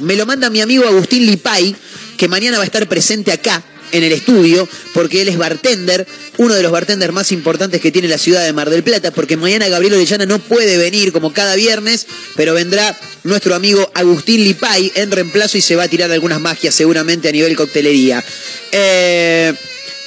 Me 0.00 0.16
lo 0.16 0.26
manda 0.26 0.48
mi 0.50 0.60
amigo 0.60 0.86
Agustín 0.86 1.26
Lipay, 1.26 1.74
que 2.16 2.28
mañana 2.28 2.58
va 2.58 2.62
a 2.62 2.66
estar 2.66 2.86
presente 2.88 3.32
acá 3.32 3.64
en 3.92 4.04
el 4.04 4.12
estudio, 4.12 4.68
porque 4.94 5.22
él 5.22 5.28
es 5.28 5.38
bartender, 5.38 6.06
uno 6.36 6.54
de 6.54 6.62
los 6.62 6.72
bartenders 6.72 7.12
más 7.12 7.32
importantes 7.32 7.80
que 7.80 7.90
tiene 7.90 8.08
la 8.08 8.18
ciudad 8.18 8.44
de 8.44 8.52
Mar 8.52 8.70
del 8.70 8.82
Plata, 8.82 9.10
porque 9.10 9.36
mañana 9.36 9.68
Gabriel 9.68 9.94
Orellana 9.94 10.26
no 10.26 10.38
puede 10.38 10.76
venir 10.76 11.12
como 11.12 11.32
cada 11.32 11.54
viernes, 11.56 12.06
pero 12.36 12.54
vendrá 12.54 12.98
nuestro 13.24 13.54
amigo 13.54 13.90
Agustín 13.94 14.42
Lipay 14.44 14.92
en 14.94 15.10
reemplazo 15.10 15.58
y 15.58 15.60
se 15.60 15.76
va 15.76 15.84
a 15.84 15.88
tirar 15.88 16.10
algunas 16.10 16.40
magias 16.40 16.74
seguramente 16.74 17.28
a 17.28 17.32
nivel 17.32 17.56
coctelería. 17.56 18.24
Eh, 18.72 19.54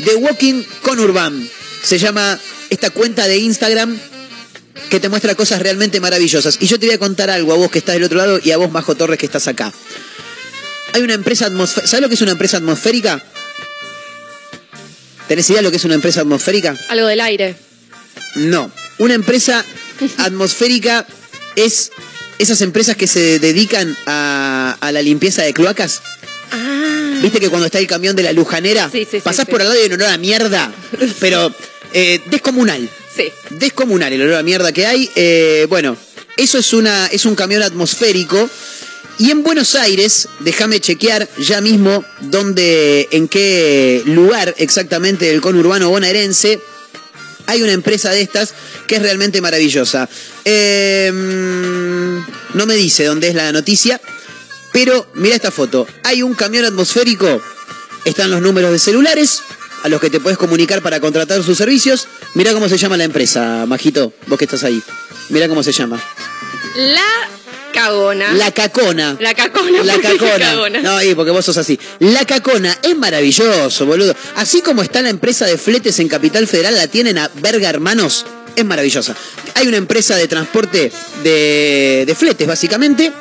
The 0.04 0.16
Walking 0.16 0.64
con 0.82 1.00
Urban, 1.00 1.50
se 1.84 1.98
llama 1.98 2.40
esta 2.70 2.90
cuenta 2.90 3.28
de 3.28 3.38
Instagram 3.38 4.00
que 4.90 5.00
te 5.00 5.10
muestra 5.10 5.36
cosas 5.36 5.62
realmente 5.62 6.00
maravillosas. 6.00 6.58
Y 6.60 6.68
yo 6.68 6.80
te 6.80 6.88
voy 6.88 6.96
a 6.96 7.00
contar 7.00 7.30
algo 7.30 7.54
a 7.54 7.56
vos 7.56 7.72
que 7.72 7.80
estás 7.80 7.96
del 7.96 8.04
otro 8.04 8.18
lado 8.18 8.40
y 8.44 8.52
a 8.52 8.58
vos, 8.58 8.72
Majo 8.72 8.96
Torres, 8.96 9.20
que 9.20 9.26
estás 9.26 9.48
acá. 9.48 9.74
Hay 10.94 11.02
una 11.02 11.14
empresa 11.14 11.46
atmosférica. 11.46 11.88
¿Sabes 11.88 12.02
lo 12.02 12.10
que 12.10 12.16
es 12.16 12.22
una 12.22 12.32
empresa 12.32 12.58
atmosférica? 12.58 13.24
¿Tenés 15.32 15.50
idea 15.50 15.60
de 15.60 15.64
lo 15.64 15.72
que 15.72 15.78
es 15.78 15.86
una 15.86 15.96
empresa 15.96 16.20
atmosférica? 16.20 16.76
Algo 16.90 17.08
del 17.08 17.22
aire. 17.22 17.56
No. 18.36 18.70
Una 18.98 19.14
empresa 19.14 19.64
atmosférica 20.18 21.08
es 21.56 21.90
esas 22.38 22.60
empresas 22.60 22.98
que 22.98 23.08
se 23.08 23.40
dedican 23.40 23.96
a, 24.08 24.76
a 24.82 24.92
la 24.92 25.02
limpieza 25.02 25.44
de 25.44 25.54
cloacas. 25.54 26.02
¿Viste 27.22 27.40
que 27.40 27.48
cuando 27.48 27.68
está 27.68 27.80
el 27.80 27.88
camión 27.88 28.14
de 28.14 28.24
la 28.24 28.34
lujanera, 28.34 28.90
Sí, 28.92 29.08
sí, 29.10 29.22
pasás 29.22 29.46
sí. 29.46 29.52
por 29.54 29.62
al 29.62 29.70
lado 29.70 29.82
y 29.82 29.86
un 29.86 29.94
olor 29.94 30.10
a 30.10 30.18
mierda? 30.18 30.70
Pero 31.22 31.56
eh, 31.94 32.20
descomunal. 32.26 32.90
Sí. 33.16 33.30
Descomunal 33.52 34.12
el 34.12 34.24
olor 34.24 34.36
a 34.36 34.44
mierda 34.44 34.74
que 34.74 34.86
hay. 34.86 35.10
Eh, 35.16 35.66
bueno, 35.70 35.96
eso 36.36 36.58
es, 36.58 36.74
una, 36.74 37.08
es 37.08 37.24
un 37.24 37.36
camión 37.36 37.64
atmosférico. 37.64 38.50
Y 39.18 39.30
en 39.30 39.44
Buenos 39.44 39.76
Aires, 39.76 40.28
déjame 40.40 40.80
chequear 40.80 41.30
ya 41.38 41.62
mismo 41.62 42.04
dónde, 42.22 43.08
en 43.12 43.28
qué 43.28 44.02
lugar 44.06 44.56
exactamente 44.58 45.26
del 45.26 45.42
conurbano 45.42 45.90
bonaerense 45.90 46.60
hay 47.48 47.62
una 47.62 47.74
empresa 47.74 48.12
de 48.12 48.22
estas 48.22 48.54
que 48.88 48.96
es 48.96 49.02
realmente 49.02 49.42
maravillosa. 49.42 50.08
Mm, 50.46 52.20
no 52.54 52.66
me 52.66 52.76
dice 52.76 53.06
dónde 53.06 53.30
es 53.30 53.36
la 53.36 53.52
noticia, 53.52 54.00
pero 54.72 55.08
mira 55.16 55.36
esta 55.36 55.52
foto. 55.52 55.88
Hay 56.04 56.24
un 56.24 56.34
camión 56.34 56.66
atmosférico, 56.66 57.42
están 58.06 58.32
los 58.32 58.42
números 58.42 58.72
de 58.72 58.80
celulares 58.80 59.42
a 59.84 59.90
los 59.90 60.00
que 60.00 60.10
te 60.10 60.20
puedes 60.20 60.38
comunicar 60.38 60.82
para 60.82 61.00
contratar 61.00 61.44
sus 61.44 61.58
servicios. 61.58 62.08
Mira 62.36 62.54
cómo 62.54 62.70
se 62.70 62.78
llama 62.78 62.98
la 62.98 63.04
empresa, 63.04 63.66
Majito, 63.68 64.14
vos 64.28 64.38
que 64.38 64.46
estás 64.46 64.64
ahí. 64.64 64.82
Mira 65.30 65.50
cómo 65.50 65.64
se 65.64 65.72
llama. 65.72 66.02
La 66.76 67.30
cagona. 67.72 68.34
La 68.34 68.52
Cacona. 68.52 69.18
La 69.20 69.34
cacona. 69.34 69.84
La 69.84 69.94
¿por 69.94 70.02
qué 70.02 70.18
Cacona. 70.18 70.46
cagona? 70.46 70.82
No, 70.82 71.02
y 71.04 71.16
porque 71.16 71.32
vos 71.32 71.44
sos 71.46 71.58
así. 71.58 71.80
La 72.00 72.26
Cacona 72.26 72.78
es 72.82 72.96
maravilloso, 72.96 73.86
boludo. 73.86 74.16
Así 74.36 74.62
como 74.62 74.82
está 74.84 75.02
la 75.02 75.10
empresa 75.10 75.46
de 75.46 75.58
fletes 75.58 76.00
en 76.00 76.08
Capital 76.08 76.48
Federal, 76.48 76.76
la 76.76 76.88
tienen 76.88 77.18
a 77.18 77.30
Verga 77.36 77.70
Hermanos. 77.70 78.26
Es 78.56 78.66
maravillosa. 78.66 79.16
Hay 79.56 79.68
una 79.68 79.78
empresa 79.78 80.16
de 80.16 80.28
transporte 80.28 80.92
de, 81.24 82.04
de 82.06 82.16
fletes, 82.16 82.46
básicamente, 82.48 83.12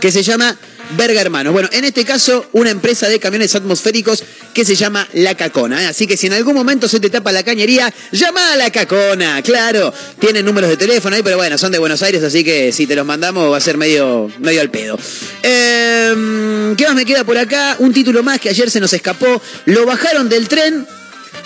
que 0.00 0.12
se 0.12 0.22
llama 0.22 0.56
Verga 0.96 1.20
Hermanos. 1.20 1.52
Bueno, 1.52 1.68
en 1.72 1.84
este 1.84 2.04
caso, 2.04 2.46
una 2.52 2.70
empresa 2.70 3.08
de 3.08 3.18
camiones 3.18 3.54
atmosféricos 3.54 4.22
que 4.52 4.64
se 4.64 4.74
llama 4.74 5.08
La 5.14 5.34
Cacona. 5.34 5.82
¿eh? 5.82 5.86
Así 5.86 6.06
que 6.06 6.16
si 6.16 6.26
en 6.26 6.34
algún 6.34 6.54
momento 6.54 6.88
se 6.88 7.00
te 7.00 7.10
tapa 7.10 7.32
la 7.32 7.42
cañería, 7.42 7.92
llama 8.12 8.52
a 8.52 8.56
La 8.56 8.70
Cacona, 8.70 9.42
claro. 9.42 9.92
Tienen 10.18 10.44
números 10.44 10.70
de 10.70 10.76
teléfono 10.76 11.16
ahí, 11.16 11.22
pero 11.22 11.36
bueno, 11.36 11.58
son 11.58 11.72
de 11.72 11.78
Buenos 11.78 12.02
Aires, 12.02 12.22
así 12.22 12.44
que 12.44 12.72
si 12.72 12.86
te 12.86 12.94
los 12.94 13.06
mandamos 13.06 13.52
va 13.52 13.56
a 13.56 13.60
ser 13.60 13.76
medio, 13.76 14.30
medio 14.38 14.60
al 14.60 14.70
pedo. 14.70 14.98
Eh, 15.42 16.74
¿Qué 16.76 16.84
más 16.86 16.94
me 16.94 17.04
queda 17.04 17.24
por 17.24 17.38
acá? 17.38 17.76
Un 17.78 17.92
título 17.92 18.22
más 18.22 18.40
que 18.40 18.48
ayer 18.48 18.70
se 18.70 18.80
nos 18.80 18.92
escapó. 18.92 19.40
Lo 19.66 19.86
bajaron 19.86 20.28
del 20.28 20.48
tren, 20.48 20.86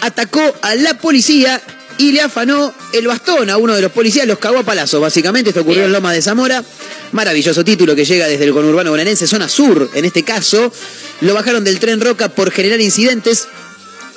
atacó 0.00 0.54
a 0.62 0.74
la 0.74 0.94
policía 0.98 1.60
y 1.98 2.12
le 2.12 2.20
afanó 2.20 2.74
el 2.92 3.06
bastón 3.06 3.48
a 3.50 3.56
uno 3.56 3.74
de 3.74 3.80
los 3.82 3.92
policías, 3.92 4.26
los 4.26 4.38
cagó 4.38 4.58
a 4.58 4.62
palazos, 4.62 5.00
básicamente. 5.00 5.50
Esto 5.50 5.62
ocurrió 5.62 5.84
en 5.84 5.92
Loma 5.92 6.12
de 6.12 6.20
Zamora. 6.22 6.62
Maravilloso 7.12 7.64
título 7.64 7.94
que 7.94 8.04
llega 8.04 8.26
desde 8.26 8.44
el 8.44 8.52
conurbano 8.52 8.90
bonaerense, 8.90 9.26
zona 9.26 9.48
sur, 9.48 9.90
en 9.94 10.04
este 10.04 10.22
caso. 10.22 10.72
Lo 11.22 11.34
bajaron 11.34 11.64
del 11.64 11.78
tren 11.78 12.00
Roca 12.00 12.28
por 12.28 12.50
generar 12.50 12.80
incidentes. 12.80 13.46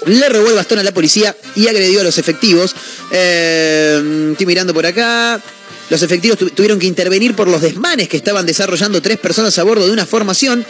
Le 0.06 0.28
robó 0.30 0.50
el 0.50 0.56
bastón 0.56 0.80
a 0.80 0.84
la 0.84 0.94
policía 0.94 1.36
y 1.56 1.68
agredió 1.68 2.02
a 2.02 2.04
los 2.04 2.18
efectivos. 2.18 2.76
Eh, 3.12 4.30
estoy 4.32 4.46
mirando 4.46 4.74
por 4.74 4.86
acá. 4.86 5.40
Los 5.90 6.02
efectivos 6.04 6.38
tu- 6.38 6.50
tuvieron 6.52 6.80
que 6.80 6.86
intervenir 6.88 7.36
por 7.36 7.48
los 7.48 7.62
desmanes 7.62 8.08
que 8.08 8.18
estaban 8.18 8.46
desarrollando 8.46 9.02
tres 9.02 9.18
personas 9.18 9.58
a 9.58 9.64
bordo 9.64 9.86
de 9.88 9.92
una 9.92 10.06
formación 10.06 10.66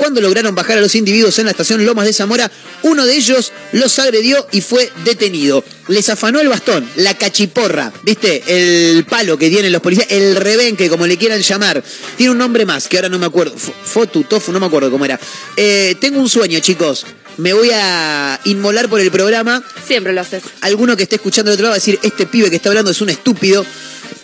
Cuando 0.00 0.22
lograron 0.22 0.54
bajar 0.54 0.78
a 0.78 0.80
los 0.80 0.94
individuos 0.94 1.38
en 1.38 1.44
la 1.44 1.50
estación 1.50 1.84
Lomas 1.84 2.06
de 2.06 2.14
Zamora, 2.14 2.50
uno 2.84 3.04
de 3.04 3.14
ellos 3.14 3.52
los 3.72 3.98
agredió 3.98 4.46
y 4.50 4.62
fue 4.62 4.90
detenido. 5.04 5.62
Les 5.88 6.08
afanó 6.08 6.40
el 6.40 6.48
bastón, 6.48 6.88
la 6.96 7.12
cachiporra, 7.18 7.92
¿viste? 8.02 8.42
El 8.46 9.04
palo 9.04 9.36
que 9.36 9.50
tienen 9.50 9.70
los 9.70 9.82
policías, 9.82 10.06
el 10.10 10.36
rebenque, 10.36 10.88
como 10.88 11.06
le 11.06 11.18
quieran 11.18 11.42
llamar. 11.42 11.84
Tiene 12.16 12.32
un 12.32 12.38
nombre 12.38 12.64
más, 12.64 12.88
que 12.88 12.96
ahora 12.96 13.10
no 13.10 13.18
me 13.18 13.26
acuerdo. 13.26 13.54
F- 13.54 13.74
Fotu, 13.84 14.24
Tofu, 14.24 14.52
no 14.52 14.58
me 14.58 14.64
acuerdo 14.66 14.90
cómo 14.90 15.04
era. 15.04 15.20
Eh, 15.54 15.94
tengo 16.00 16.18
un 16.18 16.30
sueño, 16.30 16.58
chicos. 16.60 17.04
Me 17.36 17.52
voy 17.52 17.68
a 17.70 18.40
inmolar 18.44 18.88
por 18.88 19.00
el 19.00 19.10
programa. 19.10 19.62
Siempre 19.86 20.14
lo 20.14 20.22
haces. 20.22 20.42
Alguno 20.62 20.96
que 20.96 21.02
esté 21.02 21.16
escuchando 21.16 21.50
del 21.50 21.56
otro 21.56 21.64
lado 21.64 21.72
va 21.72 21.76
a 21.76 21.78
decir, 21.78 21.98
este 22.02 22.24
pibe 22.26 22.48
que 22.48 22.56
está 22.56 22.70
hablando 22.70 22.90
es 22.90 23.00
un 23.02 23.10
estúpido. 23.10 23.66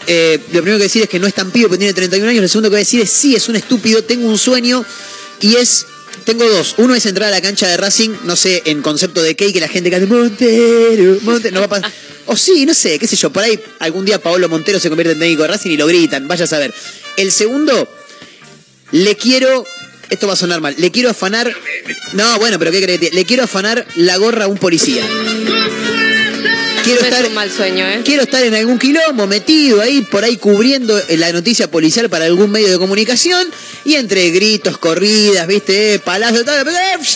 Eh, 0.07 0.39
lo 0.53 0.61
primero 0.62 0.78
que 0.78 0.85
decir 0.85 1.03
es 1.03 1.09
que 1.11 1.19
no 1.19 1.27
es 1.27 1.35
tan 1.35 1.51
pibe 1.51 1.66
porque 1.69 1.78
tiene 1.78 1.93
31 1.93 2.31
años. 2.31 2.40
Lo 2.43 2.48
segundo 2.48 2.70
que 2.70 2.74
voy 2.77 2.78
a 2.81 2.85
decir 2.85 3.01
es, 3.03 3.11
sí, 3.11 3.35
es 3.36 3.47
un 3.51 3.57
estúpido. 3.57 4.03
Tengo 4.05 4.27
un 4.27 4.39
sueño 4.39 4.85
y 5.41 5.57
es... 5.57 5.87
Tengo 6.25 6.49
dos. 6.49 6.75
Uno 6.79 6.95
es 6.95 7.07
entrar 7.07 7.29
a 7.29 7.31
la 7.31 7.41
cancha 7.41 7.69
de 7.69 7.77
Racing, 7.77 8.11
no 8.25 8.35
sé, 8.35 8.63
en 8.65 8.83
concepto 8.83 9.23
de 9.23 9.37
qué, 9.37 9.49
y 9.49 9.53
que 9.53 9.61
la 9.61 9.69
gente 9.69 9.91
cante 9.91 10.07
Montero, 10.07 11.19
Montero. 11.23 11.55
No 11.55 11.61
va 11.61 11.67
a 11.67 11.69
pasar. 11.69 11.93
O 12.27 12.37
sí, 12.37 12.67
no 12.67 12.75
sé, 12.75 12.99
qué 12.99 13.07
sé 13.07 13.15
yo. 13.15 13.31
Por 13.31 13.45
ahí 13.45 13.61
algún 13.79 14.05
día 14.05 14.21
Paolo 14.21 14.49
Montero 14.49 14.81
se 14.81 14.89
convierte 14.89 15.13
en 15.13 15.21
técnico 15.21 15.43
de 15.43 15.49
Racing 15.49 15.71
y 15.71 15.77
lo 15.77 15.87
gritan. 15.87 16.27
Vaya 16.27 16.45
a 16.45 16.49
saber. 16.49 16.75
El 17.17 17.31
segundo, 17.31 17.89
le 18.91 19.17
quiero. 19.17 19.65
Esto 20.11 20.27
va 20.27 20.33
a 20.33 20.37
sonar 20.37 20.61
mal. 20.61 20.75
Le 20.79 20.91
quiero 20.91 21.11
afanar. 21.11 21.55
No, 22.15 22.39
bueno, 22.39 22.59
pero 22.59 22.73
¿qué 22.73 22.83
crees? 22.83 23.15
Le 23.15 23.25
quiero 23.25 23.45
afanar 23.45 23.87
la 23.95 24.17
gorra 24.17 24.45
a 24.45 24.49
un 24.49 24.59
policía. 24.59 25.05
Quiero 26.87 27.01
no 27.01 27.07
estar, 27.09 27.23
es 27.23 27.29
un 27.29 27.35
mal 27.35 27.51
sueño, 27.51 27.85
¿eh? 27.85 28.03
quiero 28.05 28.23
estar 28.23 28.45
en 28.45 28.55
algún 28.55 28.79
quilombo, 28.79 29.27
metido 29.27 29.81
ahí, 29.81 30.03
por 30.03 30.23
ahí 30.23 30.37
cubriendo 30.37 30.97
la 31.11 31.33
noticia 31.33 31.69
policial 31.69 32.09
para 32.09 32.27
algún 32.27 32.51
medio 32.51 32.71
de 32.71 32.79
comunicación. 32.79 33.45
Y 33.85 33.95
entre 33.95 34.31
gritos, 34.31 34.79
corridas, 34.79 35.49
viste, 35.49 35.95
eh, 35.95 35.99
palazos, 35.99 36.45
tal, 36.45 36.67
eh, 36.69 36.73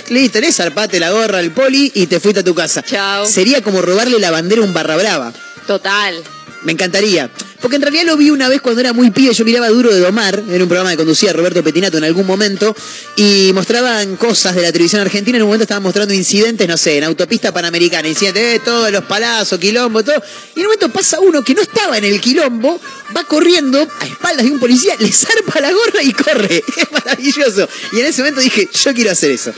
listo, 0.09 0.33
tenés 0.33 0.57
zarpate 0.57 0.99
la 0.99 1.11
gorra 1.11 1.39
al 1.39 1.53
poli 1.53 1.93
y 1.95 2.09
te 2.09 2.19
fuiste 2.19 2.41
a 2.41 2.45
tu 2.45 2.55
casa. 2.55 2.83
Chao. 2.83 3.27
Sería 3.27 3.63
como 3.63 3.81
robarle 3.81 4.19
la 4.19 4.33
bandera 4.33 4.61
a 4.61 4.65
un 4.65 4.75
barra 4.75 4.97
brava. 4.97 5.33
Total. 5.69 6.21
Me 6.63 6.73
encantaría. 6.73 7.31
Porque 7.61 7.77
en 7.77 7.83
realidad 7.83 8.05
lo 8.05 8.17
vi 8.17 8.31
una 8.31 8.49
vez 8.49 8.61
cuando 8.61 8.81
era 8.81 8.93
muy 8.93 9.11
pibe, 9.11 9.35
yo 9.35 9.45
miraba 9.45 9.69
Duro 9.69 9.93
de 9.93 10.01
Domar, 10.01 10.43
era 10.51 10.63
un 10.63 10.69
programa 10.69 10.91
que 10.91 10.97
conducía 10.97 11.33
Roberto 11.33 11.63
Petinato 11.63 11.99
en 11.99 12.05
algún 12.05 12.27
momento, 12.27 12.75
y 13.17 13.51
mostraban 13.53 14.17
cosas 14.17 14.55
de 14.55 14.63
la 14.63 14.73
televisión 14.73 15.03
argentina, 15.03 15.37
en 15.37 15.43
un 15.43 15.49
momento 15.49 15.65
estaban 15.65 15.83
mostrando 15.83 16.15
incidentes, 16.15 16.67
no 16.67 16.79
sé, 16.79 16.97
en 16.97 17.05
autopista 17.05 17.53
panamericana, 17.53 18.09
incidentes, 18.09 18.57
eh, 18.57 18.63
todos 18.65 18.91
los 18.91 19.05
palazos, 19.05 19.59
quilombo, 19.59 20.03
todo, 20.03 20.23
y 20.57 20.61
en 20.61 20.67
un 20.67 20.73
momento 20.73 20.89
pasa 20.89 21.21
uno 21.21 21.43
que 21.43 21.55
no 21.55 21.61
estaba 21.61 21.99
en 21.99 22.05
el 22.05 22.19
quilombo, 22.19 22.81
va 23.15 23.25
corriendo 23.25 23.87
a 24.01 24.07
espaldas 24.07 24.47
de 24.47 24.53
un 24.53 24.59
policía, 24.59 24.95
le 24.99 25.13
zarpa 25.13 25.61
la 25.61 25.73
gorra 25.73 26.03
y 26.03 26.13
corre. 26.13 26.65
Es 26.81 26.93
maravilloso. 26.93 27.69
Y 27.93 28.01
en 28.01 28.07
ese 28.07 28.23
momento 28.23 28.41
dije, 28.41 28.69
yo 28.73 28.95
quiero 28.95 29.11
hacer 29.11 29.31
eso. 29.33 29.53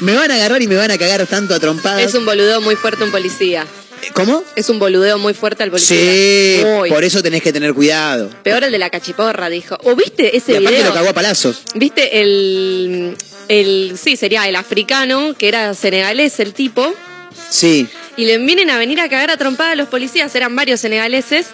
Me 0.00 0.14
van 0.14 0.30
a 0.30 0.36
agarrar 0.36 0.62
y 0.62 0.68
me 0.68 0.76
van 0.76 0.90
a 0.90 0.96
cagar 0.96 1.26
tanto 1.26 1.54
a 1.54 1.60
trompadas. 1.60 2.02
Es 2.02 2.14
un 2.14 2.24
boludeo 2.24 2.60
muy 2.60 2.76
fuerte 2.76 3.04
un 3.04 3.10
policía. 3.10 3.66
¿Cómo? 4.14 4.44
Es 4.56 4.68
un 4.68 4.78
boludeo 4.78 5.18
muy 5.18 5.32
fuerte 5.34 5.62
al 5.62 5.70
policía. 5.70 5.96
Sí, 5.96 6.60
Muy. 6.64 6.90
por 6.90 7.04
eso 7.04 7.22
tenés 7.22 7.42
que 7.42 7.52
tener 7.52 7.72
cuidado. 7.72 8.28
Peor 8.42 8.64
el 8.64 8.72
de 8.72 8.78
la 8.78 8.90
cachiporra, 8.90 9.48
dijo. 9.48 9.78
¿O 9.84 9.94
viste 9.94 10.36
ese 10.36 10.52
Y 10.52 10.56
aparte 10.56 10.72
video? 10.76 10.88
lo 10.88 10.94
cagó 10.94 11.08
a 11.10 11.12
palazos. 11.12 11.62
¿Viste 11.74 12.20
el, 12.20 13.16
el. 13.48 13.96
Sí, 14.02 14.16
sería 14.16 14.48
el 14.48 14.56
africano, 14.56 15.34
que 15.38 15.48
era 15.48 15.72
senegalés 15.74 16.40
el 16.40 16.52
tipo. 16.52 16.94
Sí. 17.48 17.86
Y 18.16 18.26
le 18.26 18.38
vienen 18.38 18.68
a 18.70 18.76
venir 18.76 19.00
a 19.00 19.08
cagar 19.08 19.30
a 19.30 19.36
trompada 19.36 19.70
a 19.72 19.74
los 19.76 19.88
policías, 19.88 20.34
eran 20.34 20.54
varios 20.54 20.80
senegaleses. 20.80 21.46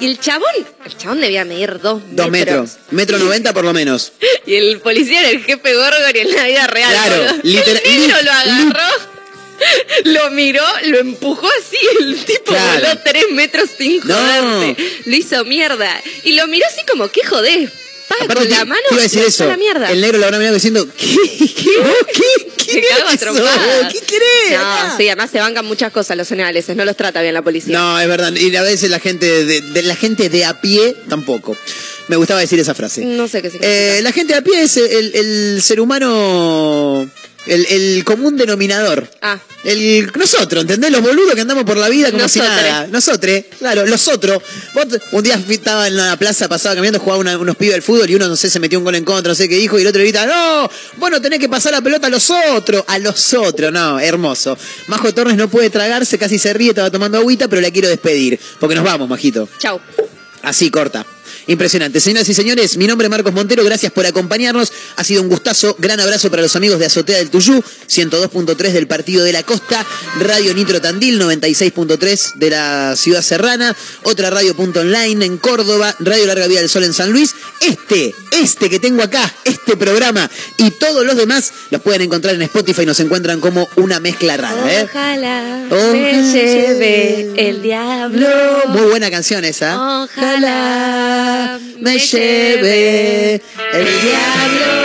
Y 0.00 0.06
el 0.06 0.18
chabón, 0.18 0.48
el 0.84 0.96
chabón 0.96 1.20
debía 1.20 1.44
medir 1.44 1.78
dos, 1.78 2.02
Dos 2.10 2.30
metros. 2.30 2.78
Metro 2.90 3.18
noventa 3.18 3.52
por 3.52 3.64
lo 3.64 3.72
menos. 3.72 4.12
Y 4.46 4.56
el 4.56 4.80
policía 4.80 5.20
era 5.20 5.28
el 5.30 5.44
jefe 5.44 5.74
Gorgor 5.74 6.16
y 6.16 6.18
en 6.18 6.34
la 6.34 6.46
vida 6.46 6.66
real. 6.66 6.90
Claro, 6.92 7.32
literal- 7.44 8.24
lo 8.24 8.32
agarró, 8.32 9.11
lo 10.04 10.30
miró, 10.30 10.64
lo 10.86 10.98
empujó 10.98 11.46
así, 11.46 11.76
el 12.00 12.24
tipo 12.24 12.52
Claro. 12.52 12.80
voló 12.88 13.00
tres 13.04 13.24
metros 13.32 13.68
sin 13.76 14.00
No. 14.06 14.14
joderse. 14.14 14.76
Lo 15.06 15.16
hizo 15.16 15.44
mierda. 15.44 16.00
Y 16.24 16.32
lo 16.34 16.46
miró 16.48 16.66
así 16.66 16.80
como, 16.90 17.08
¿qué 17.10 17.24
jodés? 17.24 17.70
Pa, 18.08 18.16
Aparte, 18.24 18.34
con 18.42 18.50
la 18.50 18.64
mano, 18.64 18.80
te 18.88 18.94
iba 18.94 19.00
a 19.00 19.04
decir 19.04 19.22
eso. 19.26 19.46
la 19.46 19.56
mierda. 19.56 19.90
El 19.90 20.00
negro 20.00 20.18
lo 20.18 20.24
habrá 20.26 20.38
mirado 20.38 20.54
diciendo, 20.54 20.86
¿qué? 20.98 21.06
¿Qué? 21.06 21.70
¿Vos 21.78 21.96
¿Qué? 22.12 22.72
Se 22.72 22.80
cago 22.82 23.08
a 23.08 23.16
¿Qué. 23.16 23.98
¿Qué 23.98 24.06
querés? 24.06 24.50
No, 24.52 24.56
acá? 24.60 24.94
sí, 24.96 25.06
además 25.08 25.30
se 25.30 25.38
bancan 25.38 25.64
muchas 25.66 25.92
cosas 25.92 26.16
los 26.16 26.26
senegaleses, 26.28 26.76
no 26.76 26.84
los 26.84 26.96
trata 26.96 27.20
bien 27.22 27.34
la 27.34 27.42
policía. 27.42 27.78
No, 27.78 28.00
es 28.00 28.08
verdad. 28.08 28.32
Y 28.34 28.54
a 28.56 28.62
veces 28.62 28.90
la 28.90 28.98
gente 29.00 29.44
de, 29.44 29.60
de- 29.60 29.82
la 29.82 29.96
gente 29.96 30.28
de 30.28 30.44
a 30.44 30.60
pie 30.60 30.94
tampoco. 31.08 31.56
Me 32.08 32.16
gustaba 32.16 32.40
decir 32.40 32.58
esa 32.58 32.74
frase. 32.74 33.04
No 33.04 33.28
sé 33.28 33.40
qué 33.42 33.48
significa. 33.50 33.72
Eh, 33.72 34.00
la 34.02 34.12
gente 34.12 34.32
de 34.32 34.38
a 34.40 34.42
pie 34.42 34.62
es 34.62 34.76
el, 34.76 35.12
el 35.14 35.62
ser 35.62 35.80
humano, 35.80 37.08
el, 37.46 37.66
el 37.66 38.04
común 38.04 38.36
denominador. 38.36 39.08
Ah. 39.20 39.38
El, 39.64 40.10
nosotros, 40.16 40.62
¿entendés? 40.62 40.90
Los 40.90 41.02
boludos 41.02 41.34
que 41.36 41.40
andamos 41.42 41.62
por 41.64 41.76
la 41.76 41.88
vida 41.88 42.10
como 42.10 42.28
si 42.28 42.40
nada. 42.40 42.88
Nosotros, 42.88 43.42
claro, 43.58 43.86
los 43.86 44.08
otros. 44.08 44.42
Vos 44.74 44.86
un 45.12 45.22
día 45.22 45.40
estaba 45.48 45.86
en 45.86 45.96
la 45.96 46.16
plaza, 46.16 46.48
pasaba 46.48 46.74
caminando, 46.74 46.98
jugaba 46.98 47.20
una- 47.20 47.38
unos 47.38 47.54
pibes 47.56 47.76
al 47.76 47.82
fútbol 47.82 48.10
y 48.10 48.14
uno, 48.16 48.26
no 48.28 48.34
sé, 48.36 48.50
se 48.50 48.58
metió 48.58 48.78
un 48.78 48.84
gol 48.84 48.96
en 48.96 49.04
contra, 49.04 49.30
no 49.30 49.34
sé 49.36 49.48
qué 49.48 49.56
dijo, 49.56 49.78
y 49.78 49.82
el 49.82 49.88
otro 49.88 49.98
le 50.00 50.04
grita, 50.06 50.26
no, 50.26 50.68
vos 50.96 51.10
no 51.12 51.20
tenés 51.22 51.38
que 51.38 51.48
pasar 51.48 51.72
la 51.72 51.80
pelota 51.80 52.08
a 52.08 52.10
los 52.10 52.28
otros, 52.30 52.82
a 52.88 52.98
los 52.98 53.34
otros, 53.34 53.72
no, 53.72 54.00
hermoso. 54.00 54.58
Majo 54.88 55.14
Torres 55.14 55.36
no 55.36 55.48
puede 55.48 55.70
tragarse, 55.70 56.18
casi 56.18 56.38
se 56.40 56.52
ríe, 56.52 56.70
estaba 56.70 56.90
tomando 56.90 57.18
agüita, 57.18 57.46
pero 57.46 57.62
la 57.62 57.70
quiero 57.70 57.88
despedir, 57.88 58.40
porque 58.58 58.74
nos 58.74 58.84
vamos, 58.84 59.08
Majito. 59.08 59.48
Chau. 59.58 59.80
Así 60.42 60.70
corta. 60.72 61.06
Impresionante. 61.46 62.00
Señoras 62.00 62.28
y 62.28 62.34
señores, 62.34 62.76
mi 62.76 62.86
nombre 62.86 63.06
es 63.06 63.10
Marcos 63.10 63.32
Montero, 63.32 63.64
gracias 63.64 63.92
por 63.92 64.06
acompañarnos. 64.06 64.72
Ha 64.96 65.04
sido 65.04 65.22
un 65.22 65.28
gustazo. 65.28 65.76
Gran 65.78 66.00
abrazo 66.00 66.30
para 66.30 66.42
los 66.42 66.54
amigos 66.56 66.78
de 66.78 66.86
Azotea 66.86 67.18
del 67.18 67.30
Tuyú, 67.30 67.62
102.3 67.88 68.56
del 68.72 68.86
Partido 68.86 69.24
de 69.24 69.32
la 69.32 69.42
Costa, 69.42 69.84
Radio 70.20 70.54
Nitro 70.54 70.80
Tandil, 70.80 71.20
96.3 71.20 72.34
de 72.34 72.50
la 72.50 72.94
Ciudad 72.96 73.22
Serrana, 73.22 73.76
otra 74.04 74.30
radio 74.30 74.54
punto 74.54 74.80
online 74.80 75.24
en 75.24 75.38
Córdoba, 75.38 75.94
Radio 75.98 76.26
Larga 76.26 76.46
Vida 76.46 76.60
del 76.60 76.68
Sol 76.68 76.84
en 76.84 76.92
San 76.92 77.10
Luis. 77.10 77.34
Este, 77.60 78.14
este 78.40 78.70
que 78.70 78.78
tengo 78.78 79.02
acá, 79.02 79.32
este 79.44 79.76
programa 79.76 80.30
y 80.58 80.70
todos 80.72 81.04
los 81.04 81.16
demás 81.16 81.52
los 81.70 81.80
pueden 81.80 82.02
encontrar 82.02 82.34
en 82.34 82.42
Spotify, 82.42 82.86
nos 82.86 83.00
encuentran 83.00 83.40
como 83.40 83.68
una 83.76 84.00
mezcla 84.00 84.36
rara. 84.36 84.72
¿eh? 84.72 84.86
Ojalá 84.88 85.42
Ojalá 85.70 85.92
me 85.92 86.32
lleve 86.32 87.48
el 87.48 87.62
diablo. 87.62 88.28
Muy 88.68 88.82
buena 88.82 89.10
canción 89.10 89.44
esa. 89.44 90.02
Ojalá 90.02 91.31
me 91.80 91.98
lleve 91.98 93.34
el 93.34 93.86
diablo. 94.02 94.82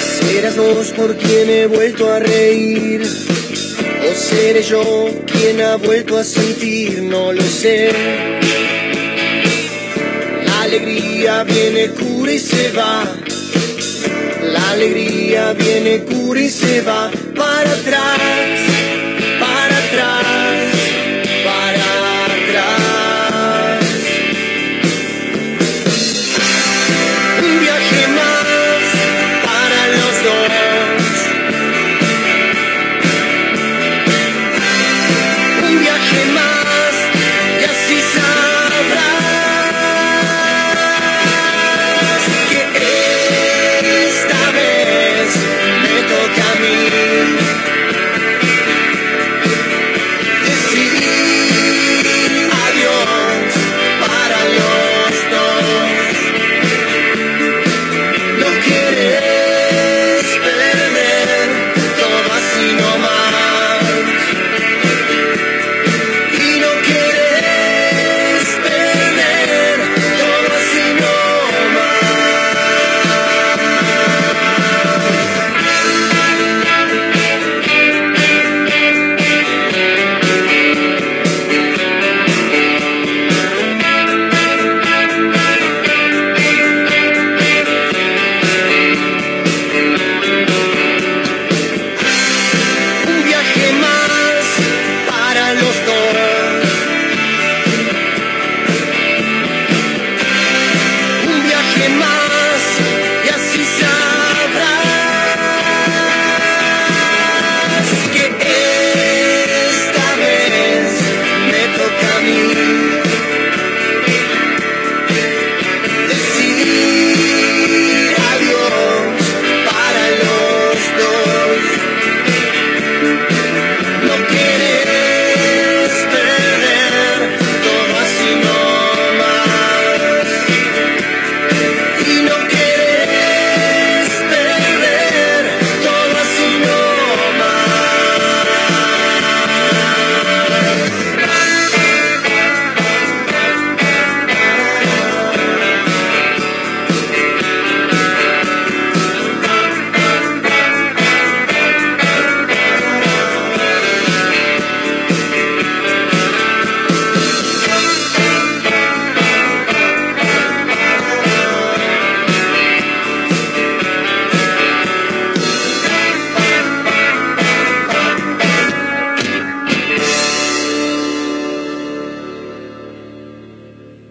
Serás 0.00 0.56
vos 0.56 0.88
por 0.96 1.16
quien 1.16 1.50
he 1.50 1.66
vuelto 1.66 2.12
a 2.12 2.20
reír. 2.20 3.02
O 3.02 4.14
seré 4.14 4.62
yo 4.62 5.08
quien 5.26 5.60
ha 5.60 5.76
vuelto 5.76 6.16
a 6.16 6.24
sentir, 6.24 7.02
no 7.02 7.32
lo 7.32 7.42
sé. 7.42 7.90
La 10.68 10.74
alegría 10.74 11.44
viene, 11.44 11.88
cura 11.92 12.30
y 12.30 12.38
se 12.38 12.70
va. 12.72 13.02
La 14.52 14.70
alegría 14.72 15.54
viene, 15.54 16.04
cura 16.04 16.40
y 16.42 16.50
se 16.50 16.82
va 16.82 17.10
para 17.34 17.72
atrás. 17.72 18.67